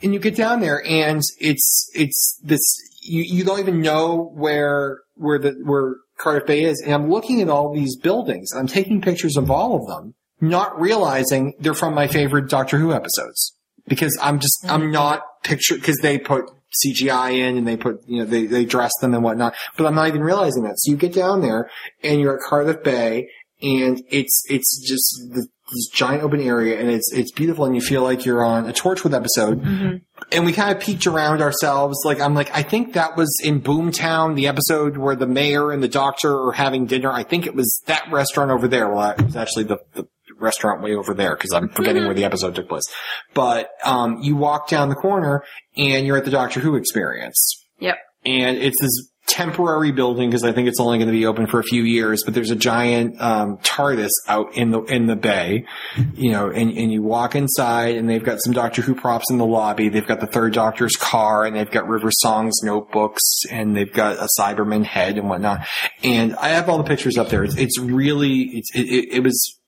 And 0.04 0.14
you 0.14 0.20
get 0.20 0.36
down 0.36 0.60
there 0.60 0.80
and 0.86 1.20
it's, 1.38 1.90
it's 1.94 2.38
this, 2.44 2.60
you, 3.02 3.22
you 3.22 3.44
don't 3.44 3.58
even 3.58 3.80
know 3.80 4.30
where, 4.34 5.00
where 5.16 5.40
the, 5.40 5.50
where 5.64 5.96
Cardiff 6.18 6.46
Bay 6.46 6.64
is. 6.64 6.80
And 6.84 6.94
I'm 6.94 7.10
looking 7.10 7.40
at 7.40 7.48
all 7.48 7.74
these 7.74 7.96
buildings. 7.96 8.50
I'm 8.54 8.66
taking 8.66 9.00
pictures 9.00 9.36
of 9.36 9.50
all 9.50 9.76
of 9.76 9.86
them, 9.86 10.14
not 10.40 10.78
realizing 10.80 11.54
they're 11.58 11.74
from 11.74 11.94
my 11.94 12.06
favorite 12.06 12.48
Doctor 12.48 12.78
Who 12.78 12.92
episodes. 12.92 13.54
Because 13.88 14.18
I'm 14.20 14.40
just, 14.40 14.64
I'm 14.64 14.82
mm-hmm. 14.82 14.92
not 14.92 15.22
picture, 15.44 15.78
cause 15.78 15.96
they 16.02 16.18
put 16.18 16.50
CGI 16.84 17.38
in 17.38 17.56
and 17.56 17.68
they 17.68 17.76
put, 17.76 18.00
you 18.06 18.18
know, 18.18 18.24
they, 18.24 18.46
they 18.46 18.64
dress 18.64 18.90
them 19.00 19.14
and 19.14 19.22
whatnot, 19.22 19.54
but 19.76 19.86
I'm 19.86 19.94
not 19.94 20.08
even 20.08 20.22
realizing 20.22 20.64
that. 20.64 20.74
So 20.76 20.90
you 20.90 20.96
get 20.96 21.14
down 21.14 21.40
there 21.40 21.70
and 22.02 22.20
you're 22.20 22.36
at 22.36 22.42
Cardiff 22.42 22.82
Bay 22.82 23.28
and 23.62 24.02
it's, 24.10 24.42
it's 24.48 24.80
just 24.86 25.32
the, 25.32 25.46
this 25.72 25.88
giant 25.88 26.22
open 26.22 26.40
area 26.40 26.78
and 26.78 26.88
it's, 26.90 27.12
it's 27.12 27.32
beautiful 27.32 27.64
and 27.64 27.74
you 27.74 27.80
feel 27.80 28.02
like 28.02 28.24
you're 28.24 28.44
on 28.44 28.68
a 28.68 28.72
Torchwood 28.72 29.14
episode. 29.14 29.60
And 30.32 30.44
we 30.46 30.52
kind 30.52 30.74
of 30.74 30.80
peeked 30.82 31.06
around 31.06 31.42
ourselves. 31.42 31.98
Like, 32.04 32.20
I'm 32.20 32.34
like, 32.34 32.50
I 32.54 32.62
think 32.62 32.94
that 32.94 33.16
was 33.16 33.34
in 33.42 33.60
Boomtown, 33.60 34.36
the 34.36 34.46
episode 34.46 34.96
where 34.96 35.16
the 35.16 35.26
mayor 35.26 35.72
and 35.72 35.82
the 35.82 35.88
doctor 35.88 36.34
are 36.48 36.52
having 36.52 36.86
dinner. 36.86 37.10
I 37.10 37.22
think 37.24 37.46
it 37.46 37.54
was 37.54 37.82
that 37.86 38.10
restaurant 38.10 38.50
over 38.50 38.68
there. 38.68 38.88
Well, 38.88 39.10
it 39.10 39.24
was 39.24 39.36
actually 39.36 39.64
the, 39.64 39.78
the 39.94 40.06
restaurant 40.38 40.82
way 40.82 40.94
over 40.94 41.14
there 41.14 41.34
because 41.34 41.52
I'm 41.52 41.68
forgetting 41.70 42.04
where 42.04 42.14
the 42.14 42.24
episode 42.24 42.54
took 42.54 42.68
place. 42.68 42.84
But, 43.34 43.70
um, 43.84 44.18
you 44.22 44.36
walk 44.36 44.68
down 44.68 44.88
the 44.88 44.94
corner 44.94 45.42
and 45.76 46.06
you're 46.06 46.16
at 46.16 46.24
the 46.24 46.30
Doctor 46.30 46.60
Who 46.60 46.76
experience 46.76 47.64
Yep. 47.80 47.96
and 48.24 48.56
it's 48.56 48.80
this 48.80 49.10
temporary 49.26 49.90
building 49.92 50.30
because 50.30 50.44
I 50.44 50.52
think 50.52 50.68
it's 50.68 50.80
only 50.80 50.98
going 50.98 51.08
to 51.08 51.12
be 51.12 51.26
open 51.26 51.46
for 51.46 51.58
a 51.58 51.62
few 51.62 51.82
years. 51.82 52.22
But 52.24 52.34
there's 52.34 52.50
a 52.50 52.56
giant 52.56 53.20
um, 53.20 53.58
TARDIS 53.58 54.10
out 54.28 54.56
in 54.56 54.70
the 54.70 54.82
in 54.82 55.06
the 55.06 55.16
bay, 55.16 55.66
you 56.14 56.30
know, 56.30 56.48
and, 56.48 56.70
and 56.76 56.92
you 56.92 57.02
walk 57.02 57.34
inside, 57.34 57.96
and 57.96 58.08
they've 58.08 58.22
got 58.22 58.38
some 58.42 58.52
Doctor 58.52 58.82
Who 58.82 58.94
props 58.94 59.30
in 59.30 59.38
the 59.38 59.46
lobby. 59.46 59.88
They've 59.88 60.06
got 60.06 60.20
the 60.20 60.26
Third 60.26 60.54
Doctor's 60.54 60.96
car, 60.96 61.44
and 61.44 61.56
they've 61.56 61.70
got 61.70 61.88
River 61.88 62.10
Song's 62.10 62.62
notebooks, 62.62 63.22
and 63.50 63.76
they've 63.76 63.92
got 63.92 64.16
a 64.16 64.28
Cyberman 64.38 64.84
head 64.84 65.18
and 65.18 65.28
whatnot. 65.28 65.66
And 66.02 66.36
I 66.36 66.48
have 66.50 66.68
all 66.68 66.78
the 66.78 66.84
pictures 66.84 67.18
up 67.18 67.28
there. 67.28 67.44
It's, 67.44 67.56
it's 67.56 67.78
really 67.78 68.42
it's 68.42 68.74
it, 68.74 68.88
it, 68.88 69.14
it 69.16 69.22
was 69.22 69.58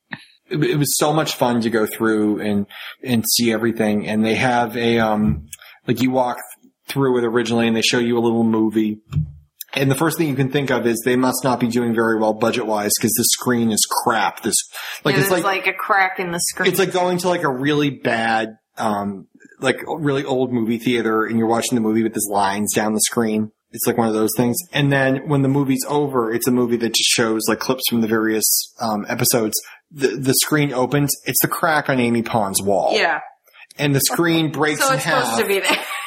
it, 0.50 0.62
it 0.62 0.76
was 0.76 0.96
so 0.96 1.12
much 1.12 1.34
fun 1.34 1.60
to 1.62 1.70
go 1.70 1.86
through 1.86 2.40
and 2.40 2.66
and 3.02 3.24
see 3.28 3.52
everything. 3.52 4.06
And 4.06 4.24
they 4.24 4.36
have 4.36 4.76
a 4.76 4.98
um 4.98 5.48
like 5.86 6.00
you 6.00 6.10
walk 6.10 6.38
through 6.86 7.18
it 7.18 7.24
originally, 7.24 7.66
and 7.66 7.76
they 7.76 7.82
show 7.82 7.98
you 7.98 8.16
a 8.18 8.20
little 8.20 8.44
movie. 8.44 9.00
And 9.74 9.90
the 9.90 9.94
first 9.94 10.16
thing 10.16 10.28
you 10.28 10.34
can 10.34 10.50
think 10.50 10.70
of 10.70 10.86
is 10.86 11.00
they 11.04 11.16
must 11.16 11.44
not 11.44 11.60
be 11.60 11.68
doing 11.68 11.94
very 11.94 12.18
well 12.18 12.32
budget 12.32 12.66
wise 12.66 12.92
because 12.98 13.12
the 13.12 13.24
screen 13.24 13.70
is 13.70 13.86
crap. 14.02 14.42
This 14.42 14.56
like 15.04 15.14
Yeah, 15.14 15.20
it's 15.22 15.30
like, 15.30 15.44
like, 15.44 15.66
a 15.66 15.74
crack 15.74 16.18
in 16.18 16.32
the 16.32 16.40
screen. 16.40 16.70
it's 16.70 16.78
like 16.78 16.92
going 16.92 17.18
to 17.18 17.28
like 17.28 17.42
a 17.42 17.52
really 17.52 17.90
bad 17.90 18.56
um 18.78 19.26
like 19.60 19.82
really 19.86 20.24
old 20.24 20.52
movie 20.52 20.78
theater 20.78 21.24
and 21.24 21.38
you're 21.38 21.48
watching 21.48 21.74
the 21.74 21.80
movie 21.82 22.02
with 22.02 22.14
these 22.14 22.28
lines 22.30 22.72
down 22.74 22.94
the 22.94 23.00
screen. 23.00 23.50
It's 23.70 23.86
like 23.86 23.98
one 23.98 24.08
of 24.08 24.14
those 24.14 24.30
things. 24.36 24.56
And 24.72 24.90
then 24.90 25.28
when 25.28 25.42
the 25.42 25.48
movie's 25.48 25.84
over, 25.88 26.32
it's 26.32 26.48
a 26.48 26.50
movie 26.50 26.76
that 26.78 26.94
just 26.94 27.10
shows 27.10 27.42
like 27.48 27.58
clips 27.58 27.82
from 27.90 28.00
the 28.00 28.06
various 28.08 28.46
um 28.80 29.04
episodes. 29.08 29.54
The 29.90 30.08
the 30.16 30.32
screen 30.34 30.72
opens. 30.72 31.12
It's 31.26 31.40
the 31.42 31.48
crack 31.48 31.90
on 31.90 32.00
Amy 32.00 32.22
Pond's 32.22 32.62
wall. 32.62 32.92
yeah. 32.94 33.20
And 33.76 33.94
the 33.94 34.00
screen 34.00 34.50
breaks 34.58 34.80
So 34.80 34.92
in 34.92 34.98
half 34.98 35.38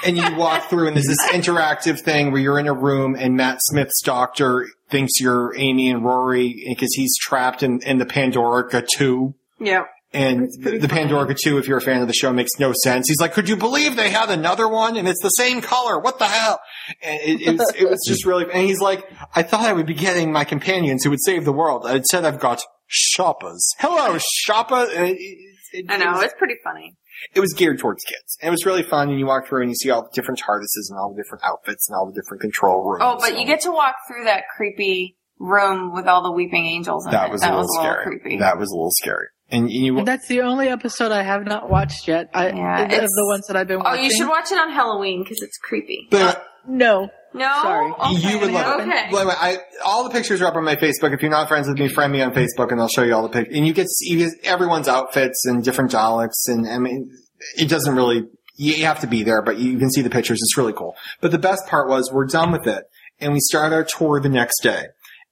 supposed 0.01 0.15
to 0.15 0.21
be 0.21 0.21
there. 0.21 0.29
and 0.29 0.35
you 0.35 0.39
walk 0.39 0.69
through 0.69 0.87
and 0.87 0.95
there's 0.95 1.07
this 1.07 1.21
interactive 1.31 2.01
thing 2.01 2.31
where 2.31 2.41
you're 2.41 2.59
in 2.59 2.67
a 2.67 2.73
room 2.73 3.15
and 3.17 3.35
Matt 3.35 3.59
Smith's 3.61 4.01
doctor 4.03 4.67
thinks 4.89 5.19
you're 5.19 5.55
Amy 5.57 5.89
and 5.89 6.03
Rory 6.03 6.65
because 6.69 6.93
he's 6.93 7.17
trapped 7.17 7.63
in, 7.63 7.81
in 7.81 7.97
the 7.97 8.05
Pandorica 8.05 8.85
2. 8.95 9.33
Yeah. 9.59 9.83
And 10.13 10.49
the, 10.59 10.89
Pandorica 10.89 11.37
2, 11.37 11.57
if 11.57 11.69
you're 11.69 11.77
a 11.77 11.81
fan 11.81 12.01
of 12.01 12.07
the 12.07 12.13
show, 12.13 12.33
makes 12.33 12.59
no 12.59 12.73
sense. 12.83 13.07
He's 13.07 13.21
like, 13.21 13.33
could 13.33 13.47
you 13.47 13.55
believe 13.55 13.95
they 13.95 14.09
had 14.09 14.29
another 14.29 14.67
one 14.67 14.97
and 14.97 15.07
it's 15.07 15.21
the 15.21 15.29
same 15.29 15.61
color? 15.61 15.97
What 15.99 16.19
the 16.19 16.27
hell? 16.27 16.59
And 17.01 17.19
it, 17.21 17.41
it, 17.41 17.57
was, 17.57 17.73
it 17.77 17.89
was 17.89 18.03
just 18.05 18.25
really, 18.25 18.43
and 18.51 18.67
he's 18.67 18.81
like, 18.81 19.09
I 19.33 19.43
thought 19.43 19.61
I 19.61 19.71
would 19.71 19.85
be 19.85 19.93
getting 19.93 20.33
my 20.33 20.43
companions 20.43 21.05
who 21.05 21.11
would 21.11 21.23
save 21.23 21.45
the 21.45 21.53
world. 21.53 21.85
Instead 21.85 22.25
I've 22.25 22.41
got 22.41 22.61
shoppers. 22.87 23.65
Hello, 23.79 24.17
shopper. 24.19 24.85
It, 24.89 25.85
I 25.87 25.95
know. 25.95 26.19
It's 26.19 26.33
pretty 26.37 26.57
funny. 26.61 26.97
It 27.33 27.39
was 27.39 27.53
geared 27.53 27.79
towards 27.79 28.03
kids. 28.03 28.37
And 28.41 28.47
it 28.47 28.51
was 28.51 28.65
really 28.65 28.83
fun, 28.83 29.09
and 29.09 29.19
you 29.19 29.25
walk 29.25 29.47
through 29.47 29.61
and 29.61 29.69
you 29.71 29.75
see 29.75 29.89
all 29.89 30.03
the 30.03 30.09
different 30.13 30.39
TARDISes 30.41 30.89
and 30.89 30.97
all 30.99 31.13
the 31.15 31.21
different 31.21 31.43
outfits 31.43 31.87
and 31.89 31.95
all 31.95 32.05
the 32.11 32.13
different 32.19 32.41
control 32.41 32.83
rooms. 32.83 33.01
Oh, 33.05 33.17
but 33.19 33.39
you 33.39 33.45
get 33.45 33.61
to 33.61 33.71
walk 33.71 33.95
through 34.07 34.25
that 34.25 34.43
creepy 34.55 35.17
room 35.39 35.93
with 35.93 36.07
all 36.07 36.21
the 36.23 36.31
weeping 36.31 36.65
angels 36.67 37.05
in 37.05 37.11
that 37.11 37.29
it. 37.29 37.31
was 37.31 37.41
that 37.41 37.51
a 37.53 37.57
little 37.57 37.61
was 37.67 37.77
a 37.77 37.81
little 37.81 37.93
scary. 37.95 38.19
creepy. 38.19 38.37
That 38.39 38.57
was 38.59 38.69
a 38.69 38.75
little 38.75 38.91
scary. 38.91 39.27
And 39.49 39.69
you, 39.71 39.97
And 39.97 40.07
that's 40.07 40.27
the 40.27 40.41
only 40.41 40.69
episode 40.69 41.11
I 41.11 41.23
have 41.23 41.45
not 41.45 41.69
watched 41.69 42.07
yet. 42.07 42.29
I, 42.33 42.49
Yeah, 42.49 42.81
of 42.83 42.91
it's- 42.91 43.09
the 43.09 43.25
ones 43.27 43.47
that 43.47 43.57
I've 43.57 43.67
been 43.67 43.81
oh, 43.83 43.93
you 43.95 44.09
should 44.11 44.29
watch 44.29 44.51
it 44.51 44.57
on 44.57 44.71
Halloween 44.71 45.23
because 45.23 45.41
it's 45.41 45.57
creepy. 45.57 46.07
but 46.09 46.37
uh, 46.37 46.41
No. 46.67 47.09
No, 47.33 47.47
Sorry. 47.61 47.91
Okay. 47.93 48.29
you 48.29 48.39
would 48.39 48.51
love 48.51 48.79
it. 48.81 48.83
Okay. 48.87 49.09
By 49.11 49.21
the 49.21 49.27
way, 49.29 49.35
I, 49.37 49.57
all 49.85 50.03
the 50.03 50.09
pictures 50.09 50.41
are 50.41 50.47
up 50.47 50.55
on 50.55 50.65
my 50.65 50.75
Facebook. 50.75 51.13
If 51.13 51.21
you're 51.21 51.31
not 51.31 51.47
friends 51.47 51.67
with 51.67 51.77
me, 51.79 51.87
friend 51.87 52.11
me 52.11 52.21
on 52.21 52.33
Facebook, 52.33 52.71
and 52.71 52.81
I'll 52.81 52.89
show 52.89 53.03
you 53.03 53.13
all 53.15 53.23
the 53.23 53.29
pictures. 53.29 53.55
And 53.55 53.65
you 53.65 53.73
get 53.73 53.87
see 53.89 54.11
you 54.13 54.17
get 54.17 54.33
everyone's 54.43 54.87
outfits 54.89 55.45
and 55.45 55.63
different 55.63 55.91
Daleks, 55.91 56.47
and 56.47 56.67
I 56.67 56.77
mean, 56.77 57.09
it 57.57 57.69
doesn't 57.69 57.95
really. 57.95 58.23
You 58.57 58.85
have 58.85 58.99
to 58.99 59.07
be 59.07 59.23
there, 59.23 59.41
but 59.41 59.57
you 59.57 59.77
can 59.79 59.89
see 59.89 60.01
the 60.01 60.09
pictures. 60.09 60.39
It's 60.41 60.57
really 60.57 60.73
cool. 60.73 60.95
But 61.21 61.31
the 61.31 61.39
best 61.39 61.65
part 61.67 61.87
was 61.89 62.11
we're 62.11 62.25
done 62.27 62.51
with 62.51 62.67
it, 62.67 62.83
and 63.19 63.33
we 63.33 63.39
start 63.39 63.71
our 63.73 63.83
tour 63.85 64.19
the 64.19 64.29
next 64.29 64.61
day. 64.61 64.87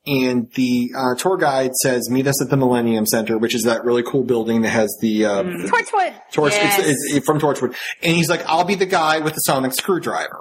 And 0.08 0.50
the 0.56 0.92
uh, 0.98 1.16
tour 1.16 1.36
guide 1.38 1.76
says, 1.84 2.10
"Meet 2.10 2.26
us 2.28 2.42
at 2.42 2.50
the 2.50 2.56
Millennium 2.58 3.06
Center, 3.06 3.38
which 3.38 3.54
is 3.54 3.64
that 3.64 3.84
really 3.84 4.02
cool 4.02 4.24
building 4.24 4.62
that 4.62 4.70
has 4.70 4.90
the 5.02 5.26
uh, 5.26 5.44
Mm. 5.44 5.66
Torchwood. 5.68 6.14
Torch, 6.32 6.54
Yes. 6.54 6.80
it's, 6.80 7.14
it's 7.14 7.26
from 7.26 7.40
Torchwood. 7.40 7.76
And 8.02 8.16
he's 8.16 8.30
like, 8.30 8.44
I'll 8.48 8.64
be 8.64 8.76
the 8.76 8.86
guy 8.86 9.20
with 9.20 9.34
the 9.34 9.40
sonic 9.42 9.74
screwdriver. 9.74 10.40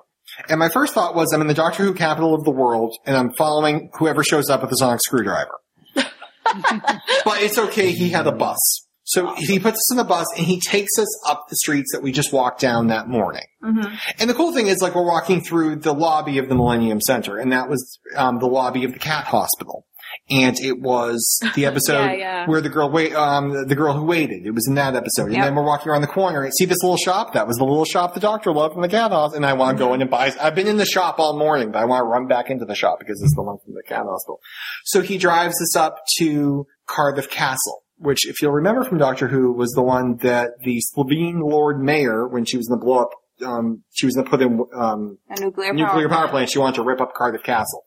And 0.48 0.58
my 0.58 0.68
first 0.68 0.94
thought 0.94 1.14
was, 1.14 1.32
I'm 1.32 1.40
in 1.40 1.46
the 1.46 1.54
Doctor 1.54 1.84
Who 1.84 1.94
capital 1.94 2.34
of 2.34 2.44
the 2.44 2.50
world, 2.50 2.96
and 3.04 3.16
I'm 3.16 3.32
following 3.34 3.90
whoever 3.98 4.22
shows 4.22 4.48
up 4.48 4.60
with 4.60 4.70
the 4.70 4.76
sonic 4.76 5.00
screwdriver. 5.00 5.58
but 5.94 7.42
it's 7.42 7.58
okay, 7.58 7.92
he 7.92 8.10
had 8.10 8.26
a 8.26 8.32
bus. 8.32 8.58
So 9.04 9.34
he 9.36 9.58
puts 9.58 9.76
us 9.76 9.92
in 9.92 9.96
the 9.96 10.04
bus, 10.04 10.26
and 10.36 10.46
he 10.46 10.60
takes 10.60 10.98
us 10.98 11.28
up 11.28 11.46
the 11.48 11.56
streets 11.56 11.92
that 11.92 12.02
we 12.02 12.12
just 12.12 12.30
walked 12.32 12.60
down 12.60 12.88
that 12.88 13.08
morning. 13.08 13.46
Mm-hmm. 13.64 13.94
And 14.18 14.28
the 14.28 14.34
cool 14.34 14.52
thing 14.52 14.66
is, 14.66 14.82
like, 14.82 14.94
we're 14.94 15.06
walking 15.06 15.40
through 15.40 15.76
the 15.76 15.94
lobby 15.94 16.36
of 16.36 16.48
the 16.48 16.54
Millennium 16.54 17.00
Center, 17.00 17.38
and 17.38 17.50
that 17.52 17.70
was 17.70 17.98
um, 18.16 18.38
the 18.38 18.46
lobby 18.46 18.84
of 18.84 18.92
the 18.92 18.98
cat 18.98 19.24
hospital. 19.24 19.86
And 20.30 20.56
it 20.60 20.80
was 20.80 21.40
the 21.54 21.64
episode 21.70 22.04
Yeah, 22.04 22.12
yeah. 22.12 22.46
where 22.46 22.60
the 22.60 22.68
girl 22.68 22.90
wait, 22.90 23.14
um, 23.14 23.66
the 23.66 23.74
girl 23.74 23.94
who 23.94 24.04
waited. 24.04 24.44
It 24.46 24.50
was 24.50 24.66
in 24.68 24.74
that 24.74 24.94
episode. 24.94 25.26
And 25.26 25.34
Yep. 25.34 25.44
then 25.44 25.54
we're 25.54 25.64
walking 25.64 25.90
around 25.90 26.02
the 26.02 26.06
corner 26.08 26.42
and 26.44 26.52
see 26.54 26.66
this 26.66 26.82
little 26.82 26.96
shop. 26.98 27.32
That 27.32 27.46
was 27.46 27.56
the 27.56 27.64
little 27.64 27.84
shop 27.86 28.12
the 28.14 28.20
doctor 28.20 28.52
loved 28.52 28.74
from 28.74 28.82
the 28.82 28.88
cat 28.88 29.10
house. 29.10 29.32
And 29.34 29.46
I 29.46 29.54
want 29.54 29.78
to 29.78 29.84
go 29.84 29.94
in 29.94 30.02
and 30.02 30.10
buy. 30.10 30.32
I've 30.40 30.54
been 30.54 30.66
in 30.66 30.76
the 30.76 30.84
shop 30.86 31.18
all 31.18 31.38
morning, 31.38 31.72
but 31.72 31.78
I 31.78 31.84
want 31.86 32.02
to 32.02 32.04
run 32.06 32.26
back 32.26 32.50
into 32.50 32.64
the 32.66 32.74
shop 32.74 32.98
because 32.98 33.20
it's 33.22 33.34
the 33.34 33.42
one 33.42 33.56
from 33.64 33.74
the 33.74 33.82
cat 33.86 34.04
hospital. 34.04 34.40
So 34.84 35.00
he 35.00 35.16
drives 35.18 35.54
us 35.62 35.74
up 35.76 35.96
to 36.18 36.66
Cardiff 36.86 37.30
Castle. 37.30 37.82
which, 37.96 38.28
if 38.28 38.40
you'll 38.42 38.52
remember 38.52 38.84
from 38.84 38.98
Doctor 38.98 39.26
Who, 39.28 39.52
was 39.52 39.70
the 39.72 39.82
one 39.82 40.18
that 40.18 40.50
the 40.62 40.80
Slitheen 40.94 41.40
Lord 41.40 41.80
Mayor, 41.82 42.28
when 42.28 42.44
she 42.44 42.56
was 42.56 42.68
in 42.68 42.78
the 42.78 42.84
blow 42.84 43.00
up, 43.02 43.10
um, 43.44 43.82
she 43.92 44.06
was 44.06 44.14
going 44.14 44.24
to 44.24 44.30
put 44.30 44.40
in 44.42 44.60
um, 44.74 45.18
A 45.30 45.40
nuclear, 45.40 45.72
nuclear 45.72 46.08
power, 46.08 46.18
power 46.26 46.28
plant. 46.28 46.50
She 46.50 46.58
wanted 46.58 46.76
to 46.76 46.82
rip 46.82 47.00
up 47.00 47.12
Cardiff 47.14 47.42
Castle. 47.42 47.82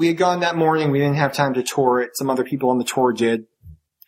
We 0.00 0.06
had 0.06 0.16
gone 0.16 0.40
that 0.40 0.56
morning. 0.56 0.90
We 0.90 0.98
didn't 0.98 1.16
have 1.16 1.34
time 1.34 1.52
to 1.54 1.62
tour 1.62 2.00
it. 2.00 2.12
Some 2.14 2.30
other 2.30 2.42
people 2.42 2.70
on 2.70 2.78
the 2.78 2.84
tour 2.84 3.12
did. 3.12 3.44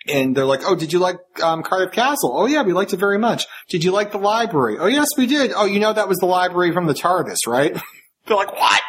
And 0.09 0.35
they're 0.35 0.47
like, 0.47 0.63
oh, 0.65 0.75
did 0.75 0.91
you 0.91 0.99
like 0.99 1.19
um, 1.43 1.63
Cardiff 1.63 1.93
Castle? 1.93 2.33
Oh, 2.35 2.47
yeah, 2.47 2.63
we 2.63 2.73
liked 2.73 2.95
it 2.95 2.97
very 2.97 3.19
much. 3.19 3.45
Did 3.69 3.85
you 3.85 3.93
like 3.93 4.11
the 4.11 4.17
library? 4.17 4.79
Oh, 4.79 4.87
yes, 4.87 5.09
we 5.19 5.27
did. 5.27 5.53
Oh, 5.55 5.67
you 5.67 5.81
know 5.81 5.93
that 5.93 6.09
was 6.09 6.17
the 6.17 6.25
library 6.25 6.73
from 6.73 6.87
the 6.87 6.95
TARDIS, 6.95 7.47
right? 7.47 7.75
they're 8.27 8.37
like, 8.39 8.53
what? 8.53 8.81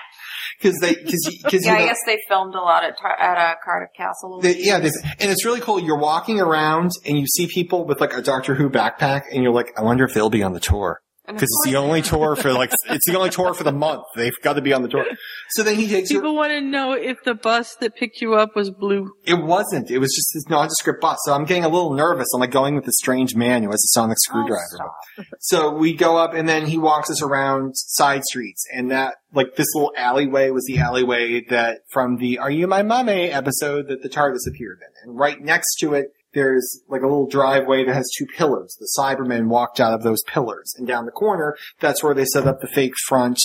Because 0.58 0.80
they, 0.80 0.94
because 0.94 1.40
because 1.44 1.66
Yeah, 1.66 1.74
I 1.74 1.86
guess 1.88 2.00
they 2.06 2.20
filmed 2.30 2.56
a 2.56 2.62
lot 2.62 2.86
at 2.86 2.98
Tar- 2.98 3.20
at 3.20 3.38
uh, 3.38 3.56
Cardiff 3.62 3.90
Castle. 3.98 4.40
they, 4.40 4.56
yeah, 4.60 4.80
they, 4.80 4.92
and 5.20 5.30
it's 5.30 5.44
really 5.44 5.60
cool. 5.60 5.82
You're 5.82 6.00
walking 6.00 6.40
around 6.40 6.92
and 7.06 7.20
you 7.20 7.28
see 7.28 7.48
people 7.48 7.84
with 7.86 8.00
like 8.00 8.14
a 8.14 8.22
Doctor 8.22 8.56
Who 8.56 8.70
backpack, 8.70 9.24
and 9.30 9.44
you're 9.44 9.52
like, 9.52 9.78
I 9.78 9.82
wonder 9.82 10.06
if 10.06 10.14
they'll 10.14 10.30
be 10.30 10.42
on 10.42 10.54
the 10.54 10.62
tour. 10.62 11.02
Because 11.26 11.44
it's 11.44 11.72
the 11.72 11.78
only 11.78 12.02
tour 12.14 12.36
for 12.36 12.52
like, 12.52 12.72
it's 12.90 13.06
the 13.06 13.18
only 13.18 13.30
tour 13.30 13.54
for 13.54 13.64
the 13.64 13.72
month. 13.72 14.04
They've 14.16 14.38
got 14.42 14.54
to 14.54 14.62
be 14.62 14.74
on 14.74 14.82
the 14.82 14.90
tour. 14.90 15.06
So 15.50 15.64
then 15.64 15.76
he 15.76 15.88
takes. 15.88 16.10
People 16.10 16.36
want 16.36 16.52
to 16.52 16.60
know 16.60 16.92
if 16.94 17.24
the 17.24 17.34
bus 17.34 17.76
that 17.76 17.96
picked 17.96 18.22
you 18.22 18.36
up 18.36 18.56
was 18.56 18.70
blue. 18.70 19.14
It 19.26 19.36
wasn't. 19.36 19.90
It 19.90 20.00
was 20.00 20.14
just 20.14 20.32
this 20.34 20.50
nondescript 20.50 21.02
bus. 21.02 21.20
So 21.24 21.34
I'm 21.34 21.46
getting 21.46 21.64
a 21.64 21.70
little 21.70 21.94
nervous. 21.94 22.28
I'm 22.34 22.42
like 22.42 22.52
going 22.52 22.76
with 22.76 22.86
this 22.86 22.98
strange 22.98 23.36
man 23.36 23.64
who 23.64 23.70
has 23.70 23.84
a 23.84 23.92
sonic 23.94 24.18
oh, 24.18 24.24
screwdriver. 24.24 24.66
stop. 24.68 24.96
so 25.40 25.72
we 25.72 25.94
go 25.94 26.18
up 26.18 26.34
and 26.34 26.48
then 26.48 26.66
he 26.66 26.78
walks 26.78 27.10
us 27.10 27.22
around 27.22 27.74
side 27.76 28.24
streets 28.26 28.66
and 28.74 28.92
that, 28.92 29.16
like 29.34 29.56
this 29.56 29.68
little 29.74 29.94
alleyway 29.98 30.50
was 30.50 30.66
the 30.66 30.80
alleyway 30.80 31.42
that 31.50 31.82
from 31.90 32.18
the 32.18 32.38
Are 32.38 32.52
You 32.52 32.68
My 32.68 32.84
Mummy 32.84 33.32
episode 33.32 33.88
that 33.88 34.04
the 34.04 34.10
TARDIS 34.10 34.48
appeared 34.48 34.80
in. 34.82 35.10
And 35.10 35.18
right 35.18 35.42
next 35.42 35.76
to 35.76 35.94
it, 35.94 36.14
there's 36.34 36.82
like 36.88 37.02
a 37.02 37.08
little 37.08 37.28
driveway 37.28 37.86
that 37.86 37.94
has 37.94 38.10
two 38.18 38.26
pillars. 38.38 38.76
The 38.80 38.90
Cybermen 38.98 39.48
walked 39.48 39.80
out 39.80 39.94
of 39.94 40.04
those 40.04 40.24
pillars. 40.24 40.74
And 40.78 40.88
down 40.88 41.06
the 41.06 41.12
corner, 41.12 41.56
that's 41.80 42.04
where 42.04 42.14
they 42.14 42.26
set 42.26 42.48
up 42.48 42.62
the 42.62 42.68
fake 42.68 42.94
front 43.08 43.40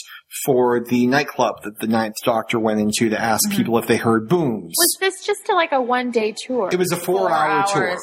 for 0.44 0.80
the 0.80 1.06
nightclub 1.06 1.62
that 1.64 1.78
the 1.80 1.86
Ninth 1.86 2.16
Doctor 2.24 2.58
went 2.58 2.80
into 2.80 3.08
to 3.10 3.20
ask 3.20 3.48
mm-hmm. 3.48 3.56
people 3.56 3.78
if 3.78 3.86
they 3.86 3.96
heard 3.96 4.28
booms. 4.28 4.74
Was 4.76 4.96
this 5.00 5.26
just 5.26 5.48
a, 5.48 5.54
like 5.54 5.72
a 5.72 5.80
one 5.80 6.10
day 6.10 6.34
tour? 6.46 6.68
It 6.72 6.78
was 6.78 6.92
a 6.92 6.96
four, 6.96 7.30
hour 7.30 7.64
tour. 7.72 7.98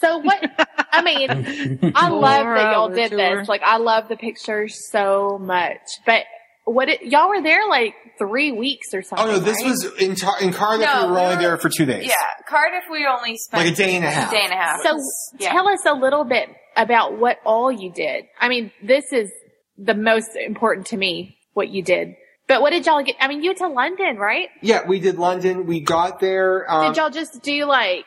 So 0.00 0.18
what? 0.18 0.38
I 0.92 1.02
mean, 1.02 1.30
I 1.94 2.08
love 2.08 2.44
that 2.44 2.72
y'all 2.72 2.88
did 2.88 3.10
tour. 3.10 3.38
this. 3.38 3.48
Like, 3.48 3.62
I 3.62 3.78
love 3.78 4.08
the 4.08 4.16
pictures 4.16 4.90
so 4.90 5.38
much. 5.40 5.78
But 6.06 6.24
what? 6.64 6.88
It, 6.88 7.02
y'all 7.02 7.28
were 7.28 7.42
there 7.42 7.68
like 7.68 7.94
three 8.18 8.52
weeks 8.52 8.88
or 8.94 9.02
something. 9.02 9.26
Oh 9.26 9.32
no, 9.32 9.38
this 9.38 9.62
right? 9.62 9.70
was 9.70 9.84
in, 9.98 10.14
Tar- 10.14 10.40
in 10.40 10.52
Cardiff. 10.52 10.86
No, 10.86 11.06
we 11.06 11.12
were 11.12 11.18
only 11.18 11.36
there 11.36 11.56
for 11.58 11.68
two 11.68 11.84
days. 11.84 12.06
Yeah, 12.06 12.14
Cardiff. 12.48 12.84
We 12.90 13.06
only 13.06 13.36
spent 13.36 13.64
Like 13.64 13.72
a 13.72 13.76
day 13.76 13.96
and 13.96 14.04
a 14.04 14.10
half. 14.10 14.30
day 14.30 14.42
and 14.42 14.52
a 14.52 14.56
half. 14.56 14.80
So 14.82 14.98
yeah. 15.38 15.52
tell 15.52 15.68
us 15.68 15.80
a 15.86 15.94
little 15.94 16.24
bit 16.24 16.48
about 16.76 17.18
what 17.18 17.38
all 17.44 17.70
you 17.70 17.92
did. 17.92 18.24
I 18.40 18.48
mean, 18.48 18.72
this 18.82 19.12
is 19.12 19.30
the 19.78 19.94
most 19.94 20.30
important 20.36 20.86
to 20.88 20.96
me. 20.96 21.38
What 21.54 21.68
you 21.68 21.82
did. 21.82 22.16
But 22.48 22.60
what 22.62 22.70
did 22.70 22.84
y'all 22.84 23.02
get? 23.02 23.16
I 23.20 23.28
mean, 23.28 23.42
you 23.42 23.50
went 23.50 23.58
to 23.58 23.68
London, 23.68 24.16
right? 24.16 24.48
Yeah, 24.60 24.86
we 24.86 24.98
did 24.98 25.18
London. 25.18 25.66
We 25.66 25.80
got 25.80 26.20
there. 26.20 26.70
Um, 26.70 26.92
did 26.92 26.96
y'all 26.98 27.10
just 27.10 27.42
do 27.42 27.64
like? 27.64 28.04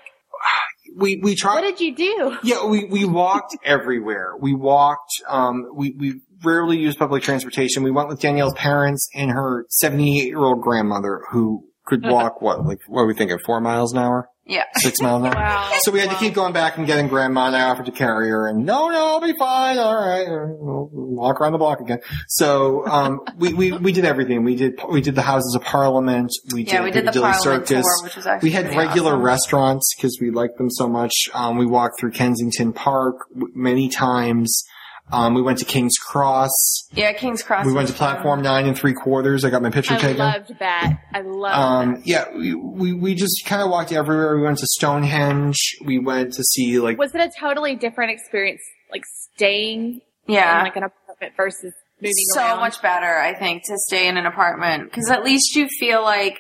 we 0.95 1.19
we 1.23 1.35
tried. 1.35 1.55
What 1.55 1.61
did 1.61 1.79
you 1.79 1.95
do? 1.95 2.37
yeah, 2.43 2.65
we 2.65 2.85
we 2.85 3.05
walked 3.05 3.55
everywhere. 3.63 4.33
We 4.39 4.53
walked. 4.53 5.11
Um, 5.27 5.67
we 5.73 5.91
we 5.97 6.21
rarely 6.47 6.77
used 6.77 6.97
public 6.97 7.23
transportation. 7.23 7.83
We 7.83 7.91
went 7.91 8.07
with 8.09 8.19
Danielle's 8.21 8.53
parents 8.55 9.09
and 9.13 9.31
her 9.31 9.65
seventy 9.69 10.21
eight 10.21 10.27
year 10.27 10.39
old 10.39 10.61
grandmother 10.61 11.21
who 11.31 11.63
could 11.85 12.03
walk 12.15 12.41
what 12.41 12.65
like 12.65 12.79
what 12.87 13.01
are 13.01 13.07
we 13.07 13.13
thinking 13.13 13.37
four 13.45 13.61
miles 13.61 13.93
an 13.93 13.99
hour, 13.99 14.29
yeah. 14.45 14.63
six 14.75 15.01
miles 15.01 15.21
an 15.23 15.27
hour. 15.27 15.35
Wow. 15.35 15.71
So 15.79 15.91
we 15.91 15.99
had 15.99 16.09
to 16.09 16.15
keep 16.17 16.33
going 16.33 16.53
back 16.53 16.77
and 16.77 16.85
getting 16.85 17.07
grandma 17.07 17.47
and 17.47 17.55
I 17.55 17.61
offered 17.69 17.85
to 17.85 17.91
carry 17.91 18.29
her 18.29 18.47
and 18.47 18.65
no, 18.65 18.89
no, 18.89 19.07
I'll 19.07 19.21
be 19.21 19.33
fine. 19.37 19.77
All 19.77 19.95
right. 19.95 20.25
We'll 20.27 20.89
walk 20.91 21.39
around 21.41 21.53
the 21.53 21.57
block 21.57 21.79
again. 21.79 21.99
So, 22.27 22.85
um, 22.85 23.21
we, 23.37 23.53
we, 23.53 23.71
we 23.71 23.91
did 23.91 24.05
everything. 24.05 24.43
We 24.43 24.55
did, 24.55 24.79
we 24.89 25.01
did 25.01 25.15
the 25.15 25.21
houses 25.23 25.55
of 25.55 25.63
parliament. 25.63 26.29
We 26.53 26.63
Yeah, 26.63 26.77
did 26.77 26.83
we 26.83 26.91
did 26.91 27.05
the 27.07 27.11
Parliament 27.13 27.67
Circus. 27.67 27.83
tour, 27.85 28.03
which 28.03 28.15
was 28.15 28.27
actually 28.27 28.49
we 28.49 28.53
had 28.53 28.65
regular 28.75 29.13
awesome. 29.13 29.21
restaurants 29.23 29.95
because 29.95 30.17
we 30.21 30.29
liked 30.29 30.57
them 30.57 30.69
so 30.69 30.87
much. 30.87 31.13
Um, 31.33 31.57
we 31.57 31.65
walked 31.65 31.99
through 31.99 32.11
Kensington 32.11 32.73
Park 32.73 33.15
many 33.55 33.89
times. 33.89 34.63
Um, 35.11 35.33
we 35.33 35.41
went 35.41 35.59
to 35.59 35.65
King's 35.65 35.97
Cross. 35.97 36.51
Yeah, 36.93 37.13
King's 37.13 37.41
Cross. 37.41 37.65
We 37.65 37.71
went 37.73 37.87
to 37.87 37.93
was 37.93 37.97
fun. 37.99 38.13
platform 38.15 38.41
nine 38.41 38.65
and 38.65 38.77
three 38.77 38.93
quarters. 38.93 39.45
I 39.45 39.49
got 39.49 39.61
my 39.61 39.69
picture 39.69 39.93
I 39.93 39.97
taken. 39.97 40.21
I 40.21 40.33
loved 40.33 40.59
that. 40.59 40.99
I 41.13 41.21
loved 41.21 41.55
Um, 41.55 41.93
that. 41.95 42.01
yeah, 42.07 42.25
we, 42.35 42.53
we, 42.53 42.93
we 42.93 43.15
just 43.15 43.43
kind 43.45 43.61
of 43.61 43.69
walked 43.69 43.91
everywhere. 43.93 44.35
We 44.35 44.43
went 44.43 44.57
to 44.57 44.67
Stonehenge. 44.67 45.57
We 45.85 45.99
went 45.99 46.33
to 46.33 46.43
see 46.43 46.79
like 46.79 46.97
Was 46.97 47.15
it 47.15 47.21
a 47.21 47.31
totally 47.39 47.75
different 47.75 48.11
experience, 48.11 48.61
like 48.91 49.03
staying 49.35 50.01
Yeah. 50.27 50.57
in 50.59 50.63
like 50.65 50.75
an 50.75 50.83
apartment 50.83 51.33
versus 51.37 51.73
moving 52.01 52.13
so 52.33 52.41
around? 52.41 52.59
much 52.59 52.81
better, 52.81 53.17
I 53.17 53.33
think, 53.33 53.63
to 53.67 53.75
stay 53.87 54.07
in 54.09 54.17
an 54.17 54.25
apartment 54.25 54.85
because 54.91 55.09
at 55.09 55.23
least 55.23 55.55
you 55.55 55.67
feel 55.79 56.01
like, 56.03 56.39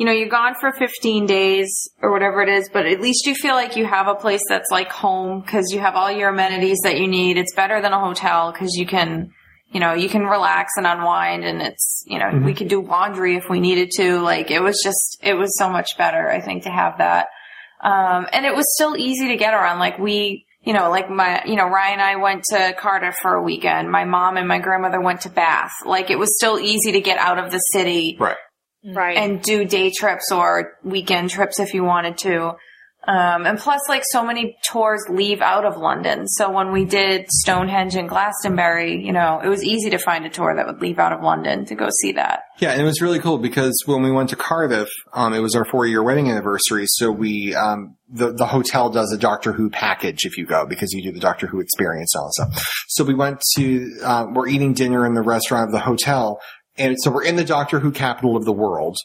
you 0.00 0.06
know, 0.06 0.12
you're 0.12 0.30
gone 0.30 0.54
for 0.58 0.72
15 0.72 1.26
days 1.26 1.90
or 2.00 2.10
whatever 2.10 2.40
it 2.40 2.48
is, 2.48 2.70
but 2.72 2.86
at 2.86 3.02
least 3.02 3.26
you 3.26 3.34
feel 3.34 3.54
like 3.54 3.76
you 3.76 3.84
have 3.84 4.08
a 4.08 4.14
place 4.14 4.40
that's 4.48 4.70
like 4.70 4.90
home 4.90 5.42
because 5.42 5.66
you 5.74 5.78
have 5.78 5.94
all 5.94 6.10
your 6.10 6.30
amenities 6.30 6.78
that 6.84 6.98
you 6.98 7.06
need. 7.06 7.36
It's 7.36 7.54
better 7.54 7.82
than 7.82 7.92
a 7.92 8.00
hotel 8.00 8.50
because 8.50 8.76
you 8.76 8.86
can, 8.86 9.30
you 9.70 9.78
know, 9.78 9.92
you 9.92 10.08
can 10.08 10.22
relax 10.22 10.72
and 10.78 10.86
unwind 10.86 11.44
and 11.44 11.60
it's, 11.60 12.02
you 12.06 12.18
know, 12.18 12.30
we 12.42 12.54
could 12.54 12.68
do 12.68 12.80
laundry 12.80 13.36
if 13.36 13.50
we 13.50 13.60
needed 13.60 13.90
to. 13.96 14.20
Like 14.20 14.50
it 14.50 14.60
was 14.62 14.80
just, 14.82 15.18
it 15.22 15.34
was 15.34 15.54
so 15.58 15.68
much 15.68 15.98
better, 15.98 16.30
I 16.30 16.40
think, 16.40 16.62
to 16.62 16.70
have 16.70 16.96
that. 16.96 17.26
Um, 17.84 18.26
and 18.32 18.46
it 18.46 18.56
was 18.56 18.64
still 18.76 18.96
easy 18.96 19.28
to 19.28 19.36
get 19.36 19.52
around. 19.52 19.80
Like 19.80 19.98
we, 19.98 20.46
you 20.62 20.72
know, 20.72 20.88
like 20.88 21.10
my, 21.10 21.42
you 21.44 21.56
know, 21.56 21.68
Ryan 21.68 22.00
and 22.00 22.02
I 22.02 22.16
went 22.16 22.44
to 22.52 22.74
Cardiff 22.78 23.16
for 23.20 23.34
a 23.34 23.42
weekend. 23.42 23.90
My 23.90 24.06
mom 24.06 24.38
and 24.38 24.48
my 24.48 24.60
grandmother 24.60 25.02
went 25.02 25.20
to 25.22 25.28
Bath. 25.28 25.72
Like 25.84 26.08
it 26.08 26.18
was 26.18 26.34
still 26.36 26.58
easy 26.58 26.92
to 26.92 27.02
get 27.02 27.18
out 27.18 27.38
of 27.38 27.50
the 27.50 27.58
city 27.58 28.16
right. 28.18 28.38
Right? 28.84 29.16
and 29.16 29.42
do 29.42 29.64
day 29.64 29.90
trips 29.90 30.30
or 30.32 30.78
weekend 30.82 31.30
trips 31.30 31.60
if 31.60 31.74
you 31.74 31.84
wanted 31.84 32.18
to. 32.18 32.56
Um, 33.06 33.46
and 33.46 33.58
plus, 33.58 33.80
like 33.88 34.02
so 34.10 34.22
many 34.22 34.58
tours 34.62 35.02
leave 35.08 35.40
out 35.40 35.64
of 35.64 35.78
London. 35.78 36.28
So 36.28 36.50
when 36.50 36.70
we 36.70 36.84
did 36.84 37.26
Stonehenge 37.30 37.94
and 37.94 38.06
Glastonbury, 38.06 39.02
you 39.02 39.12
know, 39.12 39.40
it 39.42 39.48
was 39.48 39.64
easy 39.64 39.88
to 39.90 39.98
find 39.98 40.26
a 40.26 40.28
tour 40.28 40.54
that 40.54 40.66
would 40.66 40.82
leave 40.82 40.98
out 40.98 41.12
of 41.14 41.22
London 41.22 41.64
to 41.66 41.74
go 41.74 41.88
see 42.02 42.12
that. 42.12 42.42
Yeah, 42.58 42.72
and 42.72 42.82
it 42.82 42.84
was 42.84 43.00
really 43.00 43.18
cool 43.18 43.38
because 43.38 43.82
when 43.86 44.02
we 44.02 44.10
went 44.10 44.28
to 44.30 44.36
Cardiff, 44.36 44.90
um, 45.14 45.32
it 45.32 45.38
was 45.38 45.56
our 45.56 45.64
four 45.64 45.86
year 45.86 46.02
wedding 46.02 46.30
anniversary. 46.30 46.84
So 46.86 47.10
we, 47.10 47.54
um, 47.54 47.96
the, 48.10 48.32
the 48.32 48.46
hotel 48.46 48.90
does 48.90 49.10
a 49.12 49.18
Doctor 49.18 49.52
Who 49.52 49.70
package 49.70 50.26
if 50.26 50.36
you 50.36 50.44
go 50.44 50.66
because 50.66 50.92
you 50.92 51.02
do 51.02 51.10
the 51.10 51.20
Doctor 51.20 51.46
Who 51.46 51.60
experience 51.60 52.14
and 52.14 52.20
all 52.20 52.26
that 52.26 52.52
stuff. 52.52 52.84
So 52.88 53.04
we 53.04 53.14
went 53.14 53.40
to, 53.56 53.98
uh, 54.04 54.26
we're 54.30 54.48
eating 54.48 54.74
dinner 54.74 55.06
in 55.06 55.14
the 55.14 55.22
restaurant 55.22 55.68
of 55.68 55.72
the 55.72 55.80
hotel. 55.80 56.40
And 56.76 56.96
so 57.00 57.10
we're 57.10 57.24
in 57.24 57.36
the 57.36 57.44
Doctor 57.44 57.80
Who 57.80 57.90
capital 57.90 58.36
of 58.36 58.44
the 58.44 58.52
world. 58.52 58.96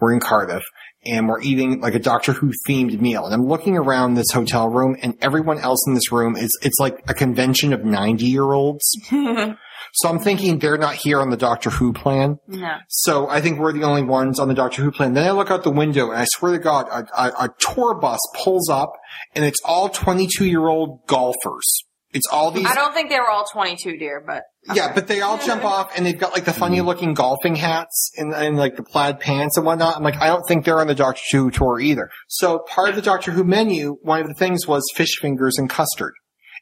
We're 0.00 0.14
in 0.14 0.20
Cardiff 0.20 0.64
and 1.04 1.28
we're 1.28 1.40
eating 1.40 1.80
like 1.80 1.94
a 1.94 1.98
Doctor 1.98 2.32
Who 2.32 2.52
themed 2.68 2.98
meal. 3.00 3.24
And 3.24 3.34
I'm 3.34 3.46
looking 3.46 3.76
around 3.76 4.14
this 4.14 4.30
hotel 4.32 4.68
room 4.68 4.96
and 5.02 5.16
everyone 5.20 5.58
else 5.58 5.86
in 5.86 5.94
this 5.94 6.12
room 6.12 6.36
is, 6.36 6.50
it's 6.62 6.78
like 6.78 7.02
a 7.08 7.14
convention 7.14 7.72
of 7.72 7.84
90 7.84 8.24
year 8.26 8.44
olds. 8.44 8.84
so 9.10 10.08
I'm 10.08 10.18
thinking 10.18 10.58
they're 10.58 10.78
not 10.78 10.94
here 10.94 11.20
on 11.20 11.30
the 11.30 11.36
Doctor 11.36 11.70
Who 11.70 11.92
plan. 11.92 12.38
No. 12.46 12.76
So 12.88 13.28
I 13.28 13.40
think 13.40 13.58
we're 13.58 13.72
the 13.72 13.84
only 13.84 14.02
ones 14.02 14.38
on 14.38 14.48
the 14.48 14.54
Doctor 14.54 14.82
Who 14.82 14.90
plan. 14.90 15.14
Then 15.14 15.26
I 15.26 15.30
look 15.32 15.50
out 15.50 15.64
the 15.64 15.70
window 15.70 16.10
and 16.10 16.18
I 16.18 16.26
swear 16.26 16.52
to 16.52 16.58
God, 16.58 16.86
a, 16.88 17.06
a, 17.18 17.44
a 17.44 17.54
tour 17.58 17.94
bus 17.94 18.20
pulls 18.42 18.68
up 18.68 18.92
and 19.34 19.44
it's 19.44 19.60
all 19.64 19.88
22 19.88 20.46
year 20.46 20.66
old 20.66 21.06
golfers. 21.06 21.84
It's 22.12 22.26
all 22.26 22.50
these, 22.50 22.66
I 22.66 22.74
don't 22.74 22.92
think 22.92 23.08
they 23.08 23.20
were 23.20 23.30
all 23.30 23.44
22, 23.52 23.96
dear, 23.96 24.22
but 24.26 24.42
yeah, 24.74 24.92
but 24.92 25.06
they 25.06 25.20
all 25.20 25.38
jump 25.38 25.64
off 25.64 25.96
and 25.96 26.04
they've 26.04 26.18
got 26.18 26.32
like 26.32 26.44
the 26.44 26.52
funny 26.52 26.80
looking 26.80 27.14
golfing 27.14 27.54
hats 27.54 28.12
and, 28.16 28.34
and 28.34 28.56
like 28.56 28.76
the 28.76 28.82
plaid 28.82 29.20
pants 29.20 29.56
and 29.56 29.64
whatnot. 29.64 29.96
I'm 29.96 30.02
like, 30.02 30.20
I 30.20 30.26
don't 30.26 30.46
think 30.48 30.64
they're 30.64 30.80
on 30.80 30.88
the 30.88 30.94
Doctor 30.94 31.22
Who 31.32 31.50
tour 31.50 31.78
either. 31.78 32.10
So 32.28 32.58
part 32.68 32.90
of 32.90 32.96
the 32.96 33.02
Doctor 33.02 33.30
Who 33.30 33.44
menu, 33.44 33.96
one 34.02 34.20
of 34.20 34.26
the 34.26 34.34
things 34.34 34.66
was 34.66 34.82
fish 34.94 35.18
fingers 35.20 35.56
and 35.56 35.70
custard. 35.70 36.14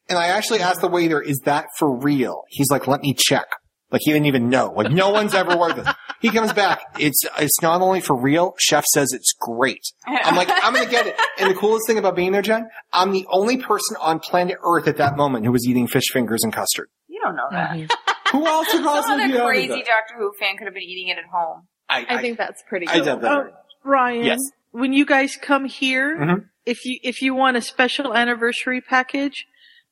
And 0.08 0.18
I 0.18 0.28
actually 0.28 0.60
asked 0.60 0.80
the 0.80 0.88
waiter, 0.88 1.20
is 1.20 1.40
that 1.44 1.66
for 1.78 1.98
real? 1.98 2.42
He's 2.48 2.70
like, 2.70 2.86
let 2.86 3.00
me 3.00 3.14
check. 3.16 3.46
Like 3.90 4.00
he 4.04 4.12
didn't 4.12 4.26
even 4.26 4.48
know. 4.50 4.72
Like 4.76 4.90
no 4.92 5.10
one's 5.10 5.34
ever 5.34 5.54
ordered 5.54 5.84
this. 5.84 5.94
He 6.20 6.30
comes 6.30 6.52
back. 6.52 6.80
It's 6.98 7.20
it's 7.38 7.62
not 7.62 7.80
only 7.80 8.00
for 8.00 8.16
real. 8.20 8.54
Chef 8.58 8.84
says 8.92 9.12
it's 9.12 9.32
great. 9.38 9.82
I'm 10.04 10.34
like 10.34 10.48
I'm 10.50 10.74
gonna 10.74 10.90
get 10.90 11.06
it. 11.06 11.14
And 11.38 11.48
the 11.48 11.54
coolest 11.54 11.86
thing 11.86 11.96
about 11.96 12.16
being 12.16 12.32
there, 12.32 12.42
Jen, 12.42 12.68
I'm 12.92 13.12
the 13.12 13.24
only 13.30 13.58
person 13.58 13.96
on 14.00 14.18
planet 14.18 14.56
Earth 14.64 14.88
at 14.88 14.96
that 14.96 15.16
moment 15.16 15.44
who 15.44 15.52
was 15.52 15.64
eating 15.64 15.86
fish 15.86 16.06
fingers 16.12 16.40
and 16.42 16.52
custard. 16.52 16.88
you 17.06 17.20
don't 17.22 17.36
know 17.36 17.46
that. 17.52 17.76
Who 18.32 18.44
else 18.46 18.66
could 18.66 18.78
Some 18.78 18.84
possibly 18.84 19.14
other 19.14 19.26
be 19.26 19.32
having 19.38 19.46
crazy 19.46 19.68
that? 19.68 19.86
Doctor 19.86 20.14
Who 20.18 20.32
fan 20.40 20.56
could 20.56 20.64
have 20.66 20.74
been 20.74 20.82
eating 20.82 21.06
it 21.06 21.18
at 21.18 21.24
home. 21.32 21.68
I, 21.88 22.04
I 22.08 22.20
think 22.20 22.36
that's 22.36 22.64
pretty. 22.68 22.88
I 22.88 22.94
cool. 22.96 23.04
did 23.04 23.20
that. 23.22 23.30
Oh, 23.32 23.50
Ryan, 23.84 24.24
Yes. 24.24 24.38
when 24.72 24.92
you 24.92 25.06
guys 25.06 25.36
come 25.40 25.66
here, 25.66 26.18
Mhm. 26.18 26.44
if 26.66 26.84
you 26.84 26.98
if 27.04 27.22
you 27.22 27.32
want 27.32 27.56
a 27.56 27.60
special 27.62 28.12
anniversary 28.12 28.80
package, 28.80 29.46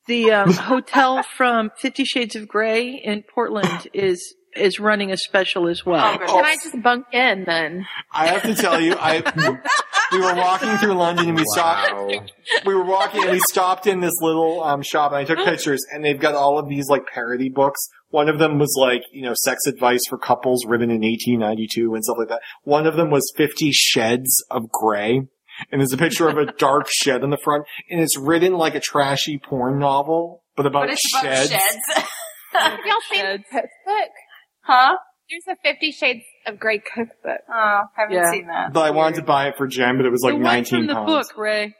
the 0.07 0.31
um, 0.31 0.53
hotel 0.53 1.23
from 1.23 1.71
Fifty 1.77 2.05
Shades 2.05 2.35
of 2.35 2.47
Grey 2.47 3.01
in 3.03 3.23
Portland 3.23 3.87
is 3.93 4.35
is 4.55 4.79
running 4.79 5.11
a 5.11 5.17
special 5.17 5.67
as 5.67 5.85
well. 5.85 6.13
Oh, 6.15 6.17
good. 6.17 6.27
Can 6.27 6.45
I 6.45 6.55
just 6.55 6.81
bunk 6.81 7.05
in 7.13 7.43
then? 7.45 7.85
I 8.11 8.27
have 8.27 8.43
to 8.43 8.55
tell 8.55 8.81
you, 8.81 8.95
I 8.99 9.21
we 10.11 10.19
were 10.19 10.35
walking 10.35 10.75
through 10.77 10.93
London 10.93 11.29
and 11.29 11.37
we 11.37 11.43
stopped. 11.53 11.93
Wow. 11.93 12.25
We 12.65 12.73
were 12.73 12.85
walking 12.85 13.23
and 13.23 13.31
we 13.31 13.39
stopped 13.39 13.87
in 13.87 13.99
this 13.99 14.13
little 14.21 14.63
um, 14.63 14.81
shop 14.81 15.11
and 15.11 15.19
I 15.19 15.23
took 15.23 15.45
pictures 15.45 15.81
and 15.91 16.03
they've 16.03 16.19
got 16.19 16.35
all 16.35 16.59
of 16.59 16.67
these 16.69 16.87
like 16.89 17.05
parody 17.07 17.49
books. 17.49 17.79
One 18.09 18.29
of 18.29 18.39
them 18.39 18.57
was 18.57 18.75
like 18.79 19.03
you 19.11 19.23
know 19.23 19.33
sex 19.35 19.65
advice 19.67 20.01
for 20.09 20.17
couples 20.17 20.65
written 20.65 20.89
in 20.89 21.01
1892 21.01 21.93
and 21.93 22.03
stuff 22.03 22.17
like 22.17 22.29
that. 22.29 22.41
One 22.63 22.87
of 22.87 22.95
them 22.95 23.09
was 23.09 23.31
50 23.35 23.71
sheds 23.71 24.43
of 24.49 24.69
gray. 24.71 25.27
And 25.71 25.81
there's 25.81 25.93
a 25.93 25.97
picture 25.97 26.27
of 26.29 26.37
a 26.37 26.45
dark 26.53 26.87
shed 26.89 27.23
in 27.23 27.29
the 27.29 27.37
front, 27.37 27.65
and 27.89 27.99
it's 27.99 28.17
written 28.17 28.53
like 28.53 28.75
a 28.75 28.79
trashy 28.79 29.39
porn 29.39 29.79
novel, 29.79 30.43
but 30.55 30.65
about 30.65 30.87
But 30.87 30.91
it's 30.91 31.13
about 31.13 31.23
sheds. 31.23 31.49
sheds. 31.51 32.07
Have 32.53 32.79
y'all 32.85 32.95
seen 33.11 33.21
the 33.23 33.31
Sheds. 33.31 33.43
cookbook? 33.51 34.09
huh? 34.61 34.97
There's 35.29 35.57
a 35.57 35.61
Fifty 35.61 35.91
Shades 35.91 36.23
of 36.45 36.57
Grey 36.59 36.79
cookbook. 36.79 37.41
Oh, 37.53 37.81
haven't 37.95 38.15
Yeah. 38.15 38.31
seen 38.31 38.47
that. 38.47 38.71
But 38.73 38.81
I 38.85 38.91
wanted 38.91 39.17
to 39.17 39.21
buy 39.23 39.47
it 39.49 39.57
for 39.57 39.67
Jen, 39.67 39.97
but 39.97 40.05
it 40.05 40.09
was 40.11 40.21
like 40.23 40.33
the 40.33 40.35
one 40.37 40.43
19 40.43 40.79
from 40.79 40.87
the 40.87 40.93
pounds. 40.93 41.07
book, 41.29 41.37
Ray. 41.37 41.73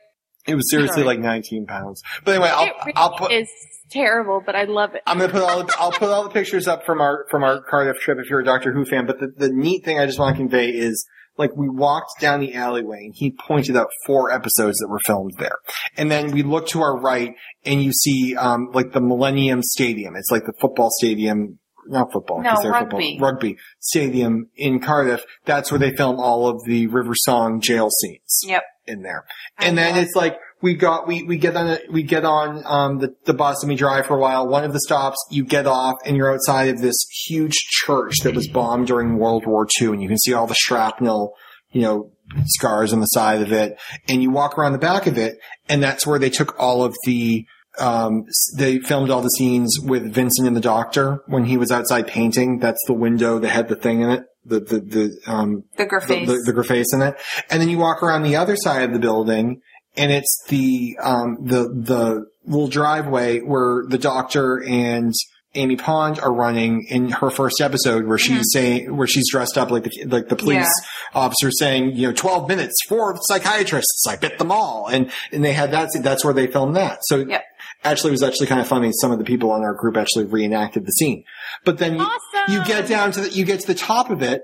It 0.48 0.56
was 0.56 0.70
seriously 0.70 1.04
Sorry. 1.04 1.06
like 1.06 1.20
19 1.20 1.66
pounds. 1.66 2.02
But 2.26 2.36
anyway, 2.36 2.50
I'll, 2.54 2.66
really 2.66 2.94
I'll 2.96 3.18
put, 3.18 3.32
is 3.32 3.50
terrible, 3.92 4.42
but 4.46 4.56
I 4.56 4.64
love 4.64 4.96
it. 4.96 5.02
I'm 5.06 5.18
gonna 5.20 5.32
put 5.32 5.42
all 5.42 5.64
the, 5.64 5.74
I'll 5.80 5.92
put 5.92 6.10
all 6.10 6.24
the 6.24 6.30
pictures 6.30 6.68
up 6.68 6.86
from 6.86 7.00
our 7.02 7.26
from 7.32 7.44
our 7.44 7.62
Cardiff 7.62 7.98
trip 8.02 8.18
if 8.20 8.30
you're 8.30 8.40
a 8.42 8.46
Doctor 8.46 8.74
Who 8.74 8.84
fan. 8.86 9.06
But 9.06 9.20
the, 9.20 9.28
the 9.36 9.50
neat 9.50 9.84
thing 9.86 10.00
I 10.00 10.06
just 10.06 10.20
want 10.20 10.36
to 10.36 10.42
convey 10.42 10.70
is 10.70 11.06
like 11.38 11.56
we 11.56 11.70
walked 11.70 12.20
down 12.20 12.40
the 12.40 12.54
alleyway 12.56 13.06
and 13.06 13.14
he 13.16 13.32
pointed 13.32 13.76
out 13.78 13.90
four 14.06 14.32
episodes 14.32 14.78
that 14.80 14.88
were 14.88 15.00
filmed 15.06 15.34
there, 15.38 15.58
and 15.96 16.10
then 16.12 16.32
we 16.32 16.44
look 16.44 16.68
to 16.70 16.82
our 16.82 17.00
right 17.00 17.36
and 17.66 17.84
you 17.84 17.92
see 17.94 18.36
um 18.36 18.70
like 18.74 18.92
the 18.94 19.02
Millennium 19.02 19.62
Stadium. 19.64 20.16
It's 20.16 20.32
like 20.32 20.46
the 20.46 20.54
football 20.60 20.90
stadium. 20.92 21.60
Not 21.90 22.12
football. 22.12 22.42
No, 22.42 22.52
rugby. 22.52 23.14
Football, 23.18 23.30
rugby 23.32 23.58
stadium 23.80 24.50
in 24.58 24.82
Cardiff. 24.82 25.24
That's 25.46 25.72
where 25.72 25.80
they 25.80 25.96
film 25.96 26.20
all 26.20 26.48
of 26.50 26.62
the 26.66 26.88
River 26.88 27.14
Song 27.16 27.62
jail 27.62 27.90
scenes 27.90 28.42
Yep. 28.46 28.64
in 28.88 29.04
there. 29.04 29.24
I 29.58 29.66
And 29.68 29.78
then 29.78 29.96
love 29.96 30.04
it's 30.04 30.14
like 30.16 30.38
we 30.62 30.76
got 30.76 31.08
we 31.08 31.24
we 31.24 31.38
get 31.38 31.56
on 31.56 31.68
a, 31.68 31.80
we 31.92 32.04
get 32.04 32.26
on 32.26 32.64
um 32.66 33.00
the 33.00 33.16
the 33.26 33.34
bus 33.34 33.62
and 33.62 33.70
we 33.70 33.76
drive 33.76 34.06
for 34.08 34.16
a 34.16 34.20
while. 34.20 34.48
One 34.48 34.64
of 34.64 34.74
the 34.74 34.80
stops, 34.80 35.18
you 35.30 35.44
get 35.44 35.68
off 35.68 35.98
and 36.06 36.18
you're 36.18 36.34
outside 36.34 36.70
of 36.70 36.82
this 36.82 36.98
huge 37.28 37.54
church 37.54 38.16
that 38.24 38.36
was 38.36 38.48
bombed 38.48 38.88
during 38.88 39.18
World 39.18 39.46
War 39.46 39.68
II, 39.82 39.90
and 39.90 40.02
you 40.02 40.08
can 40.08 40.18
see 40.18 40.34
all 40.34 40.48
the 40.48 40.56
shrapnel, 40.56 41.34
you 41.72 41.82
know, 41.82 42.12
scars 42.46 42.94
on 42.94 43.00
the 43.00 43.08
side 43.08 43.42
of 43.42 43.52
it. 43.52 43.80
And 44.10 44.24
you 44.24 44.32
walk 44.32 44.58
around 44.58 44.72
the 44.74 44.80
back 44.80 45.08
of 45.08 45.18
it, 45.18 45.38
and 45.70 45.82
that's 45.82 46.08
where 46.08 46.20
they 46.20 46.30
took 46.30 46.60
all 46.60 46.84
of 46.84 46.96
the 47.06 47.46
um, 47.80 48.26
they 48.58 48.80
filmed 48.80 49.12
all 49.12 49.22
the 49.22 49.30
scenes 49.30 49.78
with 49.80 50.12
Vincent 50.12 50.48
and 50.48 50.58
the 50.58 50.62
doctor 50.62 51.22
when 51.28 51.46
he 51.46 51.58
was 51.58 51.72
outside 51.72 52.08
painting. 52.08 52.58
That's 52.58 52.84
the 52.88 52.94
window 52.94 53.38
that 53.38 53.50
had 53.50 53.68
the 53.68 53.76
thing 53.76 54.02
in 54.02 54.10
it. 54.10 54.24
The, 54.44 54.62
the, 54.62 54.80
the, 54.80 55.18
um, 55.28 55.66
The 55.76 55.86
the, 56.26 56.54
the, 56.54 56.54
the 56.54 56.54
in 56.94 57.02
it. 57.02 57.16
And 57.52 57.62
then 57.62 57.70
you 57.70 57.78
walk 57.78 58.02
around 58.02 58.24
the 58.24 58.38
other 58.38 58.56
side 58.56 58.84
of 58.84 58.94
the 58.94 59.00
building 59.00 59.62
and 59.98 60.12
it's 60.12 60.44
the, 60.48 60.98
um, 61.02 61.38
the, 61.42 61.64
the 61.70 62.26
little 62.46 62.68
driveway 62.68 63.40
where 63.40 63.84
the 63.88 63.98
doctor 63.98 64.64
and 64.64 65.14
Amy 65.56 65.76
Pond 65.76 66.20
are 66.20 66.32
running 66.32 66.84
in 66.88 67.10
her 67.10 67.32
first 67.32 67.62
episode 67.62 68.06
where 68.06 68.18
she's 68.20 68.46
saying, 68.52 68.96
where 68.96 69.08
she's 69.08 69.32
dressed 69.32 69.58
up 69.58 69.72
like 69.72 69.84
the, 69.86 70.06
like 70.06 70.28
the 70.30 70.36
police 70.36 70.58
Yeah. 70.68 71.20
officer 71.20 71.50
saying, 71.52 71.96
you 71.96 72.08
know, 72.08 72.14
12 72.14 72.48
minutes, 72.48 72.76
four 72.88 73.18
psychiatrists, 73.24 74.06
I 74.08 74.18
bit 74.18 74.38
them 74.38 74.52
all. 74.52 74.88
And, 74.88 75.10
and 75.32 75.44
they 75.44 75.54
had 75.54 75.72
that, 75.72 75.90
that's 76.04 76.24
where 76.24 76.34
they 76.34 76.46
filmed 76.48 76.76
that. 76.76 77.00
So 77.04 77.18
Yep. 77.20 77.44
actually 77.84 78.10
it 78.10 78.12
was 78.12 78.24
actually 78.24 78.48
kind 78.48 78.62
of 78.62 78.68
funny. 78.68 78.92
Some 78.94 79.12
of 79.12 79.18
the 79.18 79.26
people 79.26 79.50
on 79.52 79.64
our 79.64 79.74
group 79.74 79.98
actually 79.98 80.26
reenacted 80.26 80.86
the 80.86 80.92
scene, 80.92 81.24
but 81.66 81.80
then 81.80 81.98
you, 81.98 82.08
you 82.50 82.64
get 82.66 82.88
down 82.88 83.12
to 83.14 83.22
the, 83.22 83.30
you 83.30 83.44
get 83.44 83.60
to 83.62 83.68
the 83.68 83.76
top 83.76 84.12
of 84.12 84.22
it 84.22 84.44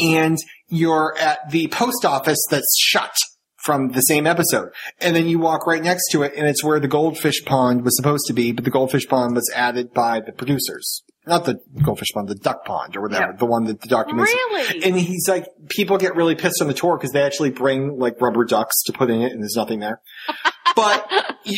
and 0.00 0.38
you're 0.68 1.16
at 1.18 1.50
the 1.50 1.68
post 1.68 2.04
office 2.04 2.38
that's 2.50 2.76
shut 2.80 3.14
from 3.68 3.88
the 3.90 4.00
same 4.00 4.26
episode. 4.26 4.70
And 4.98 5.14
then 5.14 5.28
you 5.28 5.38
walk 5.38 5.66
right 5.66 5.82
next 5.82 6.08
to 6.12 6.22
it 6.22 6.32
and 6.34 6.46
it's 6.46 6.64
where 6.64 6.80
the 6.80 6.88
goldfish 6.88 7.44
pond 7.44 7.84
was 7.84 7.94
supposed 7.98 8.24
to 8.28 8.32
be, 8.32 8.50
but 8.50 8.64
the 8.64 8.70
goldfish 8.70 9.06
pond 9.06 9.34
was 9.34 9.52
added 9.54 9.92
by 9.92 10.20
the 10.20 10.32
producers. 10.32 11.02
Not 11.26 11.44
the 11.44 11.60
goldfish 11.84 12.08
pond, 12.14 12.28
the 12.28 12.34
duck 12.34 12.64
pond 12.64 12.96
or 12.96 13.02
whatever, 13.02 13.32
Yep. 13.32 13.38
the 13.40 13.44
one 13.44 13.64
that 13.64 13.82
the 13.82 14.14
makes. 14.14 14.32
Really? 14.32 14.82
And 14.84 14.96
he's 14.98 15.28
like, 15.28 15.44
people 15.68 15.98
get 15.98 16.16
really 16.16 16.34
pissed 16.34 16.62
on 16.62 16.68
the 16.68 16.72
tour 16.72 16.96
because 16.96 17.12
they 17.12 17.22
actually 17.22 17.50
bring 17.50 17.98
like 17.98 18.18
rubber 18.22 18.46
ducks 18.46 18.82
to 18.86 18.94
put 18.94 19.10
in 19.10 19.20
it 19.20 19.32
and 19.32 19.42
there's 19.42 19.56
nothing 19.56 19.80
there. 19.80 20.00
But 20.76 21.10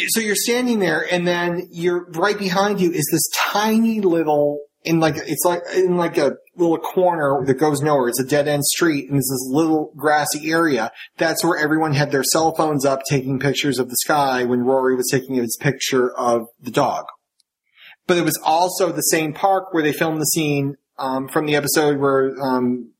so 0.09 0.21
you're 0.21 0.35
standing 0.35 0.79
there 0.79 1.07
and 1.13 1.29
then 1.29 1.69
you're 1.71 2.07
right 2.13 2.39
behind 2.39 2.81
you 2.81 2.91
is 2.91 3.07
this 3.13 3.29
tiny 3.53 4.01
little 4.01 4.61
in 4.85 4.99
like 5.01 5.17
it's 5.17 5.45
like 5.45 5.63
in 5.75 5.97
like 5.97 6.17
a 6.17 6.37
little 6.57 6.79
corner 6.79 7.45
that 7.45 7.55
goes 7.55 7.81
nowhere. 7.81 8.09
It's 8.09 8.21
a 8.21 8.25
dead 8.25 8.49
end 8.49 8.65
street 8.65 9.05
and 9.09 9.15
there's 9.15 9.29
this 9.31 9.49
little 9.51 9.93
grassy 9.97 10.51
area. 10.51 10.91
That's 11.19 11.45
where 11.45 11.59
everyone 11.59 11.95
had 11.95 12.11
their 12.11 12.25
cell 12.25 12.55
phones 12.55 12.85
up 12.85 13.01
taking 13.09 13.39
pictures 13.39 13.79
of 13.79 13.89
the 13.91 13.97
sky 13.97 14.45
when 14.45 14.61
Rory 14.61 14.95
was 14.97 15.09
taking 15.11 15.35
his 15.35 15.57
picture 15.61 16.11
of 16.17 16.47
the 16.61 16.71
dog. 16.71 17.07
But 18.07 18.19
it 18.19 18.25
was 18.25 18.41
also 18.43 18.91
the 18.91 19.03
same 19.03 19.33
park 19.33 19.73
where 19.73 19.83
they 19.83 19.93
filmed 19.93 20.21
the 20.21 20.27
scene 20.27 20.77
um, 20.99 21.29
from 21.29 21.47
the 21.47 21.57
episode 21.57 21.99
where 21.99 22.35
um, 22.43 22.93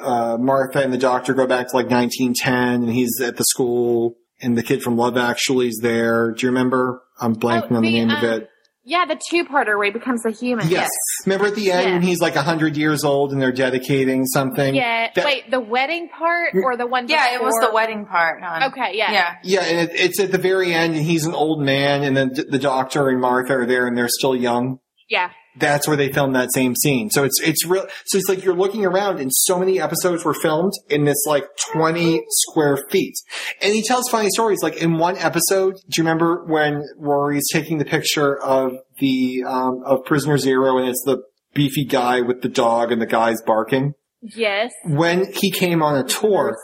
uh, 0.00 0.36
Martha 0.38 0.82
and 0.82 0.92
the 0.92 0.98
doctor 0.98 1.32
go 1.32 1.46
back 1.46 1.68
to 1.68 1.76
like 1.76 1.90
1910 1.90 2.82
and 2.82 2.90
he's 2.92 3.20
at 3.20 3.36
the 3.36 3.44
school 3.44 4.16
and 4.42 4.56
the 4.58 4.62
kid 4.62 4.82
from 4.82 4.96
Love 4.96 5.16
Actually 5.16 5.68
is 5.68 5.80
there. 5.82 6.32
Do 6.32 6.46
you 6.46 6.50
remember? 6.50 7.02
I'm 7.20 7.36
blanking 7.36 7.72
Oh, 7.72 7.76
on 7.76 7.82
the 7.82 7.90
the, 7.90 8.04
name 8.04 8.10
of 8.10 8.24
um, 8.24 8.30
it. 8.30 8.49
Yeah, 8.90 9.04
the 9.06 9.20
two-parter 9.30 9.76
where 9.78 9.84
he 9.84 9.90
becomes 9.92 10.26
a 10.26 10.32
human. 10.32 10.68
Yes. 10.68 10.88
Remember 11.24 11.46
at 11.46 11.54
the 11.54 11.70
end 11.70 11.86
Yeah. 11.86 11.92
when 11.94 12.02
he's 12.02 12.20
like 12.20 12.34
100 12.34 12.76
years 12.76 13.04
old 13.04 13.30
and 13.32 13.40
they're 13.40 13.52
dedicating 13.52 14.26
something? 14.26 14.74
Yeah. 14.74 15.10
That- 15.14 15.24
Wait, 15.24 15.48
the 15.48 15.60
wedding 15.60 16.08
part 16.08 16.54
or 16.54 16.76
the 16.76 16.88
one? 16.88 17.06
Yeah, 17.06 17.34
it 17.34 17.40
was 17.40 17.54
the 17.60 17.72
wedding 17.72 18.04
part. 18.06 18.42
hon. 18.42 18.64
Okay, 18.72 18.90
yeah. 18.94 19.12
Yeah. 19.12 19.34
Yeah, 19.44 19.60
and 19.60 19.88
it, 19.88 19.94
it's 19.94 20.18
at 20.18 20.32
the 20.32 20.38
very 20.38 20.74
end 20.74 20.96
and 20.96 21.04
he's 21.04 21.24
an 21.24 21.34
old 21.34 21.62
man 21.62 22.02
and 22.02 22.16
then 22.16 22.32
the 22.34 22.58
doctor 22.58 23.08
and 23.08 23.20
Martha 23.20 23.52
are 23.58 23.66
there 23.66 23.86
and 23.86 23.96
they're 23.96 24.08
still 24.08 24.34
young. 24.34 24.80
Yeah. 25.08 25.30
That's 25.56 25.88
where 25.88 25.96
they 25.96 26.12
filmed 26.12 26.34
that 26.36 26.52
same 26.52 26.74
scene. 26.76 27.10
So 27.10 27.24
it's 27.24 27.40
it's 27.40 27.66
real. 27.66 27.86
So 28.06 28.18
it's 28.18 28.28
like 28.28 28.44
you're 28.44 28.54
looking 28.54 28.84
around, 28.84 29.20
and 29.20 29.30
so 29.32 29.58
many 29.58 29.80
episodes 29.80 30.24
were 30.24 30.34
filmed 30.34 30.72
in 30.88 31.04
this 31.04 31.24
like 31.26 31.44
20 31.72 32.22
square 32.28 32.78
feet. 32.90 33.14
And 33.60 33.74
he 33.74 33.82
tells 33.82 34.08
funny 34.08 34.28
stories. 34.30 34.62
Like 34.62 34.76
in 34.76 34.98
one 34.98 35.16
episode, 35.18 35.74
do 35.74 36.00
you 36.00 36.04
remember 36.04 36.44
when 36.46 36.82
Rory's 36.96 37.48
taking 37.52 37.78
the 37.78 37.84
picture 37.84 38.38
of 38.40 38.72
the 38.98 39.44
um, 39.46 39.82
of 39.84 40.04
Prisoner 40.04 40.38
Zero, 40.38 40.78
and 40.78 40.88
it's 40.88 41.02
the 41.04 41.22
beefy 41.54 41.84
guy 41.84 42.20
with 42.20 42.42
the 42.42 42.48
dog, 42.48 42.92
and 42.92 43.00
the 43.02 43.06
guy's 43.06 43.42
barking. 43.42 43.94
Yes. 44.22 44.70
When 44.84 45.32
he 45.32 45.50
came 45.50 45.82
on 45.82 45.96
a 45.96 46.04
tour, 46.04 46.56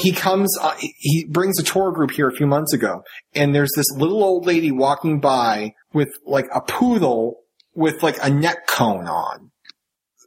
he 0.00 0.12
comes, 0.12 0.56
uh, 0.60 0.74
he 0.78 1.24
brings 1.24 1.58
a 1.58 1.64
tour 1.64 1.90
group 1.90 2.12
here 2.12 2.28
a 2.28 2.32
few 2.32 2.46
months 2.46 2.72
ago, 2.72 3.02
and 3.34 3.54
there's 3.54 3.72
this 3.74 3.86
little 3.96 4.22
old 4.22 4.46
lady 4.46 4.70
walking 4.70 5.18
by 5.18 5.74
with 5.92 6.08
like 6.24 6.46
a 6.54 6.60
poodle 6.60 7.39
with 7.74 8.02
like 8.02 8.18
a 8.22 8.30
neck 8.30 8.66
cone 8.66 9.06
on. 9.06 9.50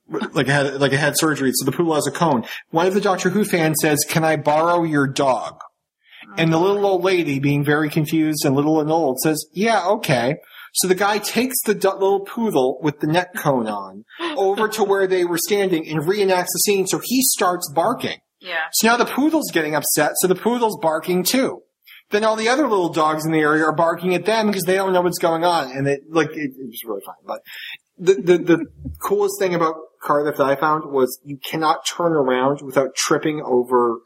Like 0.09 0.47
it 0.47 0.51
had, 0.51 0.81
like 0.81 0.91
it 0.91 0.99
had 0.99 1.17
surgery, 1.17 1.51
so 1.53 1.65
the 1.65 1.71
poodle 1.71 1.95
has 1.95 2.07
a 2.07 2.11
cone. 2.11 2.45
One 2.69 2.85
of 2.87 2.93
the 2.93 3.01
Doctor 3.01 3.29
Who 3.29 3.45
fans 3.45 3.77
says, 3.81 4.05
can 4.07 4.23
I 4.23 4.35
borrow 4.35 4.83
your 4.83 5.07
dog? 5.07 5.59
And 6.37 6.51
the 6.51 6.57
little 6.57 6.85
old 6.85 7.03
lady, 7.03 7.39
being 7.39 7.63
very 7.63 7.89
confused 7.89 8.45
and 8.45 8.55
little 8.55 8.79
and 8.79 8.89
old, 8.89 9.19
says, 9.19 9.45
yeah, 9.53 9.85
okay. 9.87 10.35
So 10.73 10.87
the 10.87 10.95
guy 10.95 11.19
takes 11.19 11.55
the 11.65 11.75
du- 11.75 11.93
little 11.93 12.21
poodle 12.21 12.79
with 12.81 12.99
the 12.99 13.07
neck 13.07 13.35
cone 13.35 13.67
on 13.67 14.05
over 14.37 14.67
to 14.69 14.83
where 14.83 15.05
they 15.07 15.25
were 15.25 15.37
standing 15.37 15.87
and 15.87 16.01
reenacts 16.01 16.47
the 16.53 16.59
scene, 16.65 16.87
so 16.87 16.99
he 17.03 17.21
starts 17.21 17.71
barking. 17.71 18.17
Yeah. 18.39 18.63
So 18.73 18.87
now 18.87 18.97
the 18.97 19.05
poodle's 19.05 19.51
getting 19.51 19.75
upset, 19.75 20.13
so 20.17 20.27
the 20.27 20.35
poodle's 20.35 20.77
barking 20.81 21.23
too. 21.23 21.61
Then 22.13 22.23
all 22.23 22.35
the 22.35 22.47
other 22.47 22.67
little 22.67 22.93
dogs 22.93 23.25
in 23.25 23.31
the 23.31 23.39
area 23.39 23.65
are 23.65 23.75
barking 23.75 24.13
at 24.13 24.25
them 24.25 24.45
because 24.45 24.65
they 24.65 24.75
don't 24.75 24.93
know 24.93 25.01
what's 25.01 25.17
going 25.17 25.43
on, 25.43 25.71
and 25.75 25.87
it 25.87 26.03
like 26.11 26.29
it, 26.29 26.51
it 26.55 26.67
was 26.67 26.79
really 26.85 27.01
fun. 27.03 27.15
But 27.25 27.41
the, 27.97 28.13
the 28.21 28.37
the 28.37 28.65
coolest 29.01 29.39
thing 29.39 29.55
about 29.55 29.73
Cardiff 29.99 30.37
that 30.37 30.45
I 30.45 30.55
found 30.55 30.91
was 30.91 31.19
you 31.25 31.39
cannot 31.43 31.87
turn 31.87 32.11
around 32.11 32.61
without 32.61 32.93
tripping 32.95 33.41
over 33.43 33.97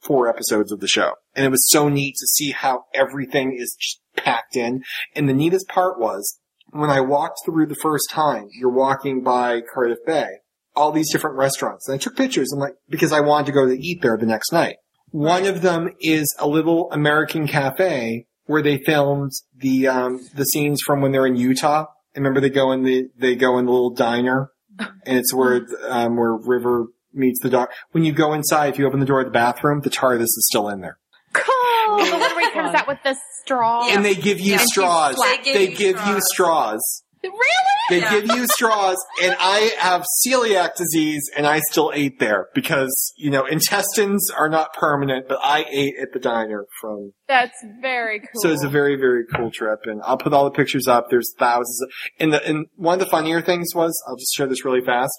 four 0.00 0.28
episodes 0.28 0.70
of 0.70 0.78
the 0.78 0.86
show, 0.86 1.14
and 1.34 1.44
it 1.44 1.50
was 1.50 1.68
so 1.68 1.88
neat 1.88 2.14
to 2.20 2.26
see 2.28 2.52
how 2.52 2.84
everything 2.94 3.56
is 3.58 3.76
just 3.76 4.00
packed 4.16 4.54
in. 4.54 4.84
And 5.16 5.28
the 5.28 5.34
neatest 5.34 5.66
part 5.66 5.98
was 5.98 6.38
when 6.70 6.90
I 6.90 7.00
walked 7.00 7.40
through 7.44 7.66
the 7.66 7.74
first 7.74 8.08
time. 8.12 8.46
You're 8.52 8.70
walking 8.70 9.24
by 9.24 9.60
Cardiff 9.60 9.98
Bay, 10.06 10.28
all 10.76 10.92
these 10.92 11.10
different 11.10 11.36
restaurants, 11.36 11.88
and 11.88 11.96
I 11.96 11.98
took 11.98 12.16
pictures. 12.16 12.52
and 12.52 12.60
like 12.60 12.74
because 12.88 13.10
I 13.10 13.22
wanted 13.22 13.46
to 13.46 13.52
go 13.52 13.66
to 13.66 13.76
eat 13.76 14.02
there 14.02 14.16
the 14.16 14.24
next 14.24 14.52
night. 14.52 14.76
One 15.10 15.46
of 15.46 15.62
them 15.62 15.90
is 16.00 16.26
a 16.38 16.46
little 16.48 16.90
American 16.92 17.46
cafe 17.46 18.26
where 18.46 18.62
they 18.62 18.78
filmed 18.78 19.32
the 19.56 19.88
um, 19.88 20.20
the 20.34 20.44
scenes 20.44 20.80
from 20.84 21.00
when 21.00 21.12
they're 21.12 21.26
in 21.26 21.36
Utah. 21.36 21.86
And 22.14 22.24
remember, 22.24 22.40
they 22.40 22.50
go 22.50 22.72
in 22.72 22.82
the 22.82 23.08
they 23.16 23.34
go 23.34 23.58
in 23.58 23.66
the 23.66 23.72
little 23.72 23.90
diner, 23.90 24.50
and 24.78 25.18
it's 25.18 25.32
where 25.34 25.66
um, 25.88 26.16
where 26.16 26.34
River 26.34 26.86
meets 27.12 27.40
the 27.42 27.50
dog. 27.50 27.68
When 27.92 28.04
you 28.04 28.12
go 28.12 28.32
inside, 28.34 28.68
if 28.70 28.78
you 28.78 28.86
open 28.86 29.00
the 29.00 29.06
door 29.06 29.20
of 29.20 29.26
the 29.26 29.32
bathroom, 29.32 29.80
the 29.80 29.90
TARDIS 29.90 30.22
is 30.24 30.46
still 30.50 30.68
in 30.68 30.80
there, 30.80 30.98
Cool. 31.32 31.96
the 31.98 32.10
one 32.10 32.20
where 32.20 32.40
he 32.48 32.52
comes 32.52 32.74
out 32.74 32.86
with 32.88 32.98
the 33.04 33.16
straw. 33.42 33.86
Yeah. 33.86 33.94
and 33.96 34.04
they 34.04 34.14
give 34.14 34.40
you 34.40 34.52
Yeah. 34.52 34.64
straws. 34.66 35.16
They 35.16 35.36
give 35.42 35.54
They 35.54 35.68
you 35.70 35.76
give 35.76 36.06
you 36.06 36.20
straws. 36.20 37.02
Really? 37.22 37.40
They 37.88 38.00
give 38.00 38.36
you 38.36 38.46
straws, 38.46 38.96
and 39.22 39.36
I 39.38 39.72
have 39.78 40.04
celiac 40.26 40.74
disease, 40.76 41.30
and 41.36 41.46
I 41.46 41.60
still 41.70 41.92
ate 41.94 42.18
there 42.18 42.48
because 42.54 43.12
you 43.16 43.30
know 43.30 43.44
intestines 43.46 44.28
are 44.36 44.48
not 44.48 44.72
permanent. 44.74 45.28
But 45.28 45.38
I 45.42 45.64
ate 45.70 45.94
at 46.00 46.12
the 46.12 46.18
diner 46.18 46.66
from, 46.80 47.12
That's 47.28 47.56
very 47.80 48.20
cool. 48.20 48.42
so 48.42 48.50
it's 48.50 48.64
a 48.64 48.68
very 48.68 48.96
very 48.96 49.24
cool 49.34 49.50
trip, 49.50 49.80
and 49.84 50.00
I'll 50.04 50.18
put 50.18 50.32
all 50.32 50.44
the 50.44 50.50
pictures 50.50 50.86
up. 50.88 51.10
There's 51.10 51.32
thousands, 51.38 51.80
of, 51.82 51.88
and 52.18 52.32
the 52.32 52.44
and 52.46 52.66
one 52.76 52.94
of 52.94 53.00
the 53.00 53.10
funnier 53.10 53.40
things 53.40 53.68
was 53.74 53.96
I'll 54.08 54.16
just 54.16 54.34
share 54.34 54.46
this 54.46 54.64
really 54.64 54.84
fast. 54.84 55.12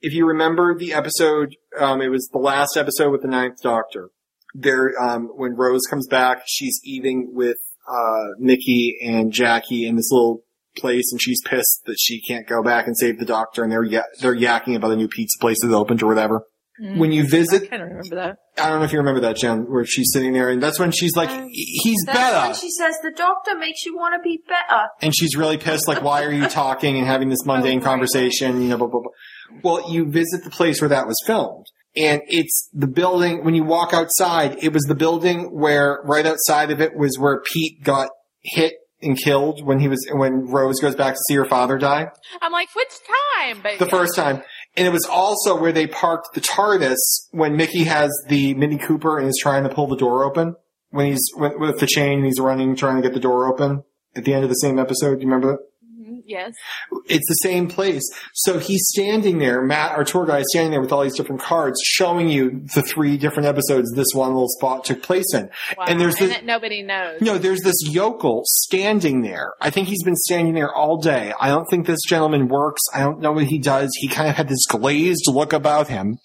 If 0.00 0.12
you 0.12 0.26
remember 0.26 0.76
the 0.78 0.92
episode, 0.94 1.56
um, 1.78 2.00
it 2.00 2.08
was 2.08 2.28
the 2.32 2.38
last 2.38 2.76
episode 2.76 3.10
with 3.10 3.22
the 3.22 3.28
Ninth 3.28 3.56
Doctor. 3.62 4.10
There, 4.54 4.92
um, 5.00 5.28
when 5.36 5.54
Rose 5.56 5.82
comes 5.90 6.06
back, 6.06 6.42
she's 6.46 6.80
eating 6.84 7.30
with 7.32 7.58
uh, 7.88 8.28
Mickey 8.38 8.96
and 9.02 9.32
Jackie 9.32 9.86
in 9.86 9.96
this 9.96 10.10
little 10.10 10.42
place, 10.78 11.10
and 11.12 11.20
she's 11.20 11.40
pissed 11.44 11.82
that 11.86 11.96
she 11.98 12.20
can't 12.28 12.46
go 12.46 12.62
back 12.62 12.86
and 12.86 12.96
save 12.96 13.18
the 13.18 13.24
Doctor, 13.24 13.62
and 13.62 13.72
they're 13.72 13.84
ya- 13.84 14.02
they're 14.20 14.36
yakking 14.36 14.76
about 14.76 14.92
a 14.92 14.96
new 14.96 15.08
pizza 15.08 15.36
place 15.40 15.56
that's 15.62 15.74
opened 15.74 16.02
or 16.02 16.06
whatever. 16.06 16.42
Mm. 16.80 16.96
When 16.98 17.10
you 17.10 17.26
visit, 17.28 17.56
I 17.56 17.58
visit, 17.58 17.70
kind 17.70 17.82
of 17.82 17.88
remember 17.88 18.14
that. 18.16 18.36
I 18.62 18.68
don't 18.70 18.78
know 18.78 18.84
if 18.84 18.92
you 18.92 18.98
remember 18.98 19.20
that, 19.22 19.36
Jen, 19.36 19.62
where 19.68 19.84
she's 19.84 20.10
sitting 20.12 20.32
there, 20.32 20.48
and 20.48 20.62
that's 20.62 20.78
when 20.78 20.92
she's 20.92 21.16
like, 21.16 21.28
Uh, 21.28 21.46
"He's 21.50 22.00
That's 22.06 22.16
better," 22.18 22.46
when 22.46 22.54
she 22.54 22.70
says 22.70 22.94
the 23.02 23.10
doctor 23.10 23.56
makes 23.56 23.84
you 23.84 23.96
want 23.96 24.14
to 24.14 24.22
be 24.22 24.40
better. 24.48 24.82
and 25.02 25.12
she's 25.14 25.36
really 25.36 25.58
pissed. 25.58 25.88
Like, 25.88 26.02
why 26.02 26.22
are 26.24 26.30
you 26.32 26.46
talking 26.48 26.96
and 26.96 27.06
having 27.06 27.30
this 27.30 27.44
mundane 27.44 27.78
Oh, 27.78 27.80
right, 27.80 27.84
conversation? 27.84 28.62
You 28.62 28.68
know, 28.68 28.76
blah 28.78 28.86
blah 28.86 29.00
blah. 29.00 29.10
Well, 29.64 29.90
you 29.92 30.08
visit 30.10 30.44
the 30.44 30.50
place 30.50 30.80
where 30.80 30.88
that 30.90 31.06
was 31.08 31.16
filmed. 31.26 31.66
And 31.96 32.20
it's 32.28 32.68
the 32.72 32.86
building, 32.86 33.44
when 33.44 33.54
you 33.56 33.64
walk 33.64 33.92
outside, 33.92 34.58
it 34.62 34.72
was 34.72 34.84
the 34.84 34.94
building 34.94 35.46
where, 35.58 36.00
right 36.04 36.26
outside 36.26 36.70
of 36.70 36.80
it 36.80 36.94
was 36.94 37.18
where 37.18 37.40
Pete 37.40 37.82
got 37.82 38.10
hit 38.42 38.74
and 39.02 39.16
killed 39.16 39.64
when 39.64 39.78
he 39.80 39.88
was, 39.88 40.06
when 40.12 40.46
Rose 40.46 40.80
goes 40.80 40.94
back 40.94 41.14
to 41.14 41.20
see 41.28 41.34
her 41.34 41.44
father 41.44 41.78
die. 41.78 42.08
I'm 42.42 42.52
like, 42.52 42.68
which 42.74 42.88
time? 43.36 43.60
But 43.62 43.78
The 43.78 43.84
yeah. 43.84 43.90
first 43.90 44.16
time. 44.16 44.42
And 44.76 44.86
it 44.86 44.90
was 44.90 45.06
also 45.06 45.58
where 45.60 45.72
they 45.72 45.86
parked 45.86 46.34
the 46.34 46.40
TARDIS 46.40 46.96
when 47.30 47.56
Mickey 47.56 47.84
has 47.84 48.10
the 48.28 48.54
Mini 48.54 48.78
Cooper 48.78 49.18
and 49.18 49.28
is 49.28 49.38
trying 49.40 49.64
to 49.64 49.68
pull 49.68 49.86
the 49.86 49.96
door 49.96 50.24
open. 50.24 50.54
When 50.90 51.06
he's 51.06 51.20
with, 51.34 51.52
with 51.58 51.80
the 51.80 51.86
chain 51.86 52.18
and 52.18 52.26
he's 52.26 52.40
running, 52.40 52.74
trying 52.74 52.96
to 52.96 53.02
get 53.02 53.12
the 53.12 53.20
door 53.20 53.46
open 53.46 53.82
at 54.16 54.24
the 54.24 54.32
end 54.34 54.44
of 54.44 54.48
the 54.48 54.54
same 54.54 54.78
episode. 54.78 55.16
Do 55.16 55.20
you 55.20 55.30
remember 55.30 55.52
that? 55.52 55.58
Yes. 56.28 56.52
It's 57.06 57.26
the 57.26 57.34
same 57.42 57.68
place. 57.68 58.02
So 58.34 58.58
he's 58.58 58.86
standing 58.88 59.38
there, 59.38 59.62
Matt, 59.62 59.92
our 59.92 60.04
tour 60.04 60.26
guide, 60.26 60.42
is 60.42 60.46
standing 60.50 60.72
there 60.72 60.80
with 60.82 60.92
all 60.92 61.02
these 61.02 61.16
different 61.16 61.40
cards 61.40 61.80
showing 61.82 62.28
you 62.28 62.62
the 62.74 62.82
three 62.82 63.16
different 63.16 63.46
episodes 63.46 63.90
this 63.92 64.08
one 64.12 64.34
little 64.34 64.48
spot 64.48 64.84
took 64.84 65.02
place 65.02 65.32
in. 65.32 65.48
Wow. 65.76 65.86
And 65.88 65.98
there's 65.98 66.16
this, 66.16 66.30
that 66.30 66.44
nobody 66.44 66.82
knows. 66.82 67.22
no, 67.22 67.38
there's 67.38 67.62
this 67.62 67.76
yokel 67.88 68.42
standing 68.44 69.22
there. 69.22 69.54
I 69.60 69.70
think 69.70 69.88
he's 69.88 70.02
been 70.04 70.16
standing 70.16 70.52
there 70.52 70.72
all 70.72 70.98
day. 70.98 71.32
I 71.40 71.48
don't 71.48 71.64
think 71.70 71.86
this 71.86 72.00
gentleman 72.06 72.48
works. 72.48 72.82
I 72.92 73.00
don't 73.00 73.20
know 73.20 73.32
what 73.32 73.44
he 73.44 73.58
does. 73.58 73.90
He 73.96 74.08
kind 74.08 74.28
of 74.28 74.36
had 74.36 74.48
this 74.48 74.66
glazed 74.66 75.24
look 75.28 75.54
about 75.54 75.88
him. 75.88 76.18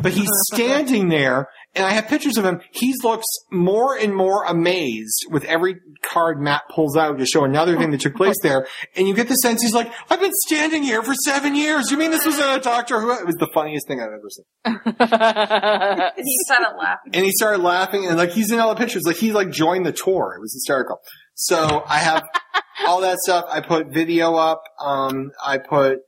But 0.00 0.12
he's 0.12 0.30
standing 0.52 1.08
there, 1.08 1.48
and 1.74 1.84
I 1.86 1.90
have 1.90 2.08
pictures 2.08 2.36
of 2.38 2.44
him. 2.44 2.60
He 2.70 2.94
looks 3.02 3.26
more 3.50 3.96
and 3.96 4.14
more 4.14 4.44
amazed 4.44 5.26
with 5.30 5.44
every 5.44 5.76
card 6.02 6.40
Matt 6.40 6.62
pulls 6.74 6.96
out 6.96 7.18
to 7.18 7.24
show 7.26 7.44
another 7.44 7.76
thing 7.78 7.90
that 7.92 8.00
took 8.00 8.14
place 8.16 8.36
there. 8.42 8.66
And 8.96 9.06
you 9.08 9.14
get 9.14 9.28
the 9.28 9.34
sense 9.36 9.62
he's 9.62 9.72
like, 9.72 9.90
I've 10.10 10.20
been 10.20 10.32
standing 10.46 10.82
here 10.82 11.02
for 11.02 11.14
seven 11.14 11.54
years. 11.54 11.90
You 11.90 11.96
mean 11.96 12.10
this 12.10 12.26
was 12.26 12.38
a 12.38 12.58
Doctor 12.60 13.00
Who? 13.00 13.12
It 13.12 13.24
was 13.26 13.36
the 13.36 13.48
funniest 13.54 13.86
thing 13.86 14.00
I've 14.00 14.08
ever 14.12 14.28
seen. 14.28 14.44
He 16.24 16.36
started 16.46 16.76
laughing. 16.78 17.12
and 17.14 17.24
he 17.24 17.32
started 17.32 17.62
laughing 17.62 18.06
and 18.06 18.16
like 18.16 18.30
he's 18.30 18.50
in 18.52 18.58
all 18.60 18.74
the 18.74 18.78
pictures 18.80 19.02
like 19.06 19.16
he 19.16 19.32
like 19.32 19.50
joined 19.50 19.86
the 19.86 19.92
tour 19.92 20.34
it 20.36 20.40
was 20.40 20.52
hysterical 20.52 21.00
so 21.34 21.82
i 21.88 21.98
have 21.98 22.22
all 22.86 23.00
that 23.00 23.18
stuff 23.18 23.44
i 23.50 23.60
put 23.60 23.88
video 23.88 24.34
up 24.34 24.62
um 24.80 25.30
i 25.44 25.58
put 25.58 25.98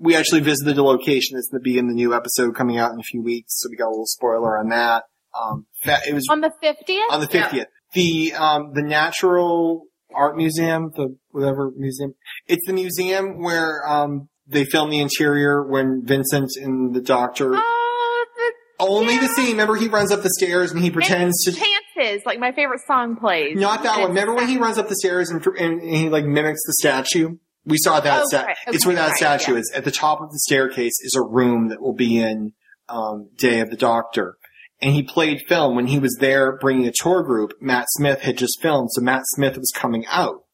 we 0.00 0.14
actually 0.16 0.40
visited 0.40 0.76
the 0.76 0.82
location 0.82 1.36
it's 1.38 1.48
going 1.48 1.60
to 1.60 1.64
be 1.64 1.78
in 1.78 1.88
the 1.88 1.94
new 1.94 2.14
episode 2.14 2.54
coming 2.54 2.78
out 2.78 2.92
in 2.92 3.00
a 3.00 3.02
few 3.02 3.22
weeks 3.22 3.54
so 3.58 3.68
we 3.70 3.76
got 3.76 3.86
a 3.86 3.90
little 3.90 4.06
spoiler 4.06 4.58
on 4.58 4.68
that 4.68 5.04
um 5.38 5.66
that, 5.84 6.06
it 6.06 6.14
was 6.14 6.26
On 6.30 6.40
the 6.40 6.52
50th? 6.62 7.10
on 7.10 7.20
the 7.20 7.26
50th 7.26 7.66
the 7.94 8.32
um 8.34 8.72
the 8.74 8.82
natural 8.82 9.84
art 10.14 10.36
museum 10.36 10.90
the 10.94 11.16
whatever 11.30 11.70
museum 11.76 12.14
it's 12.46 12.66
the 12.66 12.72
museum 12.72 13.42
where 13.42 13.86
um 13.88 14.28
they 14.46 14.64
filmed 14.64 14.92
the 14.92 15.00
interior 15.00 15.62
when 15.62 16.02
vincent 16.04 16.50
and 16.56 16.94
the 16.94 17.00
doctor 17.00 17.52
oh, 17.54 18.24
the 18.36 18.52
only 18.84 19.18
the 19.18 19.28
scene 19.28 19.50
remember 19.50 19.74
he 19.76 19.88
runs 19.88 20.10
up 20.10 20.22
the 20.22 20.30
stairs 20.30 20.72
and 20.72 20.82
he 20.82 20.90
pretends 20.90 21.44
to 21.44 21.52
chances. 21.98 22.24
Like 22.24 22.38
my 22.38 22.52
favorite 22.52 22.80
song 22.86 23.16
plays. 23.16 23.56
Not 23.56 23.82
that 23.82 23.94
And 23.94 24.02
one. 24.02 24.10
Remember 24.10 24.34
when 24.34 24.48
he 24.48 24.56
runs 24.58 24.78
up 24.78 24.88
the 24.88 24.96
stairs 24.96 25.30
and, 25.30 25.44
and, 25.46 25.80
and 25.80 25.96
he 25.96 26.08
like 26.08 26.24
mimics 26.24 26.60
the 26.66 26.74
statue? 26.74 27.36
We 27.68 27.76
saw 27.78 28.00
that. 28.00 28.24
Oh, 28.32 28.36
right. 28.38 28.56
It's 28.68 28.84
Okay, 28.84 28.88
where 28.88 28.96
that 28.96 29.08
right, 29.08 29.16
statue 29.16 29.52
yeah. 29.54 29.58
is. 29.60 29.72
At 29.74 29.84
the 29.84 29.90
top 29.90 30.20
of 30.20 30.30
the 30.30 30.38
staircase 30.40 30.94
is 31.02 31.14
a 31.16 31.22
room 31.22 31.68
that 31.68 31.80
will 31.80 31.94
be 31.94 32.18
in 32.18 32.52
um, 32.88 33.28
Day 33.36 33.60
of 33.60 33.70
the 33.70 33.76
Doctor. 33.76 34.36
And 34.80 34.94
he 34.94 35.02
played 35.02 35.42
film 35.48 35.74
when 35.76 35.88
he 35.88 35.98
was 35.98 36.16
there 36.20 36.56
bringing 36.56 36.86
a 36.86 36.92
tour 36.92 37.22
group. 37.22 37.52
Matt 37.60 37.86
Smith 37.90 38.20
had 38.20 38.38
just 38.38 38.60
filmed, 38.62 38.90
so 38.92 39.00
Matt 39.02 39.22
Smith 39.34 39.56
was 39.56 39.72
coming 39.74 40.04
out, 40.06 40.44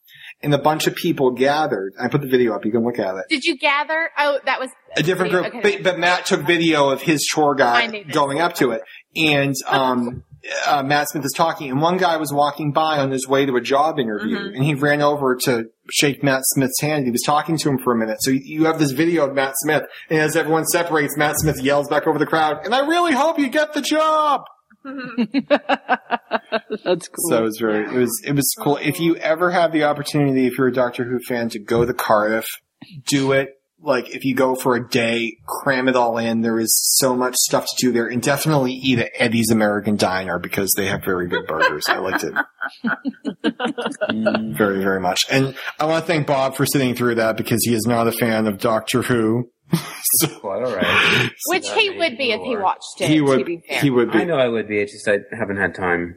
and 0.43 0.55
a 0.55 0.59
bunch 0.59 0.86
of 0.86 0.95
people 0.95 1.31
gathered. 1.32 1.93
I 2.01 2.09
put 2.09 2.23
the 2.23 2.27
video 2.27 2.55
up. 2.55 2.65
You 2.65 2.73
can 2.73 2.85
look 2.85 2.99
at 2.99 3.15
it. 3.16 3.24
Did 3.28 3.45
you 3.45 3.59
gather? 3.59 4.11
Oh, 4.16 4.39
that 4.47 4.61
was 4.61 4.70
A 4.97 5.03
different 5.03 5.31
group, 5.31 5.47
Okay. 5.47 5.61
but, 5.61 5.82
but 5.82 5.99
Matt 5.99 6.24
took 6.24 6.41
video 6.41 6.89
of 6.89 7.03
his 7.03 7.28
tour 7.32 7.55
guide 7.55 8.11
going 8.12 8.41
up 8.41 8.55
to 8.57 8.70
it, 8.70 8.81
and 9.15 9.55
um, 9.69 10.24
uh, 10.66 10.83
Matt 10.83 11.09
Smith 11.09 11.25
is 11.25 11.33
talking, 11.37 11.71
and 11.71 11.81
one 11.81 11.97
guy 11.97 12.16
was 12.16 12.33
walking 12.33 12.73
by 12.73 12.99
on 12.99 13.11
his 13.11 13.27
way 13.27 13.47
to 13.47 13.57
a 13.57 13.61
job 13.61 13.99
interview, 13.99 14.37
Mm-hmm. 14.39 14.55
and 14.55 14.65
he 14.65 14.75
ran 14.75 15.01
over 15.03 15.37
to 15.45 15.65
shake 15.91 16.23
Matt 16.23 16.43
Smith's 16.45 16.81
hand. 16.81 17.05
He 17.07 17.11
was 17.11 17.23
talking 17.23 17.57
to 17.59 17.69
him 17.71 17.79
for 17.79 17.93
a 17.93 17.97
minute, 17.97 18.19
so 18.23 18.31
you- 18.31 18.41
you 18.45 18.65
have 18.66 18.79
this 18.79 18.93
video 18.93 19.27
of 19.27 19.35
Matt 19.35 19.55
Smith, 19.62 19.83
and 20.11 20.21
as 20.21 20.37
everyone 20.37 20.65
separates, 20.66 21.16
Matt 21.16 21.37
Smith 21.39 21.61
yells 21.62 21.89
back 21.89 22.07
over 22.07 22.19
the 22.19 22.27
crowd, 22.27 22.65
"And 22.65 22.75
I 22.75 22.87
really 22.87 23.12
hope 23.12 23.39
you 23.39 23.49
get 23.49 23.73
the 23.75 23.81
job." 23.83 24.43
That's 26.85 27.09
cool. 27.09 27.31
So 27.31 27.39
it 27.39 27.43
was 27.43 27.59
very, 27.59 27.85
it 27.87 27.99
was, 27.99 28.23
it 28.25 28.33
was 28.35 28.55
cool. 28.62 28.77
If 28.77 29.01
you 29.01 29.16
ever 29.16 29.51
have 29.51 29.73
the 29.73 29.85
opportunity, 29.85 30.47
if 30.47 30.59
you're 30.59 30.69
a 30.69 30.73
Doctor 30.73 31.05
Who 31.05 31.19
fan, 31.21 31.49
to 31.51 31.59
go 31.59 31.85
to 31.85 31.95
Cardiff, 31.95 32.47
do 33.07 33.33
it. 33.33 33.51
Like, 33.85 34.09
if 34.15 34.24
you 34.24 34.35
go 34.35 34.55
for 34.55 34.77
a 34.77 34.89
day, 34.89 35.36
cram 35.47 35.89
it 35.89 35.97
all 35.97 36.16
in. 36.19 36.40
There 36.40 36.59
is 36.59 36.74
so 36.97 37.15
much 37.15 37.36
stuff 37.36 37.66
to 37.66 37.86
do 37.86 37.93
there. 37.93 38.06
And 38.09 38.23
definitely 38.23 38.73
eat 38.73 38.98
at 38.98 39.11
Eddie's 39.15 39.51
American 39.51 39.97
Diner 39.97 40.39
because 40.39 40.73
they 40.77 40.86
have 40.86 41.05
very 41.05 41.28
good 41.28 41.47
burgers. 41.47 41.85
I 41.89 41.98
liked 41.98 42.24
it. 42.24 42.32
Mm. 44.11 44.56
very, 44.56 44.82
very 44.82 45.01
much. 45.01 45.24
And 45.31 45.55
I 45.78 45.86
want 45.86 46.05
to 46.05 46.06
thank 46.06 46.27
Bob 46.27 46.55
for 46.56 46.66
sitting 46.66 46.94
through 46.94 47.16
that 47.16 47.36
because 47.36 47.62
he 47.65 47.74
is 47.74 47.86
not 47.86 48.09
a 48.09 48.12
fan 48.12 48.47
of 48.47 48.59
Doctor 48.59 49.02
Who. 49.02 49.51
so, 50.02 50.28
Quite 50.40 50.62
all 50.65 50.74
right. 50.74 51.31
Which 51.48 51.69
he 51.70 51.90
would 51.90 52.16
be 52.19 52.32
if 52.32 52.40
he 52.43 52.56
watched 52.56 53.01
it. 53.01 53.09
he 53.09 53.16
To 53.16 53.23
would, 53.23 53.47
be 53.47 53.62
fair. 53.69 53.81
he 53.81 53.90
would 53.90 54.12
be. 54.12 54.19
I 54.20 54.24
know 54.24 54.36
I 54.36 54.48
would 54.48 54.69
be. 54.69 54.78
It's 54.78 54.93
just 54.93 55.09
I 55.09 55.19
haven't 55.36 55.56
had 55.56 55.74
time. 55.74 56.16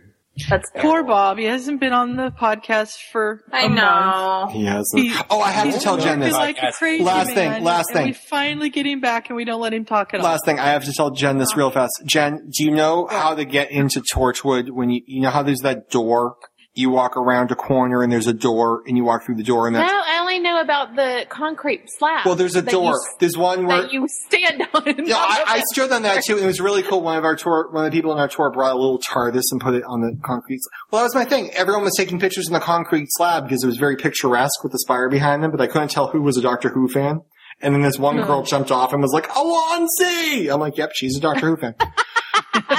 That's 0.50 0.70
Poor 0.78 1.04
Bob. 1.04 1.38
He 1.38 1.46
hasn't 1.46 1.80
been 1.80 1.94
on 1.94 2.16
the 2.16 2.32
podcast 2.32 2.94
for 3.12 3.42
I 3.52 3.66
a 3.66 3.70
month. 3.70 3.76
know. 3.76 4.50
He 4.60 4.66
has. 4.66 4.90
He- 4.94 5.14
oh, 5.30 5.40
I 5.42 5.50
have 5.52 5.74
to 5.74 5.80
tell 5.80 5.98
Jen 5.98 6.20
this. 6.20 6.34
like 6.34 6.58
crazy 6.74 7.04
Last 7.04 7.28
thing, 7.34 7.50
man, 7.50 7.64
last 7.64 7.90
and 7.90 7.98
thing. 7.98 8.06
we 8.08 8.14
finally 8.14 8.70
get 8.70 8.86
him 8.86 9.00
back, 9.02 9.30
and 9.30 9.36
we 9.36 9.46
don't 9.46 9.62
let 9.62 9.74
him 9.74 9.86
talk 9.86 10.14
at 10.14 10.20
all. 10.20 10.26
Last 10.26 10.46
thing, 10.46 10.60
I 10.60 10.68
have 10.68 10.84
to 10.86 10.94
tell 10.94 11.12
Jen 11.12 11.38
this 11.38 11.56
real 11.56 11.72
fast. 11.72 11.92
Jen, 12.06 12.50
do 12.56 12.64
you 12.64 12.72
know 12.72 13.08
how 13.08 13.34
to 13.36 13.46
get 13.46 13.72
into 13.72 14.02
Torchwood 14.02 14.70
when 14.70 14.90
you, 14.90 15.02
you 15.06 15.22
know 15.22 15.30
how 15.32 15.44
there's 15.44 15.62
that 15.62 15.90
door? 15.90 16.36
You 16.78 16.92
walk 16.92 17.18
around 17.18 17.50
a 17.50 17.56
corner 17.56 18.04
and 18.04 18.12
there's 18.12 18.28
a 18.28 18.34
door 18.34 18.84
and 18.86 18.96
you 18.96 19.04
walk 19.04 19.26
through 19.26 19.38
the 19.38 19.44
door 19.44 19.66
and 19.66 19.74
No, 19.74 19.82
I 19.82 20.20
only 20.20 20.38
know 20.38 20.62
about 20.62 20.96
the 20.96 21.26
concrete 21.28 21.86
slab. 21.98 22.24
well, 22.24 22.36
there's 22.36 22.56
a 22.56 22.62
door. 22.62 22.92
You, 22.92 23.16
There's 23.20 23.36
one 23.36 23.66
where, 23.66 23.82
that 23.82 23.94
you 23.94 24.08
stand 24.28 24.62
on. 24.74 25.06
yeah, 25.08 25.16
I, 25.18 25.44
I 25.48 25.64
stood 25.72 25.92
on 25.92 26.04
that 26.04 26.24
too 26.24 26.38
it 26.38 26.46
was 26.46 26.62
really 26.62 26.84
cool. 26.84 27.02
One 27.02 27.18
of 27.18 27.24
our 27.24 27.36
tour, 27.36 27.70
one 27.72 27.84
of 27.84 27.92
the 27.92 27.98
people 27.98 28.12
in 28.12 28.20
our 28.20 28.28
tour 28.28 28.52
brought 28.52 28.74
a 28.74 28.80
little 28.80 29.00
TARDIS 29.00 29.46
and 29.52 29.60
put 29.60 29.74
it 29.74 29.84
on 29.86 30.02
the 30.02 30.20
concrete. 30.24 30.60
slab. 30.62 30.72
Well, 30.92 31.02
that 31.02 31.06
was 31.06 31.16
my 31.16 31.26
thing. 31.26 31.50
Everyone 31.56 31.84
was 31.84 31.96
taking 31.98 32.20
pictures 32.20 32.48
in 32.48 32.54
the 32.54 32.60
concrete 32.60 33.08
slab 33.10 33.46
because 33.46 33.64
it 33.64 33.68
was 33.68 33.78
very 33.78 33.96
picturesque 33.96 34.62
with 34.62 34.72
the 34.72 34.80
spire 34.80 35.10
behind 35.10 35.44
them, 35.44 35.50
but 35.50 35.60
I 35.60 35.66
couldn't 35.66 35.90
tell 35.90 36.10
who 36.10 36.22
was 36.22 36.38
a 36.38 36.42
Doctor 36.42 36.70
Who 36.70 36.88
fan. 36.88 37.22
And 37.60 37.74
then 37.74 37.82
this 37.82 37.98
one 37.98 38.20
hmm. 38.20 38.26
girl 38.26 38.44
jumped 38.44 38.70
off 38.70 38.94
and 38.94 39.02
was 39.02 39.14
like, 39.14 39.28
Allons-y! 39.30 40.48
I'm 40.52 40.60
like, 40.60 40.78
yep, 40.78 40.92
she's 40.94 41.18
a 41.18 41.20
Doctor 41.20 41.48
Who 41.48 41.58
fan. 41.58 41.74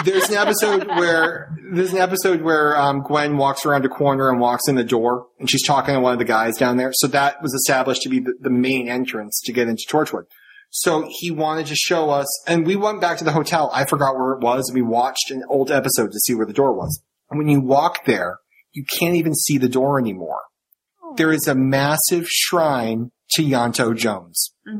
there's 0.04 0.28
an 0.30 0.36
episode 0.36 0.86
where 0.88 1.50
there's 1.72 1.92
an 1.92 1.98
episode 1.98 2.42
where 2.42 2.76
um, 2.76 3.02
Gwen 3.02 3.36
walks 3.36 3.64
around 3.66 3.84
a 3.84 3.88
corner 3.88 4.30
and 4.30 4.40
walks 4.40 4.68
in 4.68 4.74
the 4.74 4.84
door, 4.84 5.26
and 5.38 5.50
she's 5.50 5.66
talking 5.66 5.94
to 5.94 6.00
one 6.00 6.12
of 6.12 6.18
the 6.18 6.24
guys 6.24 6.56
down 6.56 6.76
there. 6.76 6.90
So 6.94 7.06
that 7.08 7.42
was 7.42 7.52
established 7.54 8.02
to 8.02 8.08
be 8.08 8.20
the, 8.20 8.34
the 8.40 8.50
main 8.50 8.88
entrance 8.88 9.40
to 9.44 9.52
get 9.52 9.68
into 9.68 9.84
Torchwood. 9.90 10.24
So 10.70 11.06
he 11.08 11.30
wanted 11.30 11.66
to 11.66 11.74
show 11.74 12.10
us, 12.10 12.26
and 12.46 12.66
we 12.66 12.76
went 12.76 13.00
back 13.00 13.18
to 13.18 13.24
the 13.24 13.32
hotel. 13.32 13.70
I 13.72 13.84
forgot 13.86 14.16
where 14.16 14.32
it 14.32 14.40
was. 14.40 14.68
and 14.68 14.74
We 14.74 14.82
watched 14.82 15.30
an 15.30 15.42
old 15.48 15.70
episode 15.70 16.12
to 16.12 16.18
see 16.20 16.34
where 16.34 16.46
the 16.46 16.52
door 16.52 16.74
was. 16.74 17.02
And 17.30 17.38
when 17.38 17.48
you 17.48 17.60
walk 17.60 18.04
there, 18.04 18.38
you 18.72 18.84
can't 18.98 19.14
even 19.16 19.34
see 19.34 19.58
the 19.58 19.68
door 19.68 19.98
anymore. 19.98 20.42
There 21.16 21.32
is 21.32 21.46
a 21.48 21.54
massive 21.54 22.26
shrine 22.28 23.12
to 23.32 23.42
Ianto 23.42 23.96
Jones. 23.96 24.52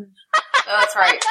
Oh, 0.70 0.77
that's 0.81 0.97
right. 0.97 1.25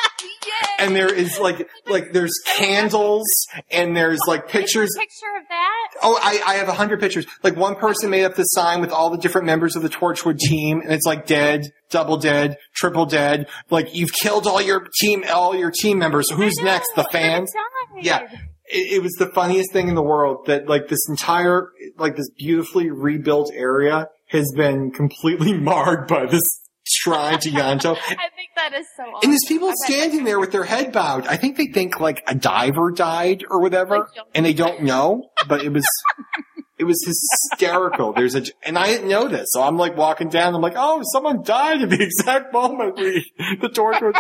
And 0.80 0.96
there 0.96 1.14
is 1.14 1.40
like 1.40 1.70
like 1.88 2.14
there's 2.14 2.34
candles 2.58 3.26
and 3.72 3.96
there's 3.96 4.20
like 4.28 4.48
pictures. 4.48 4.90
Picture 4.98 5.38
of 5.40 5.48
that. 5.50 5.88
Oh, 6.02 6.20
I, 6.22 6.42
I 6.46 6.56
have 6.56 6.68
a 6.68 6.74
hundred 6.74 7.00
pictures. 7.00 7.26
Like 7.44 7.56
one 7.56 7.76
person 7.76 8.10
made 8.10 8.24
up 8.24 8.36
the 8.36 8.44
sign 8.44 8.82
with 8.82 8.92
all 8.92 9.10
the 9.10 9.18
different 9.18 9.48
members 9.48 9.76
of 9.76 9.84
the 9.84 9.90
Torchwood 9.90 10.40
team, 10.40 10.82
and 10.82 10.92
it's 10.92 11.06
like 11.06 11.26
dead, 11.26 11.72
double 11.90 12.18
dead, 12.18 12.58
triple 12.76 13.06
dead. 13.06 13.48
Like 13.70 13.96
you've 13.96 14.14
killed 14.14 14.48
all 14.48 14.62
your 14.62 14.88
team, 15.00 15.24
all 15.32 15.56
your 15.56 15.72
team 15.72 16.00
members. 16.00 16.30
Who's 16.32 16.58
next? 16.58 16.90
The 16.96 17.06
fans. 17.12 17.52
Yeah. 18.00 18.28
It, 18.70 18.96
it 18.96 19.04
was 19.04 19.14
the 19.14 19.28
funniest 19.28 19.72
thing 19.72 19.88
in 19.88 19.96
the 19.96 20.04
world 20.04 20.46
that 20.48 20.68
like 20.68 20.88
this 20.88 21.08
entire 21.10 21.70
like 21.98 22.16
this 22.16 22.30
beautifully 22.38 22.92
rebuilt 22.92 23.52
area 23.54 24.10
has 24.28 24.52
been 24.56 24.92
completely 24.92 25.54
marred 25.58 26.08
by 26.08 26.26
this 26.26 26.44
shrine 27.02 27.40
to 27.40 27.50
Ianto. 27.50 27.96
I 28.08 28.30
think 28.36 28.50
that 28.56 28.74
is 28.74 28.86
so 28.96 29.04
awesome. 29.04 29.20
And 29.24 29.32
there's 29.32 29.46
people 29.48 29.70
I 29.70 29.74
standing 29.86 30.24
there 30.24 30.40
with 30.40 30.52
their 30.52 30.64
head 30.64 30.92
bowed. 30.92 31.28
I 31.28 31.38
think 31.38 31.58
they 31.58 31.68
think 31.68 32.00
like 32.00 32.24
a 32.28 32.36
diver 32.36 32.92
died 32.92 33.44
or 33.50 33.62
whatever, 33.62 34.00
Like, 34.00 34.08
and 34.36 34.46
they 34.46 34.54
don't 34.54 34.84
know. 34.84 35.30
But 35.48 35.64
it 35.64 35.72
was, 35.72 35.88
it 36.78 36.84
was 36.84 37.04
hysterical. 37.06 38.14
There's 38.14 38.36
a, 38.36 38.44
and 38.64 38.78
I 38.78 38.88
didn't 38.88 39.10
know 39.10 39.28
this, 39.28 39.48
so 39.52 39.62
I'm 39.64 39.78
like 39.78 39.96
walking 39.98 40.30
down. 40.30 40.56
I'm 40.56 40.62
like, 40.62 40.76
oh, 40.76 41.02
someone 41.14 41.44
died 41.44 41.82
at 41.82 41.90
the 41.90 42.02
exact 42.02 42.54
moment 42.54 42.98
we 42.98 43.26
the 43.62 43.70
torch 43.70 44.02
was. 44.02 44.16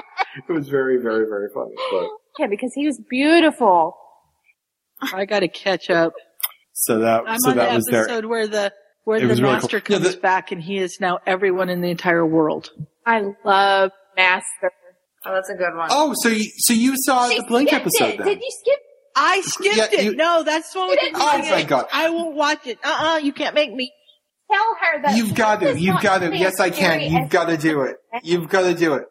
It 0.47 0.51
was 0.51 0.69
very, 0.69 0.97
very, 1.01 1.25
very 1.27 1.49
funny. 1.53 1.73
But 1.91 2.07
Yeah, 2.39 2.47
because 2.47 2.71
he 2.75 2.85
was 2.85 2.99
beautiful. 3.09 3.95
I 5.13 5.25
got 5.25 5.39
to 5.41 5.47
catch 5.47 5.89
up. 5.89 6.13
so 6.73 6.99
that, 6.99 7.23
I'm 7.27 7.39
so 7.39 7.51
on 7.51 7.57
the 7.57 7.61
that 7.63 7.75
was 7.75 7.85
there. 7.85 8.03
episode 8.03 8.25
where 8.25 8.47
the 8.47 8.71
where 9.07 9.19
the 9.19 9.27
was 9.27 9.41
really 9.41 9.53
cool. 9.53 9.61
master 9.61 9.77
Yeah, 9.77 9.97
comes 9.99 10.15
the- 10.15 10.21
back 10.21 10.51
and 10.51 10.61
he 10.61 10.77
is 10.77 10.97
now 10.99 11.19
everyone 11.25 11.69
in 11.69 11.81
the 11.81 11.89
entire 11.89 12.25
world. 12.25 12.71
I 13.05 13.23
love 13.45 13.91
Master. 14.15 14.71
Oh, 15.25 15.33
that's 15.33 15.49
a 15.49 15.55
good 15.55 15.75
one. 15.75 15.89
Oh, 15.91 16.13
so 16.17 16.29
you, 16.29 16.45
so 16.57 16.73
you 16.73 16.95
saw 16.97 17.27
She 17.29 17.37
the 17.39 17.43
Blink 17.45 17.69
skipped 17.69 17.81
episode 17.87 18.05
it. 18.09 18.17
then? 18.17 18.27
Did 18.27 18.41
you 18.41 18.51
skip? 18.51 18.79
I 19.15 19.41
skipped 19.41 19.75
Yeah, 19.93 19.99
it. 20.11 20.15
no, 20.17 20.43
that's 20.43 20.71
the 20.73 20.79
one 20.79 20.89
with 20.89 20.99
the 20.99 21.05
didn't 21.05 21.21
Oh, 21.21 21.25
like 21.25 21.43
thank 21.45 21.69
God. 21.69 21.87
I 21.91 22.09
won't 22.09 22.35
watch 22.35 22.67
it. 22.67 22.77
Uh 22.83 22.97
uh 23.13 23.17
you 23.17 23.33
can't 23.33 23.55
make 23.55 23.73
me. 23.73 23.91
Tell 24.51 24.75
her 24.81 25.01
that. 25.01 25.17
You've 25.17 25.35
got 25.35 25.59
to. 25.61 25.77
You've 25.79 26.01
got 26.01 26.19
to. 26.19 26.35
Yes, 26.37 26.59
I 26.59 26.69
can. 26.69 27.01
You've 27.11 27.29
got 27.29 27.45
to 27.49 27.57
do 27.57 27.81
it. 27.81 27.97
You've 28.23 28.47
got 28.47 28.61
to 28.61 28.73
do 28.73 28.93
it. 28.93 29.03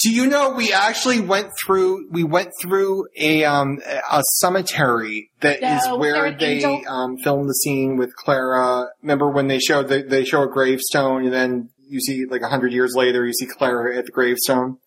Do 0.00 0.12
you 0.12 0.26
know 0.26 0.50
we 0.50 0.72
actually 0.72 1.20
went 1.20 1.50
through? 1.64 2.08
We 2.10 2.22
went 2.22 2.52
through 2.60 3.08
a 3.16 3.44
um 3.44 3.80
a 4.10 4.22
cemetery 4.36 5.30
that 5.40 5.56
is 5.56 5.86
No, 5.86 5.96
was 5.96 6.00
where 6.00 6.36
they 6.36 6.62
um 6.84 7.16
filmed 7.18 7.48
the 7.48 7.54
scene 7.54 7.96
with 7.96 8.14
Clara. 8.14 8.86
Remember 9.02 9.30
when 9.30 9.48
they 9.48 9.58
showed 9.58 9.88
they, 9.88 10.02
they 10.02 10.24
show 10.24 10.42
a 10.42 10.48
gravestone 10.48 11.24
and 11.24 11.32
then 11.32 11.70
you 11.88 12.00
see 12.00 12.26
like 12.26 12.42
a 12.42 12.48
hundred 12.48 12.72
years 12.72 12.94
later 12.94 13.26
you 13.26 13.32
see 13.32 13.46
Clara 13.46 13.96
at 13.96 14.06
the 14.06 14.12
gravestone. 14.12 14.78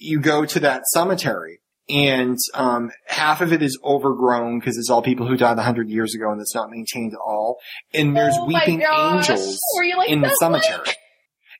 You 0.00 0.20
go 0.20 0.44
to 0.46 0.60
that 0.60 0.86
cemetery. 0.86 1.60
And 1.88 2.36
um, 2.54 2.90
half 3.06 3.40
of 3.40 3.52
it 3.52 3.62
is 3.62 3.78
overgrown 3.84 4.58
because 4.58 4.76
it's 4.76 4.90
all 4.90 5.02
people 5.02 5.28
who 5.28 5.36
died 5.36 5.56
a 5.56 5.62
hundred 5.62 5.88
years 5.88 6.16
ago, 6.16 6.32
and 6.32 6.40
it's 6.40 6.52
not 6.52 6.68
maintained 6.68 7.12
at 7.12 7.20
all. 7.24 7.58
And 7.94 8.16
there's 8.16 8.34
Oh 8.36 8.46
weeping 8.46 8.82
angels 8.82 9.56
like 9.96 10.10
in 10.10 10.20
the 10.20 10.30
cemetery. 10.30 10.80
Blake? 10.82 10.96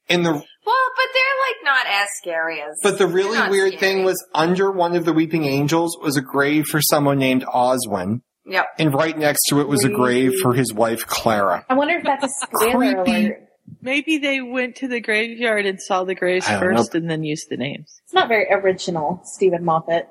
And 0.08 0.26
the 0.26 0.42
Well, 0.66 0.74
but 0.96 1.06
they're 1.14 1.22
like 1.48 1.64
not 1.64 1.86
as 2.02 2.08
scary 2.20 2.60
as. 2.60 2.76
but 2.82 2.98
the 2.98 3.06
really 3.06 3.38
weird 3.50 3.74
scary. 3.74 3.94
thing 3.94 4.04
was 4.04 4.22
under 4.34 4.70
one 4.72 4.96
of 4.96 5.04
the 5.04 5.12
weeping 5.12 5.44
angels 5.44 5.96
was 6.02 6.16
a 6.16 6.20
grave 6.22 6.66
for 6.66 6.80
someone 6.82 7.18
named 7.18 7.44
Oswin, 7.44 8.20
Yep. 8.46 8.66
and 8.78 8.92
right 8.94 9.16
next 9.16 9.40
to 9.48 9.60
it 9.60 9.68
was 9.68 9.84
a 9.84 9.88
grave 9.88 10.32
for 10.42 10.54
his 10.54 10.72
wife 10.74 11.06
Clara. 11.06 11.64
I 11.68 11.74
wonder 11.74 11.94
if 11.94 12.04
that's 12.04 12.24
a 12.24 12.28
spoiler 12.28 13.04
Creepy. 13.04 13.26
alert. 13.26 13.42
Maybe 13.82 14.18
they 14.18 14.40
went 14.40 14.76
to 14.76 14.88
the 14.88 15.00
graveyard 15.00 15.66
and 15.66 15.80
saw 15.80 16.04
the 16.04 16.14
graves 16.14 16.46
I 16.48 16.58
don't 16.60 16.70
know. 16.72 16.76
first 16.78 16.94
and 16.94 17.10
then 17.10 17.24
used 17.24 17.46
the 17.50 17.56
names. 17.56 18.00
It's 18.04 18.14
not 18.14 18.28
very 18.28 18.46
original, 18.52 19.20
Steven 19.24 19.64
Moffat. 19.64 20.08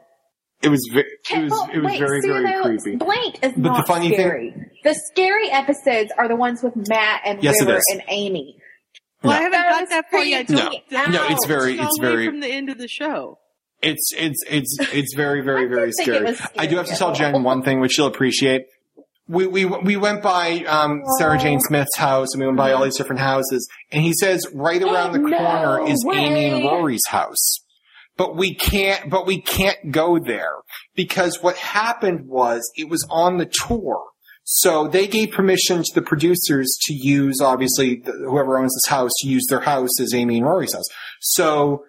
It 0.62 0.70
was 0.70 0.82
ve- 0.94 1.04
it 1.34 1.44
was 1.44 1.52
Well, 1.52 1.70
it 1.74 1.78
was 1.80 1.86
wait, 1.92 2.00
very 2.00 2.22
see, 2.22 2.28
very 2.30 2.44
though, 2.52 2.62
creepy. 2.64 2.96
Blink 2.98 3.36
is 3.44 3.54
But 3.54 3.56
the 3.56 3.60
not 3.70 3.88
funny 3.88 4.10
thing- 4.10 4.20
scary. 4.20 4.54
the 4.84 4.94
scary 5.12 5.50
episodes 5.52 6.12
are 6.18 6.28
the 6.28 6.36
ones 6.36 6.64
with 6.64 6.76
Matt 6.90 7.22
and 7.26 7.44
Yes, 7.44 7.62
River 7.62 7.80
and 7.92 8.02
Amy. 8.10 8.58
Well, 9.26 9.34
No. 9.34 9.40
I 9.40 9.42
haven't 9.42 9.62
got 9.80 9.90
that 9.90 10.12
far 10.12 10.24
yet. 10.26 10.48
creepy. 10.48 10.84
No. 10.92 11.06
No, 11.08 11.28
it's 11.30 11.46
very- 11.46 11.76
don't 11.78 11.86
it's 11.88 11.98
very- 12.00 12.28
from 12.28 12.40
the 12.40 12.48
end 12.48 12.70
of 12.70 12.78
the 12.78 12.88
show. 12.88 13.40
It's 13.82 14.12
it's 14.18 14.42
it's 14.50 14.78
it's 14.94 15.14
very 15.16 15.42
very 15.42 15.68
very 15.68 15.92
didn't 15.98 16.36
scary. 16.38 16.50
I 16.58 16.66
do 16.66 16.78
have 16.78 16.88
to 16.88 16.96
tell 16.96 17.14
Jen 17.14 17.44
one 17.44 17.62
thing 17.62 17.82
which 17.82 17.92
she'll 17.92 18.08
appreciate. 18.08 18.64
We 19.28 19.46
we 19.48 19.66
we 19.66 19.96
went 19.98 20.22
by 20.24 20.64
um, 20.68 21.02
Sarah 21.20 21.38
Jane 21.38 21.60
Smith's 21.60 21.96
house 21.98 22.30
and 22.34 22.40
we 22.42 22.46
went 22.48 22.58
by 22.58 22.72
all 22.72 22.84
these 22.84 22.96
different 22.98 23.20
houses, 23.22 23.68
and 23.92 24.02
he 24.04 24.14
says 24.14 24.46
right 24.54 24.82
around 24.90 25.12
the 25.14 25.20
No 25.20 25.38
corner 25.38 25.88
is 25.88 26.04
Amy 26.12 26.46
and. 26.46 26.64
Rory's 26.64 27.06
house. 27.10 27.60
But 28.18 28.36
we 28.38 28.56
can't, 28.56 29.10
but 29.10 29.26
we 29.28 29.42
can't 29.42 29.92
go 29.92 30.20
there 30.20 30.54
because 30.96 31.44
what 31.44 31.58
happened 31.58 32.28
was 32.28 32.72
it 32.76 32.88
was 32.90 33.06
on 33.12 33.38
the 33.38 33.46
tour. 33.46 34.04
So 34.48 34.88
they 34.88 35.08
gave 35.08 35.32
permission 35.32 35.82
to 35.82 35.92
the 35.96 36.04
producers 36.04 36.78
to 36.84 36.94
use, 36.94 37.42
obviously, 37.42 37.96
the, 37.96 38.12
whoever 38.12 38.60
owns 38.60 38.74
this 38.76 38.92
house, 38.92 39.12
to 39.22 39.28
use 39.28 39.44
their 39.50 39.62
house 39.62 40.00
as 40.00 40.14
Amy 40.14 40.38
and 40.38 40.46
Rory's 40.46 40.72
house. 40.74 40.86
So 41.20 41.84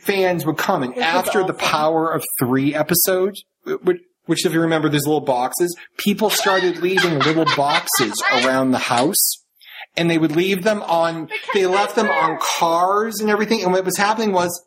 fans 0.00 0.46
would 0.46 0.56
come, 0.56 0.82
and 0.82 0.94
Which 0.94 1.04
after 1.04 1.44
the. 1.44 1.52
Power 1.52 2.10
of 2.10 2.24
Three 2.38 2.74
episode, 2.74 3.34
which, 3.82 4.00
which 4.24 4.46
if 4.46 4.54
you 4.54 4.60
remember, 4.60 4.88
there's 4.88 5.06
little 5.06 5.20
boxes. 5.20 5.76
People 5.98 6.30
started 6.30 6.78
leaving 6.78 7.18
little 7.18 7.44
boxes 7.56 8.22
around 8.32 8.70
the 8.70 8.78
house, 8.78 9.44
and 9.98 10.10
they 10.10 10.16
would 10.16 10.34
leave 10.34 10.64
them 10.64 10.82
on. 10.82 11.28
They 11.52 11.66
left 11.66 11.94
them 11.94 12.08
on 12.08 12.38
cars 12.40 13.20
and 13.20 13.28
everything. 13.28 13.62
And 13.62 13.72
what 13.72 13.84
was 13.84 13.98
happening 13.98 14.32
was, 14.32 14.64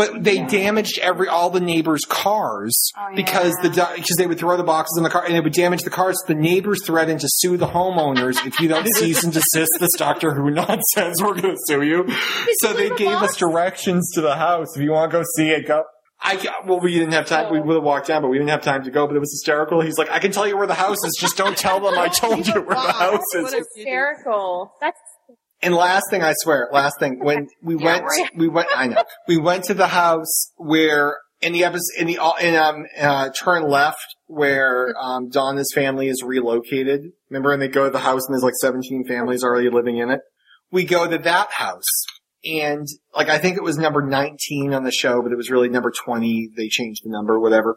but 0.00 0.24
they 0.24 0.42
damaged 0.46 0.98
every 1.00 1.28
all 1.28 1.50
the 1.50 1.60
neighbors' 1.60 2.06
cars 2.08 2.90
oh, 2.96 3.14
because 3.14 3.54
the 3.56 3.68
because 3.68 4.16
they 4.16 4.26
would 4.26 4.38
throw 4.38 4.56
the 4.56 4.64
boxes 4.64 4.96
in 4.96 5.04
the 5.04 5.10
car 5.10 5.26
and 5.26 5.36
it 5.36 5.44
would 5.44 5.52
damage 5.52 5.82
the 5.82 5.90
cars. 5.90 6.16
The 6.26 6.34
neighbors 6.34 6.82
threatened 6.86 7.20
to 7.20 7.28
sue 7.28 7.58
the 7.58 7.66
homeowners 7.66 8.46
if 8.46 8.58
you 8.60 8.68
don't 8.68 8.88
cease 8.94 9.22
and 9.24 9.30
desist 9.30 9.72
this 9.78 9.90
Doctor 9.98 10.32
Who 10.32 10.50
nonsense. 10.50 11.22
We're 11.22 11.34
going 11.34 11.54
to 11.54 11.60
sue 11.66 11.82
you. 11.82 12.08
So 12.60 12.72
they 12.72 12.88
gave 12.96 13.18
us 13.18 13.36
directions 13.36 14.10
to 14.14 14.22
the 14.22 14.36
house. 14.36 14.74
If 14.74 14.82
you 14.82 14.92
want 14.92 15.10
to 15.10 15.18
go 15.18 15.24
see 15.36 15.50
it, 15.50 15.66
go. 15.66 15.84
I 16.22 16.48
well, 16.66 16.80
we 16.80 16.94
didn't 16.94 17.12
have 17.12 17.26
time. 17.26 17.52
We 17.52 17.60
would 17.60 17.74
have 17.74 17.82
walked 17.82 18.06
down, 18.06 18.22
but 18.22 18.28
we 18.28 18.38
didn't 18.38 18.50
have 18.50 18.62
time 18.62 18.84
to 18.84 18.90
go. 18.90 19.06
But 19.06 19.16
it 19.16 19.20
was 19.20 19.32
hysterical. 19.32 19.82
He's 19.82 19.98
like, 19.98 20.10
I 20.10 20.18
can 20.18 20.32
tell 20.32 20.46
you 20.46 20.56
where 20.56 20.66
the 20.66 20.74
house 20.74 20.98
is. 21.04 21.18
Just 21.20 21.36
don't 21.36 21.58
tell 21.58 21.78
them 21.78 21.98
I 21.98 22.08
told 22.08 22.46
you 22.46 22.54
where 22.62 22.76
the 22.76 22.92
house 22.92 23.34
is. 23.34 23.42
Whatever. 23.42 23.66
Hysterical. 23.76 24.72
That's 24.80 25.00
And 25.62 25.74
last 25.74 26.04
thing, 26.10 26.22
I 26.22 26.34
swear, 26.38 26.68
last 26.72 26.98
thing, 26.98 27.18
when 27.22 27.48
we 27.62 27.76
went, 27.76 28.04
right. 28.04 28.30
we 28.34 28.48
went, 28.48 28.68
I 28.74 28.86
know, 28.86 29.04
we 29.28 29.36
went 29.36 29.64
to 29.64 29.74
the 29.74 29.88
house 29.88 30.52
where 30.56 31.18
in 31.42 31.52
the 31.52 31.64
episode, 31.64 31.98
in 31.98 32.06
the, 32.06 32.34
in, 32.40 32.56
um, 32.56 32.86
uh, 32.98 33.30
turn 33.30 33.68
left 33.68 34.16
where, 34.26 34.94
um, 34.98 35.28
Donna's 35.28 35.70
family 35.74 36.08
is 36.08 36.22
relocated. 36.24 37.12
Remember 37.28 37.50
when 37.50 37.60
they 37.60 37.68
go 37.68 37.84
to 37.84 37.90
the 37.90 37.98
house 37.98 38.22
and 38.26 38.34
there's 38.34 38.42
like 38.42 38.54
17 38.60 39.04
families 39.06 39.44
already 39.44 39.68
living 39.68 39.98
in 39.98 40.10
it? 40.10 40.20
We 40.70 40.84
go 40.84 41.06
to 41.06 41.18
that 41.18 41.50
house 41.52 42.06
and 42.44 42.86
like, 43.14 43.28
I 43.28 43.38
think 43.38 43.56
it 43.56 43.62
was 43.62 43.76
number 43.76 44.02
19 44.02 44.72
on 44.72 44.84
the 44.84 44.92
show, 44.92 45.20
but 45.22 45.32
it 45.32 45.36
was 45.36 45.50
really 45.50 45.68
number 45.68 45.90
20. 45.90 46.50
They 46.56 46.68
changed 46.68 47.02
the 47.04 47.10
number, 47.10 47.38
whatever. 47.38 47.76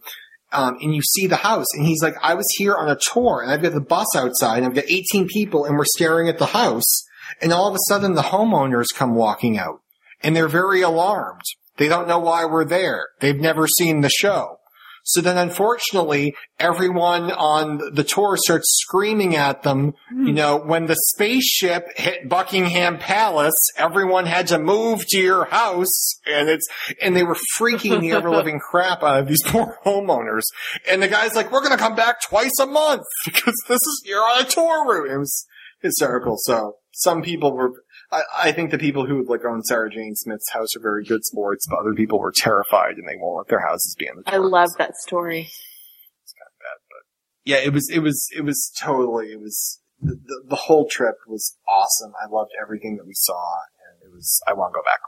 Um, 0.53 0.77
and 0.81 0.95
you 0.95 1.01
see 1.01 1.25
the 1.25 1.35
house, 1.35 1.65
and 1.73 1.85
he's 1.85 2.03
like, 2.03 2.13
I 2.21 2.35
was 2.35 2.45
here 2.57 2.75
on 2.75 2.87
a 2.87 2.95
tour, 2.95 3.41
and 3.41 3.51
I've 3.51 3.63
got 3.63 3.73
the 3.73 3.81
bus 3.81 4.15
outside, 4.15 4.57
and 4.57 4.67
I've 4.67 4.75
got 4.75 4.85
18 4.87 5.27
people, 5.27 5.65
and 5.65 5.75
we're 5.75 5.85
staring 5.85 6.29
at 6.29 6.37
the 6.37 6.45
house, 6.45 7.05
and 7.41 7.53
all 7.53 7.67
of 7.67 7.75
a 7.75 7.79
sudden 7.87 8.15
the 8.15 8.21
homeowners 8.21 8.87
come 8.93 9.15
walking 9.15 9.57
out, 9.57 9.81
and 10.21 10.35
they're 10.35 10.47
very 10.47 10.81
alarmed. 10.81 11.43
They 11.77 11.87
don't 11.87 12.07
know 12.07 12.19
why 12.19 12.45
we're 12.45 12.65
there. 12.65 13.07
They've 13.19 13.39
never 13.39 13.67
seen 13.67 14.01
the 14.01 14.09
show. 14.09 14.59
So 15.05 15.19
then 15.19 15.37
unfortunately, 15.37 16.33
everyone 16.59 17.29
on 17.29 17.93
the 17.93 18.05
tour 18.05 18.37
starts 18.37 18.67
screaming 18.81 19.35
at 19.35 19.63
them, 19.63 19.95
you 20.09 20.27
hmm. 20.27 20.33
know, 20.33 20.57
when 20.57 20.85
the 20.85 20.95
spaceship 20.95 21.87
hit 21.97 22.29
Buckingham 22.29 22.97
Palace, 22.99 23.69
everyone 23.77 24.25
had 24.25 24.47
to 24.47 24.59
move 24.59 25.05
to 25.07 25.19
your 25.19 25.45
house 25.45 26.19
and 26.25 26.47
it's, 26.47 26.65
and 27.01 27.17
they 27.17 27.23
were 27.23 27.37
freaking 27.57 27.99
the 27.99 28.13
ever 28.13 28.31
living 28.35 28.59
crap 28.59 29.03
out 29.03 29.19
of 29.19 29.27
these 29.27 29.43
poor 29.47 29.77
homeowners. 29.85 30.43
And 30.89 31.03
the 31.03 31.09
guy's 31.09 31.35
like, 31.35 31.51
we're 31.51 31.61
going 31.61 31.77
to 31.77 31.83
come 31.83 31.95
back 31.95 32.21
twice 32.21 32.57
a 32.61 32.65
month 32.65 33.03
because 33.25 33.61
this 33.67 33.81
is, 33.81 34.03
you're 34.05 34.23
on 34.23 34.45
a 34.45 34.47
tour 34.47 34.87
route. 34.87 35.11
It 35.11 35.17
was 35.17 35.45
hysterical. 35.81 36.37
So 36.37 36.77
some 36.93 37.21
people 37.23 37.53
were, 37.53 37.83
I, 38.11 38.21
I 38.43 38.51
think 38.51 38.71
the 38.71 38.77
people 38.77 39.05
who 39.05 39.25
like 39.27 39.43
own 39.45 39.63
Sarah 39.63 39.89
Jane 39.89 40.15
Smith's 40.15 40.51
house 40.51 40.75
are 40.75 40.81
very 40.81 41.03
good 41.03 41.25
sports, 41.25 41.65
but 41.67 41.79
other 41.79 41.93
people 41.93 42.19
were 42.19 42.31
terrified 42.31 42.95
and 42.97 43.07
they 43.07 43.17
won't 43.17 43.37
let 43.37 43.47
their 43.47 43.67
houses 43.67 43.95
be 43.97 44.07
in 44.07 44.17
the 44.17 44.23
I 44.27 44.37
tour. 44.37 44.47
love 44.47 44.69
that 44.77 44.95
story. 44.97 45.41
It's 45.41 46.33
kind 46.33 46.47
of 46.47 46.59
bad, 46.59 46.79
but 46.89 47.03
yeah, 47.45 47.57
it 47.57 47.73
was, 47.73 47.89
it 47.89 47.99
was, 47.99 48.27
it 48.35 48.41
was 48.41 48.71
totally, 48.79 49.27
it 49.27 49.41
was, 49.41 49.81
the, 49.99 50.15
the, 50.15 50.43
the 50.49 50.55
whole 50.55 50.87
trip 50.87 51.15
was 51.27 51.57
awesome. 51.67 52.13
I 52.23 52.29
loved 52.29 52.51
everything 52.61 52.97
that 52.97 53.07
we 53.07 53.13
saw 53.15 53.55
and 53.89 54.11
it 54.11 54.15
was, 54.15 54.39
I 54.47 54.53
want 54.53 54.73
to 54.73 54.77
go 54.77 54.83
back. 54.83 54.99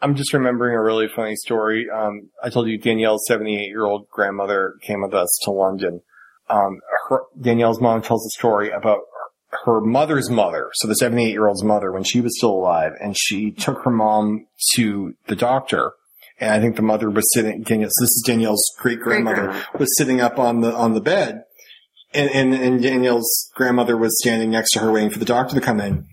I'm 0.00 0.14
just 0.14 0.32
remembering 0.32 0.76
a 0.76 0.82
really 0.82 1.08
funny 1.08 1.36
story. 1.36 1.86
Um, 1.92 2.30
I 2.42 2.50
told 2.50 2.68
you 2.68 2.78
Danielle's 2.78 3.24
78 3.26 3.66
year 3.66 3.84
old 3.84 4.08
grandmother 4.10 4.74
came 4.82 5.02
with 5.02 5.14
us 5.14 5.38
to 5.44 5.50
London. 5.50 6.02
Um, 6.48 6.80
her, 7.08 7.22
Danielle's 7.40 7.80
mom 7.80 8.02
tells 8.02 8.26
a 8.26 8.30
story 8.30 8.70
about 8.70 8.98
her 9.64 9.80
mother's 9.80 10.28
mother, 10.30 10.70
so 10.74 10.88
the 10.88 10.94
78 10.94 11.30
year 11.30 11.46
old's 11.46 11.62
mother, 11.62 11.92
when 11.92 12.04
she 12.04 12.20
was 12.20 12.36
still 12.36 12.50
alive, 12.50 12.92
and 13.00 13.16
she 13.16 13.50
took 13.50 13.82
her 13.84 13.90
mom 13.90 14.46
to 14.74 15.14
the 15.26 15.36
doctor, 15.36 15.92
and 16.38 16.50
I 16.50 16.60
think 16.60 16.76
the 16.76 16.82
mother 16.82 17.08
was 17.10 17.24
sitting. 17.32 17.62
Danielle, 17.62 17.90
so 17.90 18.04
this 18.04 18.10
is 18.10 18.24
Danielle's 18.26 18.64
great 18.78 19.00
grandmother 19.00 19.62
was 19.78 19.96
sitting 19.96 20.20
up 20.20 20.38
on 20.38 20.60
the 20.60 20.74
on 20.74 20.94
the 20.94 21.00
bed, 21.00 21.44
and, 22.12 22.30
and 22.30 22.54
and 22.54 22.82
Danielle's 22.82 23.50
grandmother 23.54 23.96
was 23.96 24.18
standing 24.20 24.50
next 24.50 24.72
to 24.72 24.80
her, 24.80 24.90
waiting 24.90 25.10
for 25.10 25.18
the 25.18 25.24
doctor 25.24 25.54
to 25.54 25.60
come 25.60 25.80
in. 25.80 26.06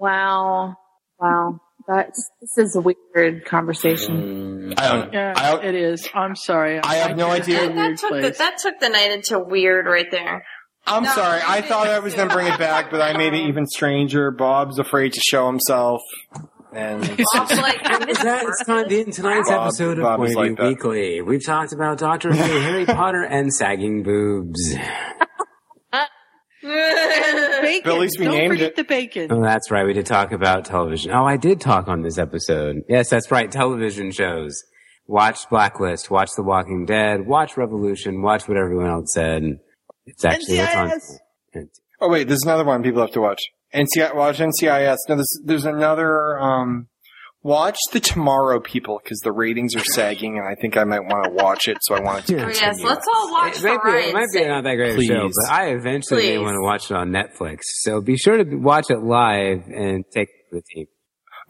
Wow. 0.00 0.76
Wow. 1.20 1.60
That's, 1.86 2.30
this 2.40 2.56
is 2.66 2.76
a 2.76 2.80
weird 2.80 3.44
conversation. 3.44 4.72
I 4.78 4.88
don't. 4.92 5.12
Yeah, 5.12 5.34
I 5.36 5.50
don't- 5.52 5.64
it 5.64 5.74
is. 5.74 6.08
I'm 6.14 6.34
sorry. 6.36 6.80
I 6.82 6.94
have 6.94 7.16
no 7.16 7.28
idea. 7.28 7.60
That, 7.68 7.74
that 7.74 7.98
took 7.98 8.10
the, 8.10 8.30
that 8.38 8.58
took 8.58 8.80
the 8.80 8.88
night 8.88 9.10
into 9.12 9.38
weird 9.38 9.86
right 9.86 10.10
there. 10.10 10.44
I'm 10.86 11.02
No, 11.04 11.12
sorry. 11.12 11.40
I 11.46 11.60
thought 11.62 11.86
I 11.88 11.98
was 11.98 12.14
going 12.14 12.28
to 12.28 12.34
bring 12.34 12.46
it. 12.46 12.54
it 12.54 12.58
back, 12.58 12.90
but 12.90 13.00
I 13.00 13.16
made 13.16 13.32
it 13.34 13.46
even 13.48 13.66
stranger. 13.66 14.30
Bob's 14.30 14.78
afraid 14.78 15.12
to 15.14 15.20
show 15.20 15.46
himself, 15.46 16.02
and 16.74 17.00
Bob's 17.34 17.56
like, 17.58 17.80
I'm 17.84 18.08
Is 18.08 18.18
that 18.18 18.44
time 18.66 18.88
to 18.88 19.00
end 19.00 19.12
tonight's 19.14 19.48
Bob- 19.48 19.66
episode 19.68 19.98
of 19.98 20.02
Bob 20.04 20.22
is 20.24 20.34
Wavy 20.36 20.50
like. 20.50 20.58
Weekly. 20.60 21.22
We've 21.22 21.44
talked 21.44 21.72
about 21.72 21.98
Doctor 21.98 22.32
Who, 22.32 22.60
Harry 22.60 22.84
Potter, 22.86 23.22
and 23.22 23.52
sagging 23.52 24.02
boobs. 24.02 24.74
Bacon. 26.64 27.80
But 27.84 27.94
at 27.94 28.00
least 28.00 28.16
we 28.18 28.24
Don't 28.26 28.34
named 28.34 28.52
forget 28.52 28.68
it. 28.70 28.76
the 28.76 28.84
bacon. 28.84 29.32
Oh, 29.32 29.42
that's 29.42 29.70
right. 29.70 29.84
We 29.86 29.92
did 29.92 30.06
talk 30.06 30.32
about 30.32 30.64
television. 30.64 31.12
Oh, 31.12 31.24
I 31.24 31.36
did 31.36 31.60
talk 31.60 31.88
on 31.88 32.02
this 32.02 32.18
episode. 32.18 32.82
Yes, 32.88 33.10
that's 33.10 33.30
right. 33.30 33.50
Television 33.50 34.10
shows. 34.10 34.62
Watch 35.06 35.48
Blacklist. 35.50 36.10
Watch 36.10 36.30
The 36.36 36.42
Walking 36.42 36.86
Dead. 36.86 37.26
Watch 37.26 37.56
Revolution. 37.56 38.22
Watch 38.22 38.48
what 38.48 38.56
everyone 38.56 38.88
else 38.88 39.12
said. 39.12 39.58
It's 40.06 40.24
actually 40.24 40.58
what's 40.58 41.20
on. 41.54 41.68
Oh 42.00 42.08
wait, 42.08 42.28
there's 42.28 42.42
another 42.42 42.64
one 42.64 42.82
people 42.82 43.00
have 43.00 43.12
to 43.12 43.20
watch. 43.20 43.40
NCI, 43.74 44.14
watch 44.14 44.38
NCIS. 44.38 44.96
No, 45.08 45.16
there's 45.16 45.40
there's 45.44 45.64
another. 45.64 46.38
Um, 46.38 46.88
watch 47.44 47.76
the 47.92 48.00
Tomorrow 48.00 48.58
People 48.58 49.00
because 49.02 49.20
the 49.20 49.30
ratings 49.30 49.76
are 49.76 49.84
sagging, 49.84 50.38
and 50.38 50.48
I 50.48 50.56
think 50.60 50.76
I 50.76 50.82
might 50.82 51.00
want 51.04 51.24
to 51.26 51.30
watch 51.30 51.68
it. 51.68 51.78
So 51.82 51.94
I 51.94 52.00
want 52.00 52.18
it 52.20 52.26
to 52.26 52.32
Yeah. 52.32 52.44
continue. 52.46 52.66
yes, 52.68 52.82
let's 52.82 53.06
all 53.14 53.30
watch 53.32 53.52
It 53.56 53.60
for 53.60 53.68
might, 53.68 53.84
be, 53.84 54.08
it 54.08 54.14
might 54.14 54.26
be 54.32 54.44
not 54.46 54.64
that 54.64 54.74
great 54.74 54.92
of 54.94 54.98
a 54.98 55.04
show, 55.04 55.28
but 55.28 55.52
I 55.54 55.66
eventually 55.68 56.30
may 56.30 56.38
want 56.38 56.56
to 56.56 56.62
watch 56.62 56.90
it 56.90 56.96
on 56.96 57.10
Netflix. 57.10 57.58
So 57.82 58.00
be 58.00 58.16
sure 58.16 58.42
to 58.42 58.56
watch 58.56 58.90
it 58.90 58.98
live 59.04 59.62
and 59.68 60.04
take 60.12 60.28
the 60.50 60.60
team. 60.74 60.86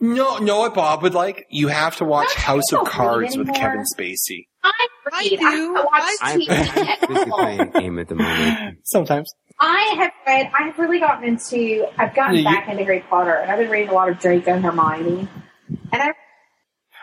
No, 0.00 0.38
no, 0.38 0.58
what 0.58 0.74
Bob 0.74 1.02
would 1.04 1.14
like? 1.14 1.46
You 1.48 1.68
have 1.68 1.96
to 1.96 2.04
watch 2.04 2.26
Don't 2.34 2.38
House 2.38 2.72
of 2.72 2.84
Cards 2.86 3.38
with? 3.38 3.46
Kevin 3.54 3.84
Spacey. 3.96 4.48
I 4.62 4.72
I 5.12 5.28
do. 5.28 5.76
I'm 5.92 6.40
TV 6.40 6.48
at 6.50 7.08
busy 7.08 7.30
all. 7.30 7.38
playing 7.38 7.60
a 7.60 7.66
game 7.80 7.98
at 8.00 8.08
the 8.08 8.16
moment. 8.16 8.78
Sometimes. 8.84 9.32
I 9.60 9.94
have 9.98 10.10
read. 10.26 10.50
I've 10.58 10.76
really 10.78 10.98
gotten 10.98 11.22
into. 11.28 11.86
I've 11.96 12.12
gotten 12.14 12.34
Yeah, 12.34 12.40
you- 12.40 12.44
back 12.56 12.68
into 12.68 12.82
Harry 12.82 13.04
Potter, 13.08 13.34
and 13.34 13.52
I've 13.52 13.58
been 13.58 13.70
reading 13.70 13.90
a 13.90 13.94
lot 13.94 14.08
of 14.08 14.18
Draco 14.18 14.52
and 14.54 14.64
Hermione. 14.64 15.28
And 15.94 16.02
I 16.02 16.12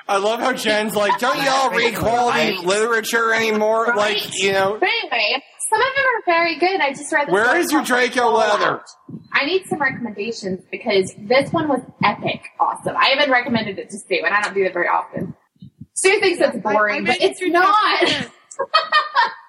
I 0.07 0.17
love 0.17 0.39
how 0.41 0.51
Jen's 0.53 0.95
like, 0.95 1.19
don't 1.19 1.37
y'all 1.43 1.69
read 1.71 1.95
quality 1.95 2.57
literature 2.57 3.33
anymore? 3.33 3.85
Right. 3.85 3.95
Like, 4.21 4.39
you 4.41 4.51
know, 4.51 4.77
But 4.79 4.89
anyway, 4.89 5.41
some 5.69 5.79
of 5.79 5.87
them 5.95 6.05
are 6.05 6.23
very 6.25 6.57
good. 6.59 6.81
I 6.81 6.89
just 6.89 7.11
read. 7.13 7.27
This 7.27 7.33
Where 7.33 7.61
your 7.71 7.83
Draco 7.83 8.19
Fallout. 8.21 8.59
leather? 8.59 8.81
I 9.31 9.45
need 9.45 9.65
some 9.67 9.79
recommendations 9.79 10.65
because 10.69 11.13
this 11.17 11.51
one 11.53 11.69
was 11.69 11.79
epic, 12.03 12.41
awesome. 12.59 12.95
I 12.97 13.09
haven't 13.15 13.31
recommended 13.31 13.79
it 13.79 13.89
to 13.91 13.97
Stu, 13.97 14.21
and 14.25 14.33
I 14.33 14.41
don't 14.41 14.53
do 14.53 14.63
that 14.65 14.73
very 14.73 14.87
often. 14.87 15.33
Stu 15.93 16.19
thinks 16.19 16.41
it's 16.41 16.65
I- 16.65 16.69
I 16.69 16.73
boring, 16.73 17.05
but 17.05 17.17
it's 17.21 17.39
not. 17.41 18.03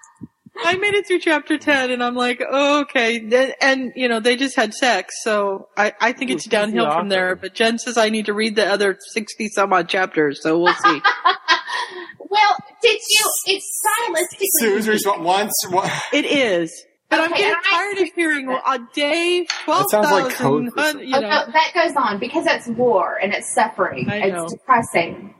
chapter 0.56 0.64
10. 0.64 0.76
I 0.76 0.78
made 0.80 0.94
it 0.94 1.06
through 1.06 1.18
chapter 1.20 1.58
10 1.58 1.90
and 1.90 2.02
I'm 2.02 2.14
like, 2.14 2.42
oh, 2.48 2.80
okay. 2.82 3.18
Then- 3.20 3.52
And, 3.60 3.92
you 3.96 4.08
know, 4.08 4.20
they 4.20 4.36
just 4.36 4.56
had 4.56 4.74
sex. 4.74 5.14
So 5.22 5.68
I, 5.76 5.92
I 6.00 6.12
think 6.12 6.30
it's 6.30 6.46
Ooh, 6.46 6.50
downhill 6.50 6.86
easy 6.86 6.94
from 6.98 7.08
there. 7.08 7.36
But 7.36 7.54
Jen 7.54 7.78
says 7.78 7.96
I 7.98 8.08
need 8.10 8.26
to 8.26 8.34
read 8.34 8.56
the 8.56 8.66
other 8.66 8.96
60 9.12 9.48
some 9.48 9.72
odd 9.72 9.88
chapters. 9.88 10.40
So 10.42 10.58
we'll 10.58 10.74
see. 10.74 11.00
well, 12.18 12.56
did 12.82 13.00
you? 13.08 13.30
It's 13.46 13.82
stylistically. 13.84 14.46
Sue's 14.60 14.88
response 14.88 15.22
once. 15.24 15.52
One, 15.70 15.90
it 16.12 16.24
is. 16.24 16.72
But 17.10 17.20
I'm 17.20 17.30
getting 17.30 17.46
and 17.46 17.56
I- 17.56 17.70
tired 17.94 17.98
of 18.08 18.14
hearing 18.14 18.48
a 18.50 18.78
day 18.94 19.46
That 19.66 19.90
sounds 19.90 20.10
like 20.10 20.34
12,000, 20.34 20.36
code 20.38 20.72
for 20.72 20.80
hun- 20.80 20.90
something. 20.92 21.08
you 21.08 21.14
Oh, 21.16 21.20
know. 21.20 21.28
no, 21.28 21.46
that 21.52 21.72
goes 21.74 21.94
on 21.96 22.18
because 22.18 22.46
it's 22.46 22.66
war 22.68 23.18
and 23.22 23.34
it's 23.34 23.52
suffering. 23.54 24.08
I 24.10 24.20
know. 24.30 24.44
It's 24.44 24.52
depressing. 24.54 25.34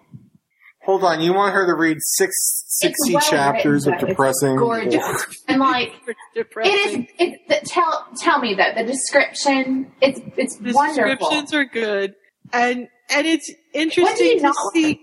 Hold 0.84 1.04
on, 1.04 1.20
you 1.20 1.32
want 1.34 1.54
her 1.54 1.66
to 1.66 1.74
read 1.74 1.96
six, 2.00 2.34
60 2.66 3.12
well 3.14 3.20
chapters 3.22 3.86
of 3.86 3.92
though. 3.92 3.98
It's 3.98 4.06
depressing. 4.08 4.56
gorgeous. 4.56 5.42
and 5.48 5.60
like 5.60 5.92
It's 6.06 6.08
it 6.08 6.16
depressing. 6.34 7.02
is. 7.04 7.10
It, 7.18 7.40
the, 7.48 7.60
tell 7.66 8.06
tell 8.18 8.38
me 8.40 8.54
that 8.54 8.74
the 8.76 8.84
description. 8.84 9.92
It's 10.00 10.20
it's 10.36 10.56
The 10.56 10.72
wonderful. 10.72 11.28
descriptions 11.30 11.54
are 11.54 11.64
good. 11.64 12.14
And, 12.52 12.88
and 13.10 13.26
it's 13.26 13.48
What 13.50 13.56
do 13.72 13.78
you 13.78 13.82
interesting 13.82 14.36
to 14.38 14.42
not 14.42 14.54
see. 14.74 15.00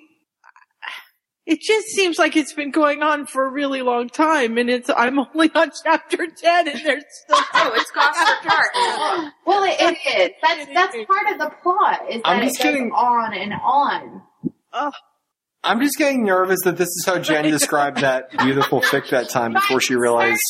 It 1.46 1.62
just 1.62 1.88
seems 1.88 2.20
like 2.20 2.38
it's 2.38 2.54
been 2.54 2.70
going 2.70 3.02
on 3.02 3.26
for 3.26 3.44
a 3.46 3.50
really 3.50 3.82
long 3.82 4.08
time, 4.08 4.60
and 4.60 4.70
it's 4.70 4.88
I'm 4.96 5.18
only 5.18 5.50
on 5.56 5.72
chapter 5.84 6.28
ten, 6.28 6.68
and 6.68 6.80
there's 6.86 7.04
still 7.24 7.38
Oh, 7.56 7.72
it's 7.74 7.90
Gosford 7.90 8.48
Park. 8.48 9.34
Well, 9.48 9.64
it, 9.64 9.78
it 9.80 9.98
is. 10.20 10.30
That's 10.44 10.68
that's 10.76 10.96
part 11.08 11.32
of 11.34 11.40
the 11.40 11.50
plot 11.64 12.02
is 12.08 12.22
that 12.22 12.28
I'm 12.30 12.44
it 12.44 12.48
just 12.50 12.62
goes 12.62 12.72
getting- 12.74 12.92
on 12.92 13.34
and 13.34 13.54
on. 13.54 14.22
oh, 14.74 14.92
I'm 15.64 15.82
just 15.82 15.98
getting 15.98 16.24
nervous 16.24 16.62
that 16.64 16.78
this 16.78 16.88
is 16.88 17.04
how 17.06 17.20
Jen 17.20 17.44
described 17.52 18.00
that 18.02 18.32
beautiful 18.32 18.82
fic 18.82 19.10
that 19.10 19.30
time 19.30 19.54
before 19.54 19.82
she 19.82 19.96
realized 19.96 20.42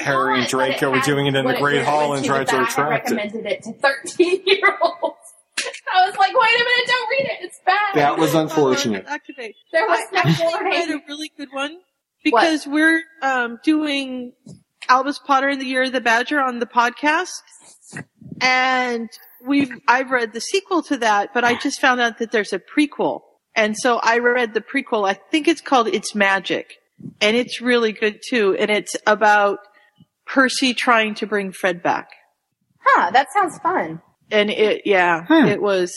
Harry 0.00 0.40
and 0.40 0.48
son, 0.48 0.58
Draco 0.58 0.90
were 0.90 1.00
doing 1.00 1.26
it 1.26 1.36
in 1.36 1.46
the 1.46 1.54
Great 1.54 1.84
Hall 1.84 2.14
and 2.14 2.24
tried 2.24 2.48
to 2.48 2.56
back. 2.56 2.68
retract 2.68 3.08
I 3.08 3.12
it. 3.12 3.16
recommended 3.16 3.46
it 3.46 3.62
to 3.62 3.72
thirteen 3.74 4.42
year 4.44 4.76
olds. 4.82 5.16
I 5.94 6.06
was 6.06 6.16
like, 6.16 6.32
wait 6.34 6.54
a 6.54 6.64
minute, 6.64 6.86
don't 6.86 7.10
read 7.10 7.26
it. 7.26 7.38
It's 7.44 7.60
bad. 7.64 7.94
That 7.94 8.18
was 8.18 8.34
unfortunate. 8.34 9.04
Activate. 9.06 9.54
there 9.72 9.86
was 9.86 10.00
no 10.12 10.20
I 10.24 10.28
actually 10.28 10.64
read 10.64 10.90
a 10.90 11.00
really 11.08 11.32
good 11.36 11.48
one 11.52 11.78
because 12.24 12.66
we're 12.66 13.02
um, 13.22 13.58
doing 13.62 14.32
Albus 14.88 15.18
Potter 15.20 15.48
and 15.48 15.60
the 15.60 15.64
Year 15.64 15.84
of 15.84 15.92
the 15.92 16.00
Badger 16.00 16.40
on 16.40 16.58
the 16.58 16.66
podcast, 16.66 17.30
and 18.40 19.08
we've 19.46 19.70
I've 19.88 20.10
read 20.10 20.32
the 20.32 20.40
sequel 20.40 20.82
to 20.84 20.96
that, 20.98 21.32
but 21.32 21.44
I 21.44 21.54
just 21.58 21.80
found 21.80 22.00
out 22.00 22.18
that 22.18 22.32
there's 22.32 22.52
a 22.52 22.58
prequel, 22.58 23.20
and 23.56 23.76
so 23.76 23.98
I 24.02 24.18
read 24.18 24.54
the 24.54 24.60
prequel. 24.60 25.08
I 25.08 25.14
think 25.14 25.48
it's 25.48 25.60
called 25.60 25.88
It's 25.88 26.14
Magic, 26.14 26.74
and 27.20 27.36
it's 27.36 27.60
really 27.60 27.92
good 27.92 28.20
too, 28.28 28.54
and 28.58 28.70
it's 28.70 28.94
about 29.06 29.58
Percy 30.26 30.74
trying 30.74 31.14
to 31.16 31.26
bring 31.26 31.52
Fred 31.52 31.82
back, 31.82 32.08
Huh? 32.80 33.10
That 33.12 33.26
sounds 33.34 33.58
fun. 33.62 34.00
and 34.30 34.50
it 34.50 34.82
yeah, 34.84 35.24
Hmm. 35.26 35.46
it 35.46 35.60
was 35.62 35.92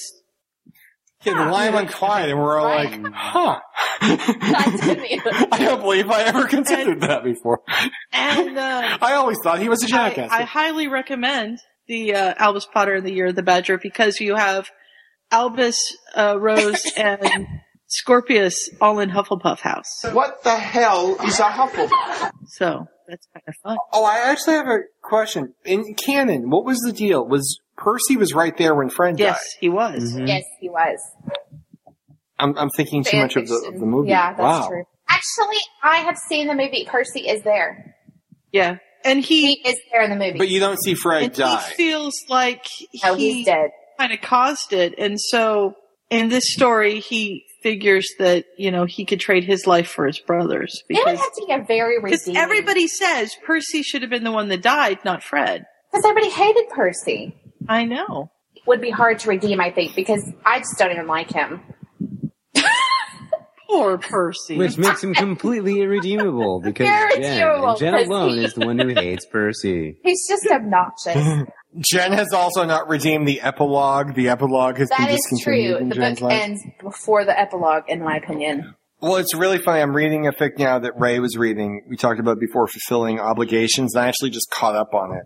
Yeah, 1.26 1.44
the 1.45 1.52
line 1.52 1.73
went 1.73 1.91
quiet 1.91 2.30
and 2.30 2.40
we're 2.40 2.57
all 2.60 2.65
like, 2.65 2.99
huh. 3.14 3.60
I 4.02 5.57
don't 5.60 5.81
believe 5.81 6.10
I 6.10 6.23
ever 6.23 6.45
considered 6.45 7.02
that 7.02 7.23
before. 7.23 7.61
and. 8.14 8.57
Uh, 8.57 8.98
I 9.02 9.14
always 9.14 9.38
thought 9.44 9.60
he 9.60 9.69
was 9.69 9.84
a 9.84 9.88
jackass. 9.88 10.31
I 10.31 10.44
highly 10.44 10.88
recommend 10.88 11.60
the 11.88 12.15
uh, 12.15 12.34
Albus 12.38 12.65
Potter 12.72 12.95
and 12.95 13.06
the 13.06 13.11
Year 13.11 13.27
of 13.27 13.36
the 13.36 13.44
Badger 13.44 13.77
because 13.77 14.19
you 14.19 14.36
have 14.36 14.69
Albus, 15.31 15.80
uh, 16.15 16.38
Rose, 16.39 16.84
and 16.97 17.47
Scorpius 17.88 18.69
all 18.81 18.99
in 18.99 19.10
Hufflepuff 19.10 19.60
House. 19.60 20.03
What 20.11 20.43
the 20.43 20.56
hell 20.56 21.15
is 21.26 21.39
a 21.39 21.43
Hufflepuff? 21.43 22.31
So 22.47 22.85
that's 23.07 23.27
kind 23.34 23.43
of 23.47 23.56
fun. 23.64 23.77
oh, 23.93 24.06
I 24.06 24.30
actually 24.31 24.53
have 24.56 24.68
a 24.68 24.80
question. 25.01 25.53
In 25.65 25.95
canon, 25.95 26.49
what 26.49 26.65
was 26.65 26.80
the 26.80 26.91
deal? 26.93 27.26
Was 27.27 27.60
Percy 27.77 28.18
was 28.18 28.34
right 28.34 28.56
there 28.57 28.76
when 28.76 28.89
Fred 28.89 29.18
Yes, 29.19 29.27
died? 29.27 29.34
Yes, 29.35 29.56
he 29.60 29.69
was. 29.69 30.14
Mhm. 30.14 30.27
Yes, 30.27 30.43
he 30.60 30.69
was. 30.69 30.99
I'm, 32.38 32.57
I'm 32.57 32.69
thinking 32.69 33.03
too 33.03 33.11
Fan 33.11 33.22
much 33.22 33.35
of 33.35 33.47
the, 33.47 33.65
of 33.68 33.80
the 33.80 33.85
movie. 33.85 34.10
Yeah, 34.10 34.34
that's 34.34 34.39
wow. 34.39 34.68
true. 34.68 34.84
Actually, 35.10 35.57
I 35.84 35.97
have 35.97 36.18
seen 36.18 36.47
the 36.47 36.56
movie. 36.56 36.85
Percy 36.88 37.22
is 37.27 37.43
there. 37.43 37.95
Yeah, 38.51 38.77
and 39.03 39.23
He 39.23 39.56
he 39.56 39.69
is 39.69 39.77
there 39.91 40.03
in 40.03 40.10
the 40.10 40.15
movie. 40.15 40.38
But 40.38 40.49
you 40.49 40.60
don't 40.60 40.81
see 40.81 40.93
Fred 40.93 41.23
and 41.23 41.34
die. 41.34 41.61
he 41.69 41.76
feels 41.76 42.14
like 42.30 42.65
no, 43.03 43.15
he 43.15 43.34
he's 43.38 43.45
dead. 43.45 43.72
Kind 43.99 44.13
of 44.13 44.21
caused 44.21 44.73
it, 44.73 44.95
and 44.97 45.19
so 45.19 45.76
in 46.09 46.30
this 46.30 46.43
story, 46.53 46.99
he 46.99 47.45
figures 47.61 48.07
that 48.19 48.45
you 48.57 48.71
know 48.71 48.85
he 48.85 49.03
could 49.05 49.19
trade 49.19 49.43
his 49.43 49.67
life 49.67 49.89
for 49.89 50.07
his 50.07 50.17
brother's 50.19 50.81
It 50.89 50.93
would 50.93 51.11
because 51.11 51.19
have 51.19 51.34
to 51.35 51.45
be 51.45 51.53
a 51.53 51.65
very 51.67 51.99
because 52.01 52.21
redeeming. 52.21 52.38
everybody 52.41 52.88
says 52.88 53.35
Percy 53.45 53.84
should 53.84 54.01
have 54.01 54.09
been 54.09 54.23
the 54.23 54.31
one 54.31 54.47
that 54.49 54.61
died, 54.61 54.99
not 55.03 55.23
Fred. 55.23 55.65
because 55.91 56.05
everybody 56.05 56.31
hated 56.31 56.69
Percy. 56.69 57.35
I 57.67 57.85
know. 57.85 58.31
Would 58.65 58.81
be 58.81 58.89
hard 58.91 59.19
to 59.19 59.30
redeem, 59.30 59.59
I 59.59 59.71
think, 59.71 59.95
because 59.95 60.23
I 60.45 60.59
just 60.59 60.77
don't 60.77 60.91
even 60.91 61.07
like 61.07 61.31
him. 61.31 61.61
Poor 63.69 63.97
Percy. 63.99 64.57
Which 64.57 64.77
makes 64.77 65.03
him 65.03 65.13
completely 65.13 65.81
irredeemable 65.81 66.59
because 66.63 66.87
Jen, 67.15 67.75
Jen 67.77 67.93
alone 67.93 68.39
is 68.39 68.53
the 68.53 68.65
one 68.65 68.79
who 68.79 68.87
hates 68.89 69.25
Percy. 69.27 69.97
He's 70.03 70.27
just 70.27 70.47
obnoxious. 70.51 71.45
Jen 71.79 72.13
has 72.13 72.33
also 72.33 72.65
not 72.65 72.87
redeemed 72.89 73.27
the 73.27 73.41
epilogue. 73.41 74.15
The 74.15 74.29
epilogue 74.29 74.77
has 74.77 74.89
that 74.89 74.97
been 74.97 75.09
is 75.09 75.21
discontinued 75.29 75.71
true. 75.73 75.77
in 75.77 75.89
The 75.89 75.95
Jen's 75.95 76.19
book 76.19 76.29
life. 76.31 76.41
ends 76.41 76.61
before 76.81 77.25
the 77.25 77.39
epilogue, 77.39 77.83
in 77.87 78.03
my 78.03 78.15
opinion. 78.17 78.73
Well, 79.01 79.17
it's 79.17 79.35
really 79.35 79.59
funny. 79.59 79.79
I'm 79.81 79.95
reading 79.95 80.25
a 80.27 80.31
fic 80.31 80.57
now 80.57 80.79
that 80.79 80.99
Ray 80.99 81.19
was 81.19 81.37
reading. 81.37 81.83
We 81.87 81.95
talked 81.95 82.19
about 82.19 82.39
before 82.39 82.67
fulfilling 82.67 83.19
obligations. 83.19 83.93
and 83.95 84.03
I 84.03 84.07
actually 84.07 84.31
just 84.31 84.49
caught 84.49 84.75
up 84.75 84.93
on 84.95 85.15
it 85.15 85.23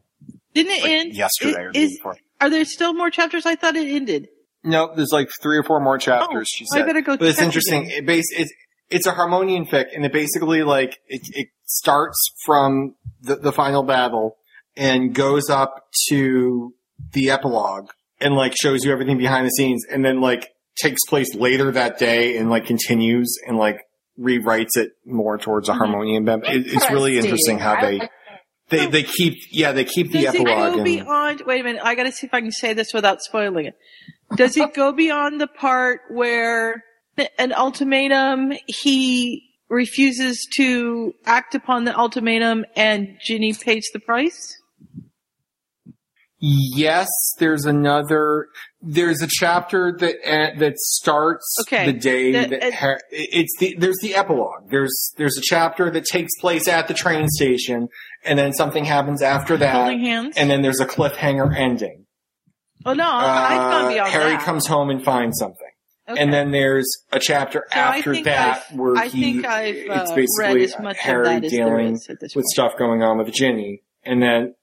Didn't 0.53 0.73
it 0.73 0.81
like, 0.83 0.91
end 0.91 1.15
yesterday 1.15 1.59
or 1.61 1.69
It 1.69 1.73
the 1.75 1.79
is- 1.83 1.97
before. 1.97 2.17
Are 2.41 2.49
there 2.49 2.65
still 2.65 2.93
more 2.93 3.09
chapters? 3.09 3.45
I 3.45 3.55
thought 3.55 3.77
it 3.77 3.87
ended. 3.87 4.27
Nope, 4.63 4.91
there's 4.95 5.11
like 5.11 5.29
three 5.41 5.57
or 5.57 5.63
four 5.63 5.79
more 5.81 5.97
chapters. 5.97 6.49
Oh, 6.53 6.57
she 6.57 6.65
I 6.73 6.77
said. 6.77 6.85
better 6.85 7.01
go 7.01 7.17
But 7.17 7.27
it's 7.27 7.41
interesting. 7.41 7.89
It 7.89 8.05
base 8.05 8.25
it's 8.31 8.51
it's 8.89 9.05
a 9.07 9.11
harmonian 9.11 9.65
fic, 9.65 9.87
and 9.95 10.05
it 10.05 10.13
basically 10.13 10.63
like 10.63 10.99
it, 11.07 11.21
it 11.33 11.47
starts 11.65 12.17
from 12.45 12.95
the, 13.21 13.35
the 13.35 13.51
final 13.51 13.83
battle 13.83 14.37
and 14.77 15.13
goes 15.13 15.49
up 15.49 15.87
to 16.09 16.73
the 17.11 17.29
epilogue 17.29 17.89
and 18.21 18.35
like 18.35 18.53
shows 18.55 18.83
you 18.85 18.91
everything 18.91 19.17
behind 19.17 19.45
the 19.45 19.51
scenes, 19.51 19.85
and 19.91 20.03
then 20.05 20.21
like 20.21 20.49
takes 20.81 21.01
place 21.07 21.35
later 21.35 21.71
that 21.71 21.99
day 21.99 22.37
and 22.37 22.49
like 22.49 22.65
continues 22.65 23.37
and 23.45 23.57
like 23.57 23.81
rewrites 24.19 24.75
it 24.77 24.91
more 25.05 25.37
towards 25.37 25.67
a 25.69 25.73
Mm-hmm. 25.73 25.79
harmonian. 25.79 26.27
It, 26.27 26.67
it's 26.67 26.89
really 26.89 27.17
interesting 27.17 27.59
how 27.59 27.81
they 27.81 27.97
like- 27.99 28.11
they 28.69 28.85
they 28.87 29.03
keep 29.03 29.33
yeah 29.51 29.71
they 29.73 29.83
keep 29.83 30.11
the 30.11 30.23
Does 30.23 30.35
it 30.35 30.39
epilogue 30.41 30.71
go 30.71 30.75
and 30.75 30.83
beyond? 30.85 31.43
Wait 31.45 31.61
a 31.61 31.63
minute. 31.63 31.81
I 31.83 31.95
got 31.95 32.03
to 32.03 32.11
see 32.11 32.25
if 32.27 32.33
I 32.33 32.39
can 32.41 32.51
say 32.51 32.73
this 32.73 32.93
without 32.93 33.21
spoiling 33.21 33.65
it. 33.65 33.75
Does 34.35 34.57
it 34.57 34.73
go 34.73 34.91
beyond 34.91 35.39
the 35.41 35.47
part 35.47 36.01
where 36.09 36.83
an 37.37 37.53
ultimatum 37.53 38.53
he 38.67 39.43
refuses 39.69 40.47
to 40.55 41.13
act 41.25 41.55
upon 41.55 41.83
the 41.85 41.97
ultimatum 41.97 42.65
and 42.75 43.17
Ginny 43.23 43.53
pays 43.53 43.85
the 43.93 43.99
price? 43.99 44.55
Yes, 46.45 47.07
there's 47.39 47.63
another. 47.65 48.47
There's 48.81 49.21
a 49.21 49.27
chapter 49.29 49.95
that 49.97 50.15
uh, 50.25 50.59
that 50.59 50.77
starts 50.77 51.45
Okay. 51.61 51.85
the 51.85 51.93
day 51.97 52.31
The- 52.33 52.47
that 52.57 52.83
uh, 52.83 52.95
it's 53.11 53.57
the 53.59 53.77
there's 53.79 53.99
the 54.01 54.15
epilogue. 54.15 54.69
There's 54.69 55.13
there's 55.15 55.37
a 55.37 55.41
chapter 55.41 55.89
that 55.91 56.03
takes 56.03 56.33
place 56.41 56.67
at 56.67 56.89
the 56.89 56.93
train 56.93 57.29
station, 57.29 57.87
and 58.25 58.37
then 58.37 58.51
something 58.51 58.83
happens 58.83 59.21
after 59.21 59.55
that, 59.55 59.73
Holding 59.73 60.01
hands? 60.01 60.35
and 60.35 60.49
then 60.49 60.61
there's 60.63 60.81
a 60.81 60.85
cliffhanger 60.85 61.55
ending. 61.57 62.02
Oh 62.85 62.93
no, 62.93 63.07
I've 63.09 63.57
gone 63.71 63.85
Uh, 63.85 63.89
beyond 63.89 64.11
Harry 64.11 64.31
that. 64.31 64.41
comes 64.43 64.67
home 64.67 64.89
and 64.89 65.03
finds 65.03 65.37
something, 65.39 65.67
Okay. 66.09 66.21
and 66.21 66.33
then 66.33 66.51
there's 66.51 66.85
a 67.11 67.19
chapter 67.19 67.65
So 67.71 67.79
after 67.79 68.21
that 68.23 68.65
I've- 68.69 68.77
where 68.77 68.95
I 68.97 69.07
he 69.07 69.21
think 69.33 69.45
I've, 69.45 69.75
it's 69.75 70.11
uh, 70.11 70.15
basically 70.15 70.55
read 70.55 70.61
as 70.63 70.79
much 70.79 70.95
of 70.97 71.01
Harry 71.01 71.39
that 71.39 71.49
dealing 71.49 71.93
is 71.95 72.07
at 72.09 72.19
this 72.19 72.35
with 72.35 72.43
point. 72.43 72.49
stuff 72.51 72.73
going 72.77 73.01
on 73.03 73.17
with 73.17 73.31
Ginny, 73.33 73.81
and 74.03 74.21
then 74.21 74.55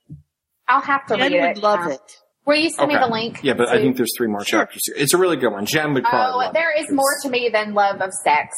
I'll 0.68 0.80
have 0.82 1.06
to 1.06 1.16
Jen 1.16 1.32
read 1.32 1.40
would 1.48 1.56
it. 1.58 1.62
love 1.62 1.80
Uh, 1.86 1.90
it. 1.90 2.00
Will 2.46 2.56
you 2.56 2.70
send 2.70 2.88
me 2.88 2.96
the 2.96 3.06
link? 3.06 3.40
yeah, 3.42 3.52
but 3.54 3.68
I 3.68 3.78
think 3.80 3.96
there's 3.96 4.12
three 4.16 4.26
more 4.28 4.44
Sure. 4.44 4.60
chapters 4.60 4.82
here. 4.86 4.96
It's 4.98 5.14
a 5.14 5.18
really 5.18 5.36
good 5.36 5.52
one. 5.52 5.66
Jen 5.66 5.94
would 5.94 6.04
probably. 6.04 6.32
Oh, 6.32 6.38
love 6.46 6.54
there 6.54 6.70
it, 6.74 6.80
is 6.80 6.86
'cause- 6.86 6.94
more 6.96 7.10
to 7.22 7.28
me 7.30 7.48
than 7.52 7.74
love 7.74 8.00
of 8.00 8.12
sex. 8.24 8.56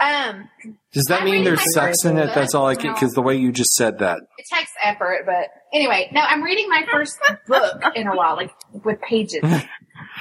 Um, 0.00 0.48
Does 0.92 1.04
that 1.06 1.20
I'm 1.22 1.24
mean 1.24 1.44
there's 1.44 1.74
sex 1.74 2.04
in 2.04 2.16
it? 2.18 2.26
book. 2.26 2.34
That's 2.34 2.54
all 2.54 2.66
I 2.66 2.74
can, 2.76 2.88
No. 2.88 2.94
because 2.94 3.12
the 3.14 3.22
way 3.22 3.36
you 3.36 3.50
just 3.52 3.72
said 3.74 3.98
that. 3.98 4.20
it 4.38 4.46
takes 4.54 4.70
effort, 4.82 5.24
but 5.26 5.48
anyway, 5.72 6.08
no, 6.12 6.20
I'm 6.20 6.42
reading 6.42 6.68
my 6.68 6.84
first 6.90 7.18
book 7.48 7.82
in 7.96 8.06
a 8.06 8.14
while, 8.16 8.36
like 8.36 8.50
with 8.84 9.00
pages. 9.00 9.40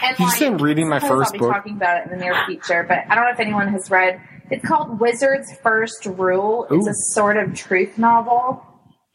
And 0.02 0.18
You 0.20 0.26
like, 0.26 0.36
said 0.38 0.62
reading 0.62 0.90
my 0.90 1.00
suppose 1.00 1.18
first 1.20 1.28
I'll 1.28 1.34
be 1.34 1.40
book? 1.40 1.54
talking 1.54 1.76
about 1.76 1.98
it 2.02 2.12
in 2.12 2.18
the 2.18 2.24
near 2.24 2.36
future, 2.46 2.84
but 2.88 3.00
I 3.10 3.16
don't 3.16 3.26
know 3.26 3.32
if 3.32 3.40
anyone 3.40 3.68
has 3.70 3.90
read. 3.92 4.20
It's 4.52 4.64
called 4.68 5.00
Wizard's 5.00 5.52
First 5.64 6.06
Rule. 6.06 6.66
It's 6.70 6.88
Ooh. 6.88 6.90
a 6.90 6.94
Sword 7.14 7.38
of 7.38 7.56
Truth 7.56 7.98
novel 7.98 8.64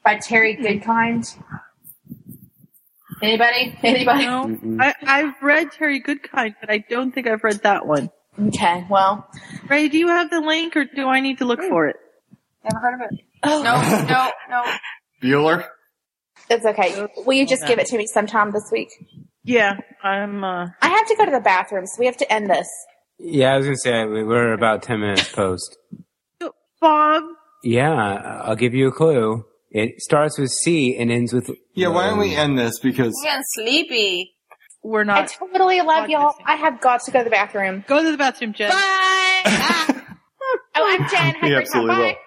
by 0.05 0.19
Terry 0.19 0.57
Goodkind. 0.57 1.37
Anybody? 3.23 3.77
Anybody? 3.83 4.25
No, 4.25 4.59
I, 4.81 4.95
I've 5.05 5.41
read 5.43 5.71
Terry 5.73 6.01
Goodkind, 6.03 6.55
but 6.61 6.71
I 6.71 6.79
don't 6.89 7.13
think 7.13 7.27
I've 7.29 7.45
read 7.45 7.63
that 7.63 7.87
one. 7.87 8.11
Okay, 8.41 8.87
well, 8.91 9.29
Ray, 9.69 9.89
do 9.89 9.99
you 9.99 10.09
have 10.09 10.31
the 10.31 10.41
link, 10.41 10.77
or 10.77 10.85
do 10.85 11.07
I 11.09 11.21
need 11.21 11.39
to 11.39 11.45
look 11.45 11.61
for 11.61 11.87
it? 11.89 11.97
Never 12.65 12.79
heard 12.79 12.95
of 12.95 13.01
it. 13.13 13.21
No, 13.45 13.63
no, 13.63 14.31
no. 14.49 14.65
Bueller? 15.23 15.67
it's 16.49 16.65
okay. 16.65 17.07
Will 17.27 17.35
you 17.35 17.47
just 17.47 17.67
give 17.67 17.79
it 17.79 17.87
to 17.89 17.99
me 17.99 18.07
sometime 18.07 18.51
this 18.53 18.69
week? 18.73 18.89
Yeah, 19.45 19.79
I'm. 20.03 20.45
uh 20.45 20.69
I 20.81 20.89
have 20.89 21.07
to 21.09 21.17
go 21.17 21.25
to 21.25 21.31
the 21.31 21.41
bathroom, 21.41 21.87
so 21.87 21.99
we 21.99 22.07
have 22.07 22.17
to 22.19 22.33
end 22.33 22.49
this. 22.49 22.69
Yeah, 23.19 23.55
I 23.55 23.57
was 23.59 23.67
gonna 23.67 23.77
say 23.77 24.05
we- 24.07 24.25
we're 24.25 24.53
about 24.53 24.83
ten 24.83 25.01
minutes 25.01 25.31
post. 25.33 25.77
Bob. 26.81 27.23
Yeah, 27.65 27.93
I'll 28.45 28.57
give 28.57 28.75
you 28.75 28.89
a 28.89 28.93
clue. 28.93 29.45
It 29.71 30.01
starts 30.01 30.39
with 30.39 30.51
C 30.51 30.97
and 30.97 31.11
ends 31.13 31.33
with. 31.33 31.51
Yeah, 31.75 31.89
why 31.89 32.09
don't 32.11 32.19
we 32.19 32.35
end 32.35 32.59
this? 32.59 32.79
Because 32.81 33.15
I'm 33.25 33.31
getting 33.31 33.43
sleepy. 33.55 34.32
We're 34.83 35.05
not. 35.05 35.25
I 35.25 35.27
totally 35.27 35.81
love 35.81 36.09
y'all. 36.09 36.35
I 36.45 36.57
have 36.57 36.81
got 36.81 37.03
to 37.05 37.11
go 37.13 37.21
to 37.21 37.25
the 37.25 37.31
bathroom. 37.31 37.85
Go 37.87 38.03
to 38.03 38.11
the 38.11 38.17
bathroom, 38.19 38.53
Jen. 38.53 38.71
Bye. 38.71 39.43
oh, 40.75 40.99
I'm 40.99 41.09
Jen. 41.09 41.35
Have 41.35 41.43
a 41.43 41.47
We 41.47 41.51
great 41.51 41.51
time. 41.51 41.57
absolutely 41.63 41.97
will. 41.97 42.13
Bye. 42.13 42.19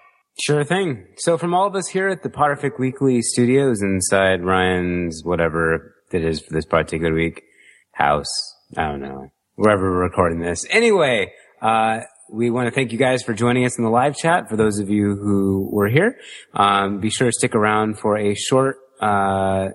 Sure 0.42 0.64
thing. 0.64 1.06
So 1.16 1.38
from 1.38 1.54
all 1.54 1.66
of 1.66 1.74
us 1.74 1.88
here 1.88 2.08
at 2.08 2.22
the 2.22 2.28
Potterfic 2.28 2.78
Weekly 2.78 3.22
Studios 3.22 3.82
inside 3.82 4.44
Ryan's 4.44 5.22
whatever 5.24 5.94
it 6.12 6.24
is 6.24 6.40
for 6.40 6.52
this 6.52 6.66
particular 6.66 7.12
week 7.14 7.42
house, 7.92 8.28
I 8.76 8.84
don't 8.88 9.00
know, 9.00 9.30
wherever 9.54 9.82
we're 9.90 10.02
recording 10.02 10.40
this. 10.40 10.66
Anyway, 10.68 11.32
uh, 11.62 12.00
we 12.30 12.50
want 12.50 12.68
to 12.68 12.74
thank 12.74 12.92
you 12.92 12.98
guys 12.98 13.22
for 13.22 13.32
joining 13.32 13.64
us 13.64 13.78
in 13.78 13.84
the 13.84 13.90
live 13.90 14.16
chat. 14.16 14.48
For 14.50 14.56
those 14.56 14.78
of 14.78 14.90
you 14.90 15.16
who 15.16 15.70
were 15.72 15.88
here, 15.88 16.18
um, 16.52 17.00
be 17.00 17.08
sure 17.10 17.28
to 17.28 17.32
stick 17.32 17.54
around 17.54 17.98
for 17.98 18.18
a 18.18 18.34
short 18.34 18.76
uh, 19.00 19.68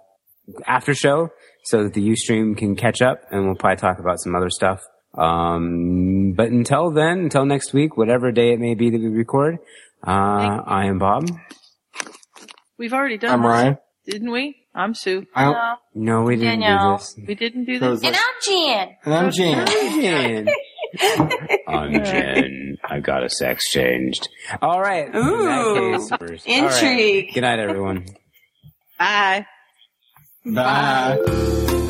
after 0.67 0.93
show 0.93 1.29
so 1.63 1.83
that 1.83 1.93
the 1.93 2.07
Ustream 2.09 2.57
can 2.57 2.75
catch 2.75 3.01
up, 3.01 3.21
and 3.31 3.45
we'll 3.45 3.55
probably 3.55 3.77
talk 3.77 3.99
about 3.99 4.19
some 4.19 4.35
other 4.35 4.49
stuff. 4.49 4.81
Um, 5.17 6.33
but 6.35 6.47
until 6.49 6.91
then, 6.91 7.19
until 7.19 7.45
next 7.45 7.73
week, 7.73 7.97
whatever 7.97 8.31
day 8.31 8.53
it 8.53 8.59
may 8.59 8.75
be 8.75 8.89
that 8.89 8.99
we 8.99 9.07
record, 9.07 9.57
uh, 10.05 10.09
I 10.65 10.85
am 10.85 10.99
Bob. 10.99 11.29
We've 12.77 12.93
already 12.93 13.17
done. 13.17 13.31
I'm 13.31 13.41
this, 13.41 13.49
Ryan. 13.49 13.77
didn't 14.07 14.31
we? 14.31 14.55
I'm 14.73 14.93
Sue. 14.95 15.25
I 15.35 15.43
don't, 15.43 15.53
No. 15.53 15.75
No, 15.93 16.21
we 16.23 16.35
didn't 16.37 16.61
Danielle. 16.61 16.97
do 16.97 16.97
this. 17.03 17.15
We 17.27 17.35
didn't 17.35 17.65
do 17.65 17.77
this. 17.79 18.03
And 18.03 18.15
I'm 18.15 18.21
Jan. 18.41 18.87
and 19.03 19.13
I'm 19.13 19.31
Gene. 19.31 19.65
Jen. 20.01 20.47
I'm 21.67 21.93
Jen. 22.05 22.77
I 22.89 22.99
got 23.01 23.23
us 23.23 23.41
exchanged. 23.41 24.29
All 24.61 24.79
right. 24.81 25.07
In 25.07 25.11
that 25.13 25.75
case, 25.75 26.09
first- 26.09 26.47
all 26.47 26.61
right. 26.63 26.73
Intrigue. 26.83 27.33
Good 27.33 27.41
night, 27.41 27.59
everyone. 27.59 28.05
Bye. 30.45 31.17
Bye. 31.25 31.80